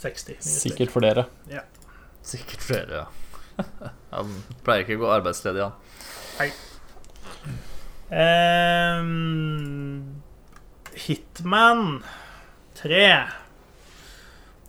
60. 0.00 0.40
Sikkert 0.40 0.94
for 0.94 1.04
dere. 1.04 1.26
Sikkert 2.24 2.64
flere, 2.64 3.02
ja. 3.02 3.60
Han 4.16 4.32
pleier 4.64 4.86
ikke 4.86 4.96
å 4.96 5.04
gå 5.04 5.12
arbeidsledig, 5.12 5.68
han. 5.68 5.76
Ehm, 8.14 10.02
Hitman 11.04 12.02
3 12.78 13.04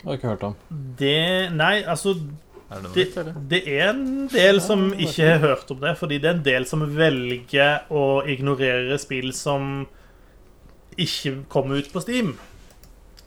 Har 0.03 0.17
ikke 0.17 0.31
hørt 0.33 0.45
om. 0.45 0.55
Det 0.99 1.51
Nei, 1.53 1.83
altså 1.83 2.15
Er 2.65 2.81
det 2.81 2.89
noe 2.89 2.95
det, 2.97 3.33
det 3.51 3.61
er 3.69 3.91
en 3.91 4.25
del 4.31 4.59
som 4.63 4.87
ikke 4.93 5.27
har 5.35 5.43
hørt 5.43 5.69
om 5.71 5.83
det, 5.83 5.93
fordi 5.99 6.17
det 6.21 6.29
er 6.29 6.37
en 6.39 6.45
del 6.47 6.65
som 6.65 6.85
velger 6.97 7.85
å 7.93 8.23
ignorere 8.25 8.97
spill 9.01 9.29
som 9.37 9.85
ikke 10.97 11.43
kommer 11.51 11.83
ut 11.83 11.91
på 11.93 12.01
Steam. 12.01 12.35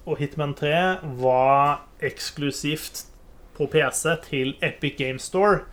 Og 0.09 0.19
Hitman 0.23 0.57
3 0.59 0.75
var 1.21 1.85
eksklusivt 2.03 3.05
på 3.59 3.67
PC 3.71 4.17
til 4.27 4.55
Epic 4.65 4.97
Game 4.99 5.23
Store 5.23 5.67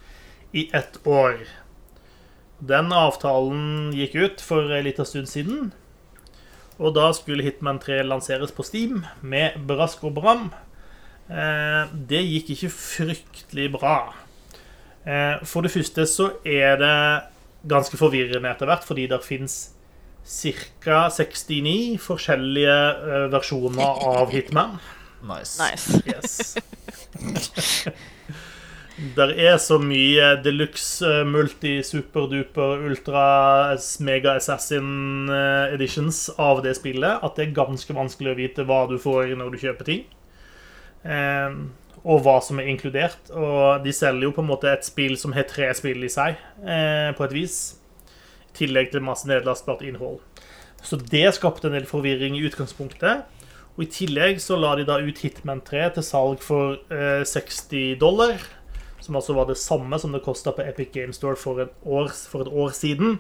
i 0.54 0.68
ett 0.74 1.00
år. 1.08 1.40
Den 2.60 2.94
avtalen 2.96 3.94
gikk 3.96 4.16
ut 4.16 4.44
for 4.44 4.72
en 4.72 4.86
liten 4.86 5.08
stund 5.08 5.32
siden. 5.32 5.74
Og 6.78 6.96
da 6.96 7.12
skulle 7.16 7.46
Hitman 7.46 7.80
3 7.80 8.02
lanseres 8.04 8.52
på 8.52 8.64
Steam 8.68 9.06
med 9.22 9.56
brask 9.68 10.04
og 10.04 10.18
bram. 10.20 10.50
Eh, 11.26 11.94
det 12.10 12.22
gikk 12.22 12.52
ikke 12.54 12.72
fryktelig 12.74 13.72
bra. 13.74 13.98
Eh, 15.06 15.42
for 15.46 15.66
det 15.66 15.74
første 15.74 16.06
så 16.10 16.30
er 16.46 16.78
det 16.82 16.98
ganske 17.70 17.98
forvirrende 17.98 18.52
etter 18.52 18.70
hvert, 18.70 18.86
fordi 18.86 19.08
det 19.10 19.24
fins 19.26 19.72
ca. 20.26 21.08
69 21.10 21.98
forskjellige 22.02 22.78
eh, 22.78 23.28
versjoner 23.34 24.06
av 24.14 24.34
Hitman. 24.34 24.78
Nice. 25.26 25.58
Nice. 25.62 26.02
Yes. 26.06 26.58
Der 29.18 29.34
er 29.34 29.58
så 29.60 29.76
mye 29.82 30.36
deluxe, 30.46 31.10
multi, 31.28 31.82
superduper, 31.84 32.86
ultra, 32.88 33.26
mega 34.00 34.38
assassin 34.38 35.28
editions 35.74 36.30
av 36.40 36.62
det 36.64 36.78
spillet 36.78 37.26
at 37.26 37.36
det 37.36 37.50
er 37.50 37.58
ganske 37.58 37.98
vanskelig 37.98 38.32
å 38.32 38.38
vite 38.38 38.64
hva 38.70 38.86
du 38.88 38.96
får 39.02 39.34
når 39.36 39.52
du 39.52 39.60
kjøper 39.66 39.90
ting. 39.90 40.06
Eh, 41.06 41.58
og 42.06 42.22
hva 42.22 42.36
som 42.44 42.60
er 42.62 42.70
inkludert. 42.70 43.32
Og 43.34 43.84
de 43.86 43.94
selger 43.96 44.28
jo 44.28 44.36
på 44.36 44.44
en 44.44 44.52
måte 44.52 44.70
et 44.70 44.86
spill 44.86 45.18
som 45.18 45.34
har 45.36 45.48
tre 45.50 45.72
spill 45.78 46.06
i 46.06 46.12
seg, 46.12 46.38
eh, 46.62 47.12
på 47.18 47.26
et 47.26 47.34
vis. 47.34 47.58
I 48.52 48.58
tillegg 48.62 48.92
til 48.92 49.06
masse 49.06 49.28
nedlastbart 49.28 49.82
innhold. 49.86 50.22
Så 50.86 51.00
det 51.02 51.34
skapte 51.34 51.68
en 51.68 51.74
del 51.74 51.88
forvirring 51.90 52.38
i 52.38 52.46
utgangspunktet. 52.46 53.26
Og 53.76 53.84
i 53.84 53.92
tillegg 53.92 54.38
så 54.40 54.56
la 54.56 54.76
de 54.78 54.86
da 54.88 55.02
ut 55.04 55.18
Hitman 55.20 55.64
3 55.66 55.90
til 55.98 56.06
salg 56.06 56.44
for 56.46 56.78
eh, 56.94 57.26
60 57.26 57.98
dollar. 58.00 58.38
Som 59.02 59.18
altså 59.18 59.34
var 59.34 59.50
det 59.50 59.58
samme 59.58 59.98
som 60.00 60.14
det 60.14 60.24
kosta 60.24 60.54
på 60.56 60.64
Epic 60.64 60.94
Game 60.94 61.14
Store 61.14 61.36
for, 61.36 61.68
år, 61.84 62.14
for 62.14 62.46
et 62.46 62.54
år 62.54 62.72
siden. 62.78 63.20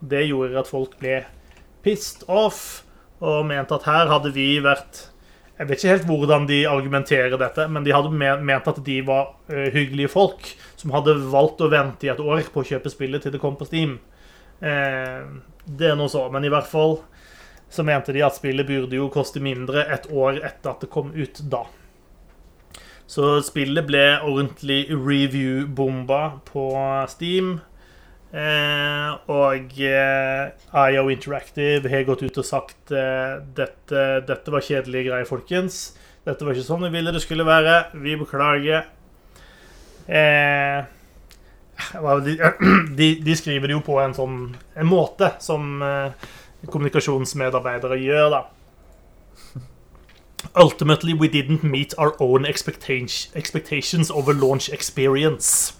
Det 0.00 0.28
gjorde 0.28 0.60
at 0.60 0.70
folk 0.70 0.98
ble 1.00 1.24
pissed 1.82 2.24
off 2.28 2.84
og 3.20 3.46
mente 3.48 3.74
at 3.74 3.88
her 3.88 4.10
hadde 4.12 4.32
vi 4.36 4.58
vært 4.60 5.06
Jeg 5.56 5.68
vet 5.70 5.78
ikke 5.80 5.92
helt 5.94 6.08
hvordan 6.10 6.46
de 6.50 6.58
argumenterer 6.68 7.36
dette, 7.40 7.64
men 7.72 7.84
de 7.86 7.94
hadde 7.96 8.10
me- 8.12 8.34
ment 8.44 8.66
at 8.68 8.80
de 8.84 8.98
var 9.06 9.30
eh, 9.48 9.70
hyggelige 9.72 10.10
folk 10.12 10.50
som 10.76 10.92
hadde 10.92 11.14
valgt 11.32 11.62
å 11.64 11.70
vente 11.72 12.04
i 12.04 12.10
et 12.12 12.20
år 12.20 12.42
på 12.52 12.60
å 12.60 12.68
kjøpe 12.68 12.92
spillet 12.92 13.24
til 13.24 13.32
det 13.32 13.40
kom 13.40 13.56
på 13.56 13.64
Steam. 13.68 13.94
Eh, 14.60 15.24
det 15.66 15.88
er 15.92 15.96
noe 15.96 16.12
så, 16.12 16.26
men 16.32 16.44
i 16.44 16.52
hvert 16.52 16.68
fall 16.68 16.98
så 17.72 17.82
mente 17.82 18.12
de 18.14 18.20
at 18.22 18.36
spillet 18.36 18.68
burde 18.68 18.94
jo 19.00 19.08
koste 19.10 19.40
mindre 19.42 19.86
et 19.96 20.04
år 20.12 20.42
etter 20.44 20.74
at 20.74 20.84
det 20.84 20.90
kom 20.92 21.08
ut 21.16 21.40
da. 21.50 21.64
Så 23.10 23.38
spillet 23.46 23.86
ble 23.88 24.04
ordentlig 24.26 24.84
review-bomba 24.92 26.20
på 26.48 26.68
Steam. 27.10 27.56
Eh, 28.36 29.12
og 29.32 29.78
eh, 29.80 30.50
IO 30.92 31.06
Interactive 31.08 31.88
har 31.88 32.02
gått 32.04 32.26
ut 32.26 32.40
og 32.42 32.44
sagt 32.44 32.92
eh, 32.92 33.38
dette, 33.56 34.02
dette 34.28 34.52
var 34.52 34.64
kjedelige 34.64 35.08
greier, 35.08 35.28
folkens. 35.28 35.94
Dette 36.26 36.44
var 36.44 36.52
ikke 36.52 36.66
sånn 36.66 36.84
vi 36.84 36.92
ville 36.98 37.14
det 37.14 37.22
skulle 37.24 37.46
være. 37.48 37.78
Vi 38.02 38.16
beklager. 38.20 38.84
De, 40.06 40.84
de, 42.98 43.08
de, 43.24 43.38
skriver 43.38 43.70
det 43.70 43.78
jo 43.78 43.86
på 43.86 43.96
en 44.02 44.14
sånn 44.16 44.36
en 44.76 44.88
måte 44.90 45.32
som 45.42 45.80
kommunikasjonsmedarbeidere 46.66 47.98
gjør, 48.02 48.28
da. 48.36 48.42
Ultimately, 50.56 51.12
we 51.12 51.28
didn't 51.28 51.64
meet 51.64 51.94
our 51.98 52.14
own 52.22 52.46
expectations 52.46 54.10
over 54.10 54.34
launch 54.34 54.68
experience. 54.72 55.74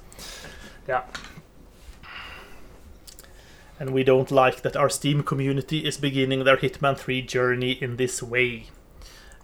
Yeah. 0.89 1.03
And 3.79 3.91
we 3.91 4.05
don't 4.05 4.31
like 4.31 4.63
that 4.63 4.77
our 4.77 4.89
Steam 4.89 5.23
community 5.23 5.87
is 5.87 5.99
beginning 5.99 6.45
their 6.45 6.57
Hitman 6.57 6.97
3 6.97 7.23
journey 7.23 7.73
in 7.73 7.97
this 7.97 8.23
way. 8.23 8.71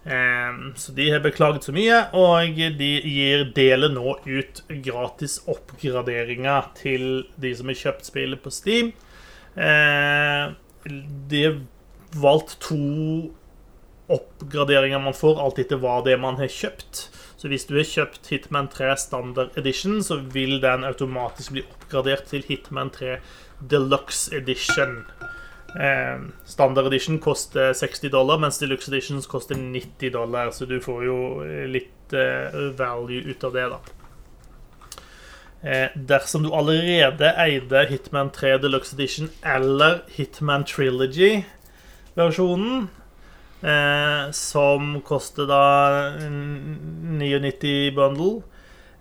Um, 0.05 0.73
så 0.75 0.91
de 0.91 1.11
har 1.11 1.19
beklaget 1.19 1.63
så 1.63 1.71
mye, 1.71 1.99
og 2.11 2.57
de 2.77 2.89
gir 3.07 3.45
deler 3.55 3.93
nå 3.93 4.17
ut 4.25 4.63
gratis 4.83 5.37
oppgraderinger 5.47 6.73
til 6.75 7.23
de 7.39 7.53
som 7.55 7.71
har 7.71 7.79
kjøpt 7.79 8.09
spillet 8.09 8.41
på 8.43 8.51
Steam. 8.51 8.91
Uh, 9.55 10.57
de 11.29 11.43
har 11.45 11.61
valgt 12.19 12.57
to 12.59 13.31
oppgraderinger 14.11 14.99
man 14.99 15.15
får, 15.15 15.39
alt 15.39 15.61
etter 15.63 15.79
hva 15.79 16.01
det 16.03 16.17
er 16.17 16.21
man 16.21 16.41
har 16.41 16.51
kjøpt. 16.51 17.07
Så 17.39 17.49
hvis 17.51 17.65
du 17.67 17.77
har 17.77 17.87
kjøpt 17.87 18.27
Hitman 18.31 18.69
3 18.71 18.93
Standard 18.99 19.55
Edition, 19.59 20.01
så 20.03 20.19
vil 20.35 20.59
den 20.63 20.83
automatisk 20.87 21.55
bli 21.55 21.63
oppgradert 21.63 22.27
til 22.31 22.43
Hitman 22.47 22.91
3 22.91 23.17
Deluxe 23.69 24.35
Edition. 24.35 25.05
Eh, 25.79 26.19
standard 26.45 26.87
Edition 26.87 27.19
koster 27.19 27.73
60 27.73 28.09
dollar, 28.13 28.39
mens 28.39 28.59
Deluxe 28.59 28.91
Edition 28.91 29.21
koster 29.21 29.55
90 29.55 30.09
dollar. 30.13 30.51
Så 30.51 30.65
du 30.65 30.81
får 30.81 31.05
jo 31.05 31.43
litt 31.69 32.13
eh, 32.13 32.71
value 32.77 33.21
ut 33.29 33.43
av 33.43 33.53
det, 33.53 33.69
da. 33.73 33.79
Eh, 35.63 35.89
dersom 35.95 36.43
du 36.43 36.51
allerede 36.51 37.33
eide 37.39 37.85
Hitman 37.89 38.29
3 38.35 38.57
Deluxe 38.65 38.93
Edition 38.97 39.29
eller 39.41 40.01
Hitman 40.17 40.63
Trilogy-versjonen, 40.67 42.87
Eh, 43.63 44.31
som 44.31 44.97
koster 45.07 45.47
da 45.47 45.63
99 46.19 47.93
bundle. 47.95 48.41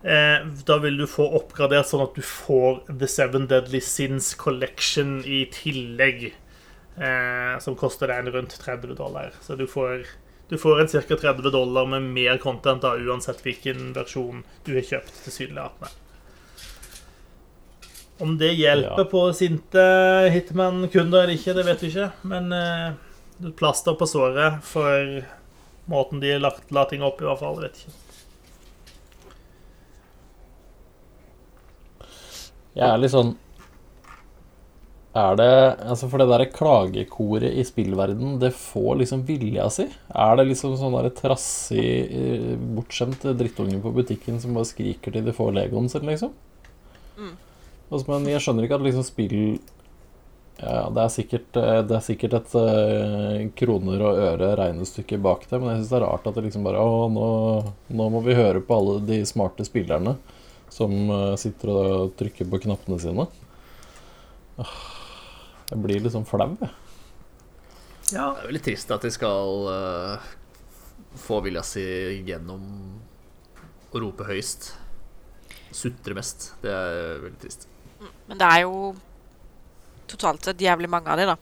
Eh, 0.03 0.47
da 0.67 0.79
vil 0.83 0.97
du 0.99 1.07
få 1.07 1.29
oppgradert 1.39 1.87
sånn 1.87 2.03
at 2.03 2.17
du 2.19 2.25
får 2.27 2.83
The 2.91 3.09
Seven 3.11 3.47
Deadly 3.51 3.81
Sins 3.85 4.33
Collection 4.39 5.21
i 5.23 5.45
tillegg. 5.55 6.33
Eh, 6.97 7.59
som 7.65 7.77
koster 7.79 8.11
deg 8.11 8.29
rundt 8.35 8.59
30 8.61 8.97
dollar. 8.99 9.33
Så 9.41 9.57
du 9.57 9.65
får, 9.67 10.05
du 10.51 10.59
får 10.61 10.83
en 10.83 10.91
ca. 10.93 11.17
30 11.17 11.51
dollar 11.55 11.87
med 11.89 12.03
mer 12.03 12.37
content 12.43 12.83
da, 12.83 12.97
uansett 12.99 13.41
hvilken 13.47 13.95
versjon 13.97 14.43
du 14.67 14.75
har 14.77 14.85
kjøpt. 14.91 15.15
til 15.15 15.31
tilsynelatende. 15.31 15.99
Om 18.23 18.37
det 18.39 18.53
hjelper 18.55 19.03
ja. 19.03 19.09
på 19.11 19.23
sinte 19.35 19.83
Hitman-kunder 20.31 21.25
eller 21.25 21.35
ikke, 21.35 21.57
det 21.57 21.65
vet 21.67 21.81
vi 21.83 21.89
ikke. 21.95 22.11
Men 22.29 22.53
eh, 22.55 23.51
plaster 23.59 23.97
på 23.99 24.07
såret 24.07 24.61
for 24.67 25.23
måten 25.91 26.21
de 26.23 26.37
la 26.39 26.85
ting 26.91 27.03
opp 27.03 27.23
i, 27.23 27.27
hvert 27.27 27.41
fall. 27.41 27.59
Jeg 27.59 27.71
vet 27.71 27.81
ikke. 27.83 28.02
Jeg 32.73 32.89
er 32.89 33.01
litt 33.01 33.13
sånn 33.13 33.35
Er 35.13 35.37
det 35.37 35.49
Altså, 35.85 36.09
for 36.09 36.23
det 36.23 36.29
derre 36.31 36.49
klagekoret 36.53 37.53
i 37.53 37.65
spillverden, 37.69 38.39
det 38.41 38.55
får 38.57 39.03
liksom 39.03 39.27
vilja 39.29 39.69
si? 39.73 39.89
Er 40.09 40.39
det 40.41 40.49
liksom 40.49 40.79
sånn 40.81 40.97
derre 40.97 41.13
trassig, 41.17 41.91
eh, 42.09 42.55
bortskjemt 42.79 43.27
drittunge 43.37 43.83
på 43.85 43.93
butikken 43.99 44.41
som 44.41 44.57
bare 44.57 44.71
skriker 44.71 45.13
til 45.13 45.27
de 45.27 45.37
får 45.37 45.53
legoen 45.59 45.91
sin, 45.93 46.09
liksom? 46.09 46.33
Mm. 47.19 47.37
Altså, 47.91 48.07
men 48.09 48.33
jeg 48.33 48.41
skjønner 48.41 48.65
ikke 48.65 48.81
at 48.81 48.87
liksom 48.89 49.05
spill 49.05 49.39
ja, 50.63 50.91
det 50.95 51.01
er 51.03 51.11
sikkert, 51.11 51.57
eh, 51.59 51.81
det 51.89 51.97
er 51.97 52.05
sikkert 52.05 52.35
et 52.39 52.53
uh, 52.55 53.39
kroner 53.59 54.05
og 54.07 54.21
øre 54.29 54.53
regnestykke 54.61 55.19
bak 55.23 55.49
det, 55.51 55.59
men 55.59 55.73
jeg 55.73 55.81
syns 55.81 55.91
det 55.91 55.97
er 55.99 56.05
rart 56.07 56.29
at 56.29 56.37
det 56.39 56.45
liksom 56.47 56.67
bare 56.67 56.83
Å, 56.83 57.09
nå, 57.11 57.31
nå, 57.91 58.07
må 58.13 58.21
vi 58.23 58.37
høre 58.39 58.63
på 58.63 58.77
alle 58.79 59.01
de 59.09 59.23
smarte 59.27 59.67
spillerne 59.67 60.15
som 60.73 60.93
uh, 61.11 61.35
sitter 61.41 61.73
og 61.73 62.15
trykker 62.19 62.49
på 62.49 62.63
knappene 62.65 62.99
sine. 63.03 63.27
Uh, 64.59 64.79
jeg 65.71 65.83
blir 65.85 66.03
litt 66.05 66.15
sånn 66.15 66.29
flau, 66.29 66.51
jeg. 66.61 66.73
Ja. 68.13 68.33
Det 68.33 68.43
er 68.43 68.49
veldig 68.51 68.65
trist 68.65 68.91
at 68.93 69.05
de 69.07 69.11
skal 69.13 69.69
få 71.23 71.39
vilja 71.45 71.63
si 71.65 71.85
gjennom 72.27 72.67
å 73.93 74.03
rope 74.03 74.27
høyst. 74.29 74.73
Sutre 75.73 76.17
mest. 76.17 76.51
Det 76.61 76.73
er 76.73 77.23
veldig 77.23 77.41
trist. 77.41 77.65
Men 78.29 78.41
det 78.41 78.51
er 78.53 78.67
jo 78.67 78.93
totalt 80.11 80.45
sett 80.45 80.61
jævlig 80.61 80.91
mange 80.93 81.09
av 81.13 81.21
de 81.21 81.29
da. 81.31 81.39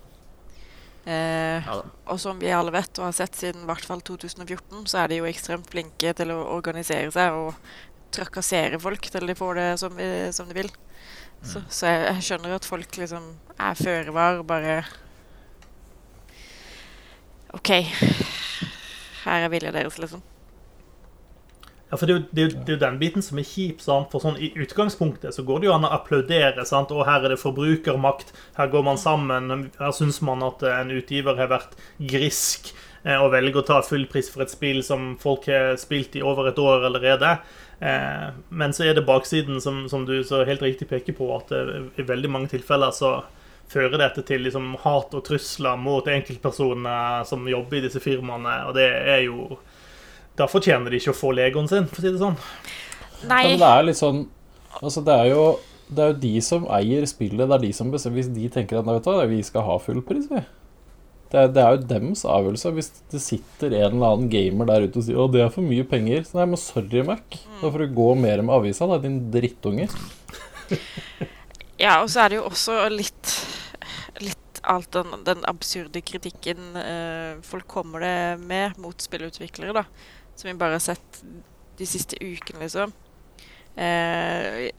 Eh, 1.04 1.64
ja, 1.64 1.78
og 2.12 2.18
som 2.20 2.38
vi 2.38 2.50
alle 2.52 2.72
vet 2.74 2.98
og 3.00 3.06
har 3.06 3.14
sett 3.16 3.38
siden 3.38 3.64
hvert 3.68 3.86
fall 3.88 4.02
2014, 4.04 4.84
så 4.90 5.00
er 5.00 5.10
de 5.10 5.20
jo 5.22 5.28
ekstremt 5.30 5.70
flinke 5.72 6.12
til 6.16 6.32
å 6.34 6.42
organisere 6.58 7.08
seg 7.14 7.36
og 7.38 7.54
trakassere 8.14 8.80
folk 8.82 9.10
til 9.10 9.26
de 9.30 9.36
får 9.38 9.60
det 9.60 9.68
som, 9.82 10.00
som 10.36 10.48
de 10.48 10.56
vil. 10.56 10.70
Mm. 10.70 11.46
Så, 11.52 11.62
så 11.72 11.86
jeg, 11.86 12.02
jeg, 12.08 12.26
skjønner 12.28 12.56
at 12.56 12.68
folk 12.68 12.98
liksom 13.00 13.30
er 13.56 13.78
føre 13.78 14.16
var 14.16 14.42
og 14.42 14.48
bare 14.50 14.82
OK. 17.56 17.70
Her 19.24 19.46
er 19.46 19.52
vilja 19.52 19.72
deres, 19.74 19.98
liksom. 19.98 20.22
Ja, 21.90 21.98
for 21.98 22.06
det 22.06 22.14
er, 22.14 22.18
jo, 22.20 22.26
det, 22.30 22.42
er 22.42 22.44
jo, 22.44 22.50
det 22.54 22.68
er, 22.68 22.76
jo, 22.76 22.82
den 22.84 22.98
biten 23.00 23.24
som 23.26 23.40
er 23.40 23.46
kjip. 23.48 23.80
Sant? 23.82 24.12
For 24.12 24.22
sånn, 24.22 24.38
I 24.38 24.52
utgangspunktet 24.62 25.34
så 25.34 25.42
går 25.46 25.62
det 25.62 25.68
jo 25.70 25.74
an 25.74 25.88
å 25.88 25.90
applaudere. 25.96 26.62
Sant? 26.68 26.92
Og 26.94 27.02
her 27.08 27.26
er 27.26 27.34
det 27.34 27.40
forbrukermakt. 27.42 28.30
Her 28.58 28.70
går 28.70 28.84
man 28.86 29.00
sammen. 29.00 29.66
Her 29.80 29.96
syns 29.96 30.20
man 30.26 30.44
at 30.46 30.62
eh, 30.62 30.76
en 30.76 30.94
utgiver 30.94 31.40
har 31.40 31.50
vært 31.50 31.74
grisk 31.98 32.70
eh, 33.02 33.16
og 33.16 33.32
velger 33.34 33.58
å 33.58 33.66
ta 33.66 33.80
full 33.82 34.06
pris 34.12 34.30
for 34.30 34.46
et 34.46 34.54
spill 34.54 34.84
som 34.86 35.16
folk 35.20 35.50
har 35.50 35.74
spilt 35.82 36.14
i 36.14 36.22
over 36.22 36.52
et 36.52 36.62
år 36.62 36.86
allerede. 36.92 37.34
Eh, 37.80 38.28
men 38.48 38.74
så 38.76 38.84
er 38.84 38.96
det 38.96 39.06
baksiden, 39.08 39.60
som, 39.60 39.86
som, 39.88 40.04
du 40.06 40.20
så 40.24 40.44
helt 40.44 40.62
riktig 40.62 40.88
peker 40.90 41.16
på, 41.16 41.30
at 41.36 41.52
eh, 41.56 41.76
i 41.96 42.06
veldig 42.06 42.30
mange 42.30 42.52
tilfeller 42.52 42.92
så 42.92 43.16
fører 43.70 44.00
dette 44.02 44.24
til 44.26 44.44
liksom, 44.44 44.74
hat 44.82 45.14
og 45.14 45.24
trusler 45.24 45.78
mot 45.80 46.06
enkeltpersoner 46.10 47.24
som 47.28 47.48
jobber 47.48 47.78
i 47.78 47.84
disse 47.86 48.02
firmaene. 48.02 48.56
Og 48.68 48.76
det 48.76 48.88
er 48.90 49.24
jo 49.28 49.56
da 50.38 50.46
fortjener 50.48 50.92
de 50.92 51.00
ikke 51.00 51.14
å 51.14 51.18
få 51.18 51.32
legoen 51.36 51.68
sin, 51.70 51.88
for 51.90 52.00
å 52.00 52.04
si 52.04 52.12
det 52.12 52.20
sånn. 52.20 52.38
Nei. 53.28 53.42
Men 53.50 53.60
det 53.60 53.72
er 53.72 53.82
litt 53.84 54.00
sånn 54.00 54.22
Altså, 54.80 55.02
det 55.04 55.12
er 55.12 55.26
jo 55.28 55.42
det 55.90 56.02
er 56.04 56.12
jo 56.12 56.18
de 56.22 56.30
som 56.46 56.66
eier 56.70 57.04
spillet. 57.10 57.42
Det 57.42 57.56
er 57.56 57.62
de 57.64 57.72
som 57.74 57.88
bestemmer 57.90 58.20
Hvis 58.20 58.30
de 58.32 58.46
tenker 58.54 58.78
at 58.78 58.86
vet 58.86 59.08
du, 59.08 59.24
vi 59.32 59.40
skal 59.44 59.66
ha 59.66 59.74
full 59.82 59.98
pris, 60.06 60.28
vi. 60.30 60.40
Det 61.30 61.44
det 61.54 61.62
er, 61.62 61.76
jo 61.76 61.88
dems 61.92 62.24
avgjørelse. 62.26 62.72
Hvis 62.74 62.90
det 63.12 63.22
sitter 63.22 63.76
en 63.78 63.96
eller 63.96 64.16
annen 64.16 64.30
gamer 64.32 64.66
der 64.70 64.88
ute 64.88 64.98
og 64.98 65.06
sier 65.06 65.20
'Å, 65.20 65.28
det 65.30 65.44
er 65.44 65.52
for 65.54 65.66
mye 65.66 65.86
penger', 65.86 66.26
så 66.26 66.40
nei, 66.40 66.48
men 66.50 66.60
sorry, 66.60 67.04
Mac. 67.06 67.38
Da 67.60 67.70
får 67.70 67.86
du 67.86 67.94
gå 67.94 68.08
mer 68.18 68.42
med 68.42 68.54
avisa, 68.54 68.88
da, 68.90 68.98
din 68.98 69.20
drittunge. 69.30 69.88
ja, 71.84 72.00
og 72.02 72.10
så 72.10 72.24
er 72.24 72.28
det 72.30 72.40
jo 72.40 72.46
også 72.50 72.84
litt 72.92 73.34
Litt 74.20 74.58
alt 74.68 74.90
den, 74.92 75.14
den 75.24 75.40
absurde 75.48 76.02
kritikken 76.04 76.74
eh, 76.76 77.38
folk 77.46 77.64
kommer 77.70 78.02
det 78.04 78.42
med 78.42 78.76
mot 78.82 79.00
spillutviklere, 79.00 79.72
da 79.72 79.86
som 80.40 80.48
vi 80.48 80.54
bare 80.54 80.78
har 80.78 80.84
sett 80.84 81.22
de 81.76 81.86
siste 81.86 82.16
ukene, 82.20 82.64
liksom. 82.64 82.92
Eh, 83.76 84.70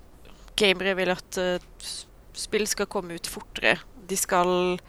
gamere 0.57 0.95
vil 0.97 1.13
at 1.13 1.37
uh, 1.41 1.91
spill 2.37 2.65
skal 2.69 2.89
komme 2.89 3.17
ut 3.17 3.29
fortere. 3.29 3.77
De 4.09 4.17
skal 4.17 4.79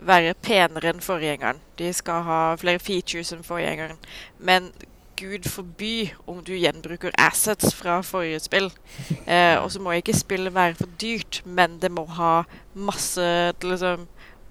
være 0.00 0.34
penere 0.42 0.90
enn 0.92 1.00
forgjengeren. 1.00 1.62
De 1.78 1.92
skal 1.92 2.22
ha 2.26 2.40
flere 2.60 2.82
features 2.82 3.32
enn 3.32 3.44
forgjengeren. 3.46 3.98
Men 4.38 4.70
gud 5.16 5.48
forby 5.48 6.10
om 6.28 6.42
du 6.44 6.52
gjenbruker 6.52 7.14
assets 7.18 7.74
fra 7.74 8.00
forrige 8.04 8.40
spill. 8.44 8.70
Eh, 9.26 9.58
og 9.58 9.72
så 9.72 9.80
må 9.82 9.90
ikke 9.96 10.14
spillet 10.14 10.54
være 10.54 10.74
for 10.78 10.90
dyrt, 11.02 11.40
men 11.44 11.80
det 11.82 11.90
må 11.90 12.04
ha 12.14 12.44
masse 12.74 13.24
liksom, 13.62 14.04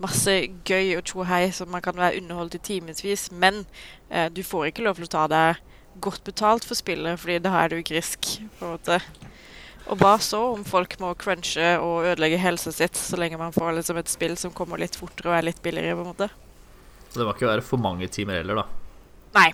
masse 0.04 0.34
gøy 0.68 0.98
og 0.98 1.06
tjohei 1.08 1.48
som 1.56 1.72
man 1.72 1.82
kan 1.82 1.96
være 1.96 2.20
underholdt 2.20 2.58
i 2.58 2.64
timevis. 2.74 3.30
Men 3.32 3.64
eh, 4.10 4.28
du 4.36 4.44
får 4.44 4.66
ikke 4.66 4.84
lov 4.84 5.00
til 5.00 5.08
å 5.08 5.14
ta 5.14 5.24
deg 5.32 5.62
godt 6.04 6.24
betalt 6.28 6.68
for 6.68 6.76
spillet, 6.76 7.20
fordi 7.20 7.40
da 7.40 7.54
er 7.62 7.72
du 7.72 7.80
grisk. 7.88 8.42
på 8.60 8.66
en 8.66 8.76
måte. 8.76 9.00
Og 9.86 10.00
hva 10.02 10.16
så 10.22 10.40
om 10.56 10.64
folk 10.66 10.96
må 11.02 11.12
crunche 11.22 11.76
og 11.78 12.08
ødelegge 12.10 12.40
helsa 12.42 12.74
sitt 12.74 12.98
så 12.98 13.20
lenge 13.22 13.38
man 13.38 13.54
får 13.54 13.76
liksom 13.78 14.00
et 14.02 14.10
spill 14.10 14.34
som 14.40 14.54
kommer 14.56 14.82
litt 14.82 14.98
fortere 14.98 15.30
og 15.30 15.38
er 15.38 15.46
litt 15.52 15.62
billigere? 15.62 15.94
på 15.94 16.06
en 16.06 16.10
måte. 16.10 16.30
Så 17.10 17.22
det 17.22 17.28
må 17.28 17.36
ikke 17.36 17.52
være 17.52 17.66
for 17.66 17.82
mange 17.82 18.10
timer 18.12 18.42
heller, 18.42 18.64
da? 18.64 18.66
Nei. 19.38 19.52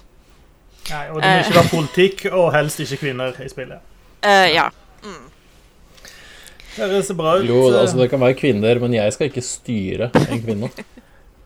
Nei, 0.89 1.03
og 1.11 1.19
det 1.21 1.27
må 1.27 1.43
ikke 1.43 1.57
være 1.59 1.73
politikk, 1.73 2.23
og 2.31 2.47
helst 2.55 2.79
ikke 2.85 3.01
kvinner 3.03 3.37
i 3.43 3.49
spillet. 3.51 3.83
Uh, 4.23 4.47
ja. 4.49 4.69
Mm. 5.03 5.27
Det 6.75 7.03
ser 7.05 7.19
bra 7.19 7.35
ut. 7.37 7.45
Jo, 7.45 7.61
altså 7.75 7.99
det 7.99 8.09
kan 8.09 8.23
være 8.23 8.39
kvinner, 8.39 8.79
men 8.79 8.95
jeg 8.95 9.13
skal 9.13 9.29
ikke 9.29 9.43
styre 9.45 10.11
en 10.23 10.43
kvinne. 10.43 10.71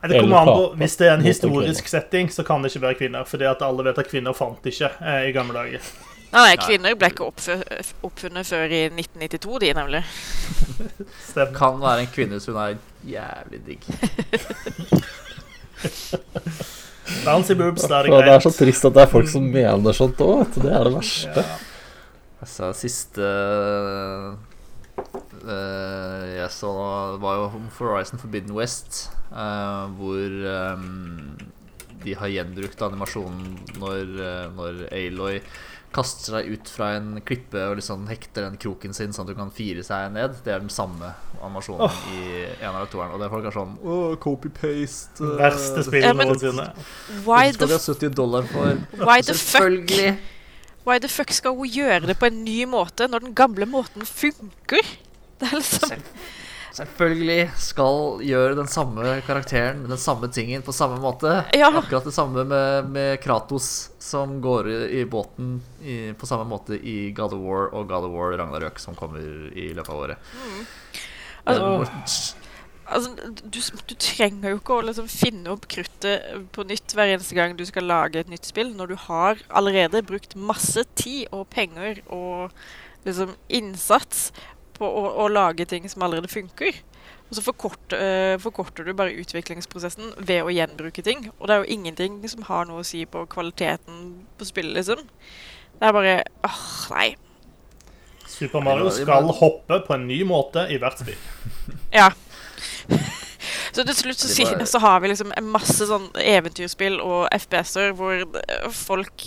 Det 0.06 0.20
kommer 0.22 0.38
an 0.38 0.48
på, 0.48 0.66
Hvis 0.78 0.96
det 1.00 1.08
er 1.08 1.14
en 1.16 1.20
en 1.20 1.26
historisk 1.26 1.88
setting, 1.90 2.28
så 2.30 2.44
kan 2.46 2.62
det 2.62 2.70
ikke 2.70 2.82
være 2.82 2.98
kvinner. 3.00 3.24
Fordi 3.26 3.48
at 3.50 3.62
alle 3.66 3.84
vet 3.88 3.98
at 3.98 4.08
kvinner 4.08 4.34
fant 4.38 4.66
ikke 4.70 4.92
eh, 5.02 5.30
i 5.30 5.32
gamle 5.34 5.58
dager. 5.58 5.82
Nei, 6.36 6.44
nei, 6.50 6.56
kvinner 6.60 6.96
ble 7.00 7.08
ikke 7.14 7.30
oppfunnet 7.30 8.48
før 8.48 8.68
i 8.68 8.82
1992, 8.90 9.60
de, 9.64 9.70
nemlig. 9.78 10.02
Stemmer. 11.30 11.54
Kan 11.60 11.78
være 11.80 12.04
en 12.04 12.12
kvinne 12.12 12.40
som 12.44 12.58
hun 12.58 12.64
er 12.66 12.76
jævlig 13.08 13.60
digg. 13.70 13.82
Bouncy 17.26 17.54
boobs, 17.56 17.86
da 17.86 18.00
er 18.00 18.08
det 18.08 18.14
Og 18.16 18.24
det 18.26 18.34
er 18.34 18.42
så 18.44 18.52
trist 18.52 18.86
at 18.88 18.96
det 18.98 19.04
er 19.06 19.12
folk 19.12 19.30
som 19.32 19.46
mener 19.54 19.96
sånt 19.96 20.20
òg. 20.26 20.44
Det 20.58 20.72
er 20.74 20.84
det 20.88 20.94
verste. 20.96 21.46
Ja. 21.46 21.58
Altså, 22.44 22.72
siste 22.78 23.26
uh, 23.26 24.36
jeg 26.36 26.50
så 26.54 26.72
var 27.22 27.40
jo 27.40 27.46
Horizon 27.78 28.20
Forbidden 28.22 28.54
West, 28.58 29.06
uh, 29.32 29.86
hvor 29.98 30.36
um, 30.76 31.38
de 32.04 32.18
har 32.20 32.34
gjenbrukt 32.34 32.84
animasjonen 32.86 33.56
når, 33.80 34.04
uh, 34.20 34.46
når 34.58 34.84
Aloy 34.92 35.40
kaster 35.96 36.36
seg 36.36 36.50
ut 36.52 36.68
fra 36.72 36.90
en 36.98 37.22
klippe 37.26 37.62
og 37.70 37.78
liksom 37.80 38.04
hekter 38.12 38.44
den 38.50 38.58
kroken 38.60 38.94
sin 38.96 39.14
sånn 39.16 39.26
at 39.30 39.32
hun 39.34 39.46
kan 39.46 39.54
fire 39.56 39.84
seg 39.88 40.12
ned. 40.16 40.36
Det 40.44 40.52
er 40.54 40.60
den 40.64 40.72
samme 40.74 41.14
animasjonen 41.40 41.96
i 42.12 42.44
en 42.60 42.76
av 42.76 42.88
toeren. 42.92 43.14
Og 43.16 43.22
det 43.22 43.30
er 43.30 43.34
folk 43.34 43.48
er 43.50 43.56
sånn 43.56 43.76
Åh, 43.82 44.16
copy-paste. 44.24 45.24
eh, 45.24 45.36
Verste 45.40 45.86
spillet 45.88 46.10
ja, 46.12 46.16
noensinne. 46.20 46.68
Why 47.26 47.54
Skal 47.56 47.72
de 47.72 47.78
ha 47.80 47.84
70 47.86 48.16
dollar 48.20 48.48
for? 48.52 48.82
why 49.02 49.22
the 49.24 49.34
fuck 49.34 49.56
Selvfølgelig. 49.56 50.16
Why 50.86 51.00
the 51.02 51.10
fuck 51.10 51.32
skal 51.34 51.56
hun 51.58 51.72
gjøre 51.74 52.06
det 52.12 52.18
på 52.22 52.28
en 52.30 52.44
ny 52.46 52.60
måte 52.70 53.08
når 53.10 53.24
den 53.26 53.36
gamle 53.38 53.66
måten 53.66 54.06
funker? 54.06 54.84
Det 55.40 55.48
er 55.50 55.56
liksom 55.58 55.90
Selv, 55.96 56.12
selvfølgelig 56.76 57.50
skal 57.62 58.22
gjøre 58.26 58.58
den 58.60 58.70
samme 58.72 59.18
karakteren 59.28 59.82
med 59.84 59.94
den 59.94 60.02
samme 60.02 60.30
tingen 60.34 60.64
på 60.66 60.76
samme 60.76 61.00
måte. 61.04 61.38
Ja. 61.56 61.72
Akkurat 61.72 62.08
det 62.08 62.16
samme 62.16 62.44
med, 62.48 62.90
med 62.92 63.20
Kratos, 63.24 63.92
som 64.00 64.40
går 64.44 64.70
i, 64.92 65.04
båten 65.10 65.60
i, 65.82 66.00
på 66.18 66.30
samme 66.30 66.48
måte 66.50 66.78
i 66.78 67.12
God 67.16 67.36
of 67.38 67.44
War 67.46 67.70
og 67.72 67.88
God 67.90 68.10
of 68.10 68.16
War 68.16 68.36
Ragnarøk, 68.36 68.82
som 68.82 68.98
kommer 68.98 69.24
i 69.56 69.72
løpet 69.74 69.94
av 69.94 70.02
året. 70.08 70.34
Altså, 71.46 72.36
Altså, 72.86 73.32
du, 73.42 73.58
du 73.90 73.94
trenger 73.98 74.52
jo 74.52 74.60
ikke 74.60 74.76
å 74.76 74.84
liksom 74.86 75.08
finne 75.10 75.50
opp 75.56 75.64
kruttet 75.72 76.26
på 76.54 76.66
nytt 76.70 76.94
hver 76.94 77.16
eneste 77.16 77.34
gang 77.38 77.56
du 77.58 77.64
skal 77.66 77.88
lage 77.90 78.22
et 78.22 78.30
nytt 78.30 78.46
spill, 78.46 78.76
når 78.78 78.92
du 78.92 78.98
har 79.08 79.42
allerede 79.50 80.04
brukt 80.06 80.36
masse 80.38 80.84
tid 80.94 81.26
og 81.34 81.48
penger 81.54 82.04
og 82.14 82.54
liksom 83.06 83.34
innsats 83.50 84.30
på 84.76 84.88
å, 84.88 85.06
å 85.24 85.28
lage 85.32 85.66
ting 85.70 85.88
som 85.90 86.06
allerede 86.06 86.32
funker. 86.32 86.82
Og 87.26 87.38
så 87.38 87.42
forkort, 87.42 87.94
eh, 87.98 88.36
forkorter 88.42 88.86
du 88.86 88.94
bare 88.94 89.16
utviklingsprosessen 89.18 90.14
ved 90.18 90.44
å 90.46 90.54
gjenbruke 90.54 91.04
ting. 91.06 91.30
Og 91.40 91.48
det 91.48 91.56
er 91.56 91.64
jo 91.64 91.78
ingenting 91.78 92.20
som 92.30 92.46
har 92.50 92.68
noe 92.70 92.84
å 92.84 92.88
si 92.88 93.06
på 93.10 93.26
kvaliteten 93.32 94.12
på 94.38 94.48
spillet, 94.48 94.78
liksom. 94.78 95.08
Det 95.76 95.88
er 95.90 95.96
bare 95.96 96.18
åh, 96.46 96.66
nei. 96.94 97.08
Super 98.30 98.62
Mario 98.62 98.92
skal 98.94 99.30
hoppe 99.40 99.80
på 99.88 99.96
en 99.96 100.08
ny 100.08 100.22
måte 100.28 100.68
i 100.70 100.78
hvert 100.82 101.02
spill. 101.02 101.20
Ja. 101.94 102.12
Så 103.76 103.84
til 103.84 103.96
slutt 103.96 104.22
så, 104.22 104.46
så 104.66 104.80
har 104.80 105.02
vi 105.04 105.10
liksom 105.12 105.34
en 105.36 105.50
masse 105.52 105.88
sånn 105.88 106.08
eventyrspill 106.22 107.00
og 107.04 107.26
FPS-er 107.36 107.92
hvor 107.98 108.24
folk 108.72 109.26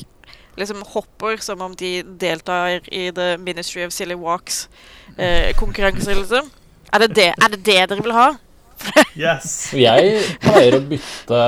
liksom 0.58 0.82
hopper 0.94 1.36
som 1.44 1.60
om 1.64 1.74
de 1.78 2.02
deltar 2.20 2.80
i 2.92 3.10
The 3.14 3.36
Ministry 3.38 3.84
of 3.86 3.92
Silly 3.94 4.14
Walks-konkurranser, 4.18 6.14
liksom. 6.22 6.50
Er 6.92 6.98
det 7.04 7.08
det, 7.14 7.28
er 7.36 7.48
det 7.52 7.62
det 7.66 7.78
dere 7.90 8.02
vil 8.04 8.12
ha? 8.16 8.28
Yes. 9.18 9.72
Jeg 9.86 10.20
pleier 10.44 10.76
å 10.78 10.82
bytte 10.86 11.40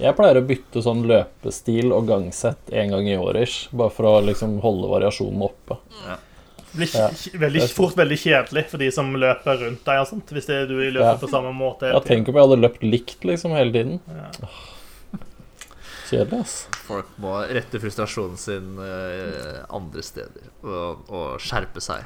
Jeg 0.00 0.14
pleier 0.18 0.38
å 0.38 0.44
bytte 0.46 0.82
sånn 0.84 1.02
løpestil 1.10 1.90
og 1.94 2.06
gangsett 2.08 2.70
en 2.74 2.90
gang 2.94 3.08
i 3.10 3.16
året, 3.18 3.56
bare 3.74 3.92
for 3.94 4.04
å 4.10 4.14
liksom 4.26 4.56
holde 4.62 4.88
variasjonen 4.90 5.42
oppe. 5.46 5.76
Det 6.74 6.78
blir 6.80 6.94
Ja. 6.98 7.08
veldig, 7.38 7.68
fort 7.70 7.94
veldig 7.98 8.16
kjedelig 8.18 8.64
for 8.72 8.78
de 8.82 8.88
som 8.94 9.12
løper 9.14 9.60
rundt 9.62 9.84
deg 9.86 10.00
og 10.02 10.08
sånt, 10.10 10.32
hvis 10.34 10.46
det 10.50 10.56
er 10.62 10.66
du 10.66 10.74
løper 10.80 11.12
Ja. 11.12 11.16
på 11.20 11.28
samme 11.30 11.52
måte. 11.54 11.86
hele 11.86 11.94
Ja, 11.94 12.00
på 12.02 12.08
tenk 12.10 12.28
om 12.28 12.34
jeg 12.34 12.42
hadde 12.48 12.62
løpt 12.64 12.82
likt 12.82 13.20
liksom 13.22 13.54
hele 13.54 13.70
tiden. 13.76 14.00
Ja. 14.10 14.48
Kjedelig, 16.04 16.40
ass. 16.44 16.56
Folk 16.84 17.14
må 17.22 17.38
rette 17.48 17.80
frustrasjonen 17.80 18.40
sin 18.40 18.74
eh, 18.82 19.62
andre 19.72 20.04
steder 20.04 20.50
og, 20.62 21.06
og 21.08 21.42
skjerpe 21.42 21.82
seg. 21.84 22.04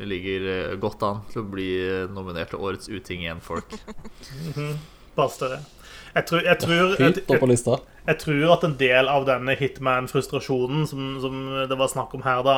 Det 0.00 0.08
ligger 0.08 0.46
eh, 0.54 0.78
godt 0.80 1.02
an 1.06 1.22
til 1.30 1.42
å 1.42 1.50
bli 1.50 1.70
nominert 2.12 2.52
til 2.54 2.62
Årets 2.64 2.90
uting 2.90 3.24
igjen, 3.24 3.42
folk. 3.44 3.74
Basta 5.18 5.52
det. 5.52 5.60
Jeg 6.14 6.26
tror, 6.26 6.40
jeg, 6.42 6.58
tror, 6.58 6.94
jeg, 6.98 7.80
jeg 8.08 8.18
tror 8.18 8.52
at 8.56 8.64
en 8.66 8.74
del 8.80 9.10
av 9.10 9.26
denne 9.28 9.54
Hitman-frustrasjonen 9.58 10.88
som, 10.90 11.12
som 11.22 11.36
det 11.70 11.78
var 11.78 11.92
snakk 11.92 12.16
om 12.18 12.24
her, 12.26 12.42
da, 12.46 12.56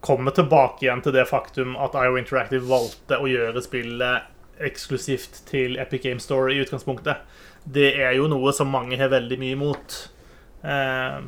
kommer 0.00 0.34
tilbake 0.34 0.86
igjen 0.86 1.02
til 1.04 1.14
det 1.14 1.26
faktum 1.28 1.76
at 1.78 1.94
IO 1.94 2.16
Interactive 2.18 2.66
valgte 2.66 3.20
å 3.20 3.28
gjøre 3.30 3.62
spillet 3.62 4.64
eksklusivt 4.64 5.42
til 5.48 5.78
Epic 5.80 6.02
Game 6.04 6.20
Store 6.20 6.52
i 6.52 6.60
utgangspunktet. 6.64 7.20
Det 7.64 7.92
er 8.00 8.16
jo 8.16 8.28
noe 8.30 8.52
som 8.56 8.70
mange 8.72 8.98
har 9.00 9.12
veldig 9.12 9.38
mye 9.40 9.56
imot. 9.56 9.98
Eh, 10.64 11.20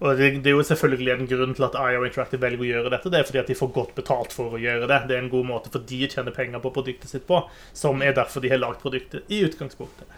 og 0.00 0.16
det, 0.16 0.30
det 0.40 0.48
er 0.48 0.56
jo 0.56 0.64
selvfølgelig 0.64 1.12
en 1.12 1.28
grunn 1.28 1.52
til 1.56 1.66
at 1.66 1.76
IO 1.76 2.06
Interactive 2.06 2.40
velger 2.40 2.64
å 2.64 2.68
gjøre 2.70 2.92
dette. 2.94 3.10
Det 3.12 3.18
er 3.20 3.26
fordi 3.28 3.42
at 3.42 3.50
de 3.52 3.56
får 3.58 3.72
godt 3.74 3.92
betalt 3.98 4.32
for 4.32 4.56
å 4.56 4.60
gjøre 4.60 4.88
det. 4.88 5.00
Det 5.10 5.16
er 5.16 5.22
en 5.26 5.32
god 5.32 5.48
måte 5.50 5.72
for 5.72 5.84
de 5.90 5.98
å 6.06 6.10
tjene 6.14 6.32
penger 6.36 6.62
på 6.64 6.72
produktet 6.72 7.12
sitt 7.12 7.26
på, 7.28 7.42
som 7.76 8.00
er 8.04 8.16
derfor 8.16 8.40
de 8.40 8.52
har 8.52 8.62
lagd 8.62 8.80
produktet 8.80 9.28
i 9.28 9.42
utgangspunktet. 9.44 10.08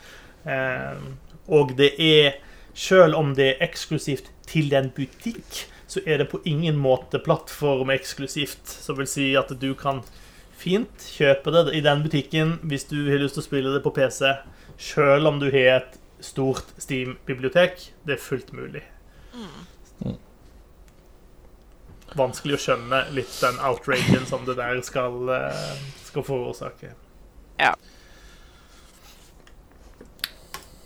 Eh, 0.46 1.02
og 1.50 1.76
det 1.78 1.94
er 1.98 2.40
Selv 2.72 3.18
om 3.18 3.34
det 3.36 3.46
er 3.50 3.58
eksklusivt 3.66 4.30
til 4.48 4.70
en 4.72 4.86
butikk, 4.96 5.66
så 5.84 6.00
er 6.08 6.22
det 6.22 6.30
på 6.30 6.38
ingen 6.48 6.78
måte 6.80 7.18
plattformeksklusivt. 7.20 8.64
Som 8.64 8.96
vil 8.96 9.10
si 9.10 9.26
at 9.36 9.52
du 9.60 9.74
kan 9.76 10.00
fint 10.56 11.04
kjøpe 11.18 11.52
det 11.52 11.74
i 11.76 11.82
den 11.84 12.00
butikken 12.00 12.54
hvis 12.62 12.86
du 12.88 13.10
har 13.10 13.20
lyst 13.20 13.36
til 13.36 13.44
å 13.44 13.48
spille 13.48 13.74
det 13.74 13.82
på 13.84 13.92
PC, 13.92 14.24
selv 14.82 15.30
om 15.30 15.38
du 15.38 15.48
har 15.52 15.76
et 15.78 15.98
stort 16.22 16.74
Steam-bibliotek. 16.78 17.92
Det 18.06 18.16
er 18.16 18.22
fullt 18.22 18.52
mulig. 18.56 18.82
Vanskelig 22.18 22.58
å 22.58 22.60
skjønne 22.60 23.06
litt 23.16 23.32
den 23.40 23.56
outragen 23.64 24.26
som 24.28 24.44
det 24.44 24.58
der 24.58 24.82
skal, 24.84 25.16
eh, 25.32 25.78
skal 26.04 26.26
forårsake. 26.26 26.92
Ja. 27.60 27.72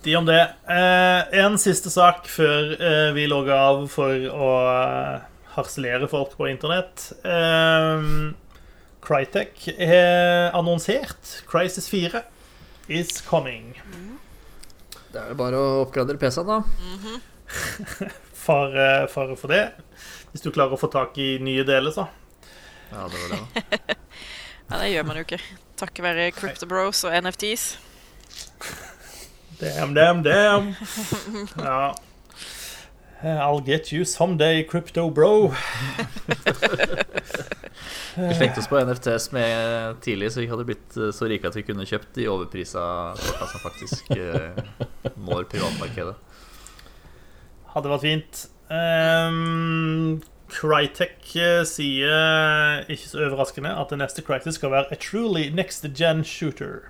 De 0.04 0.14
om 0.14 0.26
det. 0.26 0.42
Eh, 0.70 1.42
en 1.42 1.58
siste 1.58 1.90
sak 1.90 2.28
før 2.30 2.76
eh, 2.78 3.12
vi 3.16 3.26
logger 3.26 3.56
av 3.58 3.88
for 3.90 4.14
å 4.30 4.52
eh, 4.70 5.26
harselere 5.56 6.06
folk 6.06 6.36
på 6.38 6.46
internett. 6.52 7.10
Eh, 7.24 8.06
Crytek 9.02 9.66
har 9.80 10.54
annonsert 10.54 11.42
Crisis 11.50 11.90
4 11.90 12.22
is 12.88 13.20
coming. 13.26 13.74
Det 15.12 15.22
er 15.22 15.32
jo 15.32 15.38
bare 15.38 15.58
å 15.58 15.82
oppgradere 15.84 16.20
PC-en, 16.20 16.50
da. 16.50 16.62
Fare, 18.46 18.86
fare 19.10 19.36
for 19.38 19.50
det. 19.50 19.62
Hvis 20.30 20.44
du 20.44 20.50
klarer 20.54 20.76
å 20.76 20.80
få 20.80 20.90
tak 20.92 21.16
i 21.18 21.36
nye 21.42 21.64
deler, 21.66 21.94
så. 21.94 22.06
Ja, 22.92 23.06
det 23.10 23.22
var 23.22 23.32
det, 23.32 23.38
da. 23.38 23.96
Ja, 24.66 24.80
det 24.82 24.88
gjør 24.90 25.04
man 25.06 25.18
jo 25.20 25.22
ikke. 25.22 25.38
Takket 25.78 26.02
være 26.02 26.30
Crypto 26.34 26.66
Bros 26.66 27.04
og 27.06 27.14
NFTs. 27.22 27.66
Damn, 29.60 29.94
damn, 29.94 30.22
damn. 30.26 30.74
Ja. 31.68 31.94
I'll 33.22 33.60
get 33.60 33.92
you 33.92 34.04
someday, 34.04 34.62
crypto 34.62 35.08
bro. 35.10 35.54
Vi 38.16 38.34
slengte 38.34 38.62
oss 38.62 38.68
på 38.68 38.80
NFTs 38.80 39.32
med 39.32 40.00
tidlig, 40.00 40.32
så 40.32 40.40
vi 40.40 40.46
hadde 40.48 40.64
blitt 40.64 40.96
eh, 40.96 41.10
så 41.12 41.26
rike 41.28 41.46
at 41.50 41.56
vi 41.58 41.62
kunne 41.66 41.84
kjøpt 41.88 42.14
de 42.16 42.28
overprisa 42.32 42.80
korta 43.20 43.46
som 43.50 43.60
faktisk 43.60 44.10
eh, 44.16 44.56
når 45.28 45.42
privatmarkedet. 45.52 46.14
Hadde 47.74 47.90
vært 47.92 48.06
fint. 48.06 48.34
Um, 48.72 50.22
Crytek 50.48 51.36
eh, 51.36 51.64
sier, 51.68 52.88
ikke 52.88 53.08
så 53.10 53.20
overraskende, 53.26 53.76
at 53.76 53.90
det 53.92 53.98
neste 54.00 54.24
Crytek 54.24 54.56
skal 54.56 54.72
være 54.72 54.88
a 54.96 54.98
truly 55.00 55.52
next 55.52 55.84
gen 55.92 56.24
shooter. 56.24 56.88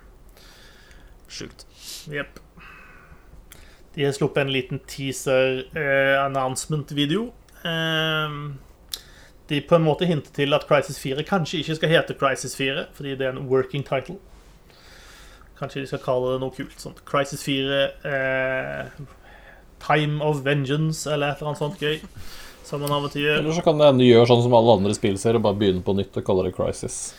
Sjukt. 1.27 1.67
Jepp. 2.07 2.39
De 3.97 4.05
har 4.05 4.13
sluppet 4.15 4.43
en 4.45 4.53
liten 4.55 4.79
teaser-announcement-video. 4.87 7.33
De 9.49 9.61
på 9.63 9.77
en 9.77 9.85
måte 9.87 10.07
hinter 10.09 10.33
til 10.35 10.55
at 10.57 10.67
Crisis 10.67 10.99
4 10.99 11.23
kanskje 11.27 11.61
ikke 11.63 11.77
skal 11.79 11.93
hete 11.93 12.17
Crisis 12.19 12.57
4, 12.59 12.89
fordi 12.97 13.15
det 13.19 13.29
er 13.29 13.37
en 13.37 13.47
working 13.51 13.85
title. 13.87 14.19
Kanskje 15.59 15.85
de 15.85 15.91
skal 15.91 16.03
kalle 16.05 16.35
det 16.35 16.41
noe 16.43 16.55
kult. 16.55 16.75
Sånn. 16.83 16.97
Crisis 17.09 17.45
4 17.47 17.79
eh, 18.11 19.05
Time 19.83 20.25
of 20.25 20.43
Vengeance 20.45 21.07
eller 21.09 21.33
et 21.33 21.41
eller 21.41 21.53
annet 21.53 21.63
sånt 21.63 21.81
gøy. 21.81 22.01
Som 22.67 22.83
man 22.83 22.93
av 22.97 23.07
og 23.07 23.13
til 23.15 23.23
gjør. 23.23 23.39
Eller 23.45 23.55
så 23.55 23.63
kan 23.63 23.79
det 23.79 23.87
hende 23.87 24.03
du 24.03 24.09
gjør 24.09 24.27
sånn 24.27 24.43
som 24.43 24.57
alle 24.59 24.75
andre 24.81 24.97
spillserier, 24.97 25.39
bare 25.43 25.59
begynne 25.61 25.85
på 25.87 25.95
nytt 25.95 26.19
og 26.19 26.27
kalle 26.27 26.49
det 26.49 26.57
Crisis. 26.59 27.15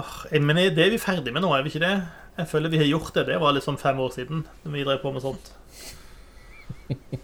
Eh, 0.00 0.40
men 0.40 0.56
det 0.56 0.80
er 0.80 0.94
vi 0.94 1.02
ferdig 1.02 1.34
med 1.36 1.44
nå, 1.44 1.52
er 1.52 1.66
vi 1.66 1.74
ikke 1.74 1.84
det? 1.84 1.94
Jeg 2.40 2.50
føler 2.50 2.72
vi 2.72 2.80
har 2.80 2.88
gjort 2.88 3.12
det. 3.16 3.28
Det 3.28 3.38
var 3.44 3.54
liksom 3.56 3.76
fem 3.80 4.00
år 4.00 4.16
siden 4.16 4.42
vi 4.64 4.84
drev 4.88 5.04
på 5.04 5.12
med 5.12 5.24
sånt. 5.24 5.52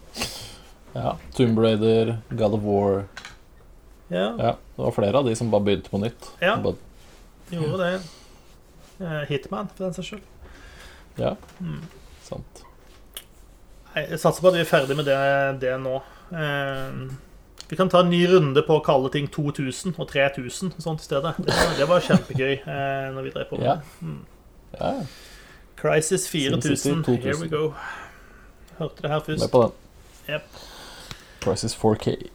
Ja. 0.93 1.15
Tomb 1.33 1.57
Raider, 1.57 2.19
God 2.29 2.53
of 2.53 2.61
War 2.61 2.99
Ja, 4.13 4.27
Ja, 4.37 4.51
det 4.77 4.83
var 4.85 4.91
flere 4.95 5.17
av 5.19 5.25
de 5.25 5.33
som 5.35 5.49
bare 5.51 5.65
begynte 5.65 5.89
på 5.89 5.99
nytt. 6.01 6.29
Ja. 6.41 6.55
Bare, 6.61 6.75
gjorde 7.51 7.77
det. 7.81 8.01
Eh, 9.01 9.23
Hitman, 9.29 9.67
for 9.73 9.85
den 9.87 9.93
saks 9.97 10.07
skyld. 10.13 10.21
ja, 11.17 11.35
Mm. 11.61 11.81
sant. 12.23 12.63
Jeg 13.95 14.19
satser 14.19 14.41
på 14.41 14.47
at 14.49 14.53
vi 14.55 14.61
er 14.63 14.69
ferdig 14.69 14.95
med 14.97 15.05
det, 15.05 15.59
det 15.61 15.73
nå. 15.81 15.95
Eh, 16.33 17.09
vi 17.69 17.75
kan 17.77 17.89
ta 17.89 17.99
en 18.01 18.09
ny 18.09 18.25
runde 18.27 18.61
på 18.65 18.79
å 18.79 18.83
kalle 18.85 19.09
ting 19.13 19.27
2000 19.27 19.95
og 19.99 20.07
3000 20.09 20.73
og 20.75 20.81
sånt 20.81 21.01
i 21.01 21.03
stedet. 21.03 21.35
Det 21.37 21.53
var, 21.53 21.75
det 21.77 21.87
var 21.89 22.01
kjempegøy 22.01 22.53
eh, 22.53 23.11
når 23.13 23.23
vi 23.23 23.29
drev 23.35 23.49
på 23.49 23.57
med 23.59 23.65
Ja. 23.67 23.75
det. 23.75 23.83
Mm. 24.01 24.25
Ja. 24.79 24.93
Crisis 25.77 26.27
4000. 26.29 27.03
Here 27.21 27.35
we 27.37 27.47
go. 27.47 27.73
Hørte 28.79 29.01
det 29.01 29.09
her 29.11 29.19
Med 29.27 29.39
først. 29.39 29.51
på 29.51 29.61
den. 29.61 29.71
Yep. 30.29 30.43
Crisis 31.41 31.75
4K. 31.75 32.29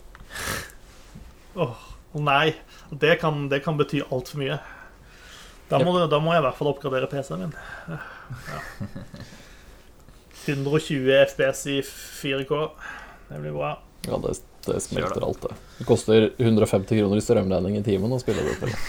Åh, 1.59 1.87
nei. 2.23 2.55
Det 2.91 3.17
kan, 3.21 3.49
det 3.51 3.63
kan 3.65 3.79
bety 3.79 4.03
altfor 4.07 4.41
mye. 4.43 4.59
Da 5.69 5.81
må, 5.85 5.93
da 6.09 6.21
må 6.23 6.33
jeg 6.33 6.41
i 6.41 6.47
hvert 6.47 6.57
fall 6.57 6.71
oppgradere 6.71 7.09
PC-en 7.11 7.43
min. 7.45 7.57
Ja. 7.91 7.99
120 10.49 11.11
FPS 11.27 11.67
i 11.69 11.81
4K. 11.85 12.61
Det 13.29 13.41
blir 13.43 13.53
bra. 13.53 13.75
Ja, 14.09 14.17
det, 14.23 14.39
det 14.65 14.79
smelter 14.81 15.27
alt, 15.27 15.43
det. 15.43 15.59
Det 15.81 15.89
koster 15.89 16.31
150 16.39 17.03
kroner 17.03 17.21
i 17.21 17.25
strømregning 17.25 17.77
i 17.81 17.85
timen 17.85 18.15
å 18.15 18.21
spille 18.23 18.47
det 18.47 18.57
spillet. 18.57 18.79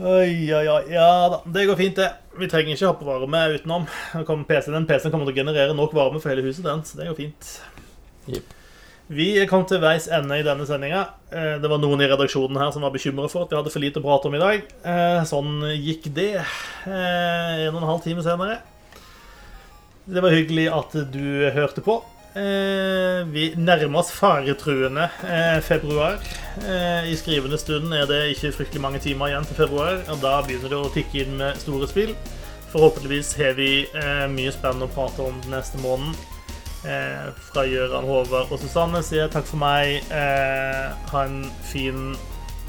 Oi, 0.00 0.52
oi, 0.54 0.64
oi. 0.70 0.84
Ja 0.92 1.08
da, 1.32 1.40
det 1.50 1.66
går 1.66 1.76
fint, 1.76 1.98
det. 1.98 2.06
Vi 2.38 2.46
trenger 2.48 2.76
ikke 2.76 2.86
ha 2.88 2.94
på 2.96 3.08
varme 3.08 3.40
utenom. 3.56 3.88
PC, 4.48 4.70
den 4.70 4.86
PC-en 4.88 5.12
kommer 5.12 5.26
til 5.26 5.34
å 5.34 5.40
generere 5.42 5.74
nok 5.76 5.92
varme 5.98 6.22
for 6.22 6.30
hele 6.30 6.46
huset, 6.46 6.62
den, 6.64 6.84
så 6.86 7.00
det 7.00 7.10
går 7.10 7.18
fint. 7.18 7.50
Jepp. 8.30 8.54
Vi 9.10 9.32
kom 9.50 9.64
til 9.66 9.80
veis 9.82 10.04
ende 10.14 10.36
i 10.38 10.44
denne 10.46 10.62
sendinga. 10.68 11.00
Eh, 11.34 11.56
Det 11.58 11.70
var 11.70 11.80
noen 11.82 12.00
i 12.00 12.06
redaksjonen 12.06 12.58
her 12.60 12.70
som 12.70 12.84
var 12.86 12.92
bekymra 12.94 13.26
for 13.30 13.42
at 13.42 13.50
vi 13.50 13.56
hadde 13.58 13.72
for 13.74 13.82
lite 13.82 13.98
å 13.98 14.04
prate 14.04 14.28
om 14.30 14.36
i 14.38 14.42
dag. 14.42 14.62
Eh, 14.86 15.22
Sånn 15.26 15.64
gikk 15.82 16.06
det. 16.14 16.36
Eh, 16.86 17.66
En 17.66 17.74
og 17.74 17.82
en 17.82 17.88
halv 17.90 18.04
time 18.04 18.22
senere. 18.22 18.60
Det 20.06 20.22
var 20.22 20.30
hyggelig 20.30 20.68
at 20.72 20.94
du 21.12 21.50
hørte 21.54 21.82
på. 21.82 22.00
Vi 22.32 23.44
nærmer 23.58 23.98
oss 23.98 24.12
faretruende 24.14 25.08
februar. 25.66 26.18
I 26.62 27.14
skrivende 27.18 27.58
stund 27.58 27.92
er 27.92 28.06
det 28.06 28.36
ikke 28.36 28.52
fryktelig 28.54 28.80
mange 28.80 29.00
timer 29.02 29.26
igjen 29.32 29.46
til 29.46 29.58
februar, 29.58 29.98
og 30.08 30.20
da 30.22 30.36
begynner 30.46 30.70
det 30.70 30.78
å 30.78 30.92
tikke 30.94 31.24
inn 31.24 31.36
med 31.36 31.58
store 31.58 31.88
spill. 31.90 32.14
Forhåpentligvis 32.70 33.34
har 33.36 33.54
vi 33.58 33.86
mye 34.30 34.52
spennende 34.54 34.86
å 34.86 34.94
prate 34.94 35.26
om 35.26 35.40
den 35.42 35.56
neste 35.58 35.78
måneden. 35.82 36.14
Eh, 36.80 37.26
fra 37.50 37.66
Gøran, 37.68 38.06
Håvard 38.08 38.52
og 38.54 38.60
Susanne 38.62 39.02
sier 39.04 39.28
takk 39.32 39.44
for 39.48 39.60
meg. 39.60 40.00
Eh, 40.08 40.86
ha 41.12 41.24
en 41.26 41.42
fin 41.66 42.14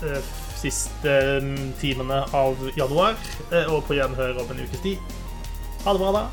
eh, 0.03 0.31
siste 0.59 1.15
mm, 1.41 1.71
timene 1.79 2.21
av 2.35 2.59
januar, 2.75 3.15
eh, 3.51 3.71
og 3.71 3.85
på 3.87 3.95
gjenhør 3.97 4.43
om 4.43 4.51
en 4.51 4.63
ukes 4.65 4.83
tid. 4.83 4.99
Ha 5.85 5.95
det 5.95 6.03
bra, 6.03 6.11
da. 6.19 6.25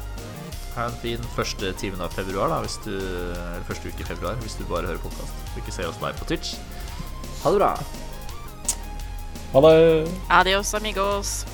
Ha 0.74 0.88
en 0.90 0.98
fin 1.02 1.22
første 1.34 1.70
timen 1.80 2.02
av 2.02 2.12
februar, 2.14 2.50
da, 2.52 2.60
hvis 2.66 2.76
du, 2.84 2.92
eller 2.98 3.64
første 3.66 3.90
uke 3.90 4.04
i 4.04 4.10
februar, 4.10 4.36
hvis 4.42 4.58
du 4.58 4.66
bare 4.68 4.90
hører 4.90 5.02
podkast 5.02 5.54
og 5.54 5.62
ikke 5.62 5.74
ser 5.74 5.90
oss 5.90 6.02
live 6.02 6.18
på 6.20 6.28
Twitch. 6.30 6.58
Ha 7.44 7.54
det 7.54 7.62
bra. 7.62 7.72
Ha 9.54 9.64
det! 9.64 9.78
Adios, 10.28 10.74
amigos. 10.74 11.46